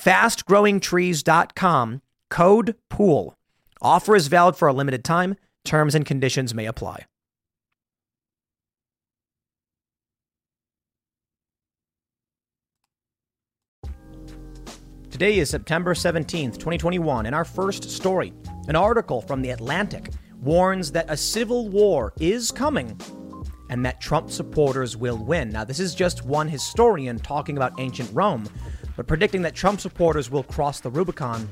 fastgrowingtrees.com, 0.00 2.02
code 2.30 2.74
POOL. 2.88 3.34
Offer 3.82 4.16
is 4.16 4.28
valid 4.28 4.56
for 4.56 4.68
a 4.68 4.72
limited 4.72 5.04
time. 5.04 5.36
Terms 5.64 5.94
and 5.94 6.06
conditions 6.06 6.54
may 6.54 6.66
apply. 6.66 7.04
Today 15.10 15.38
is 15.38 15.50
September 15.50 15.92
17th, 15.92 16.54
2021, 16.54 17.26
and 17.26 17.34
our 17.34 17.44
first 17.44 17.90
story, 17.90 18.32
an 18.68 18.76
article 18.76 19.20
from 19.20 19.42
The 19.42 19.50
Atlantic, 19.50 20.10
warns 20.40 20.90
that 20.92 21.10
a 21.10 21.16
civil 21.16 21.68
war 21.68 22.14
is 22.18 22.50
coming 22.50 22.98
and 23.68 23.84
that 23.84 24.00
Trump 24.00 24.30
supporters 24.30 24.96
will 24.96 25.18
win. 25.18 25.50
Now, 25.50 25.64
this 25.64 25.78
is 25.78 25.94
just 25.94 26.24
one 26.24 26.48
historian 26.48 27.18
talking 27.18 27.56
about 27.56 27.78
ancient 27.78 28.10
Rome, 28.14 28.48
but 29.00 29.06
predicting 29.06 29.40
that 29.40 29.54
Trump 29.54 29.80
supporters 29.80 30.30
will 30.30 30.42
cross 30.42 30.80
the 30.80 30.90
Rubicon 30.90 31.48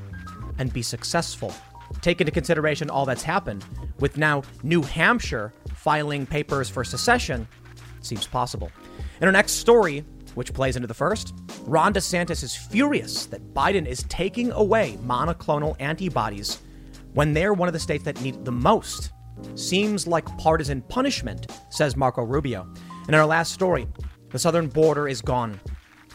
and 0.59 0.71
be 0.71 0.83
successful. 0.83 1.51
Take 1.99 2.21
into 2.21 2.31
consideration 2.31 2.91
all 2.91 3.07
that's 3.07 3.23
happened, 3.23 3.65
with 3.97 4.17
now 4.17 4.43
New 4.61 4.83
Hampshire 4.83 5.51
filing 5.73 6.27
papers 6.27 6.69
for 6.69 6.83
secession, 6.83 7.47
seems 8.01 8.27
possible. 8.27 8.71
In 9.19 9.25
our 9.25 9.31
next 9.31 9.53
story, 9.53 10.05
which 10.35 10.53
plays 10.53 10.75
into 10.75 10.87
the 10.87 10.93
first, 10.93 11.33
Ron 11.63 11.91
DeSantis 11.91 12.43
is 12.43 12.55
furious 12.55 13.25
that 13.25 13.51
Biden 13.55 13.87
is 13.87 14.03
taking 14.09 14.51
away 14.51 14.99
monoclonal 15.03 15.75
antibodies 15.79 16.59
when 17.15 17.33
they're 17.33 17.55
one 17.55 17.67
of 17.67 17.73
the 17.73 17.79
states 17.79 18.03
that 18.03 18.21
need 18.21 18.35
it 18.35 18.45
the 18.45 18.51
most. 18.51 19.11
Seems 19.55 20.05
like 20.05 20.37
partisan 20.37 20.83
punishment, 20.83 21.47
says 21.71 21.97
Marco 21.97 22.21
Rubio. 22.21 22.71
And 23.07 23.09
in 23.09 23.15
our 23.15 23.25
last 23.25 23.53
story, 23.53 23.87
the 24.29 24.37
southern 24.37 24.67
border 24.67 25.07
is 25.07 25.19
gone. 25.19 25.59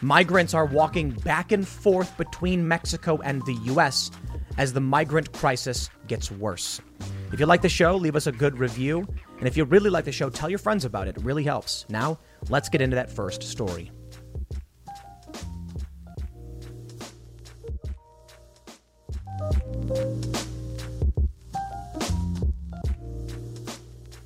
Migrants 0.05 0.52
are 0.52 0.66
walking 0.66 1.12
back 1.12 1.50
and 1.50 1.66
forth 1.66 2.14
between 2.19 2.69
Mexico 2.69 3.19
and 3.24 3.41
the 3.47 3.55
U.S. 3.72 4.10
as 4.58 4.74
the 4.74 4.80
migrant 4.80 5.33
crisis 5.33 5.88
gets 6.08 6.30
worse. 6.30 6.78
If 7.33 7.41
you 7.41 7.47
like 7.47 7.62
the 7.62 7.70
show, 7.70 7.97
leave 7.97 8.14
us 8.14 8.27
a 8.27 8.32
good 8.32 8.58
review. 8.58 9.08
And 9.38 9.48
if 9.48 9.56
you 9.56 9.64
really 9.64 9.88
like 9.88 10.05
the 10.05 10.12
show, 10.12 10.28
tell 10.28 10.50
your 10.50 10.58
friends 10.58 10.84
about 10.84 11.08
it. 11.08 11.16
It 11.16 11.25
really 11.25 11.42
helps. 11.42 11.86
Now, 11.88 12.19
let's 12.50 12.69
get 12.69 12.82
into 12.82 12.97
that 12.97 13.10
first 13.10 13.42
story. 13.44 13.91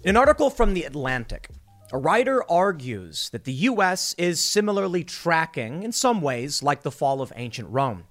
In 0.02 0.10
an 0.10 0.16
article 0.16 0.50
from 0.50 0.74
The 0.74 0.82
Atlantic, 0.82 1.50
a 1.90 1.98
writer 1.98 2.42
argues 2.50 3.30
that 3.30 3.44
the 3.44 3.52
US 3.52 4.14
is 4.18 4.40
similarly 4.40 5.04
tracking, 5.04 5.82
in 5.82 5.92
some 5.92 6.20
ways, 6.20 6.62
like 6.62 6.82
the 6.82 6.90
fall 6.90 7.22
of 7.22 7.32
ancient 7.34 7.70
Rome. 7.70 8.04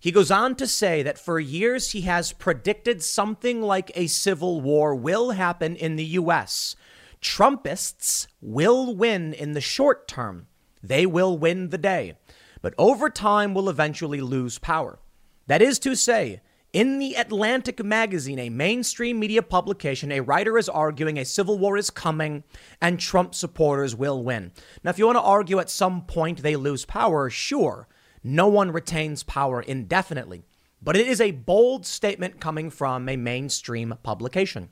He 0.00 0.10
goes 0.10 0.32
on 0.32 0.56
to 0.56 0.66
say 0.66 1.04
that 1.04 1.18
for 1.18 1.38
years 1.38 1.92
he 1.92 2.00
has 2.00 2.32
predicted 2.32 3.00
something 3.02 3.62
like 3.62 3.92
a 3.94 4.08
civil 4.08 4.60
war 4.60 4.96
will 4.96 5.30
happen 5.30 5.76
in 5.76 5.94
the 5.94 6.04
US. 6.04 6.74
Trumpists 7.20 8.26
will 8.40 8.96
win 8.96 9.32
in 9.32 9.52
the 9.52 9.60
short 9.60 10.08
term. 10.08 10.48
They 10.82 11.06
will 11.06 11.38
win 11.38 11.68
the 11.68 11.78
day. 11.78 12.14
But 12.60 12.74
over 12.76 13.08
time 13.08 13.54
will 13.54 13.68
eventually 13.68 14.20
lose 14.20 14.58
power. 14.58 14.98
That 15.46 15.62
is 15.62 15.78
to 15.80 15.94
say, 15.94 16.40
in 16.72 16.98
the 16.98 17.14
Atlantic 17.14 17.84
magazine, 17.84 18.38
a 18.38 18.48
mainstream 18.48 19.18
media 19.18 19.42
publication, 19.42 20.10
a 20.10 20.20
writer 20.20 20.56
is 20.56 20.68
arguing 20.70 21.18
a 21.18 21.24
civil 21.24 21.58
war 21.58 21.76
is 21.76 21.90
coming 21.90 22.44
and 22.80 22.98
Trump 22.98 23.34
supporters 23.34 23.94
will 23.94 24.22
win. 24.24 24.52
Now, 24.82 24.90
if 24.90 24.98
you 24.98 25.04
want 25.04 25.16
to 25.16 25.22
argue 25.22 25.58
at 25.58 25.68
some 25.68 26.02
point 26.06 26.42
they 26.42 26.56
lose 26.56 26.86
power, 26.86 27.28
sure, 27.28 27.88
no 28.24 28.48
one 28.48 28.70
retains 28.70 29.22
power 29.22 29.60
indefinitely. 29.60 30.44
But 30.80 30.96
it 30.96 31.06
is 31.06 31.20
a 31.20 31.30
bold 31.30 31.84
statement 31.84 32.40
coming 32.40 32.70
from 32.70 33.08
a 33.08 33.16
mainstream 33.16 33.94
publication. 34.02 34.70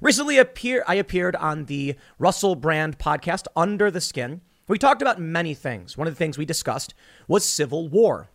Recently, 0.00 0.38
appear, 0.38 0.82
I 0.88 0.94
appeared 0.94 1.36
on 1.36 1.66
the 1.66 1.94
Russell 2.18 2.54
Brand 2.54 2.98
podcast, 2.98 3.46
Under 3.54 3.90
the 3.90 4.00
Skin. 4.00 4.40
We 4.66 4.78
talked 4.78 5.02
about 5.02 5.20
many 5.20 5.54
things. 5.54 5.96
One 5.96 6.08
of 6.08 6.14
the 6.14 6.18
things 6.18 6.38
we 6.38 6.44
discussed 6.44 6.94
was 7.28 7.44
civil 7.44 7.88
war. 7.88 8.30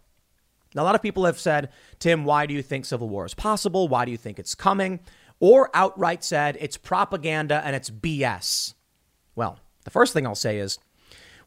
Now, 0.75 0.83
a 0.83 0.85
lot 0.85 0.95
of 0.95 1.01
people 1.01 1.25
have 1.25 1.39
said, 1.39 1.69
Tim, 1.97 2.25
why 2.25 2.45
do 2.45 2.53
you 2.53 2.61
think 2.61 2.85
civil 2.85 3.09
war 3.09 3.25
is 3.25 3.33
possible? 3.33 3.87
Why 3.87 4.05
do 4.05 4.11
you 4.11 4.17
think 4.17 4.37
it's 4.37 4.55
coming? 4.55 4.99
Or 5.39 5.69
outright 5.73 6.23
said 6.23 6.57
it's 6.59 6.77
propaganda 6.77 7.61
and 7.65 7.75
it's 7.75 7.89
BS. 7.89 8.73
Well, 9.35 9.59
the 9.85 9.91
first 9.91 10.13
thing 10.13 10.27
I'll 10.27 10.35
say 10.35 10.59
is 10.59 10.77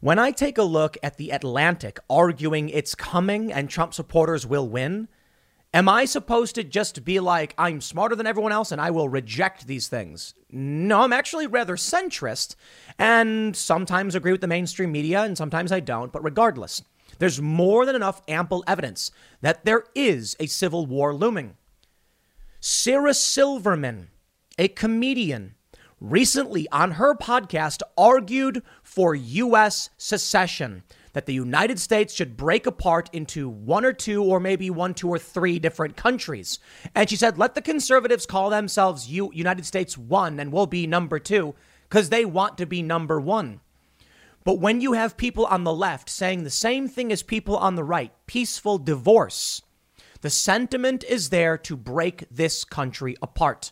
when 0.01 0.19
I 0.19 0.31
take 0.31 0.57
a 0.57 0.63
look 0.63 0.97
at 1.01 1.17
the 1.17 1.29
Atlantic 1.29 1.99
arguing 2.09 2.67
it's 2.67 2.95
coming 2.95 3.53
and 3.53 3.69
Trump 3.69 3.93
supporters 3.93 4.45
will 4.45 4.67
win, 4.67 5.07
am 5.73 5.87
I 5.87 6.03
supposed 6.03 6.55
to 6.55 6.63
just 6.63 7.05
be 7.05 7.21
like, 7.21 7.53
I'm 7.57 7.79
smarter 7.79 8.15
than 8.15 8.27
everyone 8.27 8.51
else 8.51 8.73
and 8.73 8.81
I 8.81 8.91
will 8.91 9.07
reject 9.07 9.67
these 9.67 9.87
things? 9.87 10.33
No, 10.51 11.03
I'm 11.03 11.13
actually 11.13 11.47
rather 11.47 11.77
centrist 11.77 12.55
and 12.99 13.55
sometimes 13.55 14.15
agree 14.15 14.33
with 14.33 14.41
the 14.41 14.47
mainstream 14.47 14.91
media 14.91 15.21
and 15.21 15.37
sometimes 15.37 15.71
I 15.71 15.79
don't, 15.79 16.11
but 16.11 16.23
regardless. 16.23 16.83
There's 17.23 17.41
more 17.41 17.85
than 17.85 17.95
enough 17.95 18.21
ample 18.27 18.65
evidence 18.67 19.09
that 19.39 19.63
there 19.63 19.85
is 19.95 20.35
a 20.41 20.45
civil 20.45 20.85
war 20.85 21.15
looming. 21.15 21.55
Sarah 22.59 23.13
Silverman, 23.13 24.09
a 24.57 24.67
comedian, 24.67 25.55
recently 26.01 26.67
on 26.69 26.91
her 26.91 27.15
podcast 27.15 27.81
argued 27.97 28.61
for 28.83 29.15
U.S. 29.15 29.89
secession, 29.97 30.83
that 31.13 31.25
the 31.25 31.33
United 31.33 31.79
States 31.79 32.13
should 32.13 32.35
break 32.35 32.65
apart 32.65 33.09
into 33.13 33.47
one 33.47 33.85
or 33.85 33.93
two, 33.93 34.21
or 34.21 34.41
maybe 34.41 34.69
one, 34.69 34.93
two, 34.93 35.07
or 35.07 35.17
three 35.17 35.59
different 35.59 35.95
countries. 35.95 36.59
And 36.93 37.09
she 37.09 37.15
said, 37.15 37.37
let 37.37 37.55
the 37.55 37.61
conservatives 37.61 38.25
call 38.25 38.49
themselves 38.49 39.09
U- 39.09 39.31
United 39.33 39.65
States 39.65 39.97
one, 39.97 40.41
and 40.41 40.51
we'll 40.51 40.67
be 40.67 40.87
number 40.87 41.19
two, 41.19 41.55
because 41.87 42.09
they 42.09 42.25
want 42.25 42.57
to 42.57 42.65
be 42.65 42.81
number 42.81 43.17
one. 43.17 43.61
But 44.43 44.59
when 44.59 44.81
you 44.81 44.93
have 44.93 45.17
people 45.17 45.45
on 45.45 45.63
the 45.63 45.73
left 45.73 46.09
saying 46.09 46.43
the 46.43 46.49
same 46.49 46.87
thing 46.87 47.11
as 47.11 47.23
people 47.23 47.57
on 47.57 47.75
the 47.75 47.83
right, 47.83 48.11
peaceful 48.27 48.77
divorce, 48.77 49.61
the 50.21 50.29
sentiment 50.29 51.03
is 51.03 51.29
there 51.29 51.57
to 51.59 51.77
break 51.77 52.25
this 52.29 52.63
country 52.63 53.15
apart. 53.21 53.71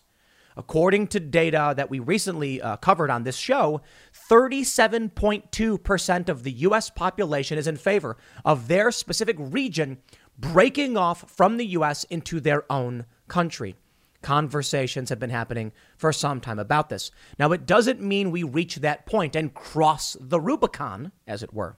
According 0.58 1.08
to 1.08 1.20
data 1.20 1.74
that 1.76 1.90
we 1.90 2.00
recently 2.00 2.62
uh, 2.62 2.78
covered 2.78 3.10
on 3.10 3.24
this 3.24 3.38
show, 3.38 3.82
37.2% 4.30 6.30
of 6.30 6.44
the 6.44 6.52
US 6.52 6.90
population 6.90 7.58
is 7.58 7.68
in 7.68 7.78
favor 7.78 8.18
of 8.44 8.68
their 8.68 8.92
specific 8.92 9.38
region 9.40 10.00
breaking 10.38 10.98
off 10.98 11.30
from 11.30 11.58
the 11.58 11.68
US 11.68 12.04
into 12.06 12.40
their 12.40 12.72
own 12.72 13.06
country. 13.28 13.76
Conversations 14.22 15.10
have 15.10 15.20
been 15.20 15.32
happening 15.32 15.72
for 15.98 16.14
some 16.14 16.40
time 16.40 16.60
about 16.60 16.90
this. 16.90 17.12
Now, 17.40 17.52
it 17.52 17.66
doesn't 17.66 18.02
mean 18.02 18.30
we 18.30 18.44
reach 18.44 18.78
that 18.78 19.06
point 19.06 19.36
and 19.36 19.54
cross 19.54 20.16
the 20.20 20.40
Rubicon, 20.40 21.12
as 21.28 21.42
it 21.42 21.54
were. 21.54 21.76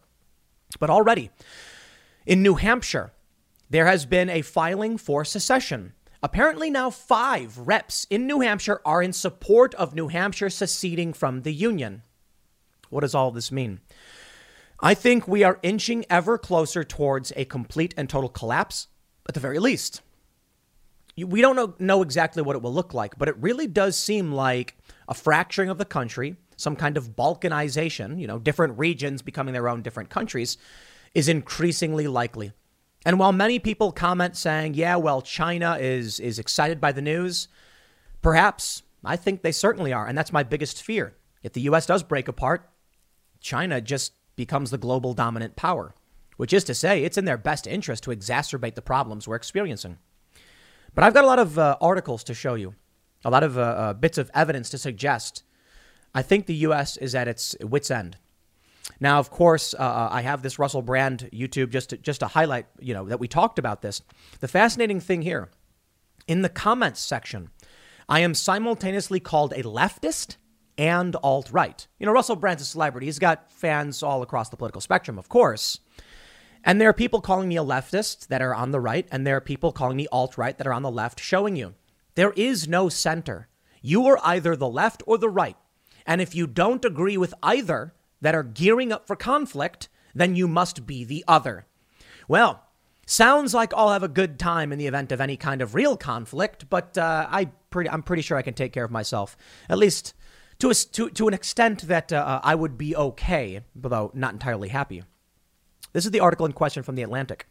But 0.79 0.89
already, 0.89 1.31
in 2.25 2.43
New 2.43 2.55
Hampshire, 2.55 3.13
there 3.69 3.85
has 3.85 4.05
been 4.05 4.29
a 4.29 4.41
filing 4.41 4.97
for 4.97 5.23
secession. 5.23 5.93
Apparently, 6.21 6.69
now 6.69 6.89
five 6.89 7.57
reps 7.57 8.05
in 8.09 8.27
New 8.27 8.41
Hampshire 8.41 8.81
are 8.85 9.01
in 9.01 9.13
support 9.13 9.73
of 9.75 9.95
New 9.95 10.09
Hampshire 10.09 10.49
seceding 10.49 11.11
from 11.11 11.41
the 11.41 11.53
Union. 11.53 12.03
What 12.89 13.01
does 13.01 13.15
all 13.15 13.31
this 13.31 13.51
mean? 13.51 13.79
I 14.79 14.93
think 14.93 15.27
we 15.27 15.43
are 15.43 15.59
inching 15.63 16.05
ever 16.09 16.37
closer 16.37 16.83
towards 16.83 17.33
a 17.35 17.45
complete 17.45 17.93
and 17.97 18.09
total 18.09 18.29
collapse, 18.29 18.89
at 19.27 19.33
the 19.33 19.39
very 19.39 19.57
least. 19.57 20.01
We 21.17 21.41
don't 21.41 21.55
know, 21.55 21.75
know 21.79 22.01
exactly 22.01 22.41
what 22.41 22.55
it 22.55 22.61
will 22.61 22.73
look 22.73 22.93
like, 22.93 23.17
but 23.17 23.27
it 23.27 23.35
really 23.37 23.67
does 23.67 23.97
seem 23.97 24.31
like 24.31 24.75
a 25.07 25.13
fracturing 25.13 25.69
of 25.69 25.77
the 25.77 25.85
country, 25.85 26.35
some 26.57 26.75
kind 26.75 26.97
of 26.97 27.15
balkanization, 27.15 28.19
you 28.19 28.27
know, 28.27 28.39
different 28.39 28.77
regions 28.77 29.21
becoming 29.21 29.53
their 29.53 29.69
own 29.69 29.81
different 29.81 30.09
countries, 30.09 30.57
is 31.13 31.27
increasingly 31.29 32.07
likely. 32.07 32.51
And 33.05 33.19
while 33.19 33.33
many 33.33 33.59
people 33.59 33.91
comment 33.91 34.35
saying, 34.35 34.73
yeah, 34.75 34.95
well, 34.95 35.21
China 35.21 35.77
is, 35.79 36.19
is 36.19 36.39
excited 36.39 36.79
by 36.79 36.91
the 36.91 37.01
news, 37.01 37.47
perhaps 38.21 38.81
I 39.03 39.15
think 39.15 39.41
they 39.41 39.51
certainly 39.51 39.93
are. 39.93 40.07
And 40.07 40.17
that's 40.17 40.33
my 40.33 40.43
biggest 40.43 40.81
fear. 40.81 41.15
If 41.43 41.53
the 41.53 41.61
US 41.61 41.85
does 41.85 42.01
break 42.01 42.27
apart, 42.27 42.69
China 43.41 43.81
just 43.81 44.13
becomes 44.35 44.71
the 44.71 44.77
global 44.77 45.13
dominant 45.13 45.55
power, 45.55 45.93
which 46.37 46.53
is 46.53 46.63
to 46.63 46.73
say, 46.73 47.03
it's 47.03 47.17
in 47.17 47.25
their 47.25 47.37
best 47.37 47.67
interest 47.67 48.03
to 48.03 48.11
exacerbate 48.11 48.75
the 48.75 48.81
problems 48.81 49.27
we're 49.27 49.35
experiencing. 49.35 49.97
But 50.95 51.03
I've 51.03 51.13
got 51.13 51.23
a 51.23 51.27
lot 51.27 51.39
of 51.39 51.57
uh, 51.57 51.77
articles 51.81 52.23
to 52.25 52.33
show 52.33 52.53
you, 52.55 52.75
a 53.25 53.29
lot 53.29 53.43
of 53.43 53.57
uh, 53.57 53.61
uh, 53.61 53.93
bits 53.93 54.17
of 54.17 54.29
evidence 54.33 54.69
to 54.71 54.77
suggest 54.77 55.43
I 56.15 56.21
think 56.21 56.45
the 56.45 56.55
U.S. 56.55 56.97
is 56.97 57.15
at 57.15 57.27
its 57.27 57.55
wits' 57.61 57.89
end. 57.89 58.17
Now, 58.99 59.19
of 59.19 59.31
course, 59.31 59.73
uh, 59.73 59.77
uh, 59.77 60.09
I 60.11 60.21
have 60.21 60.41
this 60.41 60.59
Russell 60.59 60.81
Brand 60.81 61.29
YouTube 61.33 61.71
just 61.71 61.89
to, 61.89 61.97
just 61.97 62.19
to 62.19 62.27
highlight, 62.27 62.67
you 62.79 62.93
know, 62.93 63.05
that 63.05 63.19
we 63.19 63.27
talked 63.27 63.57
about 63.57 63.81
this. 63.81 64.01
The 64.39 64.47
fascinating 64.47 64.99
thing 64.99 65.21
here, 65.21 65.49
in 66.27 66.41
the 66.41 66.49
comments 66.49 66.99
section, 66.99 67.49
I 68.07 68.19
am 68.19 68.33
simultaneously 68.33 69.19
called 69.19 69.53
a 69.53 69.63
leftist 69.63 70.35
and 70.77 71.15
alt 71.23 71.49
right. 71.51 71.87
You 71.99 72.05
know, 72.05 72.11
Russell 72.11 72.35
Brand's 72.35 72.61
a 72.61 72.65
celebrity. 72.65 73.07
He's 73.07 73.19
got 73.19 73.51
fans 73.51 74.03
all 74.03 74.21
across 74.21 74.49
the 74.49 74.57
political 74.57 74.81
spectrum, 74.81 75.17
of 75.17 75.29
course. 75.29 75.79
And 76.63 76.79
there 76.79 76.89
are 76.89 76.93
people 76.93 77.19
calling 77.19 77.49
me 77.49 77.57
a 77.57 77.63
leftist 77.63 78.27
that 78.27 78.41
are 78.41 78.55
on 78.55 78.71
the 78.71 78.79
right, 78.79 79.07
and 79.11 79.27
there 79.27 79.35
are 79.35 79.41
people 79.41 79.71
calling 79.71 79.97
me 79.97 80.07
alt 80.11 80.37
right 80.37 80.57
that 80.57 80.67
are 80.67 80.73
on 80.73 80.83
the 80.83 80.91
left, 80.91 81.19
showing 81.19 81.55
you 81.55 81.75
there 82.15 82.31
is 82.33 82.67
no 82.67 82.89
center. 82.89 83.47
You 83.81 84.05
are 84.07 84.19
either 84.23 84.55
the 84.55 84.69
left 84.69 85.03
or 85.05 85.17
the 85.17 85.29
right. 85.29 85.57
And 86.05 86.21
if 86.21 86.35
you 86.35 86.47
don't 86.47 86.85
agree 86.85 87.17
with 87.17 87.33
either 87.43 87.93
that 88.21 88.35
are 88.35 88.43
gearing 88.43 88.91
up 88.91 89.07
for 89.07 89.15
conflict, 89.15 89.89
then 90.15 90.35
you 90.35 90.47
must 90.47 90.85
be 90.85 91.03
the 91.03 91.25
other. 91.27 91.65
Well, 92.27 92.63
sounds 93.05 93.53
like 93.53 93.73
I'll 93.73 93.91
have 93.91 94.03
a 94.03 94.07
good 94.07 94.39
time 94.39 94.71
in 94.71 94.79
the 94.79 94.87
event 94.87 95.11
of 95.11 95.19
any 95.19 95.35
kind 95.35 95.61
of 95.61 95.75
real 95.75 95.97
conflict, 95.97 96.69
but 96.69 96.97
uh, 96.97 97.27
I 97.29 97.45
pretty, 97.69 97.89
I'm 97.89 98.03
pretty 98.03 98.21
sure 98.21 98.37
I 98.37 98.41
can 98.41 98.53
take 98.53 98.71
care 98.71 98.85
of 98.85 98.91
myself, 98.91 99.35
at 99.67 99.77
least 99.77 100.13
to, 100.59 100.69
a, 100.69 100.73
to, 100.73 101.09
to 101.09 101.27
an 101.27 101.33
extent 101.33 101.87
that 101.87 102.13
uh, 102.13 102.39
I 102.43 102.55
would 102.55 102.77
be 102.77 102.95
okay, 102.95 103.61
although 103.83 104.11
not 104.13 104.33
entirely 104.33 104.69
happy. 104.69 105.03
This 105.93 106.05
is 106.05 106.11
the 106.11 106.19
article 106.19 106.47
in 106.47 106.53
question 106.53 106.81
from 106.81 106.95
The 106.95 107.03
Atlantic. 107.03 107.47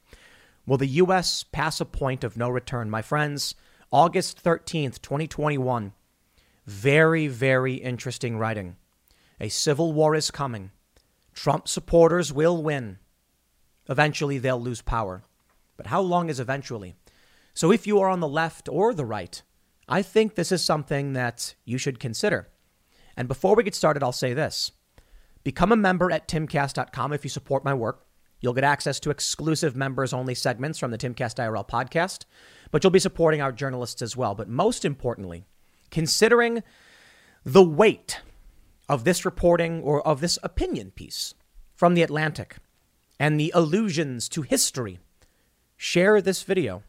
Will 0.66 0.76
the 0.76 0.86
U.S. 0.86 1.44
pass 1.44 1.80
a 1.80 1.84
point 1.84 2.24
of 2.24 2.36
no 2.36 2.48
return? 2.48 2.90
My 2.90 3.00
friends, 3.00 3.54
August 3.92 4.42
13th, 4.42 5.00
2021. 5.00 5.92
Very, 6.66 7.28
very 7.28 7.74
interesting 7.74 8.36
writing. 8.36 8.76
A 9.40 9.48
civil 9.48 9.92
war 9.92 10.16
is 10.16 10.32
coming. 10.32 10.72
Trump 11.32 11.68
supporters 11.68 12.32
will 12.32 12.60
win. 12.60 12.98
Eventually, 13.88 14.38
they'll 14.38 14.60
lose 14.60 14.82
power. 14.82 15.22
But 15.76 15.86
how 15.86 16.00
long 16.00 16.28
is 16.28 16.40
eventually? 16.40 16.96
So, 17.54 17.70
if 17.70 17.86
you 17.86 18.00
are 18.00 18.08
on 18.08 18.20
the 18.20 18.28
left 18.28 18.68
or 18.68 18.92
the 18.92 19.04
right, 19.04 19.40
I 19.88 20.02
think 20.02 20.34
this 20.34 20.50
is 20.50 20.64
something 20.64 21.12
that 21.12 21.54
you 21.64 21.78
should 21.78 22.00
consider. 22.00 22.48
And 23.16 23.28
before 23.28 23.54
we 23.54 23.62
get 23.62 23.74
started, 23.74 24.02
I'll 24.02 24.12
say 24.12 24.34
this 24.34 24.72
Become 25.44 25.70
a 25.70 25.76
member 25.76 26.10
at 26.10 26.26
timcast.com 26.26 27.12
if 27.12 27.24
you 27.24 27.30
support 27.30 27.64
my 27.64 27.74
work. 27.74 28.04
You'll 28.42 28.52
get 28.52 28.64
access 28.64 29.00
to 29.00 29.10
exclusive 29.10 29.76
members 29.76 30.12
only 30.12 30.34
segments 30.34 30.78
from 30.78 30.90
the 30.90 30.98
Timcast 30.98 31.36
IRL 31.36 31.66
podcast, 31.66 32.24
but 32.72 32.82
you'll 32.82 32.90
be 32.90 32.98
supporting 32.98 33.40
our 33.40 33.52
journalists 33.52 34.02
as 34.02 34.16
well. 34.16 34.34
But 34.34 34.48
most 34.48 34.84
importantly, 34.84 35.44
considering 35.90 36.64
the 37.44 37.62
weight 37.62 38.20
of 38.88 39.04
this 39.04 39.24
reporting 39.24 39.80
or 39.80 40.06
of 40.06 40.20
this 40.20 40.40
opinion 40.42 40.90
piece 40.90 41.34
from 41.74 41.94
the 41.94 42.02
Atlantic 42.02 42.56
and 43.18 43.38
the 43.38 43.52
allusions 43.54 44.28
to 44.30 44.42
history, 44.42 44.98
share 45.76 46.20
this 46.20 46.42
video. 46.42 46.82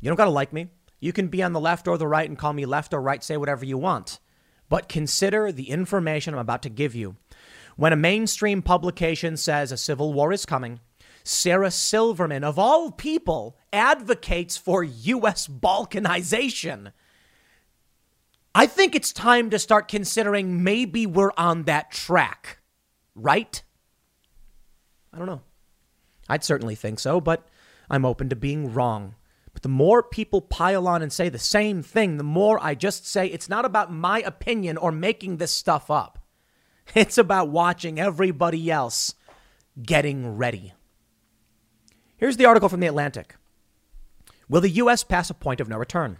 You 0.00 0.08
don't 0.08 0.16
got 0.16 0.26
to 0.26 0.30
like 0.30 0.52
me. 0.52 0.68
You 1.00 1.14
can 1.14 1.28
be 1.28 1.42
on 1.42 1.54
the 1.54 1.60
left 1.60 1.88
or 1.88 1.96
the 1.96 2.06
right 2.06 2.28
and 2.28 2.38
call 2.38 2.52
me 2.52 2.66
left 2.66 2.92
or 2.92 3.00
right, 3.00 3.24
say 3.24 3.38
whatever 3.38 3.64
you 3.64 3.78
want. 3.78 4.18
But 4.68 4.88
consider 4.88 5.50
the 5.50 5.70
information 5.70 6.34
I'm 6.34 6.40
about 6.40 6.62
to 6.62 6.68
give 6.68 6.94
you 6.94 7.16
when 7.80 7.94
a 7.94 7.96
mainstream 7.96 8.60
publication 8.60 9.38
says 9.38 9.72
a 9.72 9.76
civil 9.78 10.12
war 10.12 10.34
is 10.34 10.44
coming, 10.44 10.80
Sarah 11.24 11.70
Silverman, 11.70 12.44
of 12.44 12.58
all 12.58 12.90
people, 12.90 13.56
advocates 13.72 14.58
for 14.58 14.84
U.S. 14.84 15.48
balkanization. 15.48 16.92
I 18.54 18.66
think 18.66 18.94
it's 18.94 19.14
time 19.14 19.48
to 19.48 19.58
start 19.58 19.88
considering 19.88 20.62
maybe 20.62 21.06
we're 21.06 21.32
on 21.38 21.62
that 21.62 21.90
track, 21.90 22.58
right? 23.14 23.62
I 25.14 25.16
don't 25.16 25.26
know. 25.26 25.40
I'd 26.28 26.44
certainly 26.44 26.74
think 26.74 27.00
so, 27.00 27.18
but 27.18 27.48
I'm 27.88 28.04
open 28.04 28.28
to 28.28 28.36
being 28.36 28.74
wrong. 28.74 29.14
But 29.54 29.62
the 29.62 29.70
more 29.70 30.02
people 30.02 30.42
pile 30.42 30.86
on 30.86 31.00
and 31.00 31.10
say 31.10 31.30
the 31.30 31.38
same 31.38 31.82
thing, 31.82 32.18
the 32.18 32.24
more 32.24 32.62
I 32.62 32.74
just 32.74 33.06
say 33.06 33.26
it's 33.28 33.48
not 33.48 33.64
about 33.64 33.90
my 33.90 34.20
opinion 34.20 34.76
or 34.76 34.92
making 34.92 35.38
this 35.38 35.50
stuff 35.50 35.90
up. 35.90 36.19
It's 36.94 37.18
about 37.18 37.50
watching 37.50 38.00
everybody 38.00 38.70
else 38.70 39.14
getting 39.80 40.36
ready. 40.36 40.72
Here's 42.16 42.36
the 42.36 42.46
article 42.46 42.68
from 42.68 42.80
The 42.80 42.88
Atlantic 42.88 43.36
Will 44.48 44.60
the 44.60 44.70
U.S. 44.70 45.04
pass 45.04 45.30
a 45.30 45.34
point 45.34 45.60
of 45.60 45.68
no 45.68 45.78
return? 45.78 46.18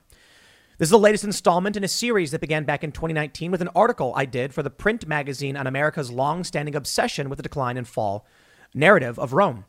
This 0.78 0.86
is 0.86 0.92
the 0.92 0.98
latest 0.98 1.24
installment 1.24 1.76
in 1.76 1.84
a 1.84 1.88
series 1.88 2.30
that 2.30 2.40
began 2.40 2.64
back 2.64 2.82
in 2.82 2.90
2019 2.90 3.50
with 3.50 3.60
an 3.60 3.68
article 3.74 4.14
I 4.16 4.24
did 4.24 4.54
for 4.54 4.62
the 4.62 4.70
print 4.70 5.06
magazine 5.06 5.56
on 5.56 5.66
America's 5.66 6.10
long 6.10 6.42
standing 6.42 6.74
obsession 6.74 7.28
with 7.28 7.36
the 7.36 7.42
decline 7.42 7.76
and 7.76 7.86
fall 7.86 8.24
narrative 8.72 9.18
of 9.18 9.34
Rome. 9.34 9.66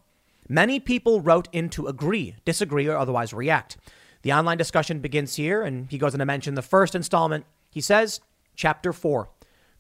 Many 0.48 0.80
people 0.80 1.20
wrote 1.20 1.50
in 1.52 1.70
to 1.72 1.88
agree, 1.88 2.36
disagree, 2.46 2.88
or 2.88 2.96
otherwise 2.96 3.34
react. 3.34 3.76
The 4.22 4.32
online 4.32 4.58
discussion 4.58 5.00
begins 5.00 5.36
here, 5.36 5.64
and 5.64 5.90
he 5.90 5.98
goes 5.98 6.14
on 6.14 6.20
to 6.20 6.26
mention 6.26 6.56
the 6.56 6.62
first 6.62 6.96
installment. 6.96 7.46
He 7.70 7.82
says, 7.82 8.22
Chapter 8.56 8.94
4 8.94 9.28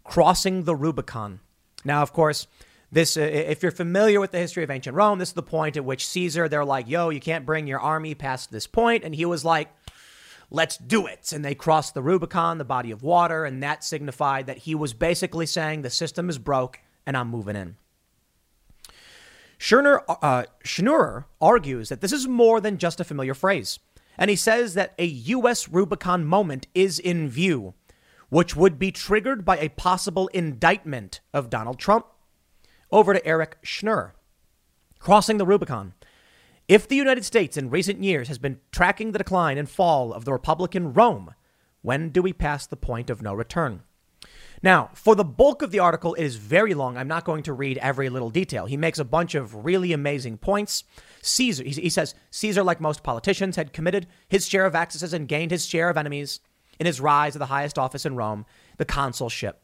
crossing 0.03 0.63
the 0.63 0.75
Rubicon. 0.75 1.39
Now, 1.83 2.01
of 2.01 2.13
course, 2.13 2.47
this, 2.91 3.15
if 3.15 3.63
you're 3.63 3.71
familiar 3.71 4.19
with 4.19 4.31
the 4.31 4.39
history 4.39 4.63
of 4.63 4.69
ancient 4.69 4.95
Rome, 4.95 5.19
this 5.19 5.29
is 5.29 5.33
the 5.33 5.43
point 5.43 5.77
at 5.77 5.85
which 5.85 6.07
Caesar, 6.07 6.49
they're 6.49 6.65
like, 6.65 6.89
yo, 6.89 7.09
you 7.09 7.19
can't 7.19 7.45
bring 7.45 7.65
your 7.65 7.79
army 7.79 8.15
past 8.15 8.51
this 8.51 8.67
point. 8.67 9.03
And 9.03 9.15
he 9.15 9.25
was 9.25 9.45
like, 9.45 9.69
let's 10.49 10.77
do 10.77 11.07
it. 11.07 11.31
And 11.31 11.43
they 11.43 11.55
crossed 11.55 11.93
the 11.93 12.01
Rubicon, 12.01 12.57
the 12.57 12.65
body 12.65 12.91
of 12.91 13.01
water. 13.01 13.45
And 13.45 13.63
that 13.63 13.83
signified 13.83 14.47
that 14.47 14.57
he 14.57 14.75
was 14.75 14.93
basically 14.93 15.45
saying 15.45 15.81
the 15.81 15.89
system 15.89 16.29
is 16.29 16.37
broke 16.37 16.79
and 17.05 17.15
I'm 17.15 17.29
moving 17.29 17.55
in. 17.55 17.77
Schurner, 19.57 20.01
uh, 20.09 21.23
argues 21.39 21.89
that 21.89 22.01
this 22.01 22.11
is 22.11 22.27
more 22.27 22.59
than 22.59 22.77
just 22.77 22.99
a 22.99 23.03
familiar 23.03 23.33
phrase. 23.33 23.79
And 24.17 24.29
he 24.29 24.35
says 24.35 24.73
that 24.73 24.93
a 24.99 25.05
U.S. 25.05 25.69
Rubicon 25.69 26.25
moment 26.25 26.67
is 26.75 26.99
in 26.99 27.29
view 27.29 27.73
which 28.31 28.55
would 28.55 28.79
be 28.79 28.91
triggered 28.91 29.43
by 29.43 29.57
a 29.57 29.67
possible 29.69 30.29
indictment 30.29 31.19
of 31.33 31.49
Donald 31.49 31.77
Trump. 31.77 32.05
Over 32.89 33.13
to 33.13 33.25
Eric 33.27 33.57
Schnurr. 33.61 34.11
Crossing 34.99 35.37
the 35.37 35.45
Rubicon. 35.45 35.93
If 36.65 36.87
the 36.87 36.95
United 36.95 37.25
States 37.25 37.57
in 37.57 37.69
recent 37.69 38.01
years 38.01 38.29
has 38.29 38.37
been 38.37 38.61
tracking 38.71 39.11
the 39.11 39.17
decline 39.17 39.57
and 39.57 39.69
fall 39.69 40.13
of 40.13 40.23
the 40.23 40.31
Republican 40.31 40.93
Rome, 40.93 41.35
when 41.81 42.09
do 42.09 42.21
we 42.21 42.31
pass 42.31 42.65
the 42.65 42.77
point 42.77 43.09
of 43.09 43.21
no 43.21 43.33
return? 43.33 43.83
Now, 44.63 44.91
for 44.93 45.13
the 45.13 45.25
bulk 45.25 45.61
of 45.61 45.71
the 45.71 45.79
article, 45.79 46.13
it 46.13 46.23
is 46.23 46.37
very 46.37 46.73
long. 46.73 46.95
I'm 46.95 47.09
not 47.09 47.25
going 47.25 47.43
to 47.43 47.53
read 47.53 47.79
every 47.79 48.07
little 48.07 48.29
detail. 48.29 48.65
He 48.65 48.77
makes 48.77 48.99
a 48.99 49.03
bunch 49.03 49.35
of 49.35 49.65
really 49.65 49.91
amazing 49.91 50.37
points. 50.37 50.85
Caesar, 51.21 51.65
he, 51.65 51.89
says, 51.89 52.15
Caesar, 52.29 52.63
like 52.63 52.79
most 52.79 53.03
politicians, 53.03 53.57
had 53.57 53.73
committed 53.73 54.07
his 54.29 54.47
share 54.47 54.65
of 54.65 54.75
excesses 54.75 55.13
and 55.13 55.27
gained 55.27 55.51
his 55.51 55.65
share 55.65 55.89
of 55.89 55.97
enemies 55.97 56.39
in 56.81 56.87
his 56.87 56.99
rise 56.99 57.33
to 57.33 57.39
the 57.39 57.45
highest 57.45 57.77
office 57.77 58.07
in 58.07 58.15
Rome, 58.15 58.43
the 58.77 58.85
consulship. 58.85 59.61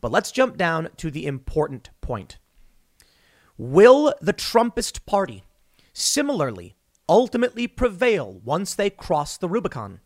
But 0.00 0.10
let's 0.10 0.32
jump 0.32 0.56
down 0.56 0.88
to 0.96 1.12
the 1.12 1.24
important 1.24 1.90
point. 2.00 2.38
Will 3.56 4.12
the 4.20 4.32
Trumpist 4.32 5.06
party 5.06 5.44
similarly 5.92 6.74
ultimately 7.08 7.68
prevail 7.68 8.40
once 8.44 8.74
they 8.74 8.90
cross 8.90 9.36
the 9.36 9.48
Rubicon? 9.48 10.00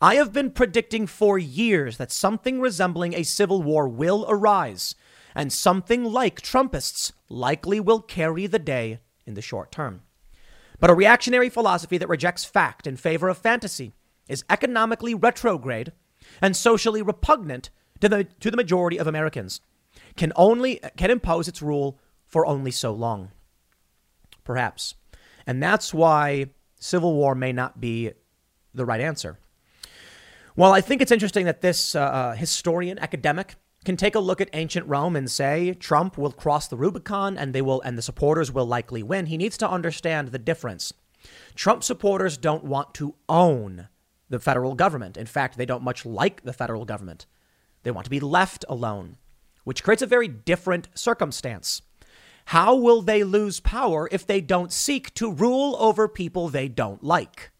I 0.00 0.16
have 0.16 0.32
been 0.32 0.50
predicting 0.50 1.06
for 1.06 1.38
years 1.38 1.96
that 1.98 2.10
something 2.10 2.60
resembling 2.60 3.14
a 3.14 3.22
civil 3.22 3.62
war 3.62 3.86
will 3.86 4.26
arise, 4.28 4.96
and 5.32 5.52
something 5.52 6.02
like 6.02 6.42
Trumpists 6.42 7.12
likely 7.28 7.78
will 7.78 8.00
carry 8.00 8.48
the 8.48 8.58
day 8.58 8.98
in 9.26 9.34
the 9.34 9.40
short 9.40 9.70
term. 9.70 10.02
But 10.80 10.90
a 10.90 10.94
reactionary 10.94 11.50
philosophy 11.50 11.98
that 11.98 12.08
rejects 12.08 12.44
fact 12.44 12.88
in 12.88 12.96
favor 12.96 13.28
of 13.28 13.38
fantasy 13.38 13.92
is 14.28 14.44
economically 14.48 15.14
retrograde 15.14 15.92
and 16.40 16.56
socially 16.56 17.02
repugnant 17.02 17.70
to 18.00 18.08
the, 18.08 18.24
to 18.40 18.50
the 18.50 18.56
majority 18.56 18.98
of 18.98 19.06
Americans, 19.06 19.60
can 20.16 20.32
only 20.36 20.80
can 20.96 21.10
impose 21.10 21.48
its 21.48 21.62
rule 21.62 21.98
for 22.26 22.46
only 22.46 22.70
so 22.70 22.92
long. 22.92 23.30
Perhaps. 24.44 24.94
And 25.46 25.62
that's 25.62 25.94
why 25.94 26.46
civil 26.80 27.14
war 27.14 27.34
may 27.34 27.52
not 27.52 27.80
be 27.80 28.12
the 28.72 28.84
right 28.84 29.00
answer. 29.00 29.38
Well, 30.56 30.72
I 30.72 30.80
think 30.80 31.02
it's 31.02 31.12
interesting 31.12 31.46
that 31.46 31.62
this 31.62 31.94
uh, 31.94 32.00
uh, 32.00 32.34
historian, 32.34 32.98
academic, 32.98 33.56
can 33.84 33.96
take 33.96 34.14
a 34.14 34.20
look 34.20 34.40
at 34.40 34.48
ancient 34.52 34.86
Rome 34.86 35.16
and 35.16 35.30
say 35.30 35.74
Trump 35.74 36.16
will 36.16 36.32
cross 36.32 36.68
the 36.68 36.76
Rubicon 36.76 37.36
and 37.36 37.52
they 37.52 37.62
will 37.62 37.80
and 37.82 37.98
the 37.98 38.02
supporters 38.02 38.50
will 38.50 38.66
likely 38.66 39.02
win. 39.02 39.26
He 39.26 39.36
needs 39.36 39.58
to 39.58 39.68
understand 39.68 40.28
the 40.28 40.38
difference. 40.38 40.92
Trump 41.54 41.82
supporters 41.84 42.36
don't 42.36 42.64
want 42.64 42.94
to 42.94 43.14
own 43.28 43.88
the 44.28 44.38
federal 44.38 44.74
government. 44.74 45.16
In 45.16 45.26
fact, 45.26 45.56
they 45.56 45.66
don't 45.66 45.82
much 45.82 46.06
like 46.06 46.42
the 46.42 46.52
federal 46.52 46.84
government. 46.84 47.26
They 47.82 47.90
want 47.90 48.04
to 48.04 48.10
be 48.10 48.20
left 48.20 48.64
alone, 48.68 49.16
which 49.64 49.82
creates 49.82 50.02
a 50.02 50.06
very 50.06 50.28
different 50.28 50.88
circumstance. 50.94 51.82
How 52.46 52.74
will 52.74 53.02
they 53.02 53.24
lose 53.24 53.60
power 53.60 54.08
if 54.12 54.26
they 54.26 54.40
don't 54.40 54.72
seek 54.72 55.14
to 55.14 55.32
rule 55.32 55.76
over 55.78 56.08
people 56.08 56.48
they 56.48 56.68
don't 56.68 57.02
like? 57.02 57.50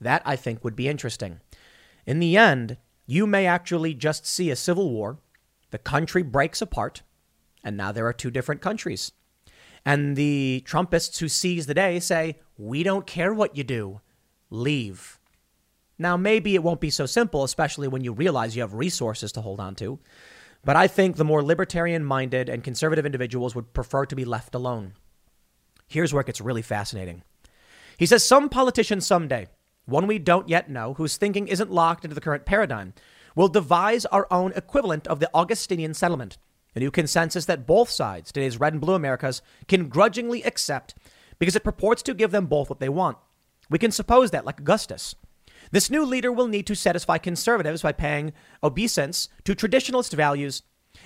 That, 0.00 0.22
I 0.24 0.36
think, 0.36 0.62
would 0.62 0.76
be 0.76 0.88
interesting. 0.88 1.40
In 2.04 2.18
the 2.18 2.36
end, 2.36 2.76
you 3.06 3.26
may 3.26 3.46
actually 3.46 3.94
just 3.94 4.26
see 4.26 4.50
a 4.50 4.56
civil 4.56 4.90
war, 4.90 5.18
the 5.70 5.78
country 5.78 6.22
breaks 6.22 6.60
apart, 6.60 7.02
and 7.64 7.76
now 7.76 7.92
there 7.92 8.06
are 8.06 8.12
two 8.12 8.30
different 8.30 8.60
countries. 8.60 9.12
And 9.84 10.16
the 10.16 10.64
Trumpists 10.66 11.18
who 11.18 11.28
seize 11.28 11.66
the 11.66 11.74
day 11.74 12.00
say, 12.00 12.40
We 12.58 12.82
don't 12.82 13.06
care 13.06 13.32
what 13.32 13.56
you 13.56 13.64
do, 13.64 14.00
leave. 14.50 15.18
Now, 15.98 16.16
maybe 16.16 16.54
it 16.54 16.62
won't 16.62 16.80
be 16.80 16.90
so 16.90 17.06
simple, 17.06 17.42
especially 17.42 17.88
when 17.88 18.04
you 18.04 18.12
realize 18.12 18.54
you 18.54 18.62
have 18.62 18.74
resources 18.74 19.32
to 19.32 19.40
hold 19.40 19.60
on 19.60 19.74
to. 19.76 19.98
But 20.64 20.76
I 20.76 20.88
think 20.88 21.16
the 21.16 21.24
more 21.24 21.42
libertarian 21.42 22.04
minded 22.04 22.48
and 22.48 22.64
conservative 22.64 23.06
individuals 23.06 23.54
would 23.54 23.72
prefer 23.72 24.04
to 24.06 24.16
be 24.16 24.24
left 24.24 24.54
alone. 24.54 24.92
Here's 25.88 26.12
where 26.12 26.20
it 26.20 26.26
gets 26.26 26.40
really 26.40 26.62
fascinating. 26.62 27.22
He 27.96 28.06
says 28.06 28.24
some 28.24 28.48
politician 28.48 29.00
someday, 29.00 29.46
one 29.86 30.06
we 30.06 30.18
don't 30.18 30.48
yet 30.48 30.68
know, 30.68 30.94
whose 30.94 31.16
thinking 31.16 31.48
isn't 31.48 31.70
locked 31.70 32.04
into 32.04 32.14
the 32.14 32.20
current 32.20 32.44
paradigm, 32.44 32.92
will 33.34 33.48
devise 33.48 34.04
our 34.06 34.26
own 34.30 34.52
equivalent 34.56 35.06
of 35.06 35.20
the 35.20 35.30
Augustinian 35.32 35.94
settlement, 35.94 36.36
a 36.74 36.80
new 36.80 36.90
consensus 36.90 37.44
that 37.46 37.66
both 37.66 37.88
sides, 37.88 38.32
today's 38.32 38.58
red 38.58 38.72
and 38.72 38.82
blue 38.82 38.94
Americas, 38.94 39.42
can 39.68 39.88
grudgingly 39.88 40.42
accept 40.42 40.94
because 41.38 41.54
it 41.54 41.64
purports 41.64 42.02
to 42.02 42.14
give 42.14 42.32
them 42.32 42.46
both 42.46 42.68
what 42.68 42.80
they 42.80 42.88
want. 42.88 43.18
We 43.70 43.78
can 43.78 43.92
suppose 43.92 44.30
that, 44.32 44.44
like 44.44 44.60
Augustus. 44.60 45.14
This 45.70 45.90
new 45.90 46.04
leader 46.04 46.30
will 46.30 46.46
need 46.46 46.66
to 46.66 46.76
satisfy 46.76 47.18
conservatives 47.18 47.82
by 47.82 47.92
paying 47.92 48.32
obeisance 48.62 49.28
to 49.44 49.54
traditionalist 49.54 50.14
values 50.14 50.62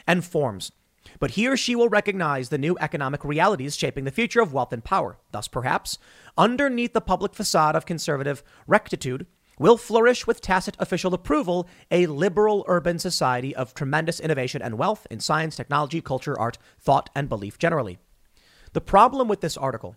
and 0.06 0.24
forms. 0.24 0.72
But 1.18 1.32
he 1.32 1.48
or 1.48 1.56
she 1.56 1.74
will 1.74 1.88
recognize 1.88 2.48
the 2.48 2.58
new 2.58 2.76
economic 2.80 3.24
realities 3.24 3.76
shaping 3.76 4.04
the 4.04 4.10
future 4.10 4.40
of 4.40 4.52
wealth 4.52 4.72
and 4.72 4.84
power. 4.84 5.18
Thus, 5.32 5.48
perhaps, 5.48 5.98
underneath 6.36 6.92
the 6.92 7.00
public 7.00 7.34
facade 7.34 7.74
of 7.74 7.86
conservative 7.86 8.42
rectitude, 8.66 9.26
will 9.58 9.76
flourish 9.76 10.26
with 10.26 10.40
tacit 10.40 10.74
official 10.78 11.12
approval 11.12 11.68
a 11.90 12.06
liberal 12.06 12.64
urban 12.66 12.98
society 12.98 13.54
of 13.54 13.74
tremendous 13.74 14.18
innovation 14.18 14.62
and 14.62 14.78
wealth 14.78 15.06
in 15.10 15.20
science, 15.20 15.54
technology, 15.54 16.00
culture, 16.00 16.38
art, 16.38 16.56
thought, 16.78 17.10
and 17.14 17.28
belief 17.28 17.58
generally. 17.58 17.98
The 18.72 18.80
problem 18.80 19.28
with 19.28 19.42
this 19.42 19.58
article 19.58 19.96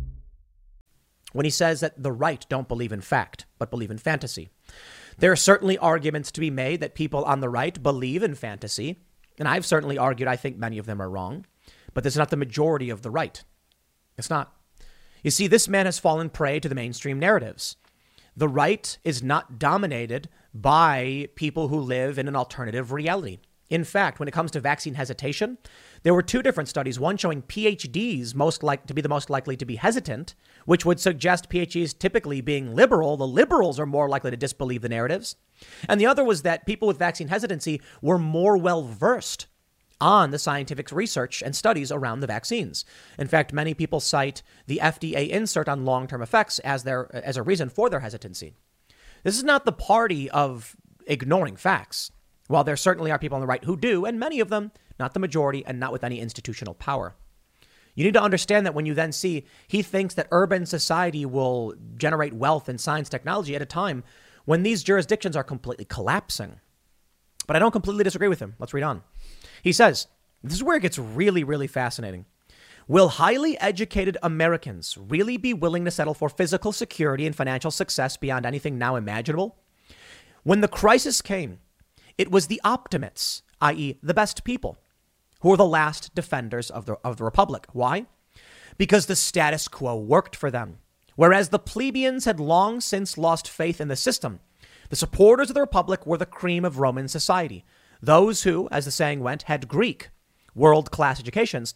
when 1.33 1.45
he 1.45 1.49
says 1.49 1.79
that 1.79 2.01
the 2.01 2.11
right 2.11 2.45
don't 2.49 2.67
believe 2.67 2.91
in 2.91 3.01
fact, 3.01 3.45
but 3.57 3.71
believe 3.71 3.91
in 3.91 3.97
fantasy. 3.97 4.49
There 5.17 5.31
are 5.31 5.37
certainly 5.37 5.77
arguments 5.77 6.31
to 6.31 6.39
be 6.39 6.49
made 6.49 6.79
that 6.81 6.95
people 6.95 7.23
on 7.25 7.39
the 7.39 7.49
right 7.49 7.81
believe 7.81 8.23
in 8.23 8.35
fantasy, 8.35 8.99
and 9.37 9.47
I've 9.47 9.65
certainly 9.65 9.97
argued 9.97 10.27
I 10.27 10.35
think 10.35 10.57
many 10.57 10.77
of 10.77 10.85
them 10.85 11.01
are 11.01 11.09
wrong, 11.09 11.45
but 11.93 12.03
this 12.03 12.13
is 12.13 12.17
not 12.17 12.29
the 12.29 12.37
majority 12.37 12.89
of 12.89 13.01
the 13.01 13.11
right. 13.11 13.43
It's 14.17 14.29
not. 14.29 14.53
You 15.23 15.31
see, 15.31 15.47
this 15.47 15.67
man 15.67 15.85
has 15.85 15.99
fallen 15.99 16.29
prey 16.29 16.59
to 16.59 16.69
the 16.69 16.75
mainstream 16.75 17.19
narratives. 17.19 17.75
The 18.35 18.47
right 18.47 18.97
is 19.03 19.21
not 19.21 19.59
dominated 19.59 20.29
by 20.53 21.29
people 21.35 21.67
who 21.67 21.79
live 21.79 22.17
in 22.17 22.27
an 22.27 22.35
alternative 22.35 22.91
reality. 22.91 23.39
In 23.69 23.83
fact, 23.83 24.19
when 24.19 24.27
it 24.27 24.33
comes 24.33 24.51
to 24.51 24.59
vaccine 24.59 24.95
hesitation, 24.95 25.57
there 26.03 26.13
were 26.13 26.21
two 26.21 26.41
different 26.41 26.67
studies, 26.67 26.99
one 26.99 27.17
showing 27.17 27.41
PhDs 27.41 28.35
most 28.35 28.63
like 28.63 28.85
to 28.87 28.93
be 28.93 29.01
the 29.01 29.09
most 29.09 29.29
likely 29.29 29.55
to 29.55 29.65
be 29.65 29.77
hesitant, 29.77 30.35
which 30.65 30.85
would 30.85 30.99
suggest 30.99 31.49
PhDs 31.49 31.97
typically 31.97 32.41
being 32.41 32.75
liberal, 32.75 33.17
the 33.17 33.27
liberals 33.27 33.79
are 33.79 33.85
more 33.85 34.09
likely 34.09 34.31
to 34.31 34.37
disbelieve 34.37 34.81
the 34.81 34.89
narratives. 34.89 35.35
And 35.87 35.99
the 35.99 36.05
other 36.05 36.23
was 36.23 36.41
that 36.41 36.65
people 36.65 36.87
with 36.87 36.99
vaccine 36.99 37.27
hesitancy 37.27 37.81
were 38.01 38.17
more 38.17 38.57
well 38.57 38.83
versed 38.83 39.47
on 39.99 40.31
the 40.31 40.39
scientific 40.39 40.91
research 40.91 41.43
and 41.43 41.55
studies 41.55 41.91
around 41.91 42.19
the 42.19 42.27
vaccines. 42.27 42.83
In 43.19 43.27
fact, 43.27 43.53
many 43.53 43.73
people 43.73 43.99
cite 43.99 44.41
the 44.65 44.79
FDA 44.81 45.29
insert 45.29 45.69
on 45.69 45.85
long-term 45.85 46.21
effects 46.21 46.57
as 46.59 46.83
their 46.83 47.13
as 47.15 47.37
a 47.37 47.43
reason 47.43 47.69
for 47.69 47.89
their 47.89 47.99
hesitancy. 47.99 48.55
This 49.23 49.37
is 49.37 49.43
not 49.43 49.65
the 49.65 49.71
party 49.71 50.29
of 50.31 50.75
ignoring 51.05 51.55
facts. 51.55 52.11
While 52.47 52.63
there 52.63 52.75
certainly 52.75 53.11
are 53.11 53.19
people 53.19 53.35
on 53.35 53.41
the 53.41 53.47
right 53.47 53.63
who 53.63 53.77
do, 53.77 54.03
and 54.03 54.19
many 54.19 54.39
of 54.41 54.49
them, 54.49 54.71
not 54.99 55.13
the 55.13 55.19
majority, 55.19 55.63
and 55.65 55.79
not 55.79 55.93
with 55.93 56.03
any 56.03 56.19
institutional 56.19 56.73
power. 56.73 57.15
You 57.95 58.03
need 58.03 58.13
to 58.13 58.21
understand 58.21 58.65
that 58.65 58.73
when 58.73 58.85
you 58.85 58.93
then 58.93 59.11
see 59.11 59.45
he 59.67 59.81
thinks 59.81 60.13
that 60.15 60.27
urban 60.31 60.65
society 60.65 61.25
will 61.25 61.73
generate 61.97 62.33
wealth 62.33 62.69
and 62.69 62.79
science 62.79 63.09
technology 63.09 63.55
at 63.55 63.61
a 63.61 63.65
time 63.65 64.03
when 64.45 64.63
these 64.63 64.83
jurisdictions 64.83 65.35
are 65.35 65.43
completely 65.43 65.85
collapsing. 65.85 66.59
But 67.47 67.55
I 67.55 67.59
don't 67.59 67.71
completely 67.71 68.03
disagree 68.03 68.27
with 68.27 68.39
him. 68.39 68.55
Let's 68.59 68.73
read 68.73 68.83
on. 68.83 69.03
He 69.61 69.73
says, 69.73 70.07
This 70.43 70.53
is 70.53 70.63
where 70.63 70.77
it 70.77 70.81
gets 70.81 70.97
really, 70.97 71.43
really 71.43 71.67
fascinating. 71.67 72.25
Will 72.87 73.09
highly 73.09 73.59
educated 73.59 74.17
Americans 74.23 74.97
really 74.97 75.37
be 75.37 75.53
willing 75.53 75.85
to 75.85 75.91
settle 75.91 76.13
for 76.13 76.29
physical 76.29 76.71
security 76.71 77.25
and 77.25 77.35
financial 77.35 77.71
success 77.71 78.17
beyond 78.17 78.45
anything 78.45 78.77
now 78.77 78.95
imaginable? 78.95 79.57
When 80.43 80.61
the 80.61 80.67
crisis 80.67 81.21
came, 81.21 81.59
it 82.17 82.31
was 82.31 82.47
the 82.47 82.59
optimates, 82.63 83.43
i.e., 83.61 83.97
the 84.01 84.13
best 84.13 84.43
people, 84.43 84.77
who 85.41 85.49
were 85.49 85.57
the 85.57 85.65
last 85.65 86.15
defenders 86.15 86.69
of 86.69 86.85
the, 86.85 86.97
of 87.03 87.17
the 87.17 87.23
Republic. 87.23 87.67
Why? 87.73 88.05
Because 88.77 89.05
the 89.05 89.15
status 89.15 89.67
quo 89.67 89.95
worked 89.95 90.35
for 90.35 90.49
them. 90.49 90.77
Whereas 91.15 91.49
the 91.49 91.59
plebeians 91.59 92.25
had 92.25 92.39
long 92.39 92.81
since 92.81 93.17
lost 93.17 93.49
faith 93.49 93.81
in 93.81 93.89
the 93.89 93.95
system, 93.95 94.39
the 94.89 94.95
supporters 94.95 95.49
of 95.49 95.53
the 95.53 95.61
Republic 95.61 96.05
were 96.05 96.17
the 96.17 96.25
cream 96.25 96.65
of 96.65 96.79
Roman 96.79 97.07
society. 97.07 97.63
Those 98.01 98.43
who, 98.43 98.67
as 98.71 98.85
the 98.85 98.91
saying 98.91 99.21
went, 99.21 99.43
had 99.43 99.67
Greek, 99.67 100.09
world 100.55 100.91
class 100.91 101.19
educations, 101.19 101.75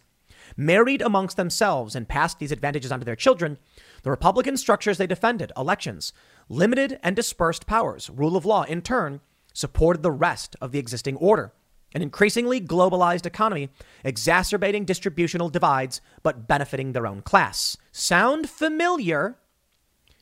married 0.56 1.02
amongst 1.02 1.36
themselves 1.36 1.94
and 1.94 2.08
passed 2.08 2.38
these 2.38 2.52
advantages 2.52 2.92
onto 2.92 3.04
their 3.04 3.16
children, 3.16 3.58
the 4.02 4.10
Republican 4.10 4.56
structures 4.56 4.98
they 4.98 5.06
defended, 5.06 5.52
elections, 5.56 6.12
limited 6.48 6.98
and 7.02 7.16
dispersed 7.16 7.66
powers, 7.66 8.10
rule 8.10 8.36
of 8.36 8.44
law, 8.44 8.62
in 8.64 8.82
turn, 8.82 9.20
supported 9.52 10.02
the 10.02 10.10
rest 10.10 10.56
of 10.60 10.72
the 10.72 10.78
existing 10.78 11.16
order. 11.16 11.52
An 11.94 12.02
increasingly 12.02 12.60
globalized 12.60 13.26
economy, 13.26 13.70
exacerbating 14.04 14.84
distributional 14.84 15.48
divides, 15.48 16.00
but 16.22 16.46
benefiting 16.46 16.92
their 16.92 17.06
own 17.06 17.22
class. 17.22 17.76
Sound 17.92 18.50
familiar? 18.50 19.38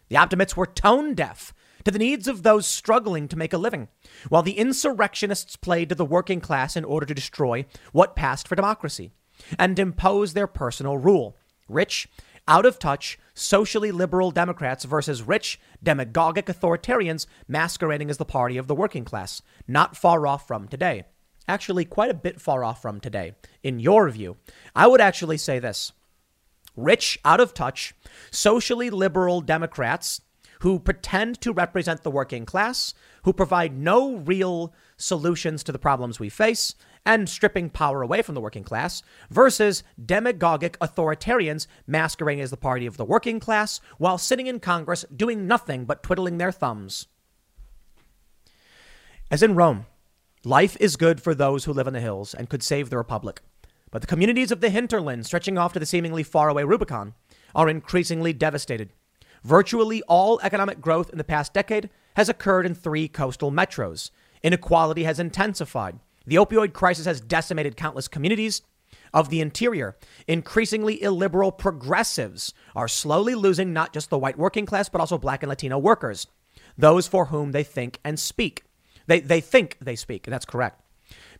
The 0.08 0.16
optimates 0.16 0.56
were 0.56 0.66
tone 0.66 1.14
deaf 1.14 1.52
to 1.84 1.90
the 1.90 1.98
needs 1.98 2.28
of 2.28 2.42
those 2.42 2.66
struggling 2.66 3.28
to 3.28 3.36
make 3.36 3.52
a 3.52 3.58
living, 3.58 3.88
while 4.28 4.42
the 4.42 4.58
insurrectionists 4.58 5.56
played 5.56 5.88
to 5.88 5.94
the 5.94 6.04
working 6.04 6.40
class 6.40 6.76
in 6.76 6.84
order 6.84 7.06
to 7.06 7.14
destroy 7.14 7.66
what 7.92 8.16
passed 8.16 8.48
for 8.48 8.54
democracy 8.54 9.12
and 9.58 9.78
impose 9.78 10.32
their 10.32 10.46
personal 10.46 10.96
rule. 10.96 11.36
Rich 11.68 12.08
out 12.46 12.66
of 12.66 12.78
touch, 12.78 13.18
socially 13.32 13.90
liberal 13.90 14.30
Democrats 14.30 14.84
versus 14.84 15.22
rich, 15.22 15.58
demagogic 15.82 16.46
authoritarians 16.46 17.26
masquerading 17.48 18.10
as 18.10 18.18
the 18.18 18.24
party 18.24 18.58
of 18.58 18.66
the 18.66 18.74
working 18.74 19.04
class. 19.04 19.40
Not 19.66 19.96
far 19.96 20.26
off 20.26 20.46
from 20.46 20.68
today. 20.68 21.04
Actually, 21.46 21.84
quite 21.84 22.10
a 22.10 22.14
bit 22.14 22.40
far 22.40 22.64
off 22.64 22.80
from 22.80 23.00
today, 23.00 23.34
in 23.62 23.78
your 23.78 24.08
view. 24.10 24.36
I 24.74 24.86
would 24.86 25.00
actually 25.00 25.38
say 25.38 25.58
this 25.58 25.92
rich, 26.76 27.18
out 27.24 27.40
of 27.40 27.54
touch, 27.54 27.94
socially 28.30 28.90
liberal 28.90 29.40
Democrats 29.40 30.20
who 30.60 30.78
pretend 30.78 31.38
to 31.42 31.52
represent 31.52 32.02
the 32.02 32.10
working 32.10 32.46
class, 32.46 32.94
who 33.24 33.34
provide 33.34 33.76
no 33.76 34.16
real 34.16 34.72
solutions 34.96 35.62
to 35.62 35.72
the 35.72 35.78
problems 35.78 36.18
we 36.18 36.30
face, 36.30 36.74
and 37.04 37.28
stripping 37.28 37.68
power 37.68 38.00
away 38.00 38.22
from 38.22 38.34
the 38.34 38.40
working 38.40 38.64
class, 38.64 39.02
versus 39.28 39.82
demagogic 40.02 40.78
authoritarians 40.78 41.66
masquerading 41.86 42.40
as 42.42 42.50
the 42.50 42.56
party 42.56 42.86
of 42.86 42.96
the 42.96 43.04
working 43.04 43.38
class 43.38 43.78
while 43.98 44.16
sitting 44.16 44.46
in 44.46 44.58
Congress 44.58 45.04
doing 45.14 45.46
nothing 45.46 45.84
but 45.84 46.02
twiddling 46.02 46.38
their 46.38 46.52
thumbs. 46.52 47.08
As 49.30 49.42
in 49.42 49.54
Rome, 49.54 49.84
life 50.44 50.76
is 50.78 50.96
good 50.96 51.22
for 51.22 51.34
those 51.34 51.64
who 51.64 51.72
live 51.72 51.86
in 51.86 51.94
the 51.94 52.00
hills 52.00 52.34
and 52.34 52.48
could 52.48 52.62
save 52.62 52.90
the 52.90 52.98
republic. 52.98 53.40
But 53.90 54.00
the 54.00 54.06
communities 54.06 54.50
of 54.50 54.60
the 54.60 54.70
hinterland, 54.70 55.24
stretching 55.24 55.56
off 55.56 55.72
to 55.72 55.78
the 55.78 55.86
seemingly 55.86 56.22
faraway 56.22 56.64
Rubicon, 56.64 57.14
are 57.54 57.68
increasingly 57.68 58.32
devastated. 58.32 58.90
Virtually 59.42 60.02
all 60.08 60.40
economic 60.42 60.80
growth 60.80 61.10
in 61.10 61.18
the 61.18 61.24
past 61.24 61.54
decade 61.54 61.90
has 62.16 62.28
occurred 62.28 62.66
in 62.66 62.74
three 62.74 63.08
coastal 63.08 63.52
metros. 63.52 64.10
Inequality 64.42 65.04
has 65.04 65.20
intensified. 65.20 65.98
The 66.26 66.36
opioid 66.36 66.72
crisis 66.72 67.06
has 67.06 67.20
decimated 67.20 67.76
countless 67.76 68.08
communities 68.08 68.62
of 69.12 69.28
the 69.30 69.40
interior. 69.40 69.96
Increasingly 70.26 71.00
illiberal 71.02 71.52
progressives 71.52 72.52
are 72.74 72.88
slowly 72.88 73.34
losing 73.34 73.72
not 73.72 73.92
just 73.92 74.10
the 74.10 74.18
white 74.18 74.38
working 74.38 74.66
class, 74.66 74.88
but 74.88 75.00
also 75.00 75.18
black 75.18 75.42
and 75.42 75.48
Latino 75.48 75.78
workers, 75.78 76.26
those 76.76 77.06
for 77.06 77.26
whom 77.26 77.52
they 77.52 77.62
think 77.62 78.00
and 78.04 78.18
speak. 78.18 78.64
They, 79.06 79.20
they 79.20 79.40
think 79.40 79.76
they 79.80 79.96
speak, 79.96 80.26
and 80.26 80.32
that's 80.32 80.44
correct. 80.44 80.80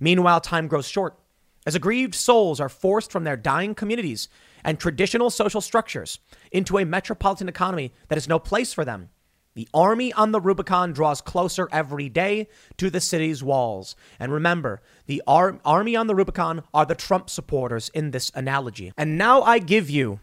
Meanwhile, 0.01 0.41
time 0.41 0.69
grows 0.69 0.87
short. 0.87 1.19
As 1.67 1.75
aggrieved 1.75 2.15
souls 2.15 2.61
are 2.61 2.69
forced 2.69 3.11
from 3.11 3.25
their 3.25 3.37
dying 3.37 3.75
communities 3.75 4.29
and 4.63 4.79
traditional 4.79 5.31
social 5.31 5.61
structures 5.61 6.19
into 6.53 6.79
a 6.79 6.85
metropolitan 6.85 7.49
economy 7.49 7.93
that 8.09 8.17
has 8.17 8.29
no 8.29 8.39
place 8.39 8.73
for 8.75 8.85
them. 8.85 9.09
The 9.55 9.69
army 9.73 10.13
on 10.13 10.33
the 10.33 10.41
Rubicon 10.41 10.93
draws 10.93 11.21
closer 11.21 11.69
every 11.71 12.09
day 12.09 12.49
to 12.77 12.91
the 12.91 13.01
city's 13.01 13.43
walls. 13.43 13.95
And 14.19 14.33
remember, 14.33 14.83
the 15.07 15.23
ar- 15.27 15.61
army 15.65 15.95
on 15.95 16.09
the 16.09 16.15
Rubicon 16.15 16.65
are 16.75 16.85
the 16.85 16.97
Trump 16.97 17.31
supporters 17.31 17.89
in 17.91 18.11
this 18.11 18.33
analogy. 18.35 18.93
And 18.99 19.17
now 19.17 19.43
I 19.43 19.61
give 19.61 19.89
you 19.89 20.19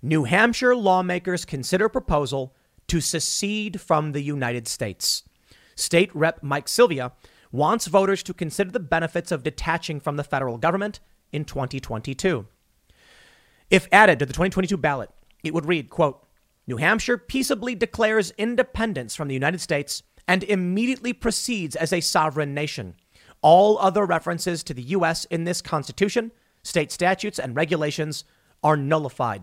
New 0.00 0.24
Hampshire 0.24 0.76
lawmakers 0.76 1.44
consider 1.44 1.88
proposal 1.88 2.54
to 2.86 3.00
secede 3.00 3.80
from 3.80 4.12
the 4.12 4.22
United 4.22 4.68
States. 4.68 5.24
State 5.78 6.14
Rep 6.14 6.42
Mike 6.42 6.68
Sylvia 6.68 7.12
wants 7.52 7.86
voters 7.86 8.22
to 8.24 8.34
consider 8.34 8.70
the 8.70 8.80
benefits 8.80 9.32
of 9.32 9.42
detaching 9.42 10.00
from 10.00 10.16
the 10.16 10.24
federal 10.24 10.58
government 10.58 11.00
in 11.32 11.44
2022. 11.44 12.46
If 13.70 13.86
added 13.92 14.18
to 14.18 14.26
the 14.26 14.32
2022 14.32 14.76
ballot, 14.76 15.10
it 15.44 15.54
would 15.54 15.66
read, 15.66 15.88
quote, 15.90 16.24
New 16.66 16.76
Hampshire 16.76 17.16
peaceably 17.16 17.74
declares 17.74 18.32
independence 18.36 19.14
from 19.14 19.28
the 19.28 19.34
United 19.34 19.60
States 19.60 20.02
and 20.26 20.44
immediately 20.44 21.12
proceeds 21.12 21.76
as 21.76 21.92
a 21.92 22.00
sovereign 22.00 22.52
nation. 22.52 22.94
All 23.40 23.78
other 23.78 24.04
references 24.04 24.62
to 24.64 24.74
the 24.74 24.82
U.S. 24.82 25.24
in 25.26 25.44
this 25.44 25.62
Constitution, 25.62 26.32
state 26.62 26.92
statutes, 26.92 27.38
and 27.38 27.56
regulations 27.56 28.24
are 28.62 28.76
nullified. 28.76 29.42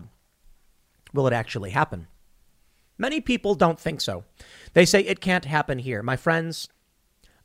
Will 1.12 1.26
it 1.26 1.32
actually 1.32 1.70
happen? 1.70 2.06
Many 2.98 3.20
people 3.20 3.54
don't 3.54 3.78
think 3.78 4.00
so. 4.00 4.24
They 4.72 4.84
say 4.84 5.00
it 5.00 5.20
can't 5.20 5.44
happen 5.44 5.78
here. 5.78 6.02
My 6.02 6.16
friends, 6.16 6.68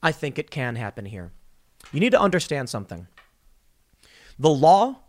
I 0.02 0.12
think 0.12 0.40
it 0.40 0.50
can 0.52 0.76
happen 0.76 1.06
here. 1.06 1.32
You 1.92 2.00
need 2.00 2.12
to 2.12 2.22
understand 2.22 2.70
something. 2.70 3.08
The 4.40 4.50
law 4.50 5.02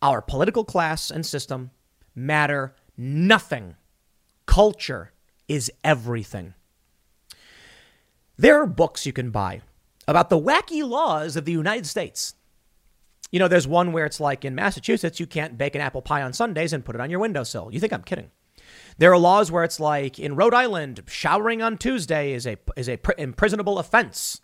our 0.00 0.22
political 0.22 0.64
class 0.64 1.10
and 1.10 1.24
system 1.24 1.70
matter 2.14 2.74
nothing. 2.96 3.76
Culture 4.46 5.12
is 5.48 5.70
everything. 5.82 6.54
There 8.36 8.60
are 8.60 8.66
books 8.66 9.06
you 9.06 9.12
can 9.12 9.30
buy 9.30 9.62
about 10.06 10.30
the 10.30 10.40
wacky 10.40 10.88
laws 10.88 11.36
of 11.36 11.44
the 11.44 11.52
United 11.52 11.86
States. 11.86 12.34
You 13.30 13.38
know, 13.38 13.48
there's 13.48 13.68
one 13.68 13.92
where 13.92 14.06
it's 14.06 14.20
like 14.20 14.44
in 14.44 14.54
Massachusetts, 14.54 15.20
you 15.20 15.26
can't 15.26 15.58
bake 15.58 15.74
an 15.74 15.80
apple 15.80 16.00
pie 16.00 16.22
on 16.22 16.32
Sundays 16.32 16.72
and 16.72 16.84
put 16.84 16.94
it 16.94 17.00
on 17.00 17.10
your 17.10 17.20
windowsill. 17.20 17.70
You 17.72 17.80
think 17.80 17.92
I'm 17.92 18.02
kidding? 18.02 18.30
There 18.98 19.12
are 19.12 19.18
laws 19.18 19.50
where 19.50 19.64
it's 19.64 19.78
like 19.78 20.18
in 20.18 20.34
Rhode 20.34 20.54
Island, 20.54 21.04
showering 21.06 21.62
on 21.62 21.78
Tuesday 21.78 22.32
is 22.32 22.46
a 22.46 22.58
is 22.76 22.88
a 22.88 22.98
imprisonable 23.16 23.78
offense. 23.78 24.40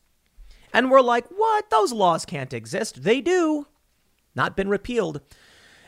And 0.72 0.90
we're 0.90 1.00
like, 1.00 1.26
what? 1.28 1.70
Those 1.70 1.92
laws 1.92 2.24
can't 2.24 2.52
exist. 2.52 3.02
They 3.02 3.20
do. 3.20 3.66
Not 4.34 4.56
been 4.56 4.68
repealed. 4.68 5.20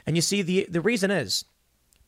And 0.06 0.14
you 0.14 0.22
see, 0.22 0.42
the, 0.42 0.66
the 0.70 0.80
reason 0.80 1.10
is 1.10 1.44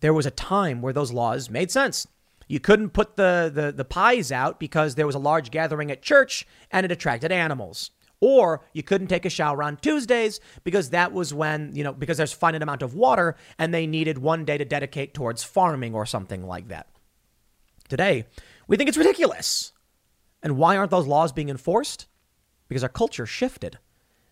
there 0.01 0.15
was 0.15 0.27
a 0.27 0.31
time 0.31 0.81
where 0.81 0.93
those 0.93 1.13
laws 1.13 1.51
made 1.51 1.73
sense. 1.73 2.07
You 2.47 2.61
couldn't 2.61 2.91
put 2.91 3.17
the, 3.17 3.51
the, 3.53 3.73
the 3.73 3.85
pies 3.85 4.31
out 4.31 4.61
because 4.61 4.95
there 4.95 5.07
was 5.07 5.17
a 5.17 5.21
large 5.21 5.51
gathering 5.51 5.91
at 5.91 6.03
church 6.03 6.47
and 6.71 6.85
it 6.85 6.93
attracted 6.93 7.33
animals. 7.33 7.91
Or 8.21 8.67
you 8.73 8.83
couldn't 8.83 9.07
take 9.07 9.25
a 9.25 9.31
shower 9.31 9.63
on 9.63 9.77
Tuesdays 9.77 10.41
because 10.65 10.91
that 10.91 11.13
was 11.13 11.33
when, 11.33 11.75
you 11.75 11.85
know, 11.85 11.93
because 11.93 12.17
there's 12.17 12.33
finite 12.33 12.63
amount 12.63 12.83
of 12.83 12.95
water 12.95 13.37
and 13.59 13.73
they 13.73 13.87
needed 13.87 14.19
one 14.19 14.45
day 14.45 14.59
to 14.59 14.65
dedicate 14.65 15.15
towards 15.15 15.45
farming 15.45 15.95
or 15.95 16.05
something 16.05 16.45
like 16.47 16.69
that. 16.69 16.89
Today, 17.89 18.27
we 18.67 18.77
think 18.77 18.89
it's 18.89 18.99
ridiculous. 18.99 19.73
And 20.43 20.57
why 20.57 20.77
aren't 20.77 20.91
those 20.91 21.07
laws 21.07 21.33
being 21.33 21.49
enforced? 21.49 22.07
Because 22.69 22.83
our 22.83 22.89
culture 22.89 23.27
shifted, 23.27 23.79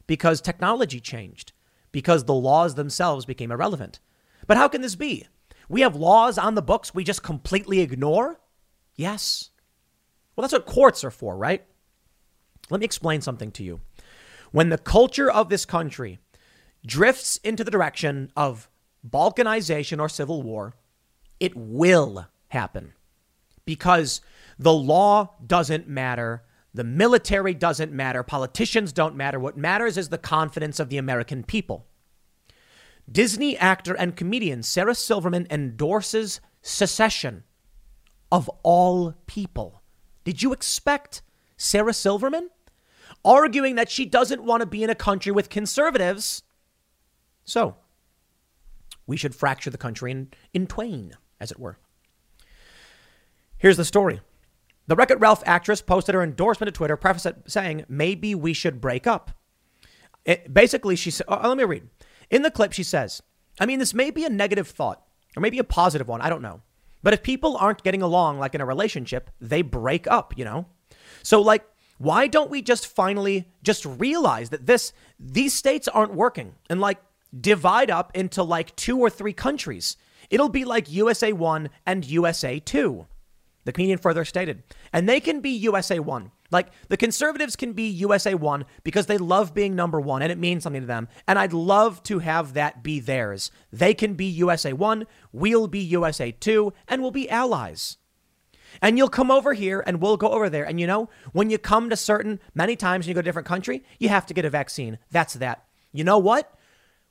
because 0.07 0.41
technology 0.41 1.01
changed, 1.01 1.53
because 1.91 2.25
the 2.25 2.35
laws 2.35 2.75
themselves 2.75 3.25
became 3.25 3.51
irrelevant. 3.51 4.01
But 4.47 4.57
how 4.57 4.69
can 4.69 4.83
this 4.83 4.95
be? 4.95 5.27
We 5.69 5.81
have 5.81 5.97
laws 5.97 6.39
on 6.39 6.55
the 6.55 6.63
books 6.63 6.95
we 6.95 7.03
just 7.03 7.23
completely 7.23 7.81
ignore? 7.81 8.41
Yes. 8.95 9.51
Well, 10.35 10.43
that's 10.43 10.53
what 10.53 10.67
courts 10.67 11.03
are 11.03 11.11
for, 11.11 11.37
right? 11.37 11.65
Let 12.71 12.81
me 12.81 12.85
explain 12.85 13.21
something 13.21 13.53
to 13.53 13.63
you. 13.63 13.81
When 14.53 14.69
the 14.69 14.79
culture 14.79 15.31
of 15.31 15.49
this 15.49 15.65
country 15.65 16.19
drifts 16.85 17.37
into 17.39 17.65
the 17.65 17.71
direction 17.71 18.31
of 18.37 18.69
balkanization 19.09 20.01
or 20.01 20.09
civil 20.09 20.43
war, 20.43 20.75
it 21.39 21.55
will 21.57 22.27
happen 22.49 22.93
because 23.65 24.21
the 24.59 24.73
law 24.73 25.35
doesn't 25.47 25.89
matter 25.89 26.43
the 26.77 26.85
military 26.85 27.55
doesn't 27.55 27.91
matter. 27.91 28.23
Politicians 28.23 28.93
don't 28.93 29.17
matter. 29.17 29.41
What 29.41 29.57
matters 29.57 29.97
is 29.97 30.11
the 30.11 30.19
confidence 30.19 30.79
of 30.79 30.91
the 30.91 30.99
American 30.99 31.43
people. 31.43 31.87
Disney 33.11 33.57
actor 33.57 33.95
and 33.95 34.15
comedian 34.15 34.63
Sarah 34.63 34.95
Silverman 34.95 35.47
endorses 35.51 36.43
secession 36.61 37.45
of 38.31 38.51
all 38.63 39.15
people. 39.27 39.81
Did 40.23 40.43
you 40.43 40.53
expect 40.53 41.23
Sarah 41.57 41.95
Silverman 41.95 42.51
arguing 43.27 43.75
that 43.75 43.91
she 43.91 44.07
doesn't 44.07 44.45
want 44.45 44.63
to 44.63 44.67
be 44.67 44.83
in 44.83 44.91
a 44.91 44.95
country 44.95 45.33
with 45.33 45.51
conservatives? 45.51 46.43
So, 47.45 47.77
we 49.07 49.17
should 49.17 49.35
fracture 49.35 49.71
the 49.71 49.79
country 49.79 50.11
in, 50.13 50.29
in 50.55 50.67
twain, 50.67 51.17
as 51.41 51.51
it 51.51 51.59
were. 51.59 51.79
Here's 53.59 53.77
the 53.77 53.85
story. 53.85 54.21
The 54.87 54.95
Wreck 54.95 55.11
It 55.11 55.21
Ralph 55.21 55.43
actress 55.47 55.83
posted 55.83 56.15
her 56.15 56.23
endorsement 56.23 56.73
to 56.73 56.77
Twitter, 56.77 56.97
preface 56.97 57.27
it 57.27 57.37
saying, 57.47 57.85
maybe 57.89 58.35
we 58.35 58.53
should 58.53 58.81
break 58.81 59.07
up. 59.07 59.33
It, 60.25 60.53
basically, 60.53 60.97
she 60.97 61.11
said, 61.11 61.27
oh, 61.29 61.41
uh, 61.43 61.49
let 61.49 61.57
me 61.57 61.65
read. 61.65 61.89
In 62.31 62.43
the 62.43 62.51
clip, 62.51 62.73
she 62.73 62.83
says, 62.83 63.23
I 63.59 63.67
mean, 63.67 63.79
this 63.79 63.95
may 63.95 64.11
be 64.11 64.25
a 64.25 64.31
negative 64.31 64.69
thought 64.69 65.03
or 65.37 65.41
maybe 65.41 65.59
a 65.59 65.65
positive 65.65 66.09
one. 66.09 66.21
I 66.21 66.29
don't 66.29 66.43
know. 66.43 66.63
But 67.03 67.15
if 67.15 67.23
people 67.23 67.57
aren't 67.57 67.85
getting 67.85 68.03
along 68.03 68.39
like 68.39 68.55
in 68.55 68.61
a 68.61 68.67
relationship, 68.67 69.31
they 69.41 69.63
break 69.63 70.07
up, 70.09 70.37
you 70.37 70.45
know? 70.45 70.67
So, 71.23 71.41
like, 71.41 71.65
why 71.99 72.27
don't 72.27 72.51
we 72.51 72.63
just 72.63 72.87
finally 72.87 73.49
just 73.63 73.85
realize 73.85 74.51
that 74.51 74.67
this, 74.67 74.93
these 75.19 75.55
states 75.55 75.89
aren't 75.89 76.15
working 76.15 76.55
and 76.69 76.81
like 76.81 76.99
divide 77.39 77.91
up 77.91 78.15
into 78.15 78.43
like 78.43 78.75
two 78.77 78.99
or 78.99 79.11
three 79.11 79.33
countries? 79.33 79.97
It'll 80.31 80.49
be 80.49 80.65
like 80.65 80.91
USA 80.91 81.33
1 81.33 81.71
and 81.87 82.05
USA 82.05 82.59
2. 82.59 83.07
The 83.65 83.73
comedian 83.73 83.99
further 83.99 84.25
stated, 84.25 84.63
and 84.93 85.09
they 85.09 85.19
can 85.21 85.41
be 85.41 85.51
USA 85.51 85.99
1. 85.99 86.31
Like 86.51 86.69
the 86.89 86.97
conservatives 86.97 87.57
can 87.57 87.73
be 87.73 87.89
USA 87.89 88.35
1 88.35 88.65
because 88.85 89.07
they 89.07 89.19
love 89.19 89.55
being 89.55 89.75
number 89.75 90.01
one 90.01 90.23
and 90.23 90.31
it 90.31 90.39
means 90.39 90.63
something 90.63 90.83
to 90.83 90.87
them. 90.87 91.09
And 91.27 91.39
I'd 91.39 91.53
love 91.53 92.03
to 92.05 92.21
have 92.21 92.55
that 92.55 92.83
be 92.85 93.01
theirs. 93.01 93.51
They 93.73 93.95
can 93.95 94.15
be 94.15 94.27
USA 94.27 94.73
1, 94.73 95.07
we'll 95.33 95.67
be 95.67 95.81
USA 95.81 96.31
2, 96.31 96.73
and 96.87 97.03
we'll 97.03 97.11
be 97.11 97.29
allies. 97.29 97.97
And 98.83 98.99
you'll 98.99 99.09
come 99.09 99.31
over 99.31 99.55
here 99.55 99.83
and 99.87 100.01
we'll 100.01 100.17
go 100.17 100.31
over 100.31 100.49
there. 100.49 100.65
And 100.65 100.81
you 100.81 100.87
know, 100.87 101.09
when 101.33 101.51
you 101.51 101.59
come 101.59 101.91
to 101.91 101.97
certain, 101.97 102.41
many 102.55 102.77
times 102.77 103.05
when 103.05 103.11
you 103.11 103.15
go 103.15 103.23
to 103.23 103.25
a 103.25 103.29
different 103.29 103.49
country, 103.49 103.85
you 103.99 104.09
have 104.09 104.27
to 104.27 104.35
get 104.35 104.45
a 104.45 104.51
vaccine. 104.51 104.99
That's 105.11 105.35
that. 105.35 105.65
You 105.93 106.05
know 106.05 106.19
what? 106.19 106.53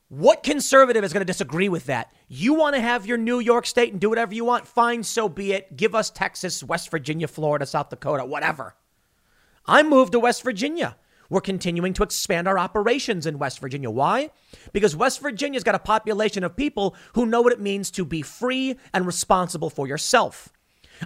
What 0.10 0.43
conservative 0.43 1.04
is 1.04 1.13
going 1.13 1.21
to 1.21 1.25
disagree 1.25 1.67
with 1.67 1.88
that? 1.88 2.13
You 2.28 2.54
want 2.54 2.75
to 2.75 2.82
have 2.82 3.08
your 3.08 3.17
New 3.17 3.39
York 3.39 3.65
state 3.65 3.91
and 3.91 3.99
do 3.99 4.10
whatever 4.10 4.36
you 4.36 4.45
want? 4.45 4.67
Fine, 4.67 5.04
so 5.04 5.28
be 5.28 5.51
it. 5.51 5.75
Give 5.75 5.95
us 5.95 6.12
Texas, 6.12 6.63
West 6.63 6.91
Virginia, 6.91 7.28
Florida, 7.28 7.65
South 7.65 7.89
Dakota, 7.89 8.23
whatever. 8.23 8.75
I 9.65 9.82
moved 9.82 10.12
to 10.12 10.19
West 10.19 10.43
Virginia. 10.43 10.95
We're 11.28 11.41
continuing 11.41 11.93
to 11.93 12.04
expand 12.04 12.47
our 12.47 12.60
operations 12.60 13.25
in 13.25 13.39
West 13.39 13.60
Virginia. 13.60 13.89
Why? 13.89 14.30
Because 14.73 14.95
West 14.95 15.21
Virginia's 15.21 15.63
got 15.63 15.73
a 15.73 15.80
population 15.80 16.43
of 16.43 16.56
people 16.56 16.95
who 17.13 17.25
know 17.25 17.41
what 17.41 17.54
it 17.54 17.60
means 17.60 17.89
to 17.91 18.06
be 18.06 18.21
free 18.21 18.75
and 18.93 19.08
responsible 19.08 19.71
for 19.71 19.88
yourself. 19.88 20.49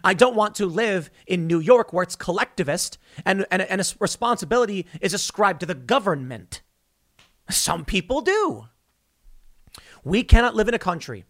I 0.03 0.13
don't 0.13 0.35
want 0.35 0.55
to 0.55 0.65
live 0.65 1.09
in 1.27 1.47
New 1.47 1.59
York 1.59 1.93
where 1.93 2.03
it's 2.03 2.15
collectivist 2.15 2.97
and, 3.25 3.45
and, 3.51 3.61
and 3.61 3.81
a 3.81 3.85
responsibility 3.99 4.85
is 5.01 5.13
ascribed 5.13 5.59
to 5.61 5.65
the 5.65 5.75
government. 5.75 6.61
Some 7.49 7.85
people 7.85 8.21
do. 8.21 8.65
We 10.03 10.23
cannot 10.23 10.55
live 10.55 10.67
in 10.67 10.73
a 10.73 10.79
country 10.79 11.25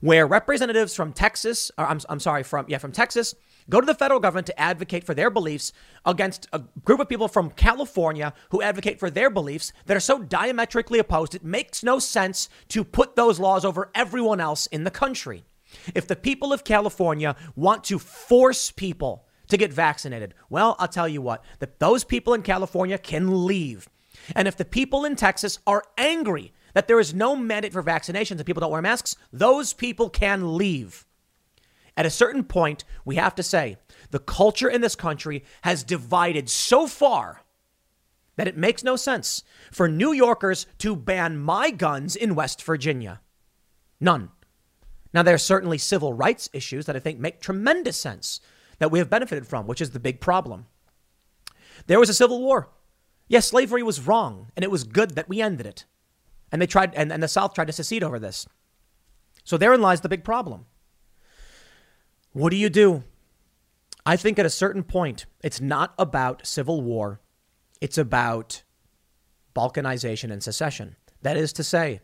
where 0.00 0.26
representatives 0.26 0.94
from 0.94 1.12
Texas, 1.12 1.70
or 1.76 1.86
I'm, 1.86 2.00
I'm 2.08 2.20
sorry, 2.20 2.42
from, 2.42 2.64
yeah, 2.68 2.78
from 2.78 2.92
Texas, 2.92 3.34
go 3.68 3.80
to 3.80 3.86
the 3.86 3.94
federal 3.94 4.18
government 4.18 4.46
to 4.46 4.58
advocate 4.58 5.04
for 5.04 5.14
their 5.14 5.30
beliefs 5.30 5.72
against 6.06 6.48
a 6.52 6.62
group 6.84 7.00
of 7.00 7.08
people 7.08 7.28
from 7.28 7.50
California 7.50 8.32
who 8.50 8.62
advocate 8.62 8.98
for 8.98 9.10
their 9.10 9.30
beliefs 9.30 9.72
that 9.86 9.96
are 9.96 10.00
so 10.00 10.18
diametrically 10.18 10.98
opposed, 10.98 11.34
it 11.34 11.44
makes 11.44 11.82
no 11.82 11.98
sense 11.98 12.48
to 12.68 12.82
put 12.82 13.14
those 13.14 13.38
laws 13.38 13.64
over 13.64 13.90
everyone 13.94 14.40
else 14.40 14.66
in 14.68 14.84
the 14.84 14.90
country. 14.90 15.44
If 15.94 16.06
the 16.06 16.16
people 16.16 16.52
of 16.52 16.64
California 16.64 17.36
want 17.54 17.84
to 17.84 17.98
force 17.98 18.70
people 18.70 19.26
to 19.48 19.56
get 19.56 19.72
vaccinated, 19.72 20.34
well, 20.48 20.76
I'll 20.78 20.88
tell 20.88 21.08
you 21.08 21.22
what, 21.22 21.44
that 21.58 21.78
those 21.78 22.04
people 22.04 22.34
in 22.34 22.42
California 22.42 22.98
can 22.98 23.46
leave. 23.46 23.88
And 24.34 24.46
if 24.46 24.56
the 24.56 24.64
people 24.64 25.04
in 25.04 25.16
Texas 25.16 25.58
are 25.66 25.84
angry 25.96 26.52
that 26.74 26.88
there 26.88 27.00
is 27.00 27.14
no 27.14 27.34
mandate 27.34 27.72
for 27.72 27.82
vaccinations 27.82 28.36
and 28.36 28.46
people 28.46 28.60
don't 28.60 28.70
wear 28.70 28.82
masks, 28.82 29.16
those 29.32 29.72
people 29.72 30.08
can 30.08 30.56
leave. 30.56 31.06
At 31.96 32.06
a 32.06 32.10
certain 32.10 32.44
point, 32.44 32.84
we 33.04 33.16
have 33.16 33.34
to 33.34 33.42
say 33.42 33.76
the 34.10 34.18
culture 34.18 34.68
in 34.68 34.80
this 34.80 34.94
country 34.94 35.44
has 35.62 35.82
divided 35.82 36.48
so 36.48 36.86
far 36.86 37.42
that 38.36 38.48
it 38.48 38.56
makes 38.56 38.84
no 38.84 38.96
sense 38.96 39.42
for 39.70 39.88
New 39.88 40.12
Yorkers 40.12 40.66
to 40.78 40.96
ban 40.96 41.36
my 41.36 41.70
guns 41.70 42.16
in 42.16 42.34
West 42.34 42.62
Virginia. 42.62 43.20
None. 44.00 44.30
Now, 45.12 45.22
there 45.22 45.34
are 45.34 45.38
certainly 45.38 45.78
civil 45.78 46.12
rights 46.12 46.48
issues 46.52 46.86
that 46.86 46.96
I 46.96 47.00
think 47.00 47.18
make 47.18 47.40
tremendous 47.40 47.96
sense 47.96 48.40
that 48.78 48.90
we 48.90 48.98
have 48.98 49.10
benefited 49.10 49.46
from, 49.46 49.66
which 49.66 49.80
is 49.80 49.90
the 49.90 50.00
big 50.00 50.20
problem. 50.20 50.66
There 51.86 51.98
was 51.98 52.08
a 52.08 52.14
civil 52.14 52.40
war. 52.40 52.68
Yes, 53.28 53.48
slavery 53.48 53.82
was 53.82 54.06
wrong, 54.06 54.50
and 54.56 54.64
it 54.64 54.70
was 54.70 54.84
good 54.84 55.12
that 55.12 55.28
we 55.28 55.40
ended 55.40 55.66
it. 55.66 55.84
And 56.52 56.60
they 56.60 56.66
tried, 56.66 56.94
and, 56.94 57.12
and 57.12 57.22
the 57.22 57.28
South 57.28 57.54
tried 57.54 57.66
to 57.66 57.72
secede 57.72 58.02
over 58.02 58.18
this. 58.18 58.46
So 59.44 59.56
therein 59.56 59.80
lies 59.80 60.00
the 60.00 60.08
big 60.08 60.24
problem. 60.24 60.66
What 62.32 62.50
do 62.50 62.56
you 62.56 62.70
do? 62.70 63.04
I 64.06 64.16
think 64.16 64.38
at 64.38 64.46
a 64.46 64.50
certain 64.50 64.82
point, 64.82 65.26
it's 65.42 65.60
not 65.60 65.94
about 65.98 66.46
civil 66.46 66.80
war, 66.80 67.20
it's 67.80 67.98
about 67.98 68.62
balkanization 69.54 70.32
and 70.32 70.42
secession. 70.42 70.96
That 71.22 71.36
is 71.36 71.52
to 71.54 71.64
say, 71.64 72.00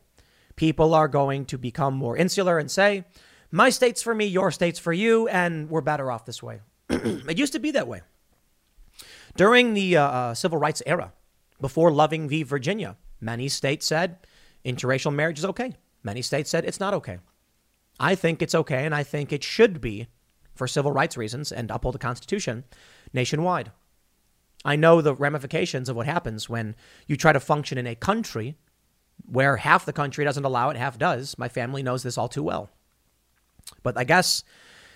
people 0.56 0.94
are 0.94 1.08
going 1.08 1.44
to 1.46 1.58
become 1.58 1.94
more 1.94 2.16
insular 2.16 2.58
and 2.58 2.70
say, 2.70 3.04
my 3.50 3.70
state's 3.70 4.02
for 4.02 4.14
me, 4.14 4.26
your 4.26 4.50
state's 4.50 4.78
for 4.78 4.92
you, 4.92 5.28
and 5.28 5.70
we're 5.70 5.80
better 5.80 6.10
off 6.10 6.24
this 6.24 6.42
way. 6.42 6.60
it 6.88 7.38
used 7.38 7.52
to 7.52 7.58
be 7.58 7.70
that 7.70 7.86
way. 7.86 8.00
During 9.36 9.74
the 9.74 9.96
uh, 9.96 10.02
uh, 10.02 10.34
civil 10.34 10.58
rights 10.58 10.82
era, 10.86 11.12
before 11.60 11.90
Loving 11.90 12.28
v. 12.28 12.42
Virginia, 12.42 12.96
many 13.20 13.48
states 13.48 13.86
said 13.86 14.18
interracial 14.64 15.14
marriage 15.14 15.38
is 15.38 15.44
okay. 15.44 15.74
Many 16.02 16.22
states 16.22 16.50
said 16.50 16.64
it's 16.64 16.80
not 16.80 16.94
okay. 16.94 17.18
I 17.98 18.14
think 18.14 18.42
it's 18.42 18.54
okay, 18.54 18.84
and 18.84 18.94
I 18.94 19.02
think 19.02 19.32
it 19.32 19.44
should 19.44 19.80
be 19.80 20.08
for 20.54 20.66
civil 20.66 20.92
rights 20.92 21.16
reasons 21.16 21.52
and 21.52 21.70
uphold 21.70 21.94
the 21.94 21.98
Constitution 21.98 22.64
nationwide. 23.12 23.72
I 24.64 24.76
know 24.76 25.00
the 25.00 25.14
ramifications 25.14 25.88
of 25.88 25.96
what 25.96 26.06
happens 26.06 26.48
when 26.48 26.74
you 27.06 27.16
try 27.16 27.32
to 27.32 27.40
function 27.40 27.78
in 27.78 27.86
a 27.86 27.94
country 27.94 28.56
where 29.24 29.56
half 29.56 29.84
the 29.84 29.92
country 29.92 30.24
doesn't 30.24 30.44
allow 30.44 30.70
it, 30.70 30.76
half 30.76 30.98
does. 30.98 31.38
My 31.38 31.48
family 31.48 31.82
knows 31.82 32.02
this 32.02 32.18
all 32.18 32.28
too 32.28 32.42
well. 32.42 32.70
But 33.82 33.96
I 33.96 34.04
guess 34.04 34.44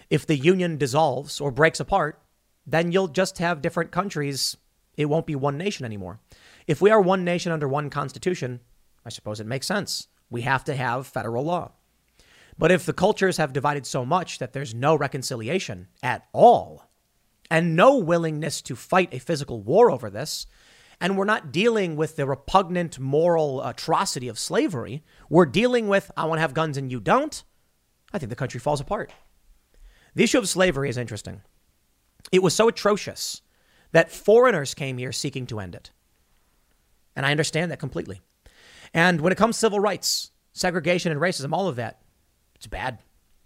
if 0.08 0.26
the 0.26 0.36
union 0.36 0.76
dissolves 0.76 1.40
or 1.40 1.50
breaks 1.50 1.80
apart, 1.80 2.20
then 2.66 2.92
you'll 2.92 3.08
just 3.08 3.38
have 3.38 3.62
different 3.62 3.90
countries. 3.90 4.56
It 4.96 5.06
won't 5.06 5.26
be 5.26 5.34
one 5.34 5.58
nation 5.58 5.84
anymore. 5.84 6.20
If 6.66 6.80
we 6.80 6.90
are 6.90 7.00
one 7.00 7.24
nation 7.24 7.52
under 7.52 7.66
one 7.66 7.90
constitution, 7.90 8.60
I 9.04 9.08
suppose 9.08 9.40
it 9.40 9.46
makes 9.46 9.66
sense. 9.66 10.08
We 10.28 10.42
have 10.42 10.64
to 10.64 10.76
have 10.76 11.06
federal 11.06 11.44
law. 11.44 11.72
But 12.58 12.70
if 12.70 12.84
the 12.84 12.92
cultures 12.92 13.38
have 13.38 13.52
divided 13.52 13.86
so 13.86 14.04
much 14.04 14.38
that 14.38 14.52
there's 14.52 14.74
no 14.74 14.94
reconciliation 14.94 15.88
at 16.02 16.26
all, 16.32 16.90
and 17.50 17.74
no 17.74 17.96
willingness 17.96 18.62
to 18.62 18.76
fight 18.76 19.12
a 19.12 19.18
physical 19.18 19.60
war 19.60 19.90
over 19.90 20.08
this, 20.08 20.46
and 21.00 21.16
we're 21.16 21.24
not 21.24 21.50
dealing 21.50 21.96
with 21.96 22.16
the 22.16 22.26
repugnant 22.26 22.98
moral 22.98 23.62
atrocity 23.62 24.28
of 24.28 24.38
slavery. 24.38 25.02
We're 25.28 25.46
dealing 25.46 25.88
with, 25.88 26.10
I 26.16 26.26
want 26.26 26.38
to 26.38 26.42
have 26.42 26.54
guns 26.54 26.76
and 26.76 26.90
you 26.90 27.00
don't. 27.00 27.42
I 28.12 28.18
think 28.18 28.30
the 28.30 28.36
country 28.36 28.60
falls 28.60 28.80
apart. 28.80 29.12
The 30.14 30.24
issue 30.24 30.38
of 30.38 30.48
slavery 30.48 30.90
is 30.90 30.98
interesting. 30.98 31.42
It 32.32 32.42
was 32.42 32.54
so 32.54 32.68
atrocious 32.68 33.42
that 33.92 34.10
foreigners 34.10 34.74
came 34.74 34.98
here 34.98 35.12
seeking 35.12 35.46
to 35.46 35.60
end 35.60 35.74
it. 35.74 35.90
And 37.16 37.24
I 37.24 37.30
understand 37.30 37.70
that 37.70 37.78
completely. 37.78 38.20
And 38.92 39.20
when 39.20 39.32
it 39.32 39.38
comes 39.38 39.56
to 39.56 39.60
civil 39.60 39.80
rights, 39.80 40.30
segregation 40.52 41.12
and 41.12 41.20
racism, 41.20 41.52
all 41.52 41.68
of 41.68 41.76
that, 41.76 42.02
it's 42.54 42.66
bad. 42.66 42.98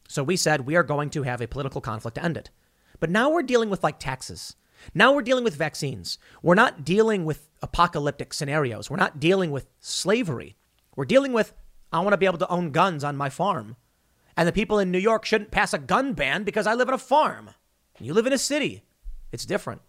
So 0.09 0.23
we 0.23 0.37
said 0.37 0.63
we 0.63 0.77
are 0.77 0.83
going 0.83 1.11
to 1.11 1.23
have 1.23 1.41
a 1.41 1.47
political 1.49 1.81
conflict 1.81 2.17
to 2.17 2.25
end 2.25 2.37
it. 2.37 2.51
But 3.01 3.11
now 3.11 3.31
we're 3.31 3.43
dealing 3.43 3.71
with 3.71 3.83
like 3.83 3.99
taxes. 3.99 4.57
Now 4.93 5.13
we're 5.13 5.23
dealing 5.23 5.45
with 5.45 5.55
vaccines. 5.55 6.19
We're 6.43 6.55
not 6.55 6.85
dealing 6.85 7.25
with 7.25 7.49
apocalyptic 7.63 8.35
scenarios. 8.35 8.91
We're 8.91 8.97
not 8.97 9.21
dealing 9.21 9.51
with 9.51 9.67
slavery. 9.81 10.57
We're 10.97 11.05
dealing 11.05 11.33
with, 11.33 11.55
I 11.93 12.01
want 12.01 12.13
to 12.13 12.19
be 12.19 12.27
able 12.27 12.39
to 12.39 12.49
own 12.49 12.71
guns 12.71 13.05
on 13.05 13.17
my 13.17 13.31
farm. 13.31 13.77
And 14.37 14.49
the 14.49 14.53
people 14.53 14.79
in 14.79 14.91
New 14.91 14.99
York 14.99 15.25
shouldn't 15.25 15.51
pass 15.51 15.73
a 15.73 15.79
gun 15.79 16.13
ban 16.13 16.43
because 16.45 16.67
I 16.67 16.75
live 16.75 16.89
on 16.89 16.95
a 16.95 16.99
farm. 16.99 17.51
And 17.97 18.07
You 18.07 18.15
live 18.15 18.27
in 18.27 18.33
a 18.33 18.39
city. 18.39 18.83
It's 19.33 19.47
different. 19.47 19.81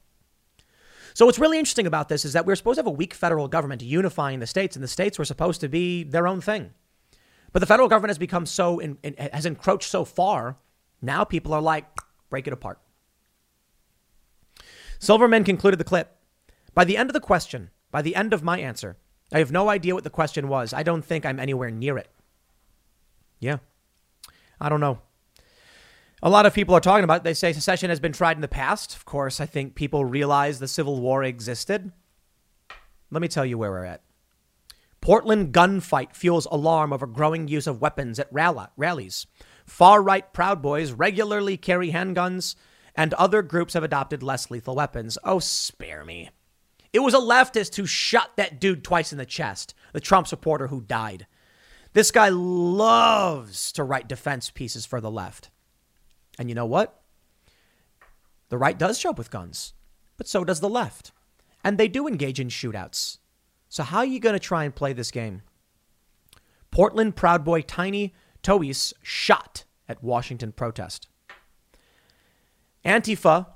So 1.13 1.25
what's 1.25 1.39
really 1.39 1.57
interesting 1.57 1.87
about 1.87 2.09
this 2.09 2.25
is 2.25 2.33
that 2.33 2.45
we're 2.45 2.55
supposed 2.55 2.75
to 2.75 2.81
have 2.81 2.87
a 2.87 2.91
weak 2.91 3.13
federal 3.13 3.47
government 3.47 3.81
unifying 3.81 4.39
the 4.39 4.47
states, 4.47 4.75
and 4.75 4.83
the 4.83 4.87
states 4.87 5.17
were 5.17 5.25
supposed 5.25 5.61
to 5.61 5.69
be 5.69 6.03
their 6.03 6.27
own 6.27 6.41
thing. 6.41 6.71
But 7.53 7.59
the 7.59 7.65
federal 7.65 7.87
government 7.87 8.09
has 8.09 8.17
become 8.17 8.45
so, 8.45 8.79
in, 8.79 8.97
in, 9.01 9.15
has 9.31 9.45
encroached 9.45 9.89
so 9.89 10.03
far, 10.03 10.57
now 11.01 11.23
people 11.23 11.53
are 11.53 11.61
like, 11.61 11.85
break 12.29 12.47
it 12.47 12.53
apart. 12.53 12.79
Silverman 14.99 15.43
concluded 15.43 15.79
the 15.79 15.83
clip. 15.83 16.17
By 16.73 16.83
the 16.83 16.97
end 16.97 17.09
of 17.09 17.13
the 17.13 17.19
question, 17.19 17.69
by 17.91 18.01
the 18.01 18.15
end 18.15 18.33
of 18.33 18.43
my 18.43 18.59
answer, 18.59 18.97
I 19.31 19.39
have 19.39 19.51
no 19.51 19.69
idea 19.69 19.93
what 19.93 20.03
the 20.03 20.09
question 20.09 20.47
was. 20.47 20.73
I 20.73 20.83
don't 20.83 21.03
think 21.03 21.25
I'm 21.25 21.39
anywhere 21.39 21.71
near 21.71 21.97
it. 21.97 22.09
Yeah. 23.39 23.57
I 24.59 24.69
don't 24.69 24.79
know. 24.79 24.99
A 26.23 26.29
lot 26.29 26.45
of 26.45 26.53
people 26.53 26.75
are 26.75 26.81
talking 26.81 27.03
about 27.03 27.17
it. 27.17 27.23
They 27.23 27.33
say 27.33 27.53
secession 27.53 27.89
has 27.89 27.99
been 27.99 28.13
tried 28.13 28.37
in 28.37 28.41
the 28.41 28.47
past. 28.47 28.95
Of 28.95 29.05
course, 29.05 29.39
I 29.39 29.45
think 29.45 29.75
people 29.75 30.05
realize 30.05 30.59
the 30.59 30.67
Civil 30.67 30.99
War 31.01 31.23
existed. 31.23 31.91
Let 33.11 33.21
me 33.21 33.27
tell 33.27 33.45
you 33.45 33.57
where 33.57 33.71
we're 33.71 33.85
at. 33.85 34.01
Portland 35.01 35.53
gunfight 35.53 36.15
fuels 36.15 36.47
alarm 36.49 36.91
over 36.91 37.05
growing 37.05 37.47
use 37.47 37.67
of 37.67 37.79
weapons 37.81 38.19
at 38.19 38.29
rallies. 38.31 39.27
Far 39.65 40.01
right 40.01 40.33
Proud 40.33 40.61
Boys 40.63 40.91
regularly 40.93 41.57
carry 41.57 41.91
handguns 41.91 42.55
and 42.95 43.13
other 43.15 43.41
groups 43.41 43.73
have 43.73 43.83
adopted 43.83 44.23
less 44.23 44.49
lethal 44.49 44.75
weapons. 44.75 45.17
Oh, 45.23 45.39
spare 45.39 46.05
me. 46.05 46.29
It 46.93 46.99
was 46.99 47.13
a 47.13 47.17
leftist 47.17 47.75
who 47.75 47.85
shot 47.85 48.37
that 48.37 48.59
dude 48.59 48.83
twice 48.83 49.11
in 49.11 49.17
the 49.17 49.25
chest, 49.25 49.73
the 49.91 49.99
Trump 49.99 50.27
supporter 50.27 50.67
who 50.67 50.81
died. 50.81 51.27
This 51.93 52.11
guy 52.11 52.29
loves 52.29 53.71
to 53.73 53.83
write 53.83 54.07
defense 54.07 54.49
pieces 54.49 54.85
for 54.85 55.01
the 55.01 55.11
left. 55.11 55.49
And 56.39 56.49
you 56.49 56.55
know 56.55 56.65
what? 56.65 57.01
The 58.49 58.57
right 58.57 58.77
does 58.77 58.99
show 58.99 59.09
up 59.09 59.17
with 59.17 59.31
guns, 59.31 59.73
but 60.17 60.27
so 60.27 60.43
does 60.43 60.59
the 60.59 60.69
left. 60.69 61.11
And 61.63 61.77
they 61.77 61.87
do 61.87 62.07
engage 62.07 62.39
in 62.39 62.47
shootouts. 62.47 63.17
So, 63.69 63.83
how 63.83 63.99
are 63.99 64.05
you 64.05 64.19
going 64.19 64.33
to 64.33 64.39
try 64.39 64.63
and 64.63 64.75
play 64.75 64.93
this 64.93 65.11
game? 65.11 65.41
Portland 66.71 67.15
Proud 67.15 67.43
Boy 67.43 67.61
Tiny 67.61 68.13
Toes 68.43 68.93
shot 69.01 69.65
at 69.89 70.03
Washington 70.03 70.51
protest. 70.51 71.07
Antifa 72.85 73.47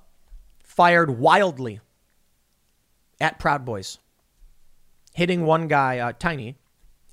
fired 0.63 1.19
wildly 1.19 1.79
at 3.21 3.39
Proud 3.39 3.63
Boys, 3.63 3.99
hitting 5.13 5.45
one 5.45 5.67
guy, 5.67 5.99
uh, 5.99 6.13
Tiny, 6.17 6.55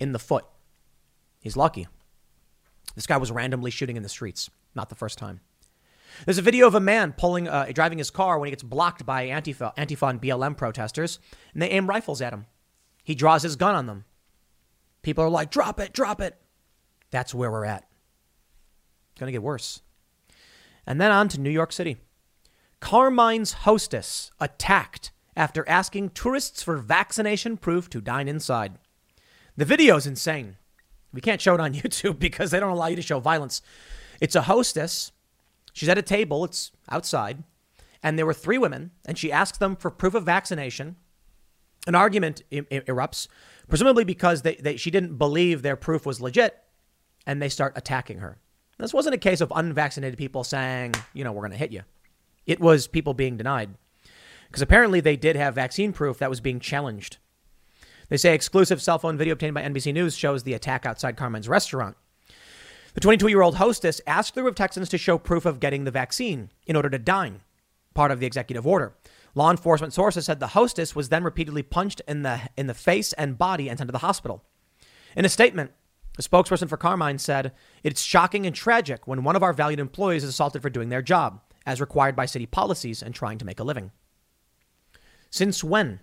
in 0.00 0.12
the 0.12 0.18
foot. 0.18 0.44
He's 1.40 1.57
lucky. 1.57 1.88
This 2.94 3.07
guy 3.07 3.18
was 3.18 3.31
randomly 3.31 3.70
shooting 3.70 3.96
in 3.96 4.02
the 4.02 4.09
streets, 4.09 4.48
not 4.74 4.88
the 4.88 4.94
first 4.94 5.18
time. 5.18 5.40
There's 6.24 6.38
a 6.38 6.42
video 6.42 6.66
of 6.66 6.74
a 6.74 6.81
man 6.81 7.12
pulling, 7.12 7.46
uh, 7.46 7.70
driving 7.74 7.98
his 7.98 8.11
car 8.11 8.38
when 8.38 8.46
he 8.46 8.50
gets 8.50 8.62
blocked 8.62 9.05
by 9.05 9.26
Antifa, 9.26 9.76
Antifa 9.76 10.09
and 10.11 10.22
BLM 10.22 10.57
protesters, 10.57 11.18
and 11.52 11.61
they 11.61 11.68
aim 11.68 11.88
rifles 11.88 12.22
at 12.22 12.33
him. 12.33 12.46
He 13.05 13.14
draws 13.14 13.42
his 13.42 13.57
gun 13.57 13.74
on 13.74 13.87
them. 13.87 14.05
People 15.02 15.24
are 15.24 15.31
like, 15.31 15.50
drop 15.50 15.79
it, 15.79 15.92
drop 15.92 16.20
it. 16.20 16.37
That's 17.11 17.35
where 17.35 17.50
we're 17.50 17.66
at. 17.66 17.87
It's 19.12 19.20
going 19.20 19.29
to 19.29 19.33
get 19.33 19.42
worse. 19.42 19.83
And 20.87 21.00
then 21.00 21.11
on 21.12 21.29
to 21.29 21.40
New 21.40 21.50
York 21.50 21.72
City. 21.72 21.98
Carmine's 22.81 23.53
hostess 23.53 24.31
attacked 24.39 25.12
after 25.37 25.69
asking 25.69 26.11
tourists 26.11 26.62
for 26.62 26.77
vaccination 26.77 27.57
proof 27.57 27.91
to 27.91 28.01
dine 28.01 28.29
inside. 28.29 28.79
The 29.57 29.65
video 29.65 29.97
is 29.97 30.07
insane. 30.07 30.57
We 31.12 31.21
can't 31.21 31.41
show 31.41 31.55
it 31.55 31.61
on 31.61 31.75
YouTube 31.75 32.19
because 32.19 32.51
they 32.51 32.61
don't 32.61 32.73
allow 32.73 32.87
you 32.87 32.97
to 32.97 33.03
show 33.03 33.21
violence. 33.21 33.62
It's 34.21 34.37
a 34.37 34.43
hostess. 34.43 35.12
She's 35.73 35.89
at 35.89 35.99
a 35.99 36.03
table, 36.03 36.45
it's 36.45 36.73
outside, 36.91 37.43
and 38.03 38.19
there 38.19 38.25
were 38.25 38.35
three 38.35 38.57
women, 38.57 38.93
and 39.05 39.19
she 39.19 39.31
asked 39.31 39.61
them 39.61 39.77
for 39.77 39.91
proof 39.91 40.15
of 40.15 40.25
vaccination. 40.25 40.97
An 41.87 41.95
argument 41.95 42.43
erupts, 42.51 43.29
presumably 43.69 44.05
because 44.05 44.43
they, 44.43 44.55
they, 44.57 44.77
she 44.77 44.91
didn't 44.91 45.17
believe 45.17 45.61
their 45.62 45.77
proof 45.77 46.07
was 46.07 46.21
legit, 46.21 46.57
and 47.27 47.43
they 47.43 47.51
start 47.51 47.75
attacking 47.77 48.19
her. 48.19 48.39
This 48.79 48.95
wasn't 48.95 49.15
a 49.15 49.19
case 49.19 49.41
of 49.41 49.53
unvaccinated 49.55 50.19
people 50.19 50.45
saying, 50.45 50.95
you 51.12 51.25
know, 51.25 51.33
we're 51.33 51.43
going 51.43 51.53
to 51.53 51.59
hit 51.59 51.73
you. 51.73 51.83
It 52.47 52.61
was 52.61 52.87
people 52.87 53.15
being 53.15 53.37
denied. 53.37 53.71
Because 54.47 54.63
apparently 54.63 55.01
they 55.01 55.17
did 55.17 55.37
have 55.37 55.55
vaccine 55.55 55.93
proof 55.93 56.19
that 56.19 56.31
was 56.31 56.41
being 56.41 56.61
challenged. 56.61 57.19
They 58.09 58.17
say 58.17 58.35
exclusive 58.35 58.81
cell 58.81 58.99
phone 58.99 59.19
video 59.19 59.33
obtained 59.33 59.55
by 59.55 59.63
NBC 59.63 59.93
News 59.93 60.17
shows 60.17 60.45
the 60.45 60.55
attack 60.55 60.87
outside 60.87 61.17
Carmine's 61.17 61.49
restaurant. 61.49 61.97
The 62.95 63.01
22 63.01 63.29
year 63.29 63.43
old 63.43 63.57
hostess 63.57 64.01
asked 64.07 64.35
the 64.35 64.43
group 64.43 64.53
of 64.53 64.57
Texans 64.57 64.89
to 64.91 64.99
show 64.99 65.19
proof 65.19 65.45
of 65.45 65.61
getting 65.61 65.85
the 65.85 65.91
vaccine 65.91 66.51
in 66.67 66.77
order 66.77 66.89
to 66.89 66.99
dine, 66.99 67.41
part 67.95 68.11
of 68.11 68.21
the 68.21 68.27
executive 68.27 68.67
order. 68.67 68.95
Law 69.35 69.51
enforcement 69.51 69.93
sources 69.93 70.25
said 70.25 70.41
the 70.41 70.49
hostess 70.49 70.97
was 70.97 71.11
then 71.11 71.25
repeatedly 71.25 71.63
punched 71.63 72.01
in 72.09 72.23
the, 72.23 72.41
in 72.57 72.69
the 72.69 72.75
face 72.75 73.13
and 73.15 73.37
body 73.37 73.69
and 73.69 73.79
sent 73.79 73.89
to 73.89 73.93
the 73.93 73.99
hospital. 73.99 74.45
In 75.15 75.27
a 75.27 75.29
statement, 75.29 75.73
a 76.19 76.23
spokesperson 76.23 76.71
for 76.71 76.79
Carmine 76.79 77.19
said, 77.19 77.53
It's 77.83 78.01
shocking 78.01 78.47
and 78.47 78.57
tragic 78.57 79.07
when 79.07 79.25
one 79.25 79.37
of 79.37 79.43
our 79.43 79.53
valued 79.53 79.81
employees 79.81 80.25
is 80.25 80.31
assaulted 80.31 80.63
for 80.63 80.71
doing 80.71 80.89
their 80.89 81.03
job, 81.03 81.43
as 81.66 81.81
required 81.81 82.14
by 82.14 82.24
city 82.24 82.46
policies 82.46 83.02
and 83.02 83.14
trying 83.14 83.38
to 83.38 83.44
make 83.44 83.61
a 83.61 83.64
living. 83.64 83.90
Since 85.29 85.64
when 85.64 86.00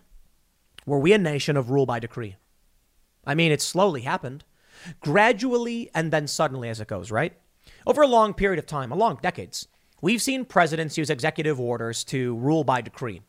were 0.85 0.99
we 0.99 1.13
a 1.13 1.17
nation 1.17 1.55
of 1.55 1.69
rule 1.69 1.85
by 1.85 1.99
decree? 1.99 2.35
I 3.25 3.33
mean, 3.33 3.51
it 3.51 3.61
slowly 3.61 4.01
happened, 4.01 4.43
gradually 4.99 5.89
and 5.95 6.11
then 6.11 6.27
suddenly 6.27 6.67
as 6.67 6.81
it 6.81 6.89
goes, 6.89 7.09
right? 7.09 7.33
Over 7.87 8.01
a 8.01 8.07
long 8.07 8.33
period 8.33 8.59
of 8.59 8.65
time, 8.65 8.91
a 8.91 8.95
long 8.95 9.17
decades, 9.21 9.67
we've 10.01 10.21
seen 10.21 10.43
presidents 10.43 10.97
use 10.97 11.09
executive 11.09 11.59
orders 11.59 12.03
to 12.05 12.35
rule 12.35 12.65
by 12.65 12.81
decree. 12.81 13.21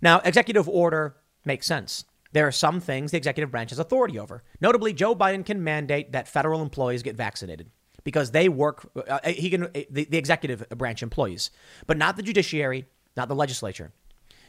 Now, 0.00 0.20
executive 0.20 0.68
order 0.68 1.16
makes 1.44 1.66
sense. 1.66 2.04
There 2.32 2.46
are 2.46 2.52
some 2.52 2.80
things 2.80 3.10
the 3.10 3.16
executive 3.16 3.50
branch 3.50 3.70
has 3.70 3.78
authority 3.78 4.18
over. 4.18 4.42
Notably, 4.60 4.92
Joe 4.92 5.14
Biden 5.14 5.44
can 5.44 5.62
mandate 5.62 6.12
that 6.12 6.28
federal 6.28 6.62
employees 6.62 7.02
get 7.02 7.16
vaccinated 7.16 7.70
because 8.04 8.30
they 8.30 8.48
work, 8.48 8.88
uh, 9.08 9.18
he 9.26 9.50
can, 9.50 9.68
the, 9.90 10.04
the 10.04 10.18
executive 10.18 10.68
branch 10.70 11.02
employees, 11.02 11.50
but 11.86 11.96
not 11.96 12.16
the 12.16 12.22
judiciary, 12.22 12.86
not 13.16 13.28
the 13.28 13.34
legislature. 13.34 13.92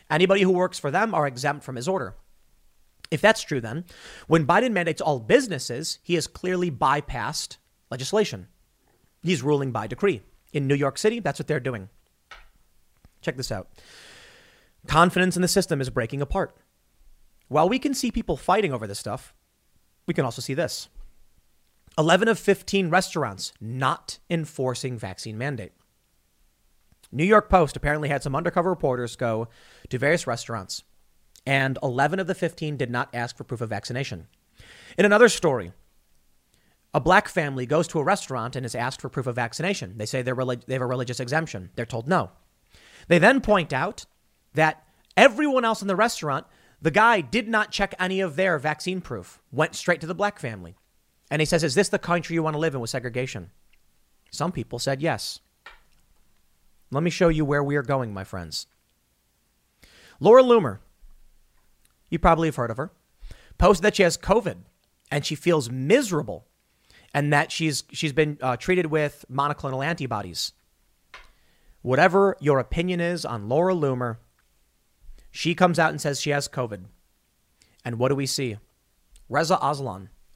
Anybody 0.09 0.41
who 0.41 0.51
works 0.51 0.77
for 0.77 0.91
them 0.91 1.15
are 1.15 1.25
exempt 1.25 1.63
from 1.63 1.77
his 1.77 1.87
order. 1.87 2.15
If 3.11 3.21
that's 3.21 3.41
true, 3.41 3.61
then, 3.61 3.85
when 4.27 4.45
Biden 4.45 4.71
mandates 4.71 5.01
all 5.01 5.19
businesses, 5.19 5.99
he 6.03 6.15
has 6.15 6.27
clearly 6.27 6.69
bypassed 6.69 7.57
legislation. 7.89 8.47
He's 9.23 9.43
ruling 9.43 9.71
by 9.71 9.87
decree. 9.87 10.21
In 10.53 10.67
New 10.67 10.75
York 10.75 10.97
City, 10.97 11.19
that's 11.19 11.39
what 11.39 11.47
they're 11.47 11.59
doing. 11.59 11.89
Check 13.21 13.37
this 13.37 13.51
out. 13.51 13.69
Confidence 14.87 15.35
in 15.35 15.41
the 15.41 15.47
system 15.47 15.81
is 15.81 15.89
breaking 15.89 16.21
apart. 16.21 16.55
While 17.47 17.69
we 17.69 17.79
can 17.79 17.93
see 17.93 18.11
people 18.11 18.37
fighting 18.37 18.73
over 18.73 18.87
this 18.87 18.99
stuff, 18.99 19.33
we 20.07 20.13
can 20.13 20.25
also 20.25 20.41
see 20.41 20.53
this 20.53 20.89
11 21.97 22.27
of 22.27 22.37
15 22.37 22.89
restaurants 22.89 23.53
not 23.61 24.19
enforcing 24.29 24.97
vaccine 24.97 25.37
mandate. 25.37 25.71
New 27.11 27.23
York 27.23 27.49
Post 27.49 27.77
apparently 27.77 28.09
had 28.09 28.21
some 28.21 28.35
undercover 28.35 28.69
reporters 28.69 29.15
go 29.15 29.47
to 29.89 29.97
various 29.97 30.27
restaurants, 30.27 30.83
and 31.45 31.77
11 31.81 32.19
of 32.19 32.27
the 32.27 32.35
15 32.35 32.75
did 32.75 32.91
not 32.91 33.07
ask 33.13 33.37
for 33.37 33.45
proof 33.45 33.61
of 33.61 33.69
vaccination. 33.69 34.27
In 34.97 35.05
another 35.05 35.29
story, 35.29 35.71
a 36.93 36.99
black 36.99 37.29
family 37.29 37.65
goes 37.65 37.87
to 37.89 37.99
a 37.99 38.03
restaurant 38.03 38.55
and 38.55 38.65
is 38.65 38.75
asked 38.75 38.99
for 38.99 39.09
proof 39.09 39.27
of 39.27 39.35
vaccination. 39.35 39.97
They 39.97 40.05
say 40.05 40.21
they're 40.21 40.35
relig- 40.35 40.65
they 40.65 40.73
have 40.73 40.81
a 40.81 40.87
religious 40.87 41.19
exemption. 41.19 41.69
They're 41.75 41.85
told 41.85 42.07
no. 42.07 42.31
They 43.07 43.19
then 43.19 43.39
point 43.39 43.71
out 43.71 44.05
that 44.53 44.83
everyone 45.15 45.63
else 45.63 45.81
in 45.81 45.87
the 45.87 45.95
restaurant, 45.95 46.45
the 46.81 46.91
guy 46.91 47.21
did 47.21 47.47
not 47.47 47.71
check 47.71 47.93
any 47.99 48.19
of 48.19 48.35
their 48.35 48.57
vaccine 48.59 48.99
proof, 48.99 49.39
went 49.51 49.75
straight 49.75 50.01
to 50.01 50.07
the 50.07 50.15
black 50.15 50.39
family. 50.39 50.75
And 51.29 51.41
he 51.41 51.45
says, 51.45 51.63
Is 51.63 51.75
this 51.75 51.89
the 51.89 51.99
country 51.99 52.33
you 52.33 52.43
want 52.43 52.53
to 52.55 52.59
live 52.59 52.75
in 52.75 52.81
with 52.81 52.89
segregation? 52.89 53.51
Some 54.31 54.51
people 54.51 54.79
said 54.79 55.01
yes. 55.01 55.39
Let 56.91 57.03
me 57.03 57.09
show 57.09 57.29
you 57.29 57.45
where 57.45 57.63
we 57.63 57.75
are 57.75 57.83
going, 57.83 58.13
my 58.13 58.23
friends. 58.23 58.67
Laura 60.19 60.43
Loomer, 60.43 60.79
you 62.09 62.19
probably 62.19 62.47
have 62.47 62.55
heard 62.55 62.71
of 62.71 62.77
her, 62.77 62.91
posted 63.57 63.83
that 63.83 63.95
she 63.95 64.03
has 64.03 64.17
COVID 64.17 64.57
and 65.11 65.25
she 65.25 65.35
feels 65.35 65.69
miserable 65.69 66.45
and 67.13 67.31
that 67.31 67.51
she's 67.51 67.83
she's 67.91 68.13
been 68.13 68.37
uh, 68.41 68.57
treated 68.57 68.87
with 68.87 69.25
monoclonal 69.31 69.85
antibodies. 69.85 70.53
Whatever 71.81 72.35
your 72.39 72.59
opinion 72.59 72.99
is 72.99 73.25
on 73.25 73.47
Laura 73.47 73.73
Loomer, 73.73 74.17
she 75.31 75.53
comes 75.55 75.79
out 75.79 75.91
and 75.91 76.01
says 76.01 76.19
she 76.19 76.31
has 76.31 76.47
COVID. 76.47 76.85
And 77.83 77.99
what 77.99 78.09
do 78.09 78.15
we 78.15 78.25
see? 78.25 78.57
Reza 79.29 79.59
Aslan, 79.61 80.09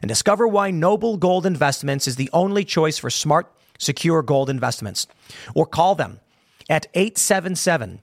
and 0.00 0.08
discover 0.08 0.46
why 0.46 0.70
Noble 0.70 1.16
Gold 1.16 1.46
Investments 1.46 2.08
is 2.08 2.16
the 2.16 2.30
only 2.32 2.64
choice 2.64 2.98
for 2.98 3.10
smart, 3.10 3.52
secure 3.78 4.22
gold 4.22 4.50
investments. 4.50 5.06
Or 5.54 5.66
call 5.66 5.94
them 5.94 6.20
at 6.68 6.86
877 6.94 8.00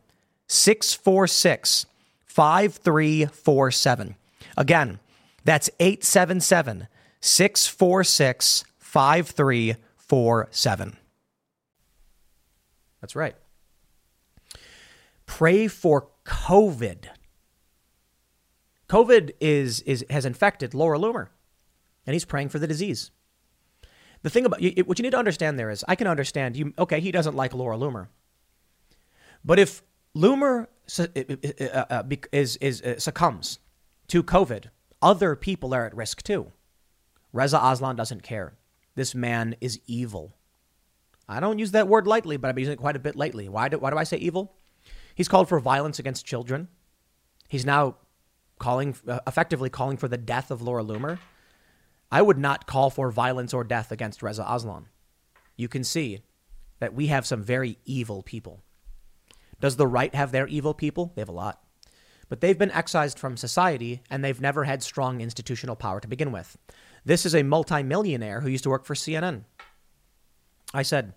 646 0.48 1.86
5347. 2.26 4.16
Again, 4.58 5.00
that's 5.44 5.70
877 5.80 6.88
646 7.22 8.64
5347. 8.78 10.98
That's 13.02 13.16
right. 13.16 13.36
Pray 15.26 15.68
for 15.68 16.08
COVID. 16.26 17.06
COVID 18.90 19.32
is, 19.40 19.82
is 19.82 20.04
has 20.10 20.26
infected 20.26 20.74
Laura 20.74 20.98
Loomer, 20.98 21.28
and 22.10 22.16
he's 22.16 22.26
praying 22.26 22.50
for 22.50 22.58
the 22.58 22.66
disease. 22.66 23.12
The 24.24 24.32
thing 24.32 24.44
about 24.44 24.64
what 24.88 24.98
you 24.98 25.04
need 25.04 25.12
to 25.12 25.20
understand 25.20 25.60
there 25.60 25.70
is, 25.70 25.86
I 25.88 25.94
can 25.94 26.08
understand 26.08 26.58
you. 26.58 26.74
Okay, 26.80 27.00
he 27.00 27.12
doesn't 27.12 27.36
like 27.36 27.54
Laura 27.54 27.78
Loomer. 27.78 28.08
But 29.46 29.60
if 29.60 29.84
Loomer 30.18 30.66
uh, 30.98 31.86
uh, 31.88 32.04
is, 32.32 32.58
is, 32.58 32.82
uh, 32.82 32.98
succumbs 32.98 33.60
to 34.08 34.24
COVID, 34.24 34.72
other 35.04 35.36
people 35.36 35.72
are 35.72 35.86
at 35.86 35.96
risk 35.96 36.24
too. 36.24 36.52
Reza 37.32 37.60
Aslan 37.62 37.96
doesn't 37.96 38.24
care. 38.24 38.58
This 38.96 39.14
man 39.14 39.56
is 39.62 39.80
evil. 39.86 40.36
I 41.28 41.40
don't 41.40 41.60
use 41.60 41.74
that 41.74 41.88
word 41.88 42.08
lightly, 42.08 42.38
but 42.38 42.48
I've 42.48 42.56
been 42.56 42.64
using 42.64 42.74
it 42.74 42.80
quite 42.80 42.96
a 42.96 43.00
bit 43.00 43.16
lately. 43.16 43.48
Why 43.50 43.70
do, 43.70 43.78
why 43.78 43.92
do 43.92 43.98
I 44.00 44.04
say 44.04 44.18
evil? 44.18 44.56
He's 45.14 45.28
called 45.28 45.48
for 45.48 45.60
violence 45.60 46.00
against 46.00 46.26
children. 46.26 46.70
He's 47.50 47.68
now 47.68 47.98
calling, 48.58 48.96
uh, 49.08 49.20
effectively 49.28 49.70
calling 49.70 49.98
for 49.98 50.08
the 50.08 50.18
death 50.18 50.50
of 50.50 50.64
Laura 50.64 50.84
Loomer. 50.84 51.20
I 52.12 52.22
would 52.22 52.38
not 52.38 52.66
call 52.66 52.90
for 52.90 53.12
violence 53.12 53.54
or 53.54 53.64
death 53.64 53.92
against 53.92 54.24
Reza 54.24 54.46
Aslan. 54.48 54.88
You 55.56 55.68
can 55.68 55.84
see 55.84 56.22
that 56.80 56.94
we 56.94 57.08
have 57.08 57.26
some 57.26 57.44
very 57.44 57.78
evil 57.86 58.24
people. 58.24 58.64
Does 59.60 59.76
the 59.76 59.88
right 59.88 60.14
have 60.16 60.32
their 60.32 60.48
evil 60.48 60.74
people? 60.74 61.12
They 61.16 61.22
have 61.22 61.30
a 61.30 61.34
lot. 61.34 61.62
But 62.30 62.42
they've 62.42 62.58
been 62.58 62.72
excised 62.72 63.20
from 63.20 63.38
society 63.38 64.02
and 64.10 64.24
they've 64.24 64.40
never 64.40 64.64
had 64.64 64.82
strong 64.82 65.20
institutional 65.20 65.76
power 65.76 66.00
to 66.00 66.08
begin 66.08 66.32
with. 66.32 66.58
This 67.04 67.26
is 67.26 67.36
a 67.36 67.44
multimillionaire 67.44 68.42
who 68.42 68.50
used 68.50 68.64
to 68.64 68.70
work 68.70 68.86
for 68.86 68.94
CNN. 68.94 69.44
I 70.74 70.84
said, 70.84 71.14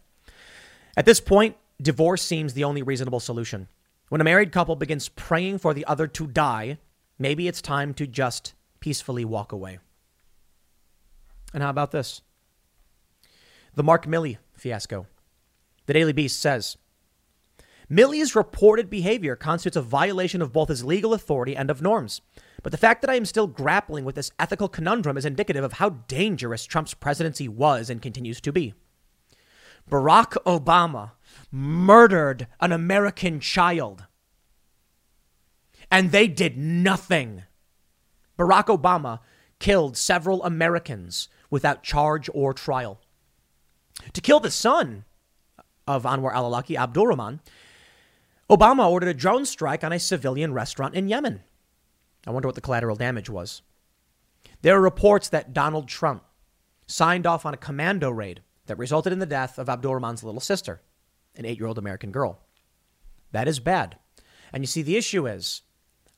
at 0.96 1.04
this 1.04 1.20
point, 1.20 1.56
divorce 1.80 2.22
seems 2.22 2.54
the 2.54 2.64
only 2.64 2.82
reasonable 2.82 3.20
solution. 3.20 3.68
When 4.08 4.20
a 4.20 4.24
married 4.24 4.52
couple 4.52 4.76
begins 4.76 5.08
praying 5.08 5.58
for 5.58 5.72
the 5.74 5.84
other 5.86 6.06
to 6.06 6.26
die, 6.26 6.78
maybe 7.18 7.48
it's 7.48 7.62
time 7.62 7.94
to 7.94 8.06
just 8.06 8.54
peacefully 8.80 9.24
walk 9.24 9.52
away. 9.52 9.78
And 11.52 11.62
how 11.62 11.70
about 11.70 11.90
this? 11.90 12.22
The 13.74 13.82
Mark 13.82 14.06
Milley 14.06 14.38
fiasco. 14.56 15.06
The 15.86 15.94
Daily 15.94 16.12
Beast 16.12 16.40
says 16.40 16.76
Milley's 17.90 18.34
reported 18.34 18.88
behavior 18.88 19.36
constitutes 19.36 19.76
a 19.76 19.82
violation 19.82 20.40
of 20.40 20.52
both 20.52 20.68
his 20.68 20.84
legal 20.84 21.12
authority 21.12 21.54
and 21.54 21.70
of 21.70 21.82
norms. 21.82 22.20
But 22.62 22.72
the 22.72 22.78
fact 22.78 23.02
that 23.02 23.10
I 23.10 23.16
am 23.16 23.24
still 23.24 23.46
grappling 23.46 24.04
with 24.04 24.14
this 24.14 24.30
ethical 24.38 24.68
conundrum 24.68 25.16
is 25.16 25.24
indicative 25.24 25.64
of 25.64 25.74
how 25.74 25.90
dangerous 26.08 26.64
Trump's 26.64 26.94
presidency 26.94 27.48
was 27.48 27.90
and 27.90 28.00
continues 28.00 28.40
to 28.42 28.52
be. 28.52 28.72
Barack 29.90 30.36
Obama 30.46 31.12
murdered 31.50 32.46
an 32.60 32.72
American 32.72 33.40
child, 33.40 34.04
and 35.90 36.12
they 36.12 36.28
did 36.28 36.56
nothing. 36.56 37.42
Barack 38.38 38.66
Obama 38.66 39.18
killed 39.58 39.96
several 39.96 40.42
Americans 40.44 41.28
without 41.52 41.82
charge 41.82 42.30
or 42.32 42.54
trial. 42.54 42.98
To 44.14 44.22
kill 44.22 44.40
the 44.40 44.50
son 44.50 45.04
of 45.86 46.04
Anwar 46.04 46.32
al 46.32 46.50
Awlaki, 46.50 46.76
Abdul 46.76 47.08
Rahman, 47.08 47.40
Obama 48.48 48.90
ordered 48.90 49.10
a 49.10 49.14
drone 49.14 49.44
strike 49.44 49.84
on 49.84 49.92
a 49.92 50.00
civilian 50.00 50.54
restaurant 50.54 50.94
in 50.94 51.08
Yemen. 51.08 51.42
I 52.26 52.30
wonder 52.30 52.48
what 52.48 52.54
the 52.54 52.62
collateral 52.62 52.96
damage 52.96 53.28
was. 53.28 53.60
There 54.62 54.78
are 54.78 54.80
reports 54.80 55.28
that 55.28 55.52
Donald 55.52 55.88
Trump 55.88 56.24
signed 56.86 57.26
off 57.26 57.44
on 57.44 57.52
a 57.52 57.58
commando 57.58 58.10
raid 58.10 58.40
that 58.66 58.78
resulted 58.78 59.12
in 59.12 59.18
the 59.18 59.26
death 59.26 59.58
of 59.58 59.68
Abdul 59.68 59.94
Rahman's 59.94 60.24
little 60.24 60.40
sister, 60.40 60.80
an 61.36 61.44
eight 61.44 61.58
year 61.58 61.66
old 61.66 61.78
American 61.78 62.12
girl. 62.12 62.40
That 63.32 63.46
is 63.46 63.60
bad. 63.60 63.98
And 64.54 64.62
you 64.62 64.66
see, 64.66 64.82
the 64.82 64.96
issue 64.96 65.26
is 65.26 65.60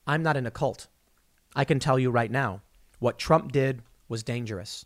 I'm 0.07 0.23
not 0.23 0.37
in 0.37 0.45
a 0.45 0.51
cult. 0.51 0.87
I 1.57 1.65
can 1.65 1.79
tell 1.79 1.99
you 1.99 2.09
right 2.09 2.31
now 2.31 2.61
what 2.99 3.19
Trump 3.19 3.51
did 3.51 3.81
was 4.07 4.23
dangerous. 4.23 4.85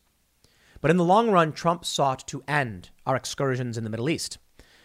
But 0.81 0.91
in 0.91 0.97
the 0.97 1.03
long 1.03 1.31
run, 1.31 1.51
Trump 1.51 1.85
sought 1.85 2.27
to 2.27 2.43
end 2.47 2.89
our 3.05 3.15
excursions 3.15 3.77
in 3.77 3.83
the 3.83 3.89
Middle 3.89 4.09
East. 4.09 4.37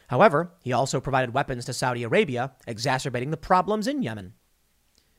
However, 0.09 0.52
he 0.61 0.72
also 0.72 1.00
provided 1.00 1.35
weapons 1.35 1.64
to 1.66 1.72
Saudi 1.72 2.02
Arabia, 2.02 2.52
exacerbating 2.66 3.30
the 3.30 3.37
problems 3.37 3.87
in 3.87 4.02
Yemen. 4.02 4.35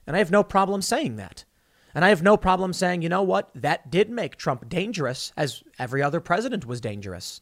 And 0.05 0.15
I 0.15 0.19
have 0.19 0.31
no 0.31 0.43
problem 0.43 0.81
saying 0.81 1.15
that. 1.15 1.45
And 1.93 2.03
I 2.03 2.09
have 2.09 2.21
no 2.21 2.35
problem 2.35 2.73
saying, 2.73 3.01
you 3.01 3.09
know 3.09 3.23
what, 3.23 3.49
that 3.55 3.89
did 3.89 4.09
make 4.09 4.35
Trump 4.35 4.67
dangerous, 4.67 5.31
as 5.37 5.63
every 5.79 6.03
other 6.03 6.19
president 6.19 6.65
was 6.65 6.81
dangerous. 6.81 7.41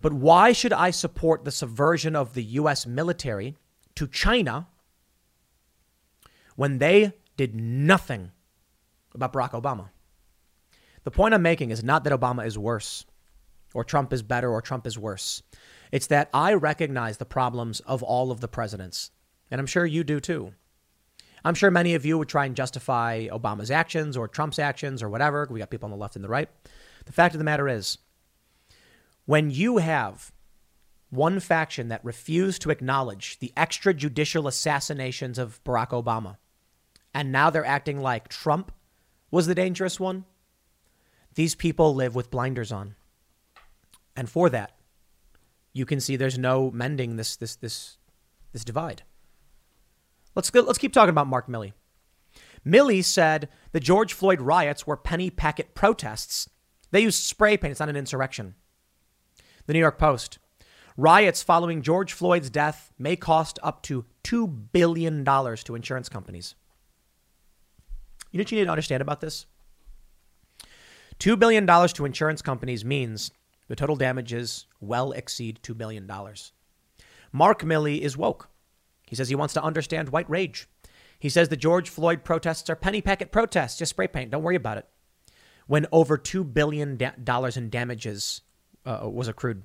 But 0.00 0.14
why 0.14 0.52
should 0.52 0.72
I 0.72 0.90
support 0.90 1.44
the 1.44 1.50
subversion 1.50 2.16
of 2.16 2.34
the 2.34 2.44
U.S. 2.44 2.86
military 2.86 3.56
to 3.94 4.06
China 4.06 4.68
when 6.54 6.78
they 6.78 7.12
did 7.36 7.54
nothing 7.54 8.32
about 9.14 9.32
Barack 9.32 9.52
Obama? 9.52 9.90
The 11.06 11.12
point 11.12 11.34
I'm 11.34 11.42
making 11.42 11.70
is 11.70 11.84
not 11.84 12.02
that 12.02 12.12
Obama 12.12 12.44
is 12.44 12.58
worse, 12.58 13.06
or 13.72 13.84
Trump 13.84 14.12
is 14.12 14.24
better, 14.24 14.50
or 14.50 14.60
Trump 14.60 14.88
is 14.88 14.98
worse. 14.98 15.40
It's 15.92 16.08
that 16.08 16.28
I 16.34 16.54
recognize 16.54 17.18
the 17.18 17.24
problems 17.24 17.78
of 17.78 18.02
all 18.02 18.32
of 18.32 18.40
the 18.40 18.48
presidents. 18.48 19.12
And 19.48 19.60
I'm 19.60 19.68
sure 19.68 19.86
you 19.86 20.02
do 20.02 20.18
too. 20.18 20.52
I'm 21.44 21.54
sure 21.54 21.70
many 21.70 21.94
of 21.94 22.04
you 22.04 22.18
would 22.18 22.28
try 22.28 22.44
and 22.44 22.56
justify 22.56 23.28
Obama's 23.28 23.70
actions 23.70 24.16
or 24.16 24.26
Trump's 24.26 24.58
actions 24.58 25.00
or 25.00 25.08
whatever. 25.08 25.46
We 25.48 25.60
got 25.60 25.70
people 25.70 25.86
on 25.86 25.92
the 25.92 25.96
left 25.96 26.16
and 26.16 26.24
the 26.24 26.28
right. 26.28 26.48
The 27.04 27.12
fact 27.12 27.36
of 27.36 27.38
the 27.38 27.44
matter 27.44 27.68
is, 27.68 27.98
when 29.26 29.52
you 29.52 29.76
have 29.76 30.32
one 31.10 31.38
faction 31.38 31.86
that 31.86 32.04
refused 32.04 32.62
to 32.62 32.70
acknowledge 32.70 33.38
the 33.38 33.52
extrajudicial 33.56 34.48
assassinations 34.48 35.38
of 35.38 35.62
Barack 35.62 35.90
Obama, 35.90 36.38
and 37.14 37.30
now 37.30 37.48
they're 37.48 37.64
acting 37.64 38.00
like 38.00 38.26
Trump 38.26 38.72
was 39.30 39.46
the 39.46 39.54
dangerous 39.54 40.00
one, 40.00 40.24
these 41.36 41.54
people 41.54 41.94
live 41.94 42.14
with 42.14 42.30
blinders 42.30 42.72
on. 42.72 42.96
And 44.16 44.28
for 44.28 44.50
that, 44.50 44.72
you 45.72 45.86
can 45.86 46.00
see 46.00 46.16
there's 46.16 46.38
no 46.38 46.70
mending 46.70 47.16
this 47.16 47.36
this 47.36 47.54
this 47.54 47.98
this 48.52 48.64
divide. 48.64 49.02
Let's 50.34 50.50
go, 50.50 50.62
let's 50.62 50.78
keep 50.78 50.92
talking 50.92 51.10
about 51.10 51.28
Mark 51.28 51.46
Milley. 51.46 51.72
Milley 52.66 53.04
said 53.04 53.48
the 53.72 53.80
George 53.80 54.12
Floyd 54.12 54.40
riots 54.40 54.86
were 54.86 54.96
penny 54.96 55.30
packet 55.30 55.74
protests. 55.74 56.48
They 56.90 57.00
used 57.00 57.22
spray 57.22 57.56
paint. 57.56 57.70
It's 57.70 57.80
not 57.80 57.88
an 57.88 57.96
insurrection. 57.96 58.54
The 59.66 59.72
New 59.72 59.78
York 59.78 59.98
Post. 59.98 60.38
Riots 60.96 61.42
following 61.42 61.82
George 61.82 62.14
Floyd's 62.14 62.48
death 62.48 62.92
may 62.98 63.16
cost 63.16 63.58
up 63.62 63.82
to 63.82 64.06
$2 64.24 64.72
billion 64.72 65.24
to 65.24 65.74
insurance 65.74 66.08
companies. 66.08 66.54
You 68.30 68.38
know 68.38 68.42
what 68.42 68.52
you 68.52 68.58
need 68.58 68.64
to 68.64 68.70
understand 68.70 69.02
about 69.02 69.20
this? 69.20 69.44
$2 71.18 71.38
billion 71.38 71.66
to 71.66 72.04
insurance 72.04 72.42
companies 72.42 72.84
means 72.84 73.30
the 73.68 73.76
total 73.76 73.96
damages 73.96 74.66
well 74.80 75.12
exceed 75.12 75.60
$2 75.62 75.76
billion. 75.76 76.10
Mark 77.32 77.62
Milley 77.62 78.00
is 78.00 78.16
woke. 78.16 78.48
He 79.06 79.16
says 79.16 79.28
he 79.28 79.34
wants 79.34 79.54
to 79.54 79.62
understand 79.62 80.10
white 80.10 80.28
rage. 80.28 80.68
He 81.18 81.28
says 81.28 81.48
the 81.48 81.56
George 81.56 81.88
Floyd 81.88 82.24
protests 82.24 82.68
are 82.68 82.76
penny 82.76 83.00
packet 83.00 83.32
protests, 83.32 83.78
just 83.78 83.90
spray 83.90 84.08
paint. 84.08 84.30
Don't 84.30 84.42
worry 84.42 84.56
about 84.56 84.78
it. 84.78 84.86
When 85.66 85.86
over 85.90 86.18
$2 86.18 86.52
billion 86.52 86.98
in 87.00 87.70
damages 87.70 88.42
uh, 88.84 89.08
was 89.08 89.28
accrued. 89.28 89.62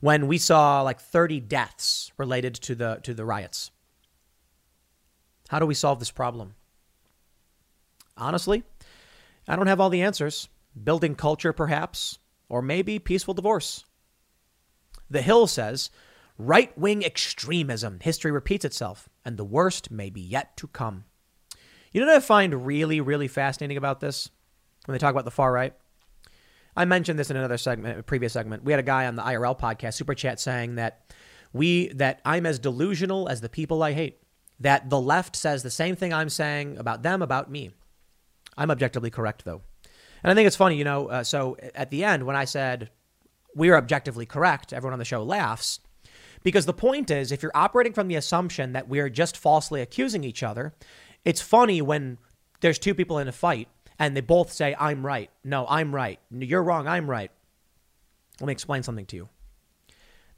When 0.00 0.26
we 0.26 0.36
saw 0.36 0.82
like 0.82 1.00
30 1.00 1.40
deaths 1.40 2.12
related 2.18 2.54
to 2.56 2.74
the, 2.74 3.00
to 3.04 3.14
the 3.14 3.24
riots. 3.24 3.70
How 5.48 5.58
do 5.58 5.66
we 5.66 5.74
solve 5.74 5.98
this 5.98 6.10
problem? 6.10 6.54
Honestly, 8.16 8.64
I 9.46 9.56
don't 9.56 9.66
have 9.66 9.80
all 9.80 9.90
the 9.90 10.02
answers. 10.02 10.48
Building 10.82 11.14
culture, 11.14 11.52
perhaps, 11.52 12.18
or 12.48 12.62
maybe 12.62 12.98
peaceful 12.98 13.34
divorce. 13.34 13.84
The 15.10 15.22
Hill 15.22 15.46
says 15.46 15.90
right 16.38 16.76
wing 16.76 17.04
extremism, 17.04 18.00
history 18.00 18.32
repeats 18.32 18.64
itself, 18.64 19.08
and 19.24 19.36
the 19.36 19.44
worst 19.44 19.90
may 19.90 20.10
be 20.10 20.20
yet 20.20 20.56
to 20.56 20.66
come. 20.66 21.04
You 21.92 22.00
know 22.00 22.08
what 22.08 22.16
I 22.16 22.20
find 22.20 22.66
really, 22.66 23.00
really 23.00 23.28
fascinating 23.28 23.76
about 23.76 24.00
this 24.00 24.28
when 24.86 24.94
they 24.94 24.98
talk 24.98 25.12
about 25.12 25.24
the 25.24 25.30
far 25.30 25.52
right? 25.52 25.74
I 26.76 26.84
mentioned 26.86 27.18
this 27.18 27.30
in 27.30 27.36
another 27.36 27.56
segment, 27.56 28.00
a 28.00 28.02
previous 28.02 28.32
segment. 28.32 28.64
We 28.64 28.72
had 28.72 28.80
a 28.80 28.84
guy 28.84 29.06
on 29.06 29.14
the 29.14 29.22
IRL 29.22 29.58
podcast, 29.58 29.94
Super 29.94 30.14
Chat, 30.14 30.40
saying 30.40 30.74
that 30.74 31.14
we 31.52 31.88
that 31.88 32.20
I'm 32.24 32.46
as 32.46 32.58
delusional 32.58 33.28
as 33.28 33.40
the 33.40 33.48
people 33.48 33.82
I 33.82 33.92
hate. 33.92 34.18
That 34.58 34.90
the 34.90 35.00
left 35.00 35.36
says 35.36 35.62
the 35.62 35.70
same 35.70 35.94
thing 35.94 36.12
I'm 36.12 36.28
saying 36.28 36.78
about 36.78 37.02
them 37.02 37.22
about 37.22 37.50
me. 37.50 37.70
I'm 38.56 38.70
objectively 38.70 39.10
correct, 39.10 39.44
though. 39.44 39.62
And 40.22 40.30
I 40.30 40.34
think 40.34 40.46
it's 40.46 40.56
funny, 40.56 40.76
you 40.76 40.84
know. 40.84 41.08
Uh, 41.08 41.24
so 41.24 41.56
at 41.74 41.90
the 41.90 42.04
end, 42.04 42.24
when 42.24 42.36
I 42.36 42.44
said 42.44 42.90
we 43.54 43.68
are 43.70 43.76
objectively 43.76 44.26
correct, 44.26 44.72
everyone 44.72 44.94
on 44.94 44.98
the 44.98 45.04
show 45.04 45.22
laughs 45.22 45.80
because 46.44 46.66
the 46.66 46.74
point 46.74 47.10
is, 47.10 47.32
if 47.32 47.42
you're 47.42 47.50
operating 47.54 47.94
from 47.94 48.06
the 48.06 48.14
assumption 48.14 48.74
that 48.74 48.88
we're 48.88 49.08
just 49.08 49.36
falsely 49.36 49.80
accusing 49.80 50.22
each 50.22 50.42
other, 50.42 50.74
it's 51.24 51.40
funny 51.40 51.82
when 51.82 52.18
there's 52.60 52.78
two 52.78 52.94
people 52.94 53.18
in 53.18 53.28
a 53.28 53.32
fight 53.32 53.68
and 53.98 54.16
they 54.16 54.20
both 54.20 54.52
say, 54.52 54.76
I'm 54.78 55.04
right. 55.04 55.30
No, 55.42 55.66
I'm 55.68 55.94
right. 55.94 56.20
You're 56.30 56.62
wrong. 56.62 56.86
I'm 56.86 57.08
right. 57.08 57.30
Let 58.40 58.46
me 58.46 58.52
explain 58.52 58.82
something 58.82 59.06
to 59.06 59.16
you. 59.16 59.28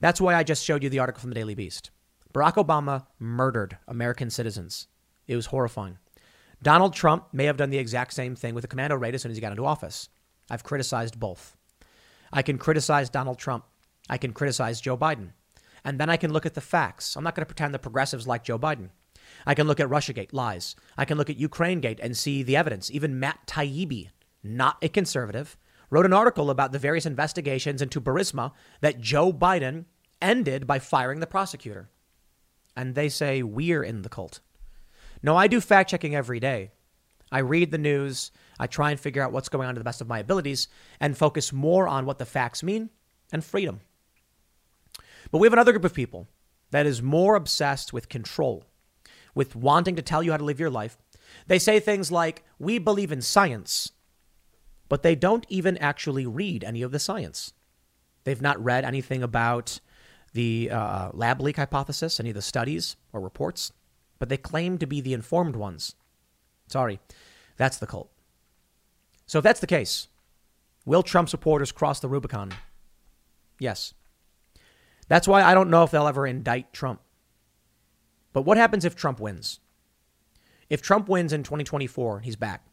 That's 0.00 0.20
why 0.20 0.34
I 0.34 0.44
just 0.44 0.64
showed 0.64 0.82
you 0.82 0.90
the 0.90 1.00
article 1.00 1.20
from 1.20 1.30
the 1.30 1.34
Daily 1.34 1.54
Beast. 1.54 1.90
Barack 2.32 2.54
Obama 2.54 3.06
murdered 3.18 3.78
American 3.88 4.30
citizens. 4.30 4.86
It 5.26 5.34
was 5.34 5.46
horrifying. 5.46 5.98
Donald 6.62 6.94
Trump 6.94 7.26
may 7.32 7.44
have 7.44 7.56
done 7.56 7.70
the 7.70 7.78
exact 7.78 8.12
same 8.12 8.34
thing 8.34 8.54
with 8.54 8.62
the 8.62 8.68
commando 8.68 8.96
raid 8.96 9.14
as 9.14 9.22
soon 9.22 9.30
as 9.30 9.36
he 9.36 9.40
got 9.40 9.52
into 9.52 9.66
office. 9.66 10.08
I've 10.50 10.64
criticized 10.64 11.20
both. 11.20 11.56
I 12.32 12.42
can 12.42 12.58
criticize 12.58 13.10
Donald 13.10 13.38
Trump. 13.38 13.64
I 14.08 14.18
can 14.18 14.32
criticize 14.32 14.80
Joe 14.80 14.96
Biden. 14.96 15.32
And 15.84 16.00
then 16.00 16.10
I 16.10 16.16
can 16.16 16.32
look 16.32 16.46
at 16.46 16.54
the 16.54 16.60
facts. 16.60 17.16
I'm 17.16 17.24
not 17.24 17.34
going 17.34 17.42
to 17.42 17.46
pretend 17.46 17.72
the 17.72 17.78
progressives 17.78 18.26
like 18.26 18.44
Joe 18.44 18.58
Biden. 18.58 18.90
I 19.46 19.54
can 19.54 19.66
look 19.66 19.80
at 19.80 19.88
Russiagate 19.88 20.32
lies. 20.32 20.74
I 20.96 21.04
can 21.04 21.18
look 21.18 21.30
at 21.30 21.36
Ukrainegate 21.36 22.00
and 22.00 22.16
see 22.16 22.42
the 22.42 22.56
evidence. 22.56 22.90
Even 22.90 23.20
Matt 23.20 23.46
Taibbi, 23.46 24.10
not 24.42 24.78
a 24.82 24.88
conservative, 24.88 25.56
wrote 25.90 26.06
an 26.06 26.12
article 26.12 26.50
about 26.50 26.72
the 26.72 26.78
various 26.78 27.06
investigations 27.06 27.82
into 27.82 28.00
Burisma 28.00 28.52
that 28.80 29.00
Joe 29.00 29.32
Biden 29.32 29.84
ended 30.20 30.66
by 30.66 30.78
firing 30.78 31.20
the 31.20 31.26
prosecutor. 31.26 31.88
And 32.76 32.94
they 32.94 33.08
say 33.08 33.42
we're 33.42 33.82
in 33.82 34.02
the 34.02 34.08
cult. 34.08 34.40
No, 35.22 35.36
I 35.36 35.46
do 35.46 35.60
fact 35.60 35.90
checking 35.90 36.14
every 36.14 36.40
day. 36.40 36.70
I 37.30 37.40
read 37.40 37.70
the 37.70 37.78
news, 37.78 38.30
I 38.58 38.66
try 38.66 38.90
and 38.90 39.00
figure 39.00 39.22
out 39.22 39.32
what's 39.32 39.48
going 39.48 39.66
on 39.66 39.74
to 39.74 39.80
the 39.80 39.84
best 39.84 40.00
of 40.00 40.08
my 40.08 40.20
abilities, 40.20 40.68
and 41.00 41.16
focus 41.16 41.52
more 41.52 41.88
on 41.88 42.06
what 42.06 42.18
the 42.18 42.24
facts 42.24 42.62
mean 42.62 42.90
and 43.32 43.44
freedom. 43.44 43.80
But 45.30 45.38
we 45.38 45.46
have 45.46 45.52
another 45.52 45.72
group 45.72 45.84
of 45.84 45.94
people 45.94 46.28
that 46.70 46.86
is 46.86 47.02
more 47.02 47.34
obsessed 47.34 47.92
with 47.92 48.08
control, 48.08 48.64
with 49.34 49.56
wanting 49.56 49.96
to 49.96 50.02
tell 50.02 50.22
you 50.22 50.30
how 50.30 50.36
to 50.36 50.44
live 50.44 50.60
your 50.60 50.70
life. 50.70 50.96
They 51.46 51.58
say 51.58 51.80
things 51.80 52.12
like, 52.12 52.44
We 52.58 52.78
believe 52.78 53.10
in 53.10 53.22
science, 53.22 53.92
but 54.88 55.02
they 55.02 55.16
don't 55.16 55.46
even 55.48 55.76
actually 55.78 56.26
read 56.26 56.62
any 56.62 56.82
of 56.82 56.92
the 56.92 56.98
science. 56.98 57.52
They've 58.24 58.42
not 58.42 58.62
read 58.62 58.84
anything 58.84 59.22
about 59.22 59.80
the 60.32 60.70
uh, 60.70 61.10
lab 61.12 61.40
leak 61.40 61.56
hypothesis, 61.56 62.20
any 62.20 62.30
of 62.30 62.34
the 62.36 62.42
studies 62.42 62.96
or 63.12 63.20
reports, 63.20 63.72
but 64.18 64.28
they 64.28 64.36
claim 64.36 64.78
to 64.78 64.86
be 64.86 65.00
the 65.00 65.14
informed 65.14 65.56
ones. 65.56 65.94
Sorry, 66.68 67.00
that's 67.56 67.78
the 67.78 67.86
cult. 67.86 68.10
So 69.26 69.38
if 69.38 69.44
that's 69.44 69.60
the 69.60 69.66
case, 69.66 70.08
will 70.84 71.02
Trump 71.02 71.28
supporters 71.28 71.72
cross 71.72 72.00
the 72.00 72.08
Rubicon? 72.08 72.52
Yes. 73.58 73.94
That's 75.08 75.28
why 75.28 75.42
I 75.42 75.54
don't 75.54 75.70
know 75.70 75.82
if 75.82 75.90
they'll 75.90 76.08
ever 76.08 76.26
indict 76.26 76.72
Trump. 76.72 77.00
But 78.32 78.42
what 78.42 78.58
happens 78.58 78.84
if 78.84 78.96
Trump 78.96 79.20
wins? 79.20 79.60
If 80.68 80.82
Trump 80.82 81.08
wins 81.08 81.32
in 81.32 81.42
2024, 81.42 82.20
he's 82.20 82.36
back. 82.36 82.66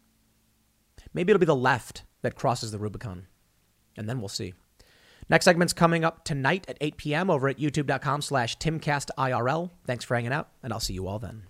Maybe 1.14 1.32
it'll 1.32 1.40
be 1.40 1.46
the 1.46 1.56
left 1.56 2.04
that 2.22 2.36
crosses 2.36 2.72
the 2.72 2.80
Rubicon. 2.80 3.28
And 3.96 4.10
then 4.10 4.20
we'll 4.20 4.30
see. 4.30 4.54
Next 5.30 5.46
segment's 5.46 5.74
coming 5.74 6.04
up 6.04 6.24
tonight 6.24 6.66
at 6.68 6.78
8 6.82 6.98
p.m. 6.98 7.30
over 7.30 7.48
at 7.48 7.58
youtube.com 7.58 8.22
slash 8.22 8.58
timcastirl. 8.58 9.70
Thanks 9.86 10.06
for 10.06 10.16
hanging 10.16 10.34
out, 10.34 10.50
and 10.62 10.74
I'll 10.74 10.80
see 10.80 10.94
you 10.94 11.08
all 11.08 11.20
then. 11.20 11.44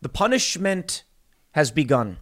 The 0.00 0.08
punishment 0.08 1.04
has 1.52 1.70
begun. 1.70 2.18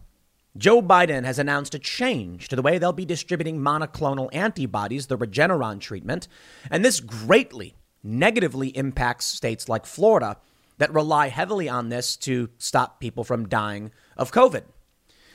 Joe 0.57 0.81
Biden 0.81 1.23
has 1.23 1.37
announced 1.37 1.75
a 1.75 1.79
change 1.79 2.47
to 2.47 2.55
the 2.55 2.63
way 2.63 2.77
they'll 2.77 2.91
be 2.91 3.05
distributing 3.05 3.59
monoclonal 3.59 4.29
antibodies, 4.33 5.07
the 5.07 5.17
Regeneron 5.17 5.79
treatment, 5.79 6.27
and 6.71 6.83
this 6.83 6.99
greatly 6.99 7.75
negatively 8.01 8.69
impacts 8.69 9.25
states 9.25 9.69
like 9.69 9.85
Florida 9.85 10.37
that 10.79 10.93
rely 10.93 11.27
heavily 11.29 11.69
on 11.69 11.89
this 11.89 12.15
to 12.17 12.49
stop 12.57 12.99
people 12.99 13.23
from 13.23 13.47
dying 13.47 13.91
of 14.15 14.31
COVID. 14.31 14.63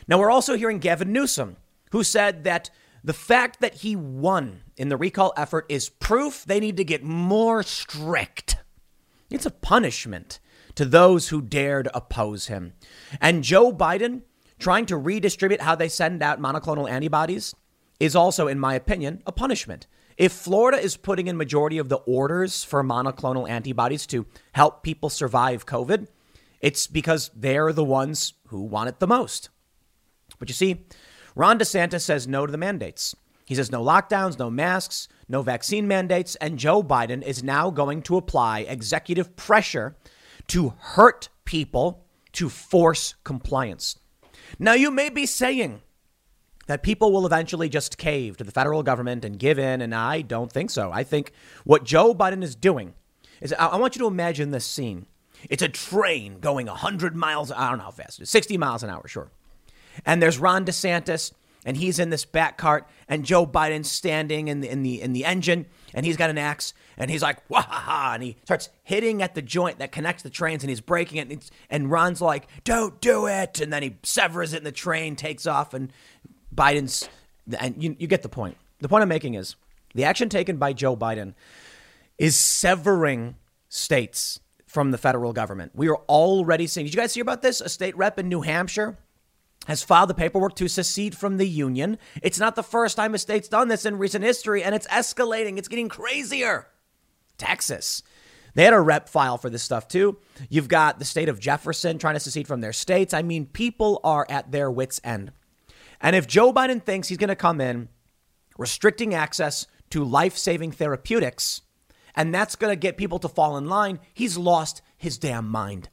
Now, 0.09 0.19
we're 0.19 0.31
also 0.31 0.57
hearing 0.57 0.79
Gavin 0.79 1.13
Newsom, 1.13 1.57
who 1.93 2.03
said 2.03 2.45
that 2.45 2.71
the 3.05 3.13
fact 3.13 3.61
that 3.61 3.77
he 3.77 3.97
won 3.97 4.63
in 4.77 4.89
the 4.89 4.97
recall 4.97 5.33
effort 5.37 5.67
is 5.69 5.89
proof 5.89 6.45
they 6.45 6.61
need 6.61 6.77
to 6.77 6.85
get 6.85 7.03
more 7.03 7.63
strict. 7.63 8.57
It's 9.31 9.47
a 9.47 9.51
punishment 9.51 10.39
to 10.75 10.85
those 10.85 11.29
who 11.29 11.43
dared 11.43 11.89
oppose 11.95 12.47
him. 12.47 12.75
And 13.21 13.45
Joe 13.45 13.73
Biden 13.73 14.23
trying 14.59 14.87
to 14.87 14.97
redistribute 14.97 15.61
how 15.61 15.75
they 15.75 15.89
send 15.89 16.23
out 16.23 16.41
monoclonal 16.41 16.89
antibodies 16.89 17.55
is 17.99 18.15
also, 18.15 18.47
in 18.49 18.59
my 18.59 18.75
opinion, 18.75 19.23
a 19.27 19.33
punishment. 19.33 19.87
If 20.17 20.33
Florida 20.33 20.79
is 20.79 20.97
putting 20.97 21.27
in 21.27 21.37
majority 21.37 21.79
of 21.79 21.89
the 21.89 21.97
orders 21.97 22.63
for 22.63 22.85
monoclonal 22.85 23.49
antibodies 23.49 24.07
to 24.09 24.27
help 24.53 24.83
people 24.83 25.09
survive 25.09 25.67
COVID, 25.67 26.07
it's 26.61 26.87
because 26.87 27.31
they're 27.35 27.73
the 27.73 27.85
ones 27.85 28.35
who 28.49 28.63
want 28.63 28.89
it 28.89 29.01
the 29.01 29.07
most. 29.07 29.49
But 30.39 30.49
you 30.49 30.55
see, 30.55 30.85
Ron 31.35 31.59
DeSantis 31.59 32.03
says 32.03 32.29
no 32.29 32.47
to 32.47 32.53
the 32.53 32.59
mandates. 32.59 33.15
He 33.45 33.55
says 33.55 33.73
no 33.73 33.83
lockdowns, 33.83 34.39
no 34.39 34.51
masks, 34.51 35.09
no 35.29 35.43
vaccine 35.43 35.89
mandates, 35.89 36.37
and 36.37 36.59
Joe 36.59 36.83
Biden 36.83 37.23
is 37.23 37.43
now 37.43 37.71
going 37.71 38.03
to 38.03 38.17
apply 38.17 38.61
executive 38.61 39.37
pressure 39.37 39.97
to 40.49 40.75
hurt 40.79 41.29
people 41.45 42.05
to 42.33 42.49
force 42.49 43.15
compliance. 43.25 43.99
Now, 44.59 44.75
you 44.75 44.91
may 44.91 45.09
be 45.09 45.27
saying 45.27 45.83
that 46.67 46.83
people 46.83 47.13
will 47.13 47.27
eventually 47.27 47.69
just 47.69 47.99
cave 47.99 48.37
to 48.37 48.45
the 48.45 48.53
federal 48.53 48.83
government 48.83 49.25
and 49.25 49.39
give 49.39 49.59
in, 49.59 49.81
and 49.81 49.95
I 49.95 50.23
don't 50.23 50.53
think 50.53 50.71
so. 50.71 50.93
I 50.93 51.03
think 51.05 51.33
what 51.65 51.85
Joe 51.85 52.15
Biden 52.15 52.43
is 52.43 52.55
doing 52.55 52.95
is 53.41 53.53
I 53.53 53.77
want 53.77 53.97
you 53.97 54.01
to 54.01 54.07
imagine 54.07 54.51
this 54.51 54.65
scene. 54.65 55.07
It's 55.51 55.63
a 55.63 55.69
train 55.69 56.39
going 56.39 56.67
100 56.67 57.17
miles, 57.17 57.51
I 57.51 57.69
don't 57.69 57.79
know 57.79 57.85
how 57.85 57.91
fast, 57.91 58.25
60 58.25 58.57
miles 58.57 58.83
an 58.83 58.91
hour, 58.91 59.07
sure. 59.09 59.31
And 60.05 60.23
there's 60.23 60.39
Ron 60.39 60.65
DeSantis, 60.65 61.33
and 61.65 61.77
he's 61.77 61.99
in 61.99 62.11
this 62.11 62.25
back 62.25 62.59
cart, 62.59 62.89
and 63.09 63.25
Joe 63.25 63.47
Biden's 63.47 63.91
standing 63.91 64.49
in 64.49 64.61
the 64.61 64.69
in 64.69 64.83
the 64.83 65.01
in 65.01 65.13
the 65.13 65.25
engine, 65.25 65.67
and 65.95 66.05
he's 66.05 66.17
got 66.17 66.31
an 66.31 66.39
axe, 66.39 66.75
and 66.97 67.11
he's 67.11 67.23
like, 67.23 67.39
wah 67.49 67.63
ha 67.63 67.79
ha, 67.79 68.11
and 68.15 68.23
he 68.23 68.37
starts 68.45 68.69
hitting 68.83 69.23
at 69.23 69.35
the 69.35 69.43
joint 69.43 69.79
that 69.79 69.93
connects 69.93 70.23
the 70.23 70.31
trains, 70.31 70.63
and 70.63 70.71
he's 70.71 70.81
breaking 70.81 71.19
it, 71.19 71.31
and, 71.31 71.51
and 71.71 71.91
Ron's 71.91 72.21
like, 72.21 72.49
don't 72.65 73.01
do 73.01 73.27
it, 73.27 73.61
and 73.61 73.73
then 73.73 73.83
he 73.83 73.97
severs 74.03 74.53
it, 74.53 74.59
and 74.59 74.67
the 74.67 74.73
train 74.73 75.15
takes 75.15 75.47
off, 75.47 75.73
and 75.75 75.93
Biden's, 76.55 77.09
and 77.59 77.83
you, 77.83 77.97
you 77.99 78.07
get 78.07 78.23
the 78.23 78.29
point. 78.29 78.57
The 78.81 78.89
point 78.89 79.03
I'm 79.03 79.09
making 79.09 79.35
is 79.35 79.55
the 79.95 80.05
action 80.05 80.29
taken 80.29 80.57
by 80.57 80.73
Joe 80.73 80.97
Biden 80.97 81.35
is 82.19 82.37
severing 82.37 83.37
states 83.69 84.41
from 84.67 84.91
the 84.91 84.99
federal 84.99 85.33
government. 85.33 85.73
We 85.75 85.89
are 85.89 85.97
already 86.09 86.67
seeing. 86.67 86.87
Did 86.87 86.95
you 86.95 87.01
guys 87.01 87.15
hear 87.15 87.23
about 87.23 87.43
this? 87.43 87.61
A 87.61 87.69
state 87.69 87.97
rep 87.97 88.19
in 88.19 88.29
New 88.29 88.41
Hampshire 88.41 88.97
has 89.67 89.83
filed 89.83 90.11
the 90.11 90.15
paperwork 90.15 90.55
to 90.57 90.69
secede 90.69 91.17
from 91.17 91.37
the 91.37 91.49
union. 91.49 91.99
It's 92.23 92.39
not 92.39 92.57
the 92.57 92.63
first 92.63 92.97
time 92.97 93.15
a 93.15 93.19
state's 93.19 93.49
done 93.49 93.69
this 93.69 93.87
in 93.87 93.99
recent 93.99 94.25
history, 94.25 94.63
and 94.63 94.75
it's 94.75 94.87
escalating. 94.89 95.59
It's 95.59 95.69
getting 95.69 95.89
crazier. 95.89 96.69
Texas. 97.39 98.03
They 98.55 98.65
had 98.65 98.75
a 98.75 98.81
rep 98.81 99.09
file 99.09 99.39
for 99.39 99.49
this 99.49 99.63
stuff 99.63 99.89
too. 99.89 100.19
You've 100.51 100.69
got 100.69 100.99
the 100.99 101.05
state 101.05 101.29
of 101.29 101.41
Jefferson 101.41 101.99
trying 101.99 102.15
to 102.15 102.21
secede 102.21 102.47
from 102.47 102.61
their 102.61 102.73
states. 102.73 103.15
I 103.15 103.23
mean, 103.23 103.47
people 103.47 104.01
are 104.05 104.27
at 104.29 104.53
their 104.53 104.71
wits' 104.71 105.01
end. 105.03 105.33
And 106.01 106.17
if 106.17 106.27
Joe 106.27 106.53
Biden 106.53 106.83
thinks 106.83 107.09
he's 107.09 107.19
going 107.19 107.29
to 107.29 107.37
come 107.37 107.61
in 107.61 107.89
restricting 108.59 109.15
access 109.15 109.67
to 109.91 110.05
life 110.05 110.37
saving 110.37 110.73
therapeutics, 110.73 111.63
and 112.15 112.35
that's 112.35 112.57
going 112.57 112.71
to 112.73 112.77
get 112.77 112.99
people 112.99 113.19
to 113.21 113.29
fall 113.29 113.57
in 113.57 113.69
line, 113.69 114.01
he's 114.13 114.37
lost 114.37 114.83
his 114.97 115.17
damn 115.17 115.49
mind. 115.49 115.89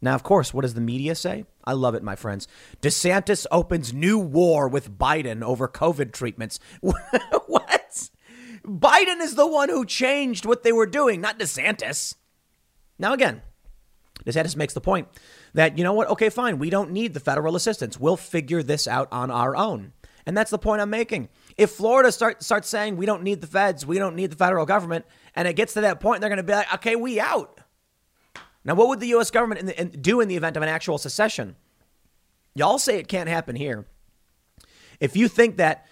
Now, 0.00 0.14
of 0.14 0.22
course, 0.22 0.54
what 0.54 0.62
does 0.62 0.74
the 0.74 0.80
media 0.80 1.14
say? 1.14 1.44
I 1.64 1.72
love 1.72 1.94
it, 1.94 2.02
my 2.02 2.16
friends. 2.16 2.46
DeSantis 2.82 3.46
opens 3.50 3.92
new 3.92 4.18
war 4.18 4.68
with 4.68 4.96
Biden 4.96 5.42
over 5.42 5.66
COVID 5.66 6.12
treatments. 6.12 6.60
what? 6.80 8.10
Biden 8.64 9.20
is 9.20 9.34
the 9.34 9.46
one 9.46 9.68
who 9.68 9.84
changed 9.84 10.46
what 10.46 10.62
they 10.62 10.72
were 10.72 10.86
doing, 10.86 11.20
not 11.20 11.38
DeSantis. 11.38 12.14
Now, 12.98 13.12
again, 13.12 13.42
DeSantis 14.24 14.56
makes 14.56 14.74
the 14.74 14.80
point 14.80 15.08
that, 15.52 15.76
you 15.76 15.84
know 15.84 15.92
what? 15.92 16.08
Okay, 16.08 16.30
fine. 16.30 16.58
We 16.58 16.70
don't 16.70 16.92
need 16.92 17.14
the 17.14 17.20
federal 17.20 17.56
assistance. 17.56 17.98
We'll 17.98 18.16
figure 18.16 18.62
this 18.62 18.86
out 18.86 19.08
on 19.12 19.30
our 19.30 19.56
own. 19.56 19.92
And 20.26 20.36
that's 20.36 20.50
the 20.50 20.58
point 20.58 20.80
I'm 20.80 20.90
making. 20.90 21.28
If 21.58 21.70
Florida 21.70 22.10
start, 22.10 22.42
starts 22.42 22.68
saying 22.68 22.96
we 22.96 23.06
don't 23.06 23.22
need 23.22 23.40
the 23.40 23.46
feds, 23.46 23.84
we 23.84 23.98
don't 23.98 24.16
need 24.16 24.30
the 24.30 24.36
federal 24.36 24.64
government, 24.64 25.04
and 25.34 25.46
it 25.46 25.54
gets 25.54 25.74
to 25.74 25.82
that 25.82 26.00
point, 26.00 26.20
they're 26.20 26.30
going 26.30 26.38
to 26.38 26.42
be 26.42 26.54
like, 26.54 26.72
okay, 26.74 26.96
we 26.96 27.20
out. 27.20 27.60
Now, 28.64 28.74
what 28.74 28.88
would 28.88 29.00
the 29.00 29.08
U.S. 29.08 29.30
government 29.30 29.60
in 29.60 29.66
the, 29.66 29.80
in, 29.80 29.88
do 29.88 30.20
in 30.20 30.28
the 30.28 30.36
event 30.36 30.56
of 30.56 30.62
an 30.62 30.68
actual 30.68 30.98
secession? 30.98 31.56
Y'all 32.54 32.78
say 32.78 32.98
it 32.98 33.08
can't 33.08 33.28
happen 33.28 33.56
here. 33.56 33.86
If 35.00 35.16
you 35.16 35.28
think 35.28 35.56
that 35.56 35.86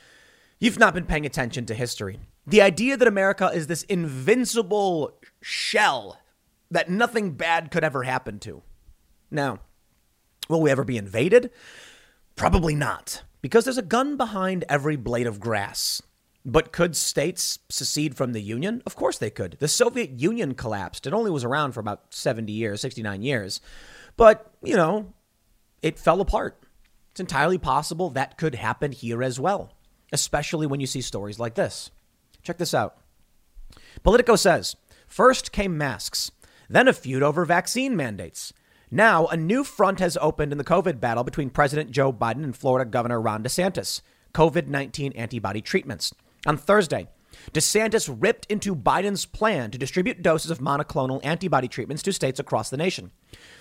you've 0.59 0.79
not 0.79 0.95
been 0.95 1.05
paying 1.05 1.27
attention 1.27 1.67
to 1.67 1.75
history, 1.75 2.21
the 2.47 2.63
idea 2.63 2.97
that 2.97 3.09
America 3.09 3.51
is 3.53 3.67
this 3.67 3.83
invincible 3.85 5.19
shell 5.41 6.19
that 6.71 6.89
nothing 6.89 7.33
bad 7.33 7.71
could 7.71 7.85
ever 7.85 8.05
happen 8.05 8.39
to. 8.41 8.63
Now, 9.31 9.59
will 10.49 10.63
we 10.63 10.71
ever 10.71 10.85
be 10.85 10.97
invaded? 10.97 11.51
Probably 12.37 12.75
not, 12.75 13.23
because 13.43 13.65
there's 13.65 13.79
a 13.79 13.83
gun 13.83 14.17
behind 14.17 14.65
every 14.69 14.97
blade 14.97 15.27
of 15.27 15.41
grass. 15.41 16.03
But 16.45 16.73
could 16.73 16.97
states 16.97 17.61
secede 17.69 18.17
from 18.17 18.33
the 18.33 18.43
Union? 18.43 18.83
Of 18.85 18.97
course 18.97 19.19
they 19.19 19.31
could. 19.31 19.57
The 19.61 19.69
Soviet 19.69 20.11
Union 20.11 20.55
collapsed. 20.55 21.07
It 21.07 21.13
only 21.13 21.31
was 21.31 21.45
around 21.45 21.73
for 21.73 21.81
about 21.81 22.13
70 22.13 22.53
years, 22.53 22.81
69 22.81 23.23
years. 23.23 23.61
But, 24.17 24.53
you 24.63 24.77
know, 24.77 25.13
it 25.83 25.99
fell 25.99 26.21
apart. 26.21 26.59
It's 27.13 27.21
entirely 27.21 27.59
possible 27.59 28.11
that 28.11 28.39
could 28.39 28.55
happen 28.55 28.91
here 28.91 29.23
as 29.23 29.39
well, 29.39 29.73
especially 30.13 30.67
when 30.67 30.81
you 30.81 30.87
see 30.87 31.01
stories 31.01 31.39
like 31.39 31.55
this. 31.55 31.91
Check 32.43 32.59
this 32.59 32.75
out. 32.75 32.97
Politico 34.03 34.37
says 34.37 34.77
first 35.07 35.53
came 35.53 35.77
masks, 35.77 36.31
then 36.69 36.89
a 36.89 36.93
feud 36.93 37.23
over 37.23 37.45
vaccine 37.45 37.95
mandates. 37.95 38.53
Now, 38.91 39.27
a 39.27 39.37
new 39.37 39.63
front 39.63 40.01
has 40.01 40.19
opened 40.21 40.53
in 40.53 40.59
the 40.59 40.65
COVID 40.65 41.01
battle 41.01 41.25
between 41.25 41.51
President 41.51 41.91
Joe 41.91 42.13
Biden 42.13 42.45
and 42.45 42.57
Florida 42.57 42.91
Governor 42.91 43.21
Ron 43.21 43.43
DeSantis 43.43 44.01
COVID 44.35 44.67
19 44.67 45.13
antibody 45.13 45.61
treatments. 45.61 46.13
On 46.47 46.57
Thursday, 46.57 47.09
DeSantis 47.53 48.15
ripped 48.21 48.47
into 48.51 48.75
Biden's 48.75 49.27
plan 49.27 49.71
to 49.71 49.79
distribute 49.79 50.23
doses 50.23 50.51
of 50.51 50.59
monoclonal 50.59 51.21
antibody 51.25 51.69
treatments 51.69 52.03
to 52.05 52.13
states 52.13 52.41
across 52.41 52.71
the 52.71 52.77
nation. 52.77 53.11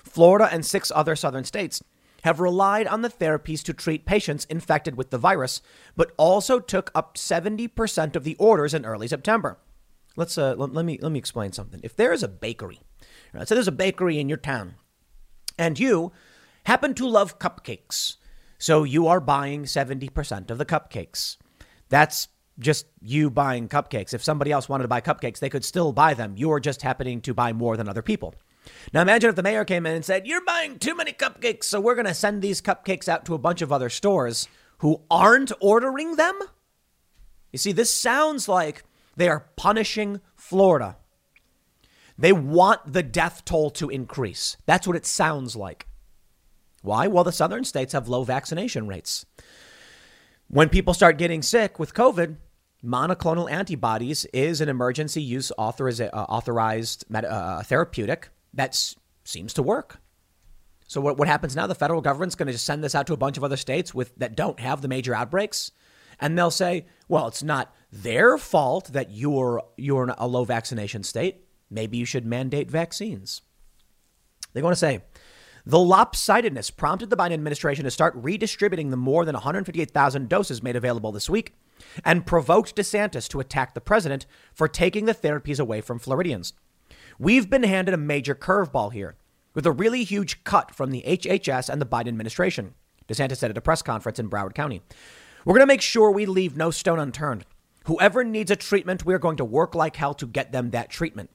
Florida 0.03 0.49
and 0.51 0.65
six 0.65 0.91
other 0.93 1.15
southern 1.15 1.43
states 1.43 1.84
have 2.23 2.39
relied 2.39 2.88
on 2.88 3.01
the 3.01 3.09
therapies 3.09 3.63
to 3.63 3.73
treat 3.73 4.05
patients 4.05 4.45
infected 4.45 4.95
with 4.95 5.09
the 5.09 5.17
virus, 5.17 5.61
but 5.95 6.13
also 6.17 6.59
took 6.59 6.91
up 6.93 7.15
70% 7.15 8.15
of 8.15 8.23
the 8.23 8.36
orders 8.36 8.73
in 8.73 8.86
early 8.86 9.07
September. 9.07 9.57
Let's 10.15 10.38
uh, 10.38 10.55
let, 10.57 10.73
let 10.73 10.86
me 10.86 10.99
let 11.01 11.11
me 11.11 11.19
explain 11.19 11.53
something. 11.53 11.79
If 11.84 11.95
there 11.95 12.11
is 12.11 12.21
a 12.21 12.27
bakery, 12.27 12.82
right, 13.34 13.47
so 13.47 13.55
there's 13.55 13.67
a 13.67 13.71
bakery 13.71 14.19
in 14.19 14.27
your 14.27 14.38
town, 14.38 14.75
and 15.57 15.79
you 15.79 16.11
happen 16.65 16.93
to 16.95 17.07
love 17.07 17.39
cupcakes. 17.39 18.17
So 18.57 18.84
you 18.84 19.07
are 19.07 19.19
buying 19.19 19.63
70% 19.63 20.51
of 20.51 20.57
the 20.59 20.65
cupcakes. 20.65 21.38
That's 21.89 22.27
just 22.59 22.85
you 23.01 23.29
buying 23.29 23.67
cupcakes. 23.67 24.13
If 24.13 24.23
somebody 24.23 24.51
else 24.51 24.69
wanted 24.69 24.83
to 24.83 24.87
buy 24.87 25.01
cupcakes, 25.01 25.39
they 25.39 25.49
could 25.49 25.65
still 25.65 25.93
buy 25.93 26.13
them. 26.13 26.35
You're 26.37 26.59
just 26.59 26.81
happening 26.81 27.21
to 27.21 27.33
buy 27.33 27.53
more 27.53 27.77
than 27.77 27.89
other 27.89 28.01
people. 28.01 28.35
Now 28.93 29.01
imagine 29.01 29.29
if 29.29 29.35
the 29.35 29.43
mayor 29.43 29.65
came 29.65 29.85
in 29.85 29.95
and 29.95 30.05
said, 30.05 30.27
You're 30.27 30.45
buying 30.45 30.77
too 30.77 30.95
many 30.95 31.13
cupcakes, 31.13 31.63
so 31.63 31.79
we're 31.79 31.95
going 31.95 32.05
to 32.05 32.13
send 32.13 32.41
these 32.41 32.61
cupcakes 32.61 33.07
out 33.07 33.25
to 33.25 33.33
a 33.33 33.39
bunch 33.39 33.61
of 33.61 33.71
other 33.71 33.89
stores 33.89 34.47
who 34.79 35.01
aren't 35.09 35.51
ordering 35.59 36.15
them? 36.15 36.37
You 37.51 37.59
see, 37.59 37.71
this 37.71 37.91
sounds 37.91 38.47
like 38.47 38.83
they 39.15 39.29
are 39.29 39.47
punishing 39.55 40.21
Florida. 40.35 40.97
They 42.17 42.31
want 42.31 42.93
the 42.93 43.03
death 43.03 43.43
toll 43.45 43.71
to 43.71 43.89
increase. 43.89 44.57
That's 44.65 44.87
what 44.87 44.95
it 44.95 45.05
sounds 45.05 45.55
like. 45.55 45.87
Why? 46.81 47.07
Well, 47.07 47.23
the 47.23 47.31
southern 47.31 47.63
states 47.63 47.93
have 47.93 48.07
low 48.07 48.23
vaccination 48.23 48.87
rates. 48.87 49.25
When 50.51 50.67
people 50.67 50.93
start 50.93 51.17
getting 51.17 51.41
sick 51.41 51.79
with 51.79 51.93
COVID, 51.93 52.35
monoclonal 52.83 53.49
antibodies 53.49 54.25
is 54.33 54.59
an 54.59 54.67
emergency 54.67 55.21
use 55.21 55.49
authoriz- 55.57 56.09
uh, 56.11 56.25
authorized 56.27 57.05
med- 57.07 57.23
uh, 57.23 57.63
therapeutic 57.63 58.31
that 58.53 58.77
seems 59.23 59.53
to 59.53 59.63
work. 59.63 60.01
So 60.89 60.99
what, 60.99 61.17
what 61.17 61.29
happens 61.29 61.55
now? 61.55 61.67
The 61.67 61.75
federal 61.75 62.01
government's 62.01 62.35
going 62.35 62.47
to 62.47 62.51
just 62.51 62.65
send 62.65 62.83
this 62.83 62.95
out 62.95 63.07
to 63.07 63.13
a 63.13 63.17
bunch 63.17 63.37
of 63.37 63.45
other 63.45 63.55
states 63.55 63.93
with 63.93 64.13
that 64.17 64.35
don't 64.35 64.59
have 64.59 64.81
the 64.81 64.89
major 64.89 65.15
outbreaks, 65.15 65.71
and 66.19 66.37
they'll 66.37 66.51
say, 66.51 66.85
"Well, 67.07 67.29
it's 67.29 67.43
not 67.43 67.73
their 67.89 68.37
fault 68.37 68.91
that 68.91 69.09
you're 69.09 69.63
you're 69.77 70.13
a 70.17 70.27
low 70.27 70.43
vaccination 70.43 71.03
state. 71.03 71.45
Maybe 71.69 71.97
you 71.97 72.03
should 72.03 72.25
mandate 72.25 72.69
vaccines." 72.69 73.41
They're 74.51 74.61
going 74.61 74.73
to 74.73 74.75
say. 74.75 74.99
The 75.66 75.78
lopsidedness 75.78 76.76
prompted 76.76 77.09
the 77.09 77.18
Biden 77.18 77.34
administration 77.34 77.86
to 77.86 77.91
start 77.91 78.16
redistributing 78.16 78.89
the 78.89 78.97
more 78.97 79.26
than 79.26 79.34
158,000 79.34 80.28
doses 80.28 80.64
made 80.64 80.76
available 80.76 81.12
this 81.12 81.30
week 81.30 81.53
and 82.03 82.26
provoked 82.26 82.76
DeSantis 82.76 83.28
to 83.30 83.39
attack 83.39 83.74
the 83.74 83.82
president 83.82 84.26
for 84.53 84.68
taking 84.68 85.05
the 85.05 85.14
therapies 85.14 85.59
away 85.59 85.82
from 85.82 85.99
Floridians. 85.99 86.53
We've 87.20 87.49
been 87.49 87.64
handed 87.64 87.93
a 87.93 87.97
major 87.97 88.34
curveball 88.34 88.93
here 88.93 89.16
with 89.53 89.66
a 89.66 89.72
really 89.72 90.03
huge 90.03 90.43
cut 90.43 90.74
from 90.74 90.91
the 90.91 91.03
HHS 91.05 91.70
and 91.70 91.82
the 91.82 91.86
Biden 91.86 92.07
administration, 92.07 92.74
DeSantis 93.07 93.38
said 93.38 93.51
at 93.51 93.57
a 93.57 93.62
press 93.62 93.82
conference 93.82 94.20
in 94.20 94.30
Broward 94.30 94.55
County. 94.55 94.82
We're 95.45 95.53
going 95.53 95.68
to 95.68 95.74
make 95.74 95.82
sure 95.82 96.12
we 96.12 96.26
leave 96.26 96.55
no 96.55 96.72
stone 96.72 96.99
unturned. 96.99 97.45
Whoever 97.86 98.24
needs 98.24 98.51
a 98.51 98.55
treatment, 98.55 99.05
we're 99.05 99.20
going 99.20 99.38
to 99.38 99.45
work 99.45 99.76
like 99.76 99.95
hell 99.95 100.14
to 100.16 100.28
get 100.28 100.51
them 100.51 100.70
that 100.70 100.89
treatment. 100.89 101.32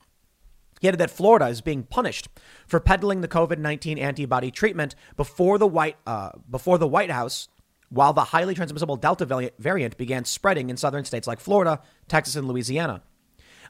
He 0.81 0.89
added 0.89 1.01
that 1.01 1.11
Florida 1.11 1.47
is 1.47 1.61
being 1.61 1.85
punished 1.85 2.29
for 2.67 2.81
peddling 2.81 3.21
the 3.21 3.29
COVID 3.29 3.59
19 3.59 3.99
antibody 3.99 4.51
treatment 4.51 4.95
before 5.17 5.59
the, 5.59 5.67
White, 5.67 5.97
uh, 6.07 6.31
before 6.51 6.79
the 6.79 6.87
White 6.87 7.11
House, 7.11 7.49
while 7.89 8.13
the 8.13 8.25
highly 8.25 8.55
transmissible 8.55 8.97
Delta 8.97 9.51
variant 9.59 9.97
began 9.97 10.25
spreading 10.25 10.71
in 10.71 10.77
southern 10.77 11.05
states 11.05 11.27
like 11.27 11.41
Florida, 11.41 11.81
Texas, 12.09 12.37
and 12.37 12.49
Louisiana. 12.49 13.03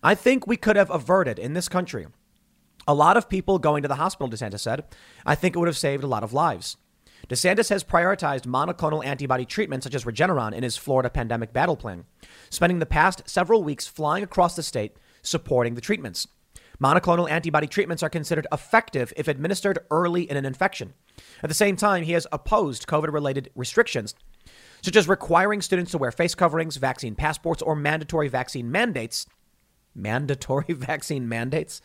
I 0.03 0.15
think 0.15 0.47
we 0.47 0.57
could 0.57 0.77
have 0.77 0.91
averted 0.91 1.39
in 1.39 1.55
this 1.55 1.69
country 1.69 2.07
a 2.89 2.95
lot 2.95 3.17
of 3.17 3.29
people 3.29 3.59
going 3.59 3.83
to 3.83 3.89
the 3.89 3.97
hospital, 3.97 4.31
DeSantis 4.31 4.61
said. 4.61 4.85
I 5.25 5.35
think 5.35 5.55
it 5.55 5.59
would 5.59 5.69
have 5.69 5.77
saved 5.77 6.05
a 6.05 6.09
lot 6.09 6.23
of 6.23 6.33
lives. 6.33 6.77
DeSantis 7.29 7.71
has 7.71 7.83
prioritized 7.83 8.47
monoclonal 8.47 9.05
antibody 9.05 9.45
treatment 9.45 9.83
such 9.83 9.95
as 9.95 10.05
Regeneron 10.05 10.53
in 10.53 10.63
his 10.63 10.77
Florida 10.77 11.11
pandemic 11.11 11.53
battle 11.53 11.77
plan, 11.77 12.05
spending 12.51 12.79
the 12.79 12.87
past 12.87 13.23
several 13.29 13.65
weeks 13.65 13.87
flying 13.87 14.23
across 14.23 14.55
the 14.55 14.63
state 14.63 14.97
supporting 15.23 15.75
the 15.75 15.81
treatments. 15.81 16.29
Monoclonal 16.81 17.31
antibody 17.31 17.67
treatments 17.67 18.03
are 18.03 18.11
considered 18.11 18.47
effective 18.53 19.13
if 19.17 19.29
administered 19.29 19.79
early 19.91 20.29
in 20.29 20.37
an 20.37 20.45
infection. 20.45 20.93
At 21.43 21.49
the 21.49 21.55
same 21.55 21.77
time, 21.77 22.03
he 22.03 22.13
has 22.13 22.27
opposed 22.33 22.87
COVID 22.87 23.13
related 23.13 23.51
restrictions, 23.55 24.15
such 24.83 24.97
as 24.97 25.09
requiring 25.09 25.63
students 25.63 25.93
to 25.93 25.99
wear 25.99 26.13
face 26.13 26.35
coverings, 26.35 26.77
vaccine 26.77 27.15
passports, 27.15 27.63
or 27.63 27.75
mandatory 27.75 28.29
vaccine 28.29 28.71
mandates. 28.71 29.27
Mandatory 29.95 30.67
vaccine 30.75 31.29
mandates 31.29 31.81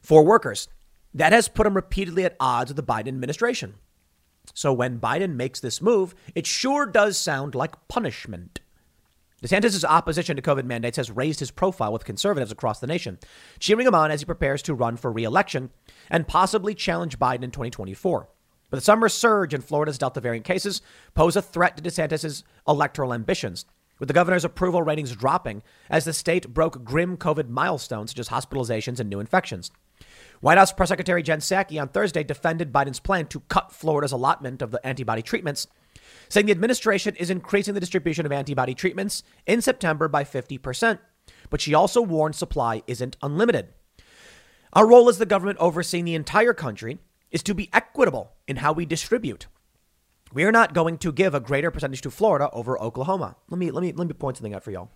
for 0.00 0.24
workers. 0.24 0.68
That 1.14 1.32
has 1.32 1.48
put 1.48 1.66
him 1.66 1.74
repeatedly 1.74 2.24
at 2.24 2.36
odds 2.40 2.70
with 2.70 2.76
the 2.76 2.82
Biden 2.82 3.08
administration. 3.08 3.74
So 4.54 4.72
when 4.72 4.98
Biden 4.98 5.34
makes 5.34 5.60
this 5.60 5.82
move, 5.82 6.14
it 6.34 6.46
sure 6.46 6.86
does 6.86 7.16
sound 7.16 7.54
like 7.54 7.88
punishment. 7.88 8.60
DeSantis' 9.42 9.82
opposition 9.84 10.36
to 10.36 10.42
COVID 10.42 10.64
mandates 10.64 10.96
has 10.96 11.10
raised 11.10 11.40
his 11.40 11.50
profile 11.50 11.92
with 11.92 12.04
conservatives 12.04 12.52
across 12.52 12.78
the 12.78 12.86
nation, 12.86 13.18
cheering 13.58 13.86
him 13.86 13.94
on 13.94 14.12
as 14.12 14.20
he 14.20 14.24
prepares 14.24 14.62
to 14.62 14.74
run 14.74 14.96
for 14.96 15.10
re-election 15.10 15.70
and 16.08 16.28
possibly 16.28 16.74
challenge 16.74 17.18
Biden 17.18 17.42
in 17.42 17.50
2024. 17.50 18.28
But 18.70 18.76
the 18.76 18.84
summer 18.84 19.08
surge 19.08 19.52
in 19.52 19.60
Florida's 19.60 19.98
Delta 19.98 20.20
variant 20.20 20.46
cases 20.46 20.80
pose 21.14 21.34
a 21.34 21.42
threat 21.42 21.76
to 21.76 21.82
DeSantis' 21.82 22.44
electoral 22.68 23.12
ambitions, 23.12 23.66
with 23.98 24.06
the 24.06 24.14
governor's 24.14 24.44
approval 24.44 24.82
ratings 24.82 25.14
dropping 25.16 25.62
as 25.90 26.04
the 26.04 26.12
state 26.12 26.54
broke 26.54 26.84
grim 26.84 27.16
COVID 27.16 27.48
milestones 27.48 28.12
such 28.12 28.20
as 28.20 28.28
hospitalizations 28.28 29.00
and 29.00 29.10
new 29.10 29.18
infections. 29.18 29.72
White 30.40 30.58
House 30.58 30.72
Press 30.72 30.88
Secretary 30.88 31.22
Jen 31.22 31.40
Psaki 31.40 31.80
on 31.80 31.88
Thursday 31.88 32.22
defended 32.22 32.72
Biden's 32.72 33.00
plan 33.00 33.26
to 33.26 33.40
cut 33.40 33.72
Florida's 33.72 34.12
allotment 34.12 34.62
of 34.62 34.70
the 34.70 34.84
antibody 34.86 35.22
treatments 35.22 35.66
saying 36.32 36.46
the 36.46 36.52
administration 36.52 37.14
is 37.16 37.28
increasing 37.28 37.74
the 37.74 37.80
distribution 37.80 38.24
of 38.24 38.32
antibody 38.32 38.74
treatments 38.74 39.22
in 39.46 39.60
September 39.60 40.08
by 40.08 40.24
50%. 40.24 40.98
But 41.50 41.60
she 41.60 41.74
also 41.74 42.00
warned 42.00 42.34
supply 42.36 42.82
isn't 42.86 43.18
unlimited. 43.22 43.68
Our 44.72 44.88
role 44.88 45.10
as 45.10 45.18
the 45.18 45.26
government 45.26 45.58
overseeing 45.58 46.06
the 46.06 46.14
entire 46.14 46.54
country 46.54 47.00
is 47.30 47.42
to 47.42 47.54
be 47.54 47.68
equitable 47.74 48.32
in 48.48 48.56
how 48.56 48.72
we 48.72 48.86
distribute. 48.86 49.46
We 50.32 50.44
are 50.44 50.52
not 50.52 50.72
going 50.72 50.96
to 50.98 51.12
give 51.12 51.34
a 51.34 51.40
greater 51.40 51.70
percentage 51.70 52.00
to 52.00 52.10
Florida 52.10 52.48
over 52.54 52.80
Oklahoma. 52.80 53.36
Let 53.50 53.58
me 53.58 53.70
let 53.70 53.82
me 53.82 53.92
let 53.92 54.08
me 54.08 54.14
point 54.14 54.38
something 54.38 54.54
out 54.54 54.64
for 54.64 54.70
y'all. 54.70 54.90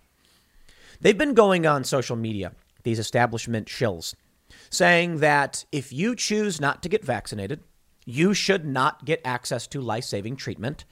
They've 1.01 1.15
been 1.15 1.35
going 1.35 1.67
on 1.67 1.83
social 1.83 2.15
media, 2.15 2.53
these 2.81 2.97
establishment 2.97 3.67
shills, 3.67 4.15
saying 4.71 5.19
that 5.19 5.65
if 5.71 5.93
you 5.93 6.15
choose 6.15 6.59
not 6.59 6.81
to 6.81 6.89
get 6.89 7.05
vaccinated, 7.05 7.59
you 8.05 8.33
should 8.33 8.65
not 8.65 9.05
get 9.05 9.21
access 9.23 9.67
to 9.67 9.81
life-saving 9.81 10.37
treatment 10.37 10.85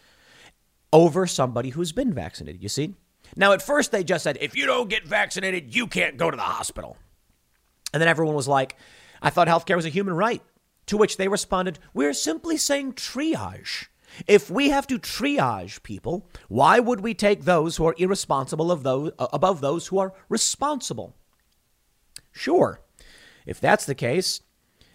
over 0.95 1.27
somebody 1.27 1.71
who's 1.71 1.91
been 1.91 2.13
vaccinated, 2.13 2.63
you 2.63 2.69
see? 2.69 2.95
Now, 3.35 3.51
at 3.51 3.61
first, 3.61 3.91
they 3.91 4.01
just 4.01 4.23
said, 4.23 4.37
if 4.39 4.55
you 4.55 4.65
don't 4.65 4.89
get 4.89 5.05
vaccinated, 5.05 5.75
you 5.75 5.87
can't 5.87 6.15
go 6.15 6.31
to 6.31 6.37
the 6.37 6.43
hospital. 6.43 6.95
And 7.91 8.01
then 8.01 8.07
everyone 8.07 8.33
was 8.33 8.47
like, 8.47 8.77
I 9.21 9.29
thought 9.29 9.49
healthcare 9.49 9.75
was 9.75 9.85
a 9.85 9.89
human 9.89 10.13
right. 10.13 10.41
To 10.87 10.97
which 10.97 11.17
they 11.17 11.27
responded, 11.27 11.79
We're 11.93 12.13
simply 12.13 12.55
saying 12.55 12.93
triage. 12.93 13.87
If 14.25 14.49
we 14.49 14.69
have 14.69 14.87
to 14.87 14.97
triage 14.97 15.83
people, 15.83 16.29
why 16.47 16.79
would 16.79 17.01
we 17.01 17.13
take 17.13 17.43
those 17.43 17.75
who 17.75 17.85
are 17.87 17.95
irresponsible 17.97 18.71
of 18.71 18.83
those, 18.83 19.11
uh, 19.19 19.27
above 19.33 19.59
those 19.59 19.87
who 19.87 19.97
are 19.97 20.13
responsible? 20.29 21.13
Sure. 22.31 22.79
If 23.45 23.59
that's 23.59 23.85
the 23.85 23.95
case, 23.95 24.41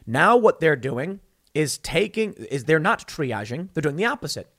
now 0.06 0.36
what 0.36 0.60
they're 0.60 0.76
doing 0.76 1.20
is 1.52 1.76
taking 1.76 2.32
is 2.34 2.64
they're 2.64 2.78
not 2.78 3.06
triaging, 3.06 3.68
they're 3.74 3.82
doing 3.82 3.96
the 3.96 4.06
opposite. 4.06 4.50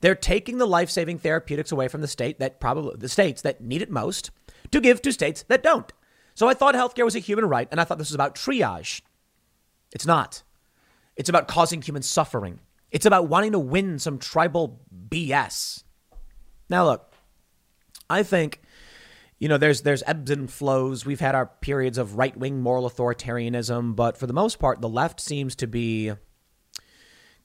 They're 0.00 0.14
taking 0.14 0.58
the 0.58 0.66
life-saving 0.66 1.18
therapeutics 1.18 1.72
away 1.72 1.88
from 1.88 2.00
the 2.00 2.08
state 2.08 2.38
that 2.38 2.60
probably 2.60 2.96
the 2.98 3.08
states 3.08 3.42
that 3.42 3.60
need 3.60 3.82
it 3.82 3.90
most 3.90 4.30
to 4.70 4.80
give 4.80 5.02
to 5.02 5.12
states 5.12 5.44
that 5.48 5.62
don't. 5.62 5.92
So 6.34 6.48
I 6.48 6.54
thought 6.54 6.74
healthcare 6.74 7.04
was 7.04 7.16
a 7.16 7.20
human 7.20 7.46
right, 7.46 7.68
and 7.70 7.80
I 7.80 7.84
thought 7.84 7.98
this 7.98 8.10
was 8.10 8.14
about 8.14 8.34
triage. 8.34 9.00
It's 9.92 10.06
not. 10.06 10.42
It's 11.16 11.30
about 11.30 11.48
causing 11.48 11.80
human 11.80 12.02
suffering. 12.02 12.60
It's 12.90 13.06
about 13.06 13.28
wanting 13.28 13.52
to 13.52 13.58
win 13.58 13.98
some 13.98 14.18
tribal 14.18 14.80
BS. 15.08 15.82
Now 16.68 16.84
look, 16.84 17.12
I 18.10 18.22
think 18.22 18.60
you 19.38 19.48
know 19.48 19.58
there's 19.58 19.82
there's 19.82 20.02
ebbs 20.06 20.30
and 20.30 20.50
flows. 20.50 21.06
We've 21.06 21.20
had 21.20 21.34
our 21.34 21.46
periods 21.46 21.98
of 21.98 22.16
right-wing 22.16 22.60
moral 22.60 22.88
authoritarianism, 22.88 23.96
but 23.96 24.16
for 24.16 24.26
the 24.26 24.32
most 24.32 24.58
part 24.58 24.80
the 24.80 24.88
left 24.88 25.20
seems 25.20 25.56
to 25.56 25.66
be 25.66 26.12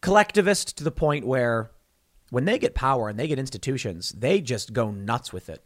collectivist 0.02 0.78
to 0.78 0.84
the 0.84 0.92
point 0.92 1.26
where 1.26 1.72
when 2.32 2.46
they 2.46 2.58
get 2.58 2.74
power 2.74 3.10
and 3.10 3.20
they 3.20 3.28
get 3.28 3.38
institutions, 3.38 4.10
they 4.18 4.42
just 4.42 4.74
go 4.74 4.90
nuts 4.90 5.32
with 5.32 5.50
it. 5.50 5.64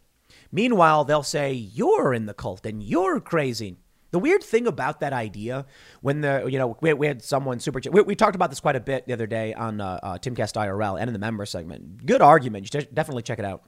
Meanwhile, 0.52 1.04
they'll 1.04 1.22
say, 1.22 1.52
You're 1.52 2.12
in 2.12 2.26
the 2.26 2.34
cult 2.34 2.66
and 2.66 2.82
you're 2.82 3.20
crazy. 3.20 3.76
The 4.10 4.18
weird 4.18 4.42
thing 4.42 4.66
about 4.66 5.00
that 5.00 5.12
idea, 5.12 5.66
when 6.00 6.20
the, 6.20 6.46
you 6.48 6.58
know, 6.58 6.76
we, 6.80 6.92
we 6.92 7.06
had 7.06 7.22
someone 7.22 7.60
super, 7.60 7.80
we, 7.90 8.02
we, 8.02 8.14
talked 8.14 8.36
about 8.36 8.50
this 8.50 8.60
quite 8.60 8.76
a 8.76 8.80
bit 8.80 9.06
the 9.06 9.12
other 9.12 9.26
day 9.26 9.52
on 9.52 9.80
uh, 9.80 9.98
uh, 10.02 10.18
Timcast 10.18 10.54
IRL 10.54 10.98
and 10.98 11.08
in 11.08 11.12
the 11.12 11.18
member 11.18 11.44
segment. 11.44 12.04
Good 12.06 12.22
argument. 12.22 12.72
You 12.72 12.82
definitely 12.82 13.22
check 13.22 13.38
it 13.38 13.44
out. 13.44 13.64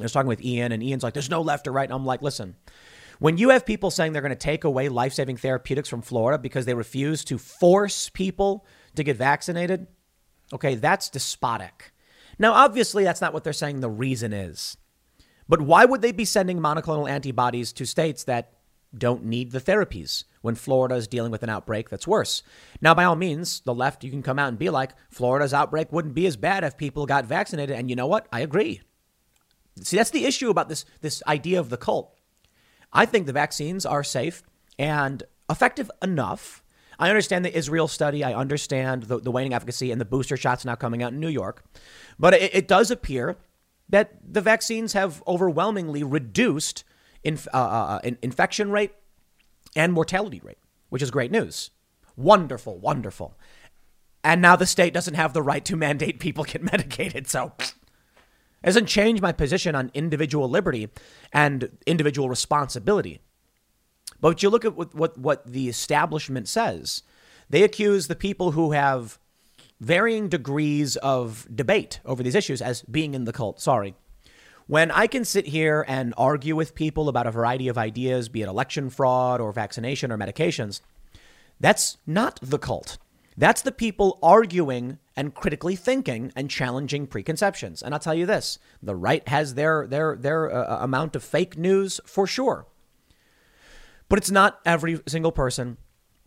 I 0.00 0.04
was 0.04 0.12
talking 0.12 0.28
with 0.28 0.44
Ian, 0.44 0.72
and 0.72 0.82
Ian's 0.82 1.02
like, 1.02 1.14
There's 1.14 1.30
no 1.30 1.42
left 1.42 1.68
or 1.68 1.72
right. 1.72 1.84
And 1.84 1.92
I'm 1.92 2.06
like, 2.06 2.22
Listen, 2.22 2.56
when 3.18 3.36
you 3.36 3.50
have 3.50 3.66
people 3.66 3.90
saying 3.90 4.12
they're 4.12 4.22
going 4.22 4.30
to 4.30 4.36
take 4.36 4.64
away 4.64 4.88
life 4.88 5.12
saving 5.12 5.36
therapeutics 5.36 5.88
from 5.88 6.02
Florida 6.02 6.38
because 6.38 6.64
they 6.64 6.74
refuse 6.74 7.24
to 7.24 7.38
force 7.38 8.08
people 8.08 8.66
to 8.96 9.04
get 9.04 9.16
vaccinated, 9.16 9.86
okay, 10.52 10.74
that's 10.74 11.08
despotic. 11.10 11.92
Now, 12.38 12.52
obviously, 12.52 13.04
that's 13.04 13.20
not 13.20 13.32
what 13.32 13.44
they're 13.44 13.52
saying 13.52 13.80
the 13.80 13.90
reason 13.90 14.32
is. 14.32 14.76
But 15.48 15.62
why 15.62 15.84
would 15.84 16.02
they 16.02 16.12
be 16.12 16.24
sending 16.24 16.58
monoclonal 16.58 17.10
antibodies 17.10 17.72
to 17.74 17.86
states 17.86 18.24
that 18.24 18.52
don't 18.96 19.24
need 19.24 19.52
the 19.52 19.60
therapies? 19.60 20.24
when 20.42 20.56
Florida 20.56 20.96
is 20.96 21.08
dealing 21.08 21.32
with 21.32 21.42
an 21.42 21.48
outbreak 21.48 21.88
that's 21.88 22.06
worse. 22.06 22.42
Now, 22.80 22.94
by 22.94 23.04
all 23.04 23.16
means, 23.16 23.60
the 23.60 23.74
left, 23.74 24.04
you 24.04 24.10
can 24.10 24.22
come 24.22 24.38
out 24.38 24.48
and 24.48 24.58
be 24.58 24.68
like, 24.68 24.90
Florida's 25.08 25.54
outbreak 25.54 25.90
wouldn't 25.90 26.14
be 26.14 26.26
as 26.26 26.36
bad 26.36 26.64
if 26.64 26.76
people 26.76 27.06
got 27.06 27.24
vaccinated. 27.24 27.76
And 27.76 27.88
you 27.88 27.96
know 27.96 28.06
what? 28.06 28.26
I 28.30 28.40
agree. 28.40 28.82
See, 29.80 29.96
that's 29.96 30.10
the 30.10 30.26
issue 30.26 30.50
about 30.50 30.68
this, 30.68 30.84
this 31.00 31.22
idea 31.26 31.58
of 31.58 31.70
the 31.70 31.78
cult. 31.78 32.14
I 32.92 33.06
think 33.06 33.26
the 33.26 33.32
vaccines 33.32 33.86
are 33.86 34.04
safe 34.04 34.42
and 34.78 35.22
effective 35.48 35.90
enough. 36.02 36.61
I 37.02 37.08
understand 37.08 37.44
the 37.44 37.52
Israel 37.52 37.88
study. 37.88 38.22
I 38.22 38.32
understand 38.32 39.02
the, 39.02 39.18
the 39.18 39.32
waning 39.32 39.52
efficacy 39.52 39.90
and 39.90 40.00
the 40.00 40.04
booster 40.04 40.36
shots 40.36 40.64
now 40.64 40.76
coming 40.76 41.02
out 41.02 41.12
in 41.12 41.18
New 41.18 41.28
York. 41.28 41.64
But 42.16 42.32
it, 42.34 42.54
it 42.54 42.68
does 42.68 42.92
appear 42.92 43.36
that 43.88 44.12
the 44.24 44.40
vaccines 44.40 44.92
have 44.92 45.20
overwhelmingly 45.26 46.04
reduced 46.04 46.84
inf- 47.24 47.48
uh, 47.52 47.56
uh, 47.56 48.00
uh 48.04 48.10
infection 48.22 48.70
rate 48.70 48.92
and 49.74 49.92
mortality 49.92 50.40
rate, 50.44 50.58
which 50.90 51.02
is 51.02 51.10
great 51.10 51.32
news. 51.32 51.72
Wonderful, 52.14 52.78
wonderful. 52.78 53.36
And 54.22 54.40
now 54.40 54.54
the 54.54 54.64
state 54.64 54.94
doesn't 54.94 55.14
have 55.14 55.32
the 55.32 55.42
right 55.42 55.64
to 55.64 55.74
mandate 55.74 56.20
people 56.20 56.44
get 56.44 56.62
medicated. 56.72 57.26
So 57.26 57.52
it 57.58 57.72
doesn't 58.62 58.86
change 58.86 59.20
my 59.20 59.32
position 59.32 59.74
on 59.74 59.90
individual 59.92 60.48
liberty 60.48 60.88
and 61.32 61.68
individual 61.84 62.28
responsibility. 62.28 63.18
But 64.22 64.42
you 64.42 64.48
look 64.48 64.64
at 64.64 64.74
what, 64.74 64.94
what, 64.94 65.18
what 65.18 65.46
the 65.46 65.68
establishment 65.68 66.48
says. 66.48 67.02
They 67.50 67.62
accuse 67.64 68.06
the 68.06 68.16
people 68.16 68.52
who 68.52 68.72
have 68.72 69.18
varying 69.78 70.30
degrees 70.30 70.96
of 70.96 71.46
debate 71.54 72.00
over 72.06 72.22
these 72.22 72.36
issues 72.36 72.62
as 72.62 72.80
being 72.82 73.12
in 73.12 73.24
the 73.24 73.32
cult. 73.32 73.60
Sorry. 73.60 73.94
When 74.68 74.92
I 74.92 75.08
can 75.08 75.24
sit 75.24 75.48
here 75.48 75.84
and 75.88 76.14
argue 76.16 76.54
with 76.54 76.76
people 76.76 77.08
about 77.08 77.26
a 77.26 77.32
variety 77.32 77.66
of 77.68 77.76
ideas, 77.76 78.28
be 78.28 78.42
it 78.42 78.48
election 78.48 78.88
fraud 78.90 79.40
or 79.40 79.52
vaccination 79.52 80.12
or 80.12 80.16
medications, 80.16 80.80
that's 81.58 81.98
not 82.06 82.38
the 82.40 82.58
cult. 82.58 82.98
That's 83.36 83.62
the 83.62 83.72
people 83.72 84.18
arguing 84.22 84.98
and 85.16 85.34
critically 85.34 85.74
thinking 85.74 86.32
and 86.36 86.48
challenging 86.48 87.06
preconceptions. 87.06 87.82
And 87.82 87.92
I'll 87.92 88.00
tell 88.00 88.14
you 88.14 88.26
this: 88.26 88.58
the 88.82 88.94
right 88.94 89.26
has 89.28 89.54
their 89.54 89.86
their 89.86 90.16
their 90.16 90.54
uh, 90.54 90.84
amount 90.84 91.16
of 91.16 91.24
fake 91.24 91.58
news 91.58 92.00
for 92.06 92.26
sure, 92.26 92.66
but 94.12 94.18
it's 94.18 94.30
not 94.30 94.60
every 94.66 95.00
single 95.08 95.32
person. 95.32 95.78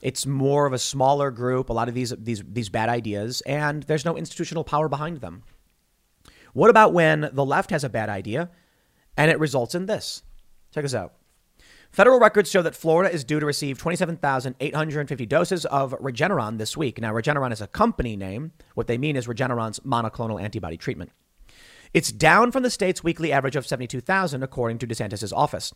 It's 0.01 0.25
more 0.25 0.65
of 0.65 0.73
a 0.73 0.79
smaller 0.79 1.29
group. 1.29 1.69
A 1.69 1.73
lot 1.73 1.87
of 1.87 1.93
these 1.93 2.11
these 2.17 2.41
these 2.43 2.67
bad 2.67 2.89
ideas, 2.89 3.41
and 3.41 3.83
there's 3.83 4.03
no 4.03 4.17
institutional 4.17 4.63
power 4.63 4.89
behind 4.89 5.21
them. 5.21 5.43
What 6.53 6.71
about 6.71 6.93
when 6.93 7.29
the 7.31 7.45
left 7.45 7.69
has 7.69 7.83
a 7.83 7.89
bad 7.89 8.09
idea 8.09 8.49
and 9.15 9.29
it 9.29 9.37
results 9.37 9.75
in 9.75 9.85
this? 9.85 10.23
Check 10.73 10.81
this 10.81 10.95
out. 10.95 11.13
Federal 11.91 12.19
records 12.19 12.49
show 12.49 12.63
that 12.63 12.75
Florida 12.75 13.13
is 13.13 13.23
due 13.23 13.39
to 13.39 13.45
receive 13.45 13.77
27,850 13.77 15.25
doses 15.27 15.67
of 15.67 15.91
Regeneron 15.99 16.57
this 16.57 16.75
week. 16.75 16.99
Now, 16.99 17.13
Regeneron 17.13 17.51
is 17.51 17.61
a 17.61 17.67
company 17.67 18.17
name. 18.17 18.53
What 18.73 18.87
they 18.87 18.97
mean 18.97 19.15
is 19.15 19.27
Regeneron's 19.27 19.79
monoclonal 19.81 20.41
antibody 20.41 20.77
treatment. 20.77 21.11
It's 21.95 22.11
down 22.11 22.51
from 22.51 22.63
the 22.63 22.69
state's 22.69 23.05
weekly 23.05 23.31
average 23.31 23.55
of 23.55 23.65
72,000, 23.65 24.43
according 24.43 24.79
to 24.79 24.85
DeSantis' 24.85 25.31
office. 25.33 25.73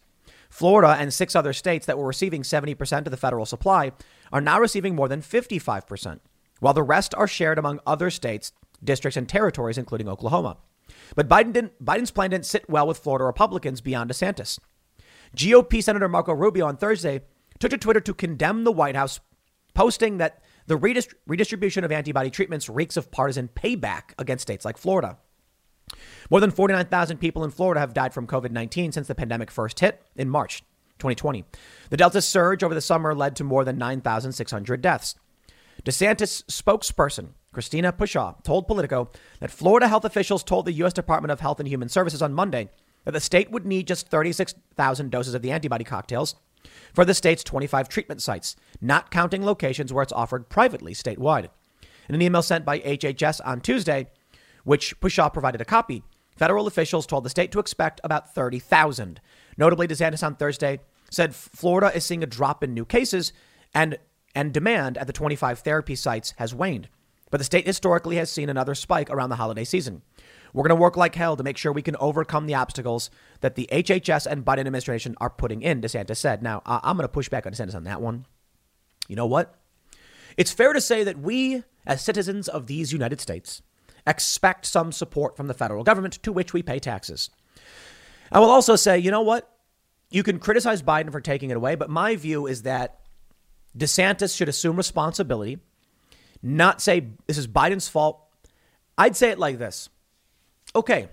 Florida 0.49 0.97
and 0.99 1.13
six 1.13 1.33
other 1.33 1.53
states 1.53 1.85
that 1.85 1.97
were 1.97 2.05
receiving 2.05 2.41
70% 2.41 3.05
of 3.05 3.11
the 3.11 3.15
federal 3.15 3.45
supply 3.45 3.93
are 4.33 4.41
now 4.41 4.59
receiving 4.59 4.95
more 4.95 5.07
than 5.07 5.21
55%, 5.21 6.19
while 6.59 6.73
the 6.73 6.83
rest 6.83 7.15
are 7.15 7.25
shared 7.25 7.57
among 7.57 7.79
other 7.87 8.09
states, 8.09 8.51
districts, 8.83 9.15
and 9.15 9.29
territories, 9.29 9.77
including 9.77 10.09
Oklahoma. 10.09 10.57
But 11.15 11.29
Biden 11.29 11.69
Biden's 11.81 12.11
plan 12.11 12.31
didn't 12.31 12.47
sit 12.47 12.69
well 12.69 12.85
with 12.85 12.97
Florida 12.97 13.23
Republicans 13.23 13.79
beyond 13.79 14.09
DeSantis. 14.11 14.59
GOP 15.37 15.81
Senator 15.81 16.09
Marco 16.09 16.33
Rubio 16.33 16.65
on 16.65 16.75
Thursday 16.75 17.21
took 17.59 17.71
to 17.71 17.77
Twitter 17.77 18.01
to 18.01 18.13
condemn 18.13 18.65
the 18.65 18.73
White 18.73 18.97
House, 18.97 19.21
posting 19.73 20.17
that 20.17 20.43
the 20.67 20.77
redist- 20.77 21.13
redistribution 21.25 21.85
of 21.85 21.93
antibody 21.93 22.29
treatments 22.29 22.67
reeks 22.67 22.97
of 22.97 23.09
partisan 23.09 23.47
payback 23.47 24.11
against 24.17 24.41
states 24.41 24.65
like 24.65 24.77
Florida. 24.77 25.17
More 26.29 26.39
than 26.39 26.51
49,000 26.51 27.17
people 27.17 27.43
in 27.43 27.51
Florida 27.51 27.79
have 27.79 27.93
died 27.93 28.13
from 28.13 28.27
COVID 28.27 28.51
19 28.51 28.91
since 28.91 29.07
the 29.07 29.15
pandemic 29.15 29.49
first 29.49 29.79
hit 29.79 30.01
in 30.15 30.29
March 30.29 30.61
2020. 30.99 31.43
The 31.89 31.97
Delta 31.97 32.21
surge 32.21 32.63
over 32.63 32.75
the 32.75 32.81
summer 32.81 33.15
led 33.15 33.35
to 33.37 33.43
more 33.43 33.65
than 33.65 33.77
9,600 33.77 34.81
deaths. 34.81 35.15
DeSantis 35.83 36.43
spokesperson 36.45 37.29
Christina 37.51 37.91
Pushaw 37.91 38.43
told 38.43 38.67
Politico 38.67 39.09
that 39.39 39.49
Florida 39.49 39.87
health 39.87 40.05
officials 40.05 40.43
told 40.43 40.65
the 40.65 40.73
U.S. 40.73 40.93
Department 40.93 41.31
of 41.31 41.39
Health 41.39 41.59
and 41.59 41.67
Human 41.67 41.89
Services 41.89 42.21
on 42.21 42.33
Monday 42.33 42.69
that 43.05 43.11
the 43.11 43.19
state 43.19 43.49
would 43.49 43.65
need 43.65 43.87
just 43.87 44.07
36,000 44.09 45.09
doses 45.09 45.33
of 45.33 45.41
the 45.41 45.51
antibody 45.51 45.83
cocktails 45.83 46.35
for 46.93 47.05
the 47.05 47.13
state's 47.13 47.43
25 47.43 47.89
treatment 47.89 48.21
sites, 48.21 48.55
not 48.81 49.09
counting 49.09 49.43
locations 49.43 49.91
where 49.91 50.03
it's 50.03 50.13
offered 50.13 50.49
privately 50.49 50.93
statewide. 50.93 51.47
In 52.07 52.15
an 52.15 52.21
email 52.21 52.41
sent 52.41 52.65
by 52.65 52.79
HHS 52.79 53.41
on 53.45 53.61
Tuesday, 53.61 54.07
which 54.63 54.99
Pushaw 54.99 55.31
provided 55.31 55.61
a 55.61 55.65
copy, 55.65 56.03
federal 56.39 56.67
officials 56.67 57.05
told 57.05 57.25
the 57.25 57.29
state 57.29 57.51
to 57.51 57.59
expect 57.59 57.99
about 58.03 58.33
30,000. 58.33 59.19
Notably, 59.57 59.87
DeSantis 59.87 60.25
on 60.25 60.35
Thursday 60.35 60.79
said 61.11 61.35
Florida 61.35 61.91
is 61.93 62.05
seeing 62.05 62.23
a 62.23 62.27
drop 62.27 62.63
in 62.63 62.73
new 62.73 62.85
cases 62.85 63.33
and, 63.73 63.99
and 64.33 64.53
demand 64.53 64.97
at 64.97 65.05
the 65.05 65.13
25 65.13 65.59
therapy 65.59 65.95
sites 65.95 66.33
has 66.37 66.55
waned. 66.55 66.87
But 67.29 67.39
the 67.39 67.43
state 67.43 67.67
historically 67.67 68.15
has 68.15 68.31
seen 68.31 68.49
another 68.49 68.73
spike 68.73 69.09
around 69.09 69.29
the 69.29 69.35
holiday 69.35 69.65
season. 69.65 70.01
We're 70.53 70.63
going 70.63 70.75
to 70.77 70.81
work 70.81 70.97
like 70.97 71.13
hell 71.13 71.35
to 71.35 71.43
make 71.43 71.57
sure 71.57 71.71
we 71.71 71.81
can 71.81 71.97
overcome 71.97 72.47
the 72.47 72.55
obstacles 72.55 73.11
that 73.41 73.55
the 73.55 73.67
HHS 73.71 74.25
and 74.25 74.45
Biden 74.45 74.59
administration 74.59 75.15
are 75.19 75.29
putting 75.29 75.61
in, 75.61 75.81
DeSantis 75.81 76.17
said. 76.17 76.41
Now, 76.41 76.63
I'm 76.65 76.95
going 76.95 77.03
to 77.03 77.09
push 77.09 77.29
back 77.29 77.45
on 77.45 77.51
DeSantis 77.51 77.75
on 77.75 77.83
that 77.83 78.01
one. 78.01 78.25
You 79.07 79.15
know 79.15 79.27
what? 79.27 79.55
It's 80.37 80.51
fair 80.51 80.73
to 80.73 80.81
say 80.81 81.03
that 81.03 81.19
we, 81.19 81.63
as 81.85 82.01
citizens 82.01 82.47
of 82.47 82.67
these 82.67 82.93
United 82.93 83.19
States, 83.19 83.61
expect 84.07 84.65
some 84.65 84.91
support 84.91 85.35
from 85.37 85.47
the 85.47 85.53
federal 85.53 85.83
government 85.83 86.13
to 86.23 86.31
which 86.31 86.53
we 86.53 86.63
pay 86.63 86.79
taxes. 86.79 87.29
I 88.31 88.39
will 88.39 88.49
also 88.49 88.75
say, 88.75 88.99
you 88.99 89.11
know 89.11 89.21
what? 89.21 89.49
You 90.11 90.23
can 90.23 90.39
criticize 90.39 90.81
Biden 90.81 91.11
for 91.11 91.21
taking 91.21 91.49
it 91.49 91.57
away, 91.57 91.75
but 91.75 91.89
my 91.89 92.15
view 92.15 92.47
is 92.47 92.63
that 92.63 92.99
DeSantis 93.77 94.35
should 94.35 94.49
assume 94.49 94.75
responsibility, 94.75 95.59
not 96.41 96.81
say 96.81 97.09
this 97.27 97.37
is 97.37 97.47
Biden's 97.47 97.87
fault. 97.87 98.21
I'd 98.97 99.15
say 99.15 99.29
it 99.29 99.39
like 99.39 99.57
this 99.57 99.89
okay, 100.75 101.09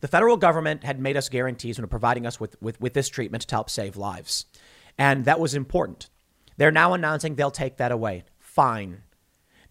the 0.00 0.08
federal 0.08 0.36
government 0.36 0.84
had 0.84 1.00
made 1.00 1.16
us 1.16 1.28
guarantees 1.28 1.78
when 1.78 1.88
providing 1.88 2.26
us 2.26 2.40
with, 2.40 2.60
with, 2.60 2.80
with 2.80 2.94
this 2.94 3.08
treatment 3.08 3.46
to 3.46 3.54
help 3.54 3.70
save 3.70 3.96
lives. 3.96 4.46
And 4.98 5.24
that 5.24 5.40
was 5.40 5.54
important. 5.54 6.10
They're 6.56 6.72
now 6.72 6.94
announcing 6.94 7.34
they'll 7.34 7.50
take 7.50 7.76
that 7.76 7.92
away. 7.92 8.24
Fine. 8.38 9.02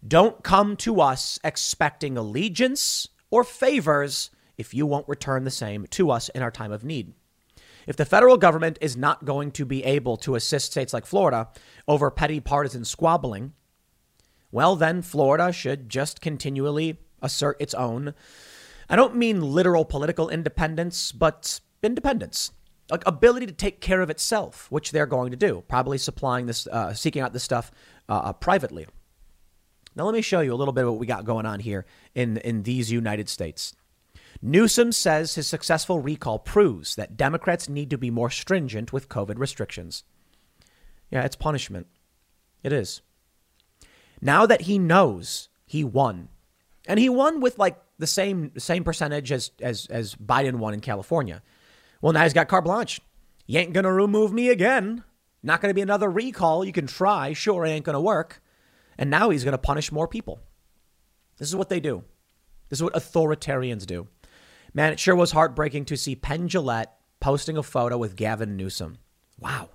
Don't 0.06 0.42
come 0.42 0.76
to 0.76 1.00
us 1.00 1.38
expecting 1.42 2.16
allegiance 2.16 3.08
or 3.30 3.44
favors 3.44 4.30
if 4.58 4.74
you 4.74 4.86
won't 4.86 5.08
return 5.08 5.44
the 5.44 5.50
same 5.50 5.86
to 5.90 6.10
us 6.10 6.28
in 6.30 6.42
our 6.42 6.50
time 6.50 6.72
of 6.72 6.84
need. 6.84 7.14
If 7.86 7.96
the 7.96 8.04
federal 8.04 8.36
government 8.36 8.78
is 8.80 8.96
not 8.96 9.24
going 9.24 9.52
to 9.52 9.64
be 9.64 9.84
able 9.84 10.16
to 10.18 10.34
assist 10.34 10.72
states 10.72 10.92
like 10.92 11.06
Florida 11.06 11.48
over 11.86 12.10
petty 12.10 12.40
partisan 12.40 12.84
squabbling, 12.84 13.52
well, 14.50 14.76
then 14.76 15.02
Florida 15.02 15.52
should 15.52 15.88
just 15.88 16.20
continually 16.20 16.98
assert 17.22 17.56
its 17.60 17.74
own 17.74 18.14
I 18.88 18.96
don't 18.96 19.16
mean 19.16 19.40
literal 19.40 19.84
political 19.84 20.28
independence, 20.28 21.10
but 21.12 21.60
independence, 21.82 22.52
like 22.90 23.02
ability 23.06 23.46
to 23.46 23.52
take 23.52 23.80
care 23.80 24.00
of 24.00 24.10
itself, 24.10 24.70
which 24.70 24.92
they're 24.92 25.06
going 25.06 25.32
to 25.32 25.36
do, 25.36 25.64
probably 25.66 25.98
supplying 25.98 26.46
this, 26.46 26.66
uh, 26.68 26.94
seeking 26.94 27.20
out 27.20 27.32
this 27.32 27.42
stuff 27.42 27.72
uh, 28.08 28.12
uh, 28.24 28.32
privately. 28.32 28.86
Now, 29.96 30.04
let 30.04 30.14
me 30.14 30.20
show 30.22 30.40
you 30.40 30.52
a 30.52 30.56
little 30.56 30.74
bit 30.74 30.84
of 30.84 30.90
what 30.90 31.00
we 31.00 31.06
got 31.06 31.24
going 31.24 31.46
on 31.46 31.60
here 31.60 31.86
in, 32.14 32.36
in 32.38 32.62
these 32.62 32.92
United 32.92 33.28
States. 33.28 33.74
Newsom 34.42 34.92
says 34.92 35.34
his 35.34 35.46
successful 35.46 36.00
recall 36.00 36.38
proves 36.38 36.94
that 36.96 37.16
Democrats 37.16 37.68
need 37.68 37.88
to 37.90 37.98
be 37.98 38.10
more 38.10 38.30
stringent 38.30 38.92
with 38.92 39.08
COVID 39.08 39.38
restrictions. 39.38 40.04
Yeah, 41.10 41.24
it's 41.24 41.36
punishment. 41.36 41.86
It 42.62 42.72
is. 42.72 43.00
Now 44.20 44.46
that 44.46 44.62
he 44.62 44.78
knows 44.78 45.48
he 45.64 45.84
won, 45.84 46.28
and 46.86 46.98
he 47.00 47.08
won 47.08 47.40
with 47.40 47.58
like 47.58 47.78
the 47.98 48.06
same 48.06 48.52
same 48.58 48.84
percentage 48.84 49.32
as 49.32 49.50
as 49.60 49.86
as 49.86 50.14
Biden 50.14 50.56
won 50.56 50.74
in 50.74 50.80
California. 50.80 51.42
Well, 52.00 52.12
now 52.12 52.22
he's 52.22 52.32
got 52.32 52.48
carte 52.48 52.64
blanche. 52.64 53.00
You 53.46 53.60
ain't 53.60 53.72
gonna 53.72 53.92
remove 53.92 54.32
me 54.32 54.48
again. 54.48 55.04
Not 55.42 55.60
gonna 55.60 55.74
be 55.74 55.80
another 55.80 56.10
recall. 56.10 56.64
You 56.64 56.72
can 56.72 56.86
try, 56.86 57.32
sure, 57.32 57.64
it 57.64 57.70
ain't 57.70 57.84
gonna 57.84 58.00
work. 58.00 58.42
And 58.98 59.10
now 59.10 59.30
he's 59.30 59.44
gonna 59.44 59.58
punish 59.58 59.92
more 59.92 60.08
people. 60.08 60.40
This 61.38 61.48
is 61.48 61.56
what 61.56 61.68
they 61.68 61.80
do. 61.80 62.04
This 62.68 62.78
is 62.78 62.82
what 62.82 62.94
authoritarians 62.94 63.86
do. 63.86 64.08
Man, 64.74 64.92
it 64.92 65.00
sure 65.00 65.14
was 65.14 65.32
heartbreaking 65.32 65.84
to 65.86 65.96
see 65.96 66.16
Penn 66.16 66.48
Jillette 66.48 66.90
posting 67.20 67.56
a 67.56 67.62
photo 67.62 67.96
with 67.96 68.16
Gavin 68.16 68.56
Newsom. 68.56 68.98
Wow. 69.38 69.70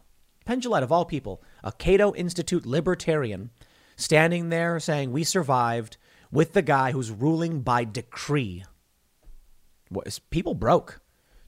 Penn 0.46 0.62
Jillette, 0.62 0.84
of 0.84 0.92
all 0.92 1.06
people, 1.06 1.42
a 1.64 1.72
Cato 1.72 2.14
Institute 2.14 2.66
libertarian, 2.66 3.52
standing 3.96 4.50
there 4.50 4.80
saying, 4.80 5.12
We 5.12 5.24
survived 5.24 5.98
with 6.32 6.54
the 6.54 6.62
guy 6.62 6.92
who's 6.92 7.12
ruling 7.12 7.62
by 7.62 7.84
decree. 7.84 8.64
What 9.90 10.08
is 10.08 10.20
people 10.20 10.54
broke. 10.54 11.02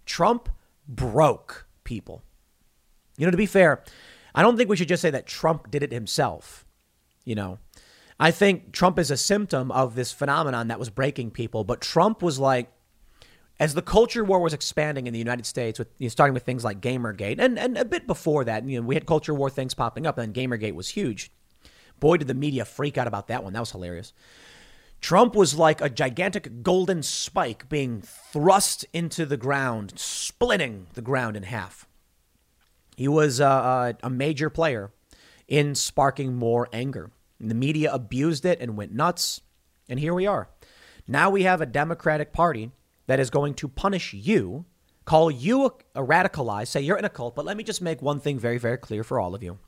Trump 0.05 0.49
broke 0.87 1.67
people. 1.83 2.21
You 3.17 3.25
know, 3.25 3.31
to 3.31 3.37
be 3.37 3.45
fair, 3.45 3.83
I 4.35 4.41
don't 4.41 4.57
think 4.57 4.69
we 4.69 4.75
should 4.75 4.87
just 4.87 5.01
say 5.01 5.11
that 5.11 5.27
Trump 5.27 5.71
did 5.71 5.83
it 5.83 5.91
himself. 5.91 6.65
You 7.25 7.35
know, 7.35 7.59
I 8.19 8.31
think 8.31 8.71
Trump 8.71 8.99
is 8.99 9.11
a 9.11 9.17
symptom 9.17 9.71
of 9.71 9.95
this 9.95 10.11
phenomenon 10.11 10.67
that 10.67 10.79
was 10.79 10.89
breaking 10.89 11.31
people, 11.31 11.63
but 11.63 11.81
Trump 11.81 12.21
was 12.21 12.39
like, 12.39 12.71
as 13.59 13.73
the 13.73 13.81
culture 13.81 14.23
war 14.23 14.39
was 14.39 14.53
expanding 14.53 15.07
in 15.07 15.13
the 15.13 15.19
United 15.19 15.45
States, 15.45 15.79
with 15.79 15.87
you 15.97 16.05
know, 16.05 16.09
starting 16.09 16.33
with 16.33 16.43
things 16.43 16.63
like 16.63 16.81
Gamergate, 16.81 17.39
and, 17.39 17.57
and 17.57 17.77
a 17.77 17.85
bit 17.85 18.07
before 18.07 18.43
that, 18.45 18.67
you 18.67 18.81
know, 18.81 18.87
we 18.87 18.95
had 18.95 19.05
culture 19.05 19.33
war 19.33 19.49
things 19.49 19.73
popping 19.73 20.05
up, 20.05 20.17
and 20.17 20.33
Gamergate 20.33 20.73
was 20.73 20.89
huge. 20.89 21.31
Boy, 21.99 22.17
did 22.17 22.27
the 22.27 22.33
media 22.33 22.65
freak 22.65 22.97
out 22.97 23.07
about 23.07 23.27
that 23.27 23.43
one. 23.43 23.53
That 23.53 23.59
was 23.59 23.71
hilarious. 23.71 24.11
Trump 24.99 25.35
was 25.35 25.55
like 25.55 25.81
a 25.81 25.89
gigantic 25.89 26.63
golden 26.63 27.03
spike 27.03 27.67
being 27.69 28.01
thrust 28.01 28.85
into 28.93 29.25
the 29.25 29.37
ground, 29.37 29.93
splitting 29.97 30.87
the 30.93 31.01
ground 31.01 31.35
in 31.35 31.43
half. 31.43 31.87
He 32.95 33.07
was 33.07 33.41
uh, 33.41 33.93
a 34.01 34.09
major 34.09 34.49
player 34.49 34.91
in 35.47 35.75
sparking 35.75 36.35
more 36.35 36.67
anger. 36.73 37.11
The 37.39 37.55
media 37.55 37.91
abused 37.93 38.45
it 38.45 38.59
and 38.61 38.77
went 38.77 38.93
nuts. 38.93 39.41
And 39.89 39.99
here 39.99 40.13
we 40.13 40.25
are. 40.25 40.49
Now 41.07 41.29
we 41.29 41.43
have 41.43 41.61
a 41.61 41.65
Democratic 41.65 42.31
Party 42.31 42.71
that 43.07 43.19
is 43.19 43.29
going 43.29 43.53
to 43.55 43.67
punish 43.67 44.13
you, 44.13 44.65
call 45.05 45.29
you 45.29 45.65
a, 45.65 45.71
a 45.95 46.05
radicalized, 46.05 46.67
say 46.67 46.81
you're 46.81 46.97
in 46.97 47.05
a 47.05 47.09
cult. 47.09 47.35
But 47.35 47.45
let 47.45 47.57
me 47.57 47.63
just 47.63 47.81
make 47.81 48.01
one 48.01 48.19
thing 48.19 48.39
very, 48.39 48.57
very 48.57 48.77
clear 48.77 49.03
for 49.03 49.19
all 49.19 49.35
of 49.35 49.43
you. 49.43 49.59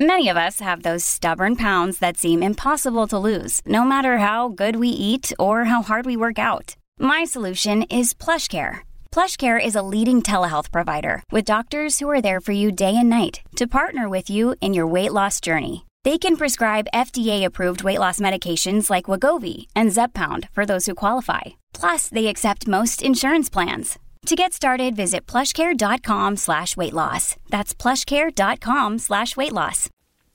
Many 0.00 0.28
of 0.28 0.36
us 0.36 0.60
have 0.60 0.84
those 0.84 1.04
stubborn 1.04 1.56
pounds 1.56 1.98
that 1.98 2.16
seem 2.16 2.40
impossible 2.40 3.08
to 3.08 3.18
lose, 3.18 3.60
no 3.66 3.84
matter 3.84 4.18
how 4.18 4.48
good 4.48 4.76
we 4.76 4.88
eat 4.88 5.32
or 5.40 5.64
how 5.64 5.82
hard 5.82 6.06
we 6.06 6.16
work 6.16 6.38
out. 6.38 6.76
My 7.00 7.24
solution 7.24 7.82
is 7.84 8.14
PlushCare. 8.14 8.82
PlushCare 9.12 9.58
is 9.64 9.74
a 9.74 9.82
leading 9.82 10.22
telehealth 10.22 10.70
provider 10.70 11.22
with 11.32 11.44
doctors 11.44 11.98
who 11.98 12.08
are 12.08 12.22
there 12.22 12.40
for 12.40 12.52
you 12.52 12.70
day 12.70 12.94
and 12.96 13.08
night 13.08 13.40
to 13.56 13.66
partner 13.66 14.08
with 14.08 14.30
you 14.30 14.54
in 14.60 14.74
your 14.74 14.86
weight 14.86 15.12
loss 15.12 15.40
journey. 15.40 15.84
They 16.04 16.18
can 16.18 16.36
prescribe 16.36 16.86
FDA-approved 16.94 17.82
weight 17.82 17.98
loss 17.98 18.20
medications 18.20 18.88
like 18.88 19.06
Wegovy 19.06 19.66
and 19.74 19.90
Zepbound 19.90 20.48
for 20.50 20.64
those 20.64 20.86
who 20.86 20.94
qualify. 20.94 21.40
Plus, 21.74 22.08
they 22.08 22.28
accept 22.28 22.68
most 22.68 23.02
insurance 23.02 23.48
plans. 23.50 23.98
To 24.26 24.36
get 24.36 24.52
started, 24.52 24.94
visit 24.94 25.26
plushcare.com 25.26 26.36
slash 26.36 26.76
weight 26.76 26.92
loss. 26.92 27.36
That's 27.48 27.74
plushcare.com 27.74 28.98
slash 28.98 29.36
weight 29.36 29.52
loss. 29.52 29.88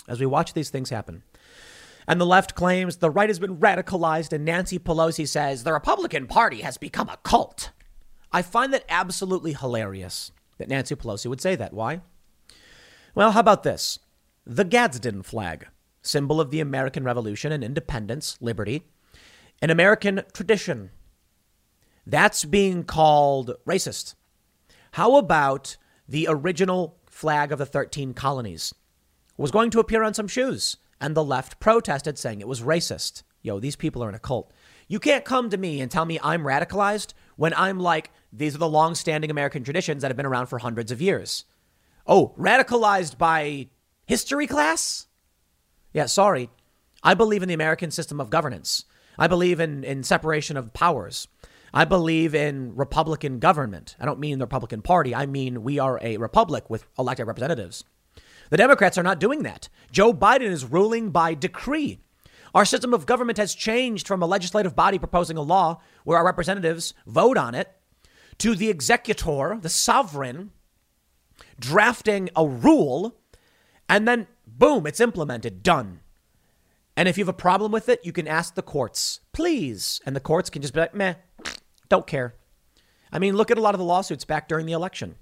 As 0.08 0.20
we 0.20 0.26
watch 0.26 0.54
these 0.54 0.70
things 0.70 0.90
happen, 0.90 1.24
and 2.08 2.20
the 2.20 2.26
left 2.26 2.56
claims 2.56 2.98
the 2.98 3.10
right 3.10 3.30
has 3.30 3.40
been 3.40 3.58
radicalized, 3.58 4.34
and 4.34 4.44
Nancy 4.44 4.80
Pelosi 4.80 5.28
says 5.28 5.64
the 5.64 5.74
Republican 5.74 6.28
Party 6.28 6.62
has 6.62 6.78
become 6.78 7.08
a 7.08 7.18
cult. 7.24 7.72
I 8.34 8.42
find 8.42 8.74
that 8.74 8.86
absolutely 8.90 9.54
hilarious 9.54 10.32
that 10.58 10.68
Nancy 10.68 10.96
Pelosi 10.96 11.28
would 11.28 11.42
say 11.42 11.56
that. 11.56 11.74
Why? 11.74 12.02
Well, 13.16 13.32
how 13.32 13.40
about 13.40 13.64
this? 13.64 14.00
The 14.46 14.66
Gadsden 14.66 15.22
flag, 15.24 15.68
symbol 16.02 16.42
of 16.42 16.50
the 16.50 16.60
American 16.60 17.04
Revolution 17.04 17.52
and 17.52 17.64
independence, 17.64 18.38
liberty, 18.42 18.84
an 19.62 19.70
American 19.70 20.24
tradition. 20.34 20.90
That's 22.06 22.44
being 22.44 22.84
called 22.84 23.56
racist. 23.68 24.16
How 24.94 25.16
about 25.16 25.78
the 26.08 26.28
original 26.30 26.98
flag 27.06 27.52
of 27.52 27.60
the 27.60 27.66
13 27.66 28.14
colonies? 28.14 28.74
was 29.38 29.52
going 29.52 29.70
to 29.72 29.80
appear 29.80 30.04
on 30.04 30.14
some 30.14 30.28
shoes, 30.28 30.78
and 31.02 31.16
the 31.16 31.24
left 31.24 31.60
protested, 31.60 32.18
saying 32.18 32.40
it 32.40 32.48
was 32.48 32.62
racist. 32.62 33.24
Yo, 33.42 33.60
these 33.60 33.76
people 33.76 34.04
are 34.04 34.10
in 34.10 34.16
a 34.16 34.20
cult. 34.20 34.54
You 34.88 35.00
can't 35.00 35.26
come 35.26 35.50
to 35.50 35.58
me 35.58 35.82
and 35.82 35.90
tell 35.90 36.06
me 36.06 36.20
I'm 36.22 36.44
radicalized 36.44 37.14
when 37.36 37.54
I'm 37.56 37.80
like, 37.80 38.12
these 38.36 38.56
are 38.56 38.60
the 38.60 38.68
long 38.68 38.96
standing 38.96 39.30
American 39.30 39.64
traditions 39.64 40.02
that 40.02 40.10
have 40.10 40.18
been 40.18 40.26
around 40.26 40.48
for 40.48 40.58
hundreds 40.60 40.92
of 40.92 41.02
years. 41.02 41.46
Oh, 42.08 42.34
radicalized 42.38 43.18
by 43.18 43.70
history 44.06 44.48
class? 44.48 45.08
Yeah, 45.94 46.08
sorry. 46.08 46.50
I 47.04 47.14
believe 47.14 47.44
in 47.44 47.48
the 47.48 47.54
American 47.54 47.92
system 47.92 48.20
of 48.20 48.30
governance. 48.30 48.86
I 49.18 49.28
believe 49.28 49.60
in, 49.60 49.84
in 49.84 50.04
separation 50.04 50.58
of 50.58 50.74
powers. 50.74 51.28
I 51.74 51.86
believe 51.86 52.34
in 52.34 52.76
Republican 52.76 53.40
government. 53.40 53.96
I 54.00 54.06
don't 54.06 54.20
mean 54.20 54.40
the 54.40 54.46
Republican 54.46 54.82
Party. 54.82 55.14
I 55.14 55.26
mean 55.26 55.64
we 55.64 55.80
are 55.80 56.00
a 56.02 56.18
republic 56.18 56.70
with 56.70 56.86
elected 56.98 57.28
representatives. 57.28 57.84
The 58.50 58.58
Democrats 58.58 58.98
are 58.98 59.04
not 59.04 59.20
doing 59.20 59.44
that. 59.44 59.70
Joe 59.92 60.14
Biden 60.14 60.50
is 60.50 60.66
ruling 60.66 61.12
by 61.12 61.34
decree. 61.34 62.00
Our 62.54 62.66
system 62.66 62.94
of 62.94 63.08
government 63.08 63.38
has 63.38 63.56
changed 63.56 64.08
from 64.08 64.22
a 64.22 64.28
legislative 64.28 64.76
body 64.76 65.00
proposing 65.00 65.38
a 65.38 65.42
law 65.42 65.82
where 66.04 66.18
our 66.18 66.26
representatives 66.26 66.94
vote 67.08 67.38
on 67.38 67.56
it 67.56 67.74
to 68.40 68.56
the 68.56 68.70
executor, 68.70 69.58
the 69.62 69.70
sovereign, 69.70 70.52
drafting 71.60 72.30
a 72.36 72.46
rule, 72.48 73.18
and 73.90 74.08
then 74.08 74.28
boom, 74.46 74.86
it's 74.88 75.00
implemented, 75.00 75.64
done. 75.64 76.00
And 76.96 77.10
if 77.10 77.18
you 77.18 77.24
have 77.24 77.30
a 77.30 77.34
problem 77.34 77.72
with 77.72 77.90
it, 77.90 78.06
you 78.06 78.12
can 78.12 78.28
ask 78.28 78.56
the 78.56 78.62
courts, 78.62 79.22
please. 79.32 80.00
And 80.06 80.16
the 80.16 80.20
courts 80.20 80.50
can 80.50 80.62
just 80.62 80.74
be 80.74 80.82
like, 80.82 80.94
meh, 80.94 81.16
don't 81.90 82.08
care. 82.08 82.36
I 83.12 83.20
mean, 83.20 83.36
look 83.36 83.52
at 83.52 83.58
a 83.58 83.62
lot 83.62 83.74
of 83.74 83.80
the 83.80 83.86
lawsuits 83.86 84.26
back 84.26 84.48
during 84.48 84.66
the 84.66 84.74
election. 84.74 85.16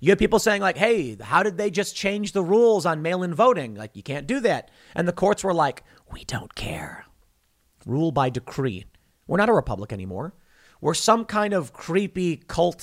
You 0.00 0.10
have 0.10 0.18
people 0.18 0.40
saying, 0.40 0.62
like, 0.62 0.76
hey, 0.76 1.16
how 1.20 1.44
did 1.44 1.56
they 1.56 1.70
just 1.70 1.94
change 1.94 2.32
the 2.32 2.42
rules 2.42 2.84
on 2.86 3.02
mail 3.02 3.22
in 3.22 3.34
voting? 3.34 3.76
Like, 3.76 3.94
you 3.94 4.02
can't 4.02 4.26
do 4.26 4.40
that. 4.40 4.70
And 4.96 5.06
the 5.06 5.12
courts 5.12 5.44
were 5.44 5.54
like, 5.54 5.84
we 6.10 6.24
don't 6.24 6.54
care. 6.56 7.04
Rule 7.86 8.10
by 8.10 8.28
decree. 8.28 8.84
We're 9.28 9.38
not 9.38 9.48
a 9.48 9.52
republic 9.52 9.92
anymore. 9.92 10.34
We're 10.82 10.94
some 10.94 11.24
kind 11.24 11.54
of 11.54 11.72
creepy 11.72 12.36
cult 12.36 12.80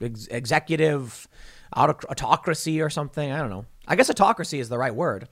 ex- 0.00 0.28
executive 0.30 1.26
autocracy 1.74 2.82
or 2.82 2.90
something. 2.90 3.32
I 3.32 3.38
don't 3.38 3.48
know. 3.48 3.64
I 3.88 3.96
guess 3.96 4.10
autocracy 4.10 4.60
is 4.60 4.68
the 4.68 4.76
right 4.76 4.94
word. 4.94 5.28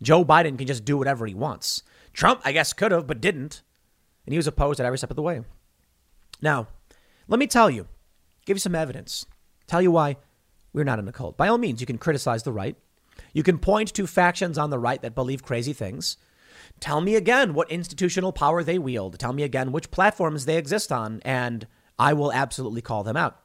Joe 0.00 0.24
Biden 0.24 0.56
can 0.56 0.66
just 0.66 0.86
do 0.86 0.96
whatever 0.96 1.26
he 1.26 1.34
wants. 1.34 1.82
Trump, 2.14 2.40
I 2.46 2.52
guess, 2.52 2.72
could 2.72 2.92
have, 2.92 3.06
but 3.06 3.20
didn't. 3.20 3.62
And 4.24 4.32
he 4.32 4.38
was 4.38 4.46
opposed 4.46 4.80
at 4.80 4.86
every 4.86 4.96
step 4.96 5.10
of 5.10 5.16
the 5.16 5.22
way. 5.22 5.42
Now, 6.40 6.68
let 7.28 7.38
me 7.38 7.46
tell 7.46 7.68
you, 7.68 7.88
give 8.46 8.56
you 8.56 8.60
some 8.60 8.74
evidence. 8.74 9.26
Tell 9.66 9.82
you 9.82 9.90
why 9.90 10.16
we're 10.72 10.84
not 10.84 10.98
in 10.98 11.06
a 11.08 11.12
cult. 11.12 11.36
By 11.36 11.48
all 11.48 11.58
means, 11.58 11.82
you 11.82 11.86
can 11.86 11.98
criticize 11.98 12.42
the 12.42 12.52
right. 12.52 12.74
You 13.34 13.42
can 13.42 13.58
point 13.58 13.92
to 13.94 14.06
factions 14.06 14.56
on 14.56 14.70
the 14.70 14.78
right 14.78 15.00
that 15.02 15.14
believe 15.14 15.42
crazy 15.42 15.74
things. 15.74 16.16
Tell 16.80 17.00
me 17.00 17.14
again 17.14 17.54
what 17.54 17.70
institutional 17.70 18.32
power 18.32 18.62
they 18.62 18.78
wield. 18.78 19.18
Tell 19.18 19.32
me 19.32 19.42
again 19.42 19.72
which 19.72 19.90
platforms 19.90 20.44
they 20.44 20.56
exist 20.56 20.92
on, 20.92 21.20
and 21.24 21.66
I 21.98 22.12
will 22.12 22.32
absolutely 22.32 22.82
call 22.82 23.02
them 23.02 23.16
out. 23.16 23.40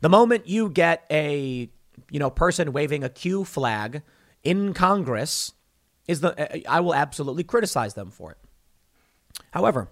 The 0.00 0.08
moment 0.08 0.46
you 0.46 0.68
get 0.68 1.04
a 1.10 1.70
you 2.10 2.18
know 2.18 2.30
person 2.30 2.72
waving 2.72 3.02
a 3.02 3.08
Q 3.08 3.44
flag 3.44 4.02
in 4.42 4.74
Congress, 4.74 5.52
is 6.06 6.20
the 6.20 6.68
I 6.68 6.80
will 6.80 6.94
absolutely 6.94 7.44
criticize 7.44 7.94
them 7.94 8.10
for 8.10 8.32
it. 8.32 8.38
However, 9.52 9.88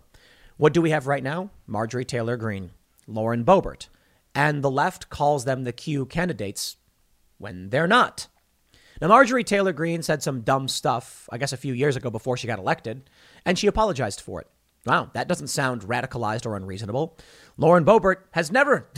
what 0.56 0.74
do 0.74 0.82
we 0.82 0.90
have 0.90 1.06
right 1.06 1.22
now? 1.22 1.50
Marjorie 1.66 2.04
Taylor 2.04 2.36
Greene, 2.36 2.72
Lauren 3.06 3.44
Boebert, 3.44 3.88
and 4.34 4.62
the 4.62 4.70
left 4.70 5.08
calls 5.08 5.44
them 5.44 5.64
the 5.64 5.72
Q 5.72 6.06
candidates 6.06 6.76
when 7.38 7.70
they're 7.70 7.86
not. 7.86 8.28
Now, 9.02 9.08
Marjorie 9.08 9.42
Taylor 9.42 9.72
Greene 9.72 10.02
said 10.02 10.22
some 10.22 10.42
dumb 10.42 10.68
stuff, 10.68 11.28
I 11.32 11.36
guess 11.36 11.52
a 11.52 11.56
few 11.56 11.74
years 11.74 11.96
ago 11.96 12.08
before 12.08 12.36
she 12.36 12.46
got 12.46 12.60
elected, 12.60 13.10
and 13.44 13.58
she 13.58 13.66
apologized 13.66 14.20
for 14.20 14.40
it. 14.40 14.46
Wow, 14.86 15.10
that 15.14 15.26
doesn't 15.26 15.48
sound 15.48 15.82
radicalized 15.82 16.46
or 16.46 16.54
unreasonable. 16.54 17.18
Lauren 17.56 17.84
Boebert 17.84 18.18
has 18.30 18.52
never. 18.52 18.88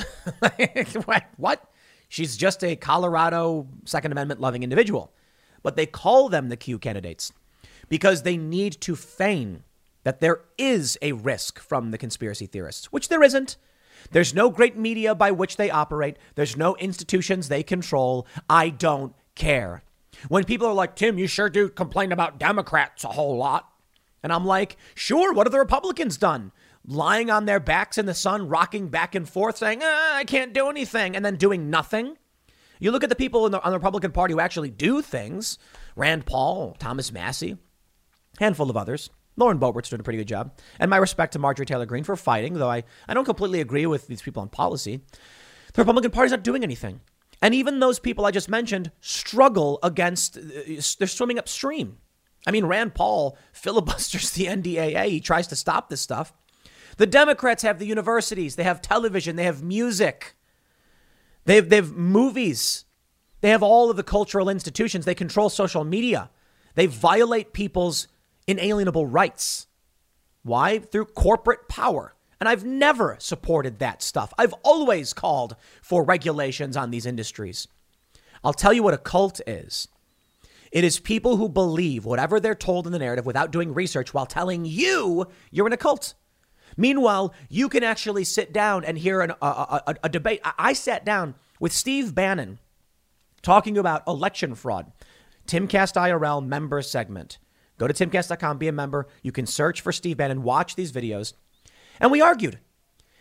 what? 1.38 1.70
She's 2.11 2.36
just 2.36 2.62
a 2.62 2.76
Colorado 2.76 3.66
Second 3.86 4.12
Amendment 4.12 4.42
loving 4.42 4.62
individual. 4.62 5.11
But 5.62 5.76
they 5.76 5.86
call 5.86 6.28
them 6.28 6.50
the 6.50 6.59
Q 6.59 6.78
candidates 6.78 7.32
because 7.88 8.24
they 8.24 8.36
need 8.36 8.74
to 8.82 8.94
feign 8.96 9.64
that 10.02 10.20
there 10.20 10.42
is 10.59 10.98
a 11.00 11.12
risk 11.12 11.59
from 11.59 11.92
the 11.92 11.98
conspiracy 11.98 12.44
theorists, 12.44 12.92
which 12.92 13.09
there 13.09 13.22
isn't. 13.22 13.57
There's 14.11 14.34
no 14.34 14.50
great 14.50 14.76
media 14.76 15.14
by 15.14 15.30
which 15.30 15.57
they 15.57 15.70
operate. 15.70 16.18
There's 16.34 16.59
no 16.59 16.76
institutions 16.76 17.48
they 17.48 17.62
control. 17.62 18.26
I 18.50 18.68
don't 18.68 19.14
care. 19.34 19.82
When 20.28 20.44
people 20.44 20.66
are 20.66 20.74
like, 20.74 20.96
Tim, 20.96 21.18
you 21.18 21.26
sure 21.26 21.50
do 21.50 21.68
complain 21.68 22.12
about 22.12 22.38
Democrats 22.38 23.04
a 23.04 23.08
whole 23.08 23.36
lot. 23.36 23.68
And 24.22 24.32
I'm 24.32 24.46
like, 24.46 24.76
sure, 24.94 25.32
what 25.32 25.46
have 25.46 25.52
the 25.52 25.58
Republicans 25.58 26.16
done? 26.16 26.52
Lying 26.86 27.30
on 27.30 27.44
their 27.46 27.60
backs 27.60 27.98
in 27.98 28.06
the 28.06 28.14
sun, 28.14 28.48
rocking 28.48 28.88
back 28.88 29.14
and 29.14 29.28
forth, 29.28 29.58
saying, 29.58 29.80
ah, 29.82 30.16
I 30.16 30.24
can't 30.24 30.52
do 30.52 30.68
anything, 30.68 31.14
and 31.14 31.24
then 31.24 31.36
doing 31.36 31.70
nothing. 31.70 32.16
You 32.78 32.90
look 32.90 33.04
at 33.04 33.10
the 33.10 33.16
people 33.16 33.48
the, 33.48 33.62
on 33.62 33.70
the 33.70 33.78
Republican 33.78 34.12
Party 34.12 34.34
who 34.34 34.40
actually 34.40 34.70
do 34.70 35.00
things 35.00 35.58
Rand 35.96 36.26
Paul, 36.26 36.76
Thomas 36.78 37.12
Massie, 37.12 37.56
handful 38.38 38.70
of 38.70 38.76
others. 38.76 39.10
Lauren 39.36 39.58
Boebert's 39.58 39.88
doing 39.88 40.00
a 40.00 40.04
pretty 40.04 40.18
good 40.18 40.28
job. 40.28 40.52
And 40.78 40.90
my 40.90 40.96
respect 40.96 41.32
to 41.32 41.38
Marjorie 41.38 41.66
Taylor 41.66 41.86
Greene 41.86 42.04
for 42.04 42.16
fighting, 42.16 42.54
though 42.54 42.70
I, 42.70 42.84
I 43.08 43.14
don't 43.14 43.24
completely 43.24 43.60
agree 43.60 43.86
with 43.86 44.06
these 44.06 44.22
people 44.22 44.42
on 44.42 44.48
policy. 44.48 45.00
The 45.72 45.82
Republican 45.82 46.12
Party's 46.12 46.30
not 46.30 46.44
doing 46.44 46.62
anything. 46.62 47.00
And 47.45 47.55
even 47.55 47.78
those 47.78 47.99
people 47.99 48.24
I 48.24 48.30
just 48.30 48.49
mentioned 48.49 48.90
struggle 49.03 49.78
against, 49.82 50.38
uh, 50.38 50.40
they're 50.99 51.07
swimming 51.07 51.38
upstream. 51.38 51.99
I 52.47 52.51
mean, 52.51 52.64
Rand 52.64 52.95
Paul 52.95 53.36
filibusters 53.53 54.30
the 54.32 54.47
NDAA. 54.47 55.11
He 55.11 55.20
tries 55.20 55.47
to 55.49 55.57
stop 55.57 55.90
this 55.90 56.01
stuff. 56.01 56.32
The 56.97 57.07
Democrats 57.07 57.62
have 57.62 57.78
the 57.78 57.84
universities, 57.84 58.57
they 58.57 58.62
have 58.62 58.80
television, 58.80 59.36
they 59.36 59.45
have 59.45 59.62
music, 59.62 60.36
they 61.45 61.57
have, 61.57 61.68
they 61.68 61.76
have 61.76 61.92
movies, 61.92 62.86
They 63.42 63.51
have 63.51 63.62
all 63.62 63.90
of 63.90 63.99
the 63.99 64.03
cultural 64.03 64.49
institutions. 64.49 65.05
They 65.05 65.14
control 65.14 65.51
social 65.51 65.84
media. 65.84 66.30
They 66.76 66.86
violate 66.86 67.53
people's 67.53 68.09
inalienable 68.47 69.07
rights. 69.07 69.66
Why? 70.45 70.78
Through 70.78 71.07
corporate 71.07 71.68
power. 71.68 72.13
And 72.45 72.49
I've 72.51 72.62
never 72.62 73.16
supported 73.20 73.78
that 73.78 74.03
stuff. 74.03 74.34
I've 74.36 74.53
always 74.62 75.14
called 75.14 75.57
for 75.80 76.05
regulations 76.05 76.76
on 76.76 76.90
these 76.90 77.07
industries. 77.07 77.68
I'll 78.45 78.53
tell 78.53 78.74
you 78.74 78.82
what 78.82 78.92
a 78.92 78.99
cult 78.99 79.40
is 79.47 79.88
it 80.70 80.84
is 80.84 80.99
people 80.99 81.38
who 81.38 81.49
believe 81.49 82.05
whatever 82.05 82.38
they're 82.38 82.55
told 82.55 82.84
in 82.84 82.92
the 82.92 82.99
narrative 82.99 83.24
without 83.24 83.51
doing 83.51 83.72
research 83.72 84.12
while 84.12 84.26
telling 84.26 84.66
you 84.66 85.26
you're 85.51 85.66
in 85.66 85.72
a 85.72 85.78
cult. 85.78 86.12
Meanwhile, 86.76 87.32
you 87.49 87.70
can 87.70 87.82
actually 87.82 88.24
sit 88.24 88.53
down 88.53 88.84
and 88.84 88.99
hear 88.99 89.22
an, 89.22 89.30
a, 89.40 89.47
a, 89.47 89.95
a, 90.03 90.09
debate. 90.11 90.42
I 90.45 90.74
sat 90.74 91.03
down 91.03 91.36
with 91.59 91.72
Steve 91.72 92.14
Bannon 92.14 92.59
talking 93.40 93.78
about 93.78 94.07
election 94.07 94.55
fraud. 94.55 94.92
Timcast 95.47 95.95
IRL 95.95 96.47
member 96.47 96.82
segment. 96.82 97.38
Go 97.78 97.88
to 97.88 97.95
timcast.com, 97.95 98.59
be 98.59 98.68
a 98.68 98.72
member. 98.72 99.09
You 99.22 99.32
can 99.32 99.47
search 99.47 99.80
for 99.80 99.92
Steve 99.92 100.18
Bannon, 100.18 100.42
watch 100.42 100.74
these 100.74 100.92
videos. 100.92 101.32
And 102.01 102.11
we 102.11 102.20
argued. 102.20 102.59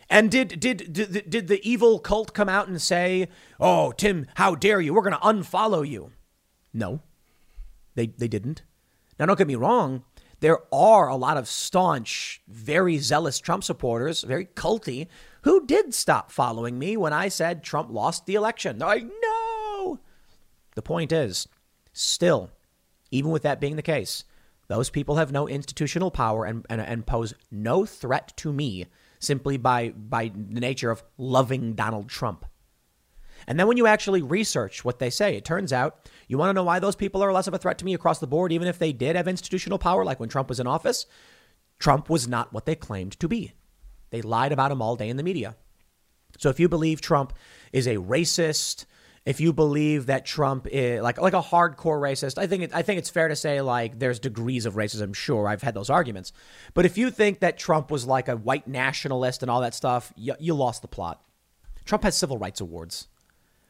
And 0.10 0.30
did, 0.30 0.60
did, 0.60 0.94
did, 0.94 1.30
did 1.30 1.48
the 1.48 1.68
evil 1.68 2.00
cult 2.00 2.34
come 2.34 2.50
out 2.50 2.68
and 2.68 2.82
say, 2.82 3.30
Oh, 3.60 3.92
Tim, 3.92 4.28
how 4.36 4.56
dare 4.56 4.82
you? 4.82 4.94
We're 4.94 5.02
going 5.02 5.14
to 5.14 5.20
unfollow 5.20 5.88
you? 5.88 6.12
No. 6.74 7.02
They, 7.96 8.08
they 8.08 8.28
didn't. 8.28 8.64
Now, 9.20 9.26
don't 9.26 9.38
get 9.38 9.48
me 9.48 9.56
wrong. 9.56 10.04
There 10.40 10.60
are 10.74 11.08
a 11.08 11.16
lot 11.16 11.38
of 11.38 11.48
staunch, 11.48 12.42
very 12.50 12.98
zealous 12.98 13.40
Trump 13.40 13.64
supporters, 13.64 14.24
very 14.24 14.46
culty, 14.46 15.08
who 15.44 15.66
did 15.66 15.94
stop 15.94 16.32
following 16.32 16.78
me 16.78 16.98
when 16.98 17.14
I 17.14 17.30
said 17.30 17.64
Trump 17.64 17.90
lost 17.90 18.26
the 18.26 18.36
election. 18.36 18.78
They're 18.78 18.88
like, 18.88 19.06
no. 19.22 20.00
The 20.76 20.82
point 20.82 21.14
is, 21.14 21.48
still, 21.94 22.50
even 23.10 23.32
with 23.32 23.44
that 23.44 23.62
being 23.62 23.78
the 23.78 23.82
case, 23.82 24.26
those 24.74 24.90
people 24.90 25.18
have 25.18 25.32
no 25.32 25.48
institutional 25.48 26.10
power 26.10 26.46
and, 26.46 26.66
and, 26.68 26.82
and 26.82 27.06
pose 27.06 27.36
no 27.52 27.86
threat 27.86 28.34
to 28.38 28.52
me 28.52 28.88
simply 29.20 29.56
by, 29.56 29.90
by 29.90 30.32
the 30.34 30.60
nature 30.60 30.90
of 30.90 31.04
loving 31.16 31.74
Donald 31.74 32.10
Trump. 32.10 32.44
And 33.46 33.60
then 33.60 33.68
when 33.68 33.78
you 33.78 33.86
actually 33.86 34.24
research 34.24 34.84
what 34.84 34.98
they 34.98 35.12
say, 35.12 35.36
it 35.36 35.46
turns 35.46 35.72
out 35.72 36.10
you 36.28 36.40
want 36.40 36.50
to 36.50 36.54
know 36.54 36.64
why 36.64 36.80
those 36.80 36.96
people 36.96 37.22
are 37.24 37.32
less 37.32 37.46
of 37.46 37.54
a 37.54 37.60
threat 37.60 37.78
to 37.78 37.86
me 37.86 37.94
across 37.94 38.18
the 38.18 38.26
board, 38.26 38.52
even 38.52 38.68
if 38.68 38.80
they 38.80 38.92
did 38.92 39.16
have 39.16 39.28
institutional 39.28 39.78
power, 39.78 40.04
like 40.04 40.20
when 40.20 40.30
Trump 40.30 40.50
was 40.50 40.60
in 40.60 40.66
office. 40.66 41.06
Trump 41.78 42.10
was 42.10 42.28
not 42.28 42.52
what 42.52 42.66
they 42.66 42.76
claimed 42.76 43.20
to 43.20 43.28
be. 43.28 43.52
They 44.10 44.24
lied 44.24 44.52
about 44.52 44.72
him 44.72 44.82
all 44.82 44.96
day 44.96 45.10
in 45.10 45.18
the 45.18 45.24
media. 45.24 45.56
So 46.40 46.50
if 46.50 46.60
you 46.60 46.68
believe 46.68 47.00
Trump 47.00 47.34
is 47.72 47.86
a 47.86 47.98
racist, 47.98 48.86
if 49.26 49.40
you 49.40 49.54
believe 49.54 50.08
that 50.08 50.26
Trump 50.26 50.68
is 50.70 51.02
like 51.02 51.20
like 51.20 51.34
a 51.34 51.42
hardcore 51.42 52.00
racist, 52.00 52.38
I 52.38 52.48
think 52.48 52.64
it, 52.64 52.72
I 52.74 52.82
think 52.82 53.00
it's 53.00 53.10
fair 53.10 53.28
to 53.28 53.36
say 53.36 53.62
like 53.62 54.00
there's 54.00 54.20
degrees 54.20 54.66
of 54.66 54.76
racism. 54.76 55.16
Sure, 55.16 55.48
I've 55.48 55.62
had 55.62 55.74
those 55.74 55.90
arguments, 55.90 56.34
but 56.74 56.86
if 56.86 56.98
you 56.98 57.10
think 57.10 57.40
that 57.40 57.58
Trump 57.58 57.90
was 57.90 58.06
like 58.06 58.28
a 58.28 58.36
white 58.36 58.68
nationalist 58.68 59.42
and 59.42 59.50
all 59.50 59.62
that 59.62 59.74
stuff, 59.74 60.12
you, 60.16 60.36
you 60.40 60.54
lost 60.54 60.82
the 60.82 60.88
plot. 60.88 61.24
Trump 61.86 62.04
has 62.04 62.18
civil 62.18 62.38
rights 62.38 62.62
awards. 62.62 63.08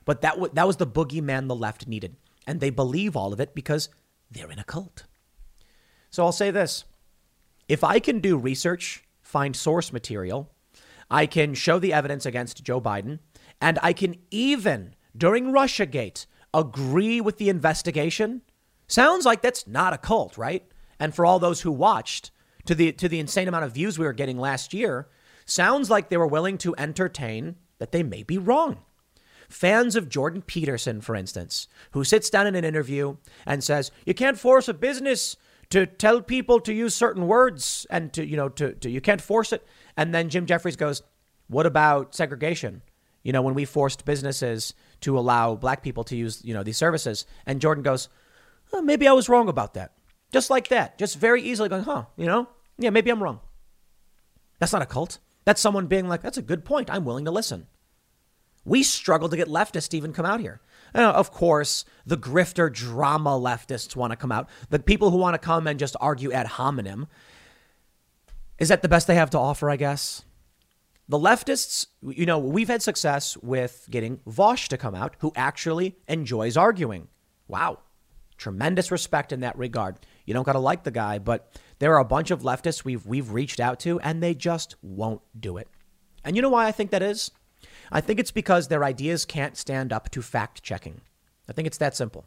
But 0.05 0.21
that, 0.21 0.33
w- 0.33 0.51
that 0.53 0.67
was 0.67 0.77
the 0.77 0.87
boogeyman 0.87 1.47
the 1.47 1.55
left 1.55 1.87
needed. 1.87 2.15
And 2.45 2.59
they 2.59 2.69
believe 2.69 3.15
all 3.15 3.33
of 3.33 3.39
it 3.39 3.55
because 3.55 3.89
they're 4.29 4.51
in 4.51 4.59
a 4.59 4.63
cult. 4.63 5.05
So 6.09 6.23
I'll 6.25 6.31
say 6.31 6.51
this 6.51 6.83
if 7.67 7.83
I 7.83 7.99
can 7.99 8.19
do 8.19 8.37
research, 8.37 9.03
find 9.21 9.55
source 9.55 9.93
material, 9.93 10.51
I 11.09 11.25
can 11.25 11.53
show 11.53 11.79
the 11.79 11.93
evidence 11.93 12.25
against 12.25 12.63
Joe 12.63 12.81
Biden, 12.81 13.19
and 13.61 13.79
I 13.81 13.93
can 13.93 14.17
even, 14.29 14.95
during 15.15 15.51
Russiagate, 15.51 16.25
agree 16.53 17.21
with 17.21 17.37
the 17.37 17.49
investigation. 17.49 18.41
Sounds 18.87 19.25
like 19.25 19.41
that's 19.41 19.67
not 19.67 19.93
a 19.93 19.97
cult, 19.97 20.37
right? 20.37 20.65
And 20.99 21.13
for 21.13 21.25
all 21.25 21.39
those 21.39 21.61
who 21.61 21.71
watched, 21.71 22.31
to 22.65 22.75
the 22.75 22.91
to 22.93 23.09
the 23.09 23.19
insane 23.19 23.47
amount 23.47 23.65
of 23.65 23.73
views 23.73 23.99
we 23.99 24.05
were 24.05 24.13
getting 24.13 24.37
last 24.37 24.73
year, 24.73 25.09
sounds 25.45 25.89
like 25.89 26.09
they 26.09 26.17
were 26.17 26.27
willing 26.27 26.57
to 26.59 26.75
entertain 26.77 27.55
that 27.79 27.91
they 27.91 28.03
may 28.03 28.23
be 28.23 28.37
wrong. 28.37 28.77
Fans 29.49 29.95
of 29.95 30.09
Jordan 30.09 30.41
Peterson, 30.41 31.01
for 31.01 31.15
instance, 31.15 31.67
who 31.91 32.03
sits 32.03 32.29
down 32.29 32.47
in 32.47 32.55
an 32.55 32.65
interview 32.65 33.17
and 33.45 33.63
says, 33.63 33.91
You 34.05 34.13
can't 34.13 34.39
force 34.39 34.67
a 34.67 34.73
business 34.73 35.35
to 35.69 35.85
tell 35.85 36.21
people 36.21 36.59
to 36.61 36.73
use 36.73 36.95
certain 36.95 37.27
words 37.27 37.85
and 37.89 38.13
to, 38.13 38.25
you 38.25 38.37
know, 38.37 38.49
to, 38.49 38.73
to 38.73 38.89
you 38.89 39.01
can't 39.01 39.21
force 39.21 39.53
it. 39.53 39.65
And 39.97 40.13
then 40.13 40.29
Jim 40.29 40.45
Jeffries 40.45 40.75
goes, 40.75 41.03
What 41.47 41.65
about 41.65 42.15
segregation? 42.15 42.81
You 43.23 43.31
know, 43.31 43.41
when 43.41 43.53
we 43.53 43.65
forced 43.65 44.05
businesses 44.05 44.73
to 45.03 45.17
allow 45.17 45.55
black 45.55 45.83
people 45.83 46.03
to 46.05 46.15
use, 46.15 46.43
you 46.43 46.53
know, 46.53 46.63
these 46.63 46.77
services. 46.77 47.25
And 47.45 47.61
Jordan 47.61 47.83
goes, 47.83 48.09
oh, 48.73 48.81
maybe 48.81 49.07
I 49.07 49.13
was 49.13 49.29
wrong 49.29 49.47
about 49.47 49.75
that. 49.75 49.93
Just 50.31 50.49
like 50.49 50.69
that. 50.69 50.97
Just 50.97 51.17
very 51.17 51.41
easily 51.41 51.69
going, 51.69 51.83
huh, 51.83 52.05
you 52.17 52.25
know? 52.25 52.49
Yeah, 52.77 52.89
maybe 52.89 53.11
I'm 53.11 53.21
wrong. 53.21 53.39
That's 54.59 54.73
not 54.73 54.81
a 54.81 54.87
cult. 54.87 55.19
That's 55.45 55.61
someone 55.61 55.87
being 55.87 56.07
like, 56.07 56.21
that's 56.21 56.37
a 56.37 56.41
good 56.41 56.65
point. 56.65 56.89
I'm 56.89 57.05
willing 57.05 57.25
to 57.25 57.31
listen. 57.31 57.67
We 58.65 58.81
struggle 58.81 59.29
to 59.29 59.37
get 59.37 59.47
leftists 59.47 59.89
to 59.89 59.97
even 59.97 60.13
come 60.13 60.25
out 60.25 60.39
here. 60.39 60.61
Uh, 60.95 61.01
of 61.01 61.31
course, 61.31 61.85
the 62.05 62.17
grifter 62.17 62.71
drama 62.71 63.31
leftists 63.31 63.95
want 63.95 64.11
to 64.11 64.17
come 64.17 64.31
out. 64.31 64.47
The 64.69 64.79
people 64.79 65.11
who 65.11 65.17
want 65.17 65.33
to 65.33 65.39
come 65.39 65.67
and 65.67 65.79
just 65.79 65.97
argue 65.99 66.31
ad 66.31 66.47
hominem. 66.47 67.07
Is 68.57 68.69
that 68.69 68.81
the 68.81 68.87
best 68.87 69.07
they 69.07 69.15
have 69.15 69.31
to 69.31 69.39
offer, 69.39 69.69
I 69.69 69.75
guess? 69.75 70.23
The 71.09 71.19
leftists, 71.19 71.87
you 72.01 72.25
know, 72.25 72.39
we've 72.39 72.69
had 72.69 72.81
success 72.81 73.35
with 73.37 73.87
getting 73.89 74.17
Vaush 74.27 74.67
to 74.69 74.77
come 74.77 74.95
out, 74.95 75.15
who 75.19 75.33
actually 75.35 75.97
enjoys 76.07 76.55
arguing. 76.55 77.09
Wow. 77.47 77.79
Tremendous 78.37 78.89
respect 78.89 79.31
in 79.31 79.41
that 79.41 79.57
regard. 79.57 79.99
You 80.25 80.33
don't 80.33 80.45
got 80.45 80.53
to 80.53 80.59
like 80.59 80.83
the 80.83 80.91
guy, 80.91 81.19
but 81.19 81.51
there 81.79 81.93
are 81.93 81.99
a 81.99 82.05
bunch 82.05 82.31
of 82.31 82.41
leftists 82.41 82.85
we've, 82.85 83.05
we've 83.05 83.31
reached 83.31 83.59
out 83.59 83.79
to, 83.81 83.99
and 83.99 84.23
they 84.23 84.33
just 84.33 84.75
won't 84.81 85.21
do 85.37 85.57
it. 85.57 85.67
And 86.23 86.35
you 86.35 86.41
know 86.41 86.49
why 86.49 86.67
I 86.67 86.71
think 86.71 86.91
that 86.91 87.03
is? 87.03 87.31
I 87.91 88.01
think 88.01 88.19
it's 88.19 88.31
because 88.31 88.67
their 88.67 88.83
ideas 88.83 89.25
can't 89.25 89.57
stand 89.57 89.91
up 89.91 90.09
to 90.11 90.21
fact 90.21 90.63
checking. 90.63 91.01
I 91.49 91.53
think 91.53 91.67
it's 91.67 91.77
that 91.77 91.95
simple. 91.95 92.25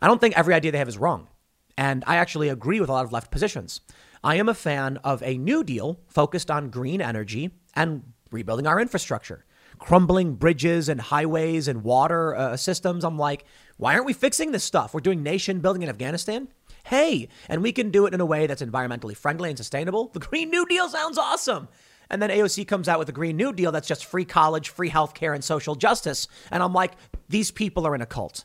I 0.00 0.06
don't 0.06 0.20
think 0.20 0.38
every 0.38 0.54
idea 0.54 0.72
they 0.72 0.78
have 0.78 0.88
is 0.88 0.98
wrong. 0.98 1.28
And 1.76 2.04
I 2.06 2.16
actually 2.16 2.48
agree 2.48 2.80
with 2.80 2.90
a 2.90 2.92
lot 2.92 3.04
of 3.04 3.12
left 3.12 3.30
positions. 3.30 3.80
I 4.22 4.36
am 4.36 4.50
a 4.50 4.54
fan 4.54 4.98
of 4.98 5.22
a 5.22 5.38
New 5.38 5.64
Deal 5.64 5.98
focused 6.06 6.50
on 6.50 6.68
green 6.68 7.00
energy 7.00 7.52
and 7.74 8.12
rebuilding 8.30 8.66
our 8.66 8.78
infrastructure, 8.78 9.46
crumbling 9.78 10.34
bridges 10.34 10.90
and 10.90 11.00
highways 11.00 11.68
and 11.68 11.82
water 11.82 12.34
uh, 12.34 12.56
systems. 12.58 13.02
I'm 13.02 13.18
like, 13.18 13.46
why 13.78 13.94
aren't 13.94 14.04
we 14.04 14.12
fixing 14.12 14.52
this 14.52 14.62
stuff? 14.62 14.92
We're 14.92 15.00
doing 15.00 15.22
nation 15.22 15.60
building 15.60 15.82
in 15.82 15.88
Afghanistan. 15.88 16.48
Hey, 16.84 17.28
and 17.48 17.62
we 17.62 17.72
can 17.72 17.90
do 17.90 18.04
it 18.04 18.12
in 18.12 18.20
a 18.20 18.26
way 18.26 18.46
that's 18.46 18.62
environmentally 18.62 19.16
friendly 19.16 19.48
and 19.48 19.56
sustainable. 19.56 20.08
The 20.08 20.20
Green 20.20 20.50
New 20.50 20.66
Deal 20.66 20.88
sounds 20.90 21.16
awesome. 21.16 21.68
And 22.10 22.20
then 22.20 22.28
AOC 22.28 22.66
comes 22.68 22.88
out 22.88 22.98
with 22.98 23.08
a 23.08 23.12
Green 23.12 23.36
New 23.36 23.54
Deal 23.54 23.72
that's 23.72 23.88
just 23.88 24.04
free 24.04 24.26
college, 24.26 24.68
free 24.68 24.90
healthcare, 24.90 25.34
and 25.34 25.42
social 25.42 25.76
justice. 25.76 26.28
And 26.50 26.62
I'm 26.62 26.74
like, 26.74 26.92
these 27.28 27.50
people 27.50 27.86
are 27.86 27.94
in 27.94 28.02
a 28.02 28.06
cult. 28.06 28.44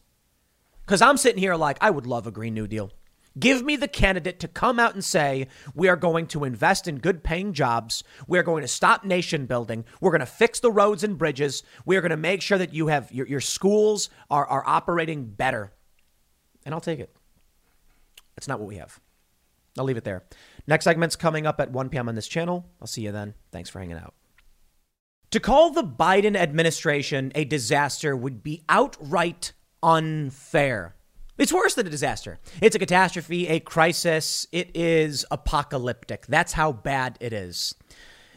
Because 0.86 1.02
I'm 1.02 1.18
sitting 1.18 1.40
here 1.40 1.56
like, 1.56 1.78
I 1.82 1.90
would 1.90 2.06
love 2.06 2.28
a 2.28 2.32
Green 2.32 2.54
New 2.54 2.68
Deal. 2.68 2.92
Give 3.38 3.64
me 3.64 3.76
the 3.76 3.88
candidate 3.88 4.40
to 4.40 4.48
come 4.48 4.80
out 4.80 4.94
and 4.94 5.04
say, 5.04 5.48
we 5.74 5.90
are 5.90 5.98
going 5.98 6.28
to 6.28 6.46
invest 6.46 6.88
in 6.88 7.00
good 7.00 7.24
paying 7.24 7.52
jobs. 7.52 8.04
We 8.28 8.40
are 8.40 8.44
going 8.44 8.62
to 8.62 8.68
stop 8.68 9.04
nation 9.04 9.46
building. 9.46 9.84
We're 10.00 10.12
going 10.12 10.22
to 10.22 10.26
fix 10.26 10.62
the 10.62 10.72
roads 10.72 11.04
and 11.04 11.18
bridges. 11.18 11.64
We 11.86 11.98
are 11.98 12.02
going 12.02 12.12
to 12.12 12.18
make 12.18 12.42
sure 12.42 12.58
that 12.58 12.74
you 12.74 12.88
have 12.88 13.12
your, 13.12 13.28
your 13.28 13.42
schools 13.42 14.10
are, 14.30 14.46
are 14.46 14.64
operating 14.66 15.26
better. 15.26 15.74
And 16.66 16.74
I'll 16.74 16.82
take 16.82 17.00
it. 17.00 17.14
That's 18.36 18.48
not 18.48 18.60
what 18.60 18.70
we 18.70 18.78
have. 18.78 19.00
I'll 19.78 19.86
leave 19.86 19.98
it 19.98 20.06
there. 20.06 20.24
Next 20.68 20.86
segment's 20.86 21.18
coming 21.18 21.46
up 21.46 21.60
at 21.60 21.72
1 21.72 21.90
p.m. 21.90 22.08
on 22.08 22.16
this 22.16 22.28
channel. 22.28 22.66
I'll 22.80 22.88
see 22.88 23.02
you 23.02 23.12
then. 23.12 23.34
Thanks 23.52 23.70
for 23.70 23.80
hanging 23.80 23.98
out. 23.98 24.14
To 25.32 25.40
call 25.42 25.72
the 25.72 25.84
Biden 25.84 26.38
administration 26.38 27.32
a 27.36 27.44
disaster 27.44 28.16
would 28.16 28.42
be 28.42 28.64
outright 28.70 29.52
unfair. 29.84 30.95
It's 31.38 31.52
worse 31.52 31.74
than 31.74 31.86
a 31.86 31.90
disaster. 31.90 32.40
It's 32.62 32.78
a 32.78 32.80
catastrophe, 32.80 33.48
a 33.48 33.60
crisis. 33.60 34.48
It 34.54 34.72
is 34.74 35.26
apocalyptic. 35.30 36.28
That's 36.28 36.54
how 36.54 36.72
bad 36.72 37.18
it 37.20 37.34
is. 37.34 37.76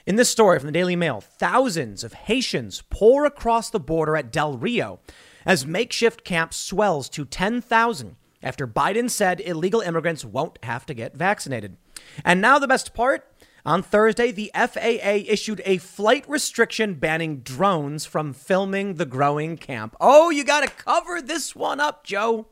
In 0.05 0.17
this 0.17 0.31
story 0.31 0.59
from 0.59 0.67
the 0.67 0.73
Daily 0.73 0.97
Mail, 0.97 1.21
thousands 1.21 2.03
of 2.03 2.13
Haitians 2.13 2.83
pour 2.91 3.25
across 3.25 3.71
the 3.71 3.79
border 3.79 4.17
at 4.17 4.33
Del 4.33 4.59
Rio 4.59 4.99
as 5.47 5.65
makeshift 5.65 6.25
camp 6.25 6.53
swells 6.53 7.09
to 7.11 7.25
10,000 7.25 8.17
after 8.43 8.67
Biden 8.67 9.09
said 9.09 9.41
illegal 9.41 9.81
immigrants 9.81 10.25
won't 10.25 10.59
have 10.65 10.85
to 10.87 10.95
get 10.95 11.17
vaccinated. 11.17 11.77
And 12.25 12.41
now 12.41 12.59
the 12.59 12.67
best 12.67 12.95
part. 12.95 13.31
On 13.65 13.83
Thursday, 13.83 14.33
the 14.33 14.51
FAA 14.55 15.31
issued 15.31 15.63
a 15.65 15.79
flight 15.79 16.25
restriction 16.29 16.95
banning 16.95 17.41
drones 17.41 18.07
from 18.07 18.33
filming 18.33 18.95
the 18.95 19.07
growing 19.07 19.57
camp. 19.57 19.95
Oh, 20.01 20.31
you 20.31 20.43
got 20.43 20.65
to 20.65 20.71
cover 20.71 21.21
this 21.21 21.55
one 21.55 21.79
up, 21.79 22.03
Joe. 22.03 22.47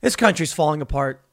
This 0.00 0.14
country's 0.14 0.52
falling 0.52 0.80
apart. 0.80 1.24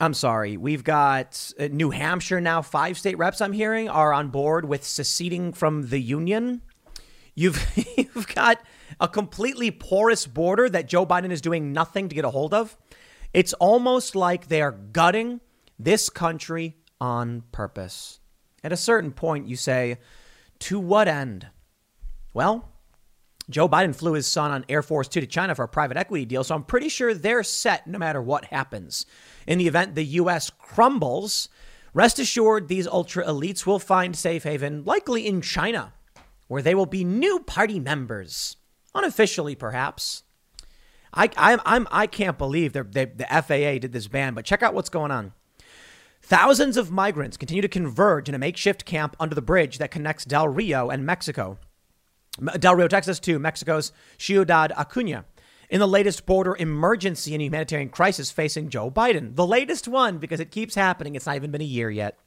I'm 0.00 0.14
sorry. 0.14 0.56
We've 0.56 0.84
got 0.84 1.52
uh, 1.58 1.68
New 1.70 1.90
Hampshire 1.90 2.40
now, 2.40 2.62
five 2.62 2.96
state 2.96 3.18
reps 3.18 3.40
I'm 3.40 3.52
hearing 3.52 3.88
are 3.88 4.12
on 4.12 4.28
board 4.28 4.64
with 4.64 4.84
seceding 4.84 5.52
from 5.52 5.88
the 5.88 6.00
union. 6.00 6.62
You've, 7.34 7.60
you've 7.96 8.32
got 8.34 8.62
a 9.00 9.08
completely 9.08 9.70
porous 9.70 10.26
border 10.26 10.68
that 10.68 10.88
Joe 10.88 11.04
Biden 11.04 11.30
is 11.30 11.40
doing 11.40 11.72
nothing 11.72 12.08
to 12.08 12.14
get 12.14 12.24
a 12.24 12.30
hold 12.30 12.54
of. 12.54 12.76
It's 13.32 13.54
almost 13.54 14.14
like 14.14 14.48
they 14.48 14.62
are 14.62 14.72
gutting 14.72 15.40
this 15.78 16.08
country 16.08 16.76
on 17.00 17.42
purpose. 17.50 18.20
At 18.62 18.72
a 18.72 18.76
certain 18.76 19.10
point, 19.10 19.48
you 19.48 19.56
say, 19.56 19.98
to 20.60 20.78
what 20.78 21.08
end? 21.08 21.48
Well, 22.32 22.71
Joe 23.52 23.68
Biden 23.68 23.94
flew 23.94 24.14
his 24.14 24.26
son 24.26 24.50
on 24.50 24.64
Air 24.68 24.82
Force 24.82 25.08
Two 25.08 25.20
to 25.20 25.26
China 25.26 25.54
for 25.54 25.64
a 25.64 25.68
private 25.68 25.96
equity 25.96 26.24
deal, 26.24 26.42
so 26.42 26.54
I'm 26.54 26.64
pretty 26.64 26.88
sure 26.88 27.14
they're 27.14 27.42
set 27.42 27.86
no 27.86 27.98
matter 27.98 28.20
what 28.22 28.46
happens. 28.46 29.06
In 29.46 29.58
the 29.58 29.68
event 29.68 29.94
the 29.94 30.04
U.S. 30.04 30.50
crumbles, 30.50 31.48
rest 31.94 32.18
assured 32.18 32.68
these 32.68 32.86
ultra 32.86 33.24
elites 33.24 33.66
will 33.66 33.78
find 33.78 34.16
safe 34.16 34.44
haven, 34.44 34.84
likely 34.84 35.26
in 35.26 35.40
China, 35.40 35.92
where 36.48 36.62
they 36.62 36.74
will 36.74 36.86
be 36.86 37.04
new 37.04 37.40
party 37.40 37.78
members, 37.78 38.56
unofficially 38.94 39.54
perhaps. 39.54 40.24
I, 41.14 41.28
I, 41.36 41.58
I'm, 41.66 41.86
I 41.90 42.06
can't 42.06 42.38
believe 42.38 42.72
they, 42.72 42.80
the 43.04 43.26
FAA 43.30 43.78
did 43.78 43.92
this 43.92 44.08
ban, 44.08 44.34
but 44.34 44.44
check 44.44 44.62
out 44.62 44.74
what's 44.74 44.88
going 44.88 45.10
on. 45.10 45.32
Thousands 46.22 46.76
of 46.76 46.90
migrants 46.90 47.36
continue 47.36 47.62
to 47.62 47.68
converge 47.68 48.28
in 48.28 48.34
a 48.34 48.38
makeshift 48.38 48.84
camp 48.84 49.16
under 49.18 49.34
the 49.34 49.42
bridge 49.42 49.78
that 49.78 49.90
connects 49.90 50.24
Del 50.24 50.48
Rio 50.48 50.88
and 50.88 51.04
Mexico. 51.04 51.58
Del 52.58 52.74
Rio, 52.74 52.88
Texas, 52.88 53.20
to 53.20 53.38
Mexico's 53.38 53.92
Ciudad 54.18 54.72
Acuña 54.76 55.24
in 55.68 55.80
the 55.80 55.88
latest 55.88 56.26
border 56.26 56.54
emergency 56.58 57.34
and 57.34 57.42
humanitarian 57.42 57.88
crisis 57.88 58.30
facing 58.30 58.68
Joe 58.68 58.90
Biden. 58.90 59.36
The 59.36 59.46
latest 59.46 59.88
one 59.88 60.18
because 60.18 60.38
it 60.38 60.50
keeps 60.50 60.74
happening. 60.74 61.14
It's 61.14 61.26
not 61.26 61.36
even 61.36 61.50
been 61.50 61.62
a 61.62 61.64
year 61.64 61.90
yet. 61.90 62.18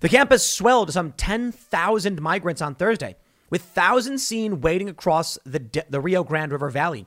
The 0.00 0.08
campus 0.08 0.48
swelled 0.48 0.88
to 0.88 0.92
some 0.92 1.12
10,000 1.12 2.20
migrants 2.20 2.62
on 2.62 2.74
Thursday, 2.74 3.16
with 3.50 3.62
thousands 3.62 4.24
seen 4.24 4.60
wading 4.60 4.88
across 4.88 5.38
the, 5.44 5.84
the 5.88 6.00
Rio 6.00 6.22
Grande 6.22 6.52
River 6.52 6.70
Valley. 6.70 7.06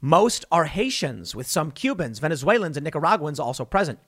Most 0.00 0.44
are 0.50 0.64
Haitians, 0.64 1.34
with 1.34 1.46
some 1.46 1.70
Cubans, 1.70 2.20
Venezuelans, 2.20 2.76
and 2.76 2.84
Nicaraguans 2.84 3.38
also 3.38 3.64
present. 3.64 3.98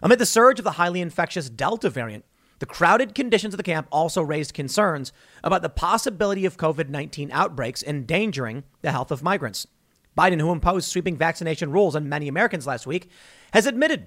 Amid 0.00 0.18
the 0.18 0.26
surge 0.26 0.58
of 0.58 0.64
the 0.64 0.72
highly 0.72 1.00
infectious 1.00 1.50
Delta 1.50 1.90
variant, 1.90 2.24
the 2.58 2.66
crowded 2.66 3.14
conditions 3.14 3.54
of 3.54 3.58
the 3.58 3.62
camp 3.62 3.86
also 3.92 4.22
raised 4.22 4.54
concerns 4.54 5.12
about 5.44 5.62
the 5.62 5.68
possibility 5.68 6.44
of 6.44 6.56
COVID 6.56 6.88
19 6.88 7.30
outbreaks 7.32 7.82
endangering 7.82 8.64
the 8.82 8.92
health 8.92 9.10
of 9.10 9.22
migrants. 9.22 9.66
Biden, 10.16 10.40
who 10.40 10.52
imposed 10.52 10.88
sweeping 10.88 11.16
vaccination 11.16 11.70
rules 11.70 11.94
on 11.94 12.08
many 12.08 12.28
Americans 12.28 12.66
last 12.66 12.86
week, 12.86 13.10
has 13.52 13.66
admitted 13.66 14.06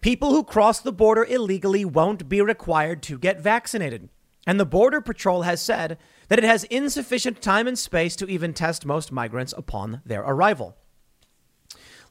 people 0.00 0.30
who 0.30 0.44
cross 0.44 0.80
the 0.80 0.92
border 0.92 1.24
illegally 1.24 1.84
won't 1.84 2.28
be 2.28 2.42
required 2.42 3.02
to 3.04 3.18
get 3.18 3.40
vaccinated. 3.40 4.10
And 4.46 4.58
the 4.58 4.66
Border 4.66 5.00
Patrol 5.00 5.42
has 5.42 5.60
said 5.60 5.98
that 6.28 6.38
it 6.38 6.44
has 6.44 6.64
insufficient 6.64 7.42
time 7.42 7.66
and 7.66 7.78
space 7.78 8.16
to 8.16 8.26
even 8.26 8.54
test 8.54 8.86
most 8.86 9.12
migrants 9.12 9.54
upon 9.56 10.00
their 10.04 10.22
arrival. 10.22 10.76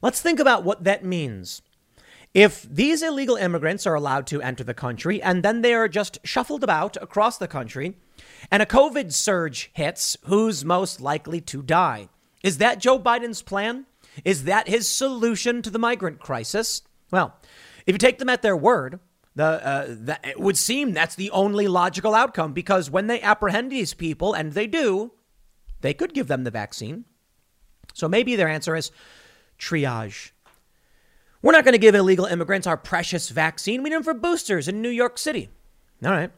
Let's 0.02 0.22
think 0.22 0.40
about 0.40 0.64
what 0.64 0.84
that 0.84 1.04
means. 1.04 1.60
If 2.32 2.62
these 2.62 3.02
illegal 3.02 3.36
immigrants 3.36 3.86
are 3.86 3.94
allowed 3.94 4.26
to 4.28 4.40
enter 4.40 4.62
the 4.62 4.74
country 4.74 5.20
and 5.20 5.42
then 5.42 5.62
they 5.62 5.74
are 5.74 5.88
just 5.88 6.18
shuffled 6.22 6.62
about 6.62 6.96
across 7.02 7.38
the 7.38 7.48
country 7.48 7.96
and 8.50 8.62
a 8.62 8.66
COVID 8.66 9.12
surge 9.12 9.70
hits, 9.72 10.16
who's 10.26 10.64
most 10.64 11.00
likely 11.00 11.40
to 11.42 11.62
die? 11.62 12.08
Is 12.42 12.58
that 12.58 12.78
Joe 12.78 12.98
Biden's 13.00 13.42
plan? 13.42 13.86
Is 14.24 14.44
that 14.44 14.68
his 14.68 14.88
solution 14.88 15.60
to 15.62 15.70
the 15.70 15.78
migrant 15.78 16.20
crisis? 16.20 16.82
Well, 17.10 17.36
if 17.86 17.94
you 17.94 17.98
take 17.98 18.18
them 18.18 18.28
at 18.28 18.42
their 18.42 18.56
word, 18.56 19.00
the, 19.34 19.44
uh, 19.44 19.86
the, 19.86 20.18
it 20.22 20.40
would 20.40 20.56
seem 20.56 20.92
that's 20.92 21.14
the 21.14 21.30
only 21.30 21.66
logical 21.66 22.14
outcome 22.14 22.52
because 22.52 22.90
when 22.90 23.06
they 23.06 23.20
apprehend 23.20 23.70
these 23.70 23.94
people, 23.94 24.34
and 24.34 24.52
they 24.52 24.66
do, 24.66 25.12
they 25.80 25.94
could 25.94 26.14
give 26.14 26.28
them 26.28 26.44
the 26.44 26.50
vaccine. 26.50 27.04
So 27.94 28.08
maybe 28.08 28.36
their 28.36 28.48
answer 28.48 28.76
is 28.76 28.90
triage. 29.58 30.32
We're 31.42 31.52
not 31.52 31.64
going 31.64 31.72
to 31.72 31.78
give 31.78 31.94
illegal 31.94 32.26
immigrants 32.26 32.66
our 32.66 32.76
precious 32.76 33.30
vaccine. 33.30 33.82
We 33.82 33.90
need 33.90 33.96
them 33.96 34.02
for 34.02 34.14
boosters 34.14 34.68
in 34.68 34.82
New 34.82 34.90
York 34.90 35.16
City. 35.16 35.48
All 36.04 36.10
right. 36.10 36.30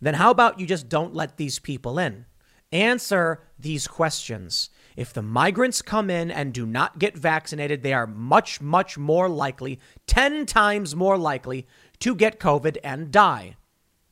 Then 0.00 0.14
how 0.14 0.30
about 0.30 0.58
you 0.58 0.66
just 0.66 0.88
don't 0.88 1.14
let 1.14 1.36
these 1.36 1.58
people 1.58 1.98
in? 1.98 2.26
Answer 2.72 3.42
these 3.58 3.86
questions. 3.86 4.70
If 4.96 5.12
the 5.12 5.22
migrants 5.22 5.82
come 5.82 6.10
in 6.10 6.30
and 6.30 6.52
do 6.52 6.66
not 6.66 6.98
get 6.98 7.16
vaccinated, 7.16 7.82
they 7.82 7.92
are 7.92 8.06
much, 8.06 8.60
much 8.60 8.98
more 8.98 9.28
likely, 9.28 9.78
10 10.06 10.46
times 10.46 10.96
more 10.96 11.16
likely, 11.16 11.66
to 12.00 12.14
get 12.14 12.40
COVID 12.40 12.78
and 12.82 13.10
die. 13.10 13.56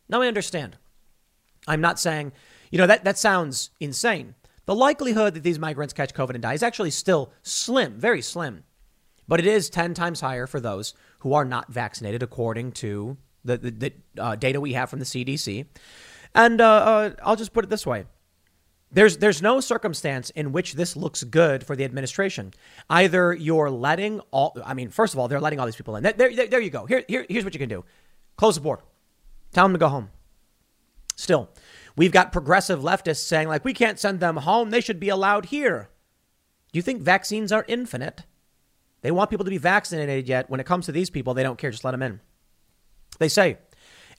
Now, 0.09 0.23
I 0.23 0.29
understand. 0.29 0.77
I'm 1.67 1.81
not 1.81 1.99
saying, 1.99 2.33
you 2.71 2.79
know, 2.79 2.87
that, 2.87 3.05
that 3.05 3.19
sounds 3.19 3.71
insane. 3.81 4.35
The 4.67 4.75
likelihood 4.75 5.35
that 5.35 5.43
these 5.43 5.59
migrants 5.59 5.95
catch 5.95 6.15
COVID 6.15 6.35
and 6.35 6.43
die 6.43 6.55
is 6.55 6.63
actually 6.63 6.91
still 6.91 7.33
slim, 7.43 7.99
very 7.99 8.23
slim. 8.23 8.65
But 9.29 9.41
it 9.41 9.47
is 9.47 9.71
10 9.71 9.95
times 9.95 10.21
higher 10.21 10.47
for 10.47 10.59
those 10.59 10.95
who 11.21 11.35
are 11.35 11.45
not 11.45 11.73
vaccinated, 11.73 12.23
according 12.23 12.73
to 12.73 13.19
the, 13.45 13.59
the, 13.59 13.71
the 13.71 13.93
uh, 14.19 14.35
data 14.37 14.61
we 14.61 14.73
have 14.73 14.91
from 14.91 14.99
the 14.99 15.05
CDC. 15.05 15.67
And 16.35 16.61
uh, 16.61 16.65
uh, 16.65 17.11
I'll 17.23 17.37
just 17.37 17.53
put 17.53 17.65
it 17.65 17.71
this 17.71 17.87
way 17.87 18.07
there's, 18.91 19.19
there's 19.19 19.43
no 19.43 19.61
circumstance 19.61 20.31
in 20.31 20.53
which 20.53 20.75
this 20.75 20.97
looks 20.97 21.23
good 21.23 21.65
for 21.65 21.77
the 21.77 21.85
administration. 21.85 22.55
Either 22.89 23.35
you're 23.35 23.71
letting 23.71 24.21
all, 24.31 24.57
I 24.65 24.73
mean, 24.73 24.89
first 24.89 25.13
of 25.13 25.21
all, 25.21 25.29
they're 25.29 25.41
letting 25.41 25.61
all 25.61 25.67
these 25.67 25.77
people 25.77 25.97
in. 25.97 26.03
There, 26.03 26.15
there, 26.15 26.47
there 26.47 26.61
you 26.61 26.71
go. 26.71 26.87
Here, 26.87 27.05
here, 27.07 27.27
here's 27.29 27.45
what 27.45 27.55
you 27.55 27.61
can 27.61 27.69
do 27.69 27.85
close 28.37 28.55
the 28.55 28.61
border, 28.61 28.83
tell 29.53 29.65
them 29.65 29.75
to 29.75 29.79
go 29.79 29.89
home. 29.89 30.11
Still, 31.17 31.51
we've 31.97 32.13
got 32.13 32.33
progressive 32.33 32.81
leftists 32.81 33.25
saying, 33.25 33.49
like, 33.49 33.65
we 33.65 33.75
can't 33.75 33.99
send 33.99 34.21
them 34.21 34.37
home. 34.37 34.71
They 34.71 34.81
should 34.81 35.01
be 35.01 35.09
allowed 35.09 35.47
here. 35.47 35.91
Do 36.73 36.79
you 36.79 36.83
think 36.83 37.03
vaccines 37.03 37.51
are 37.51 37.65
infinite? 37.69 38.23
They 39.03 39.11
want 39.11 39.31
people 39.31 39.45
to 39.45 39.51
be 39.51 39.59
vaccinated, 39.59 40.29
yet 40.29 40.51
when 40.51 40.61
it 40.61 40.67
comes 40.67 40.87
to 40.87 40.93
these 40.93 41.11
people, 41.11 41.35
they 41.35 41.43
don't 41.43 41.59
care. 41.59 41.71
Just 41.71 41.85
let 41.85 41.93
them 41.93 42.03
in. 42.03 42.21
They 43.19 43.29
say, 43.29 43.59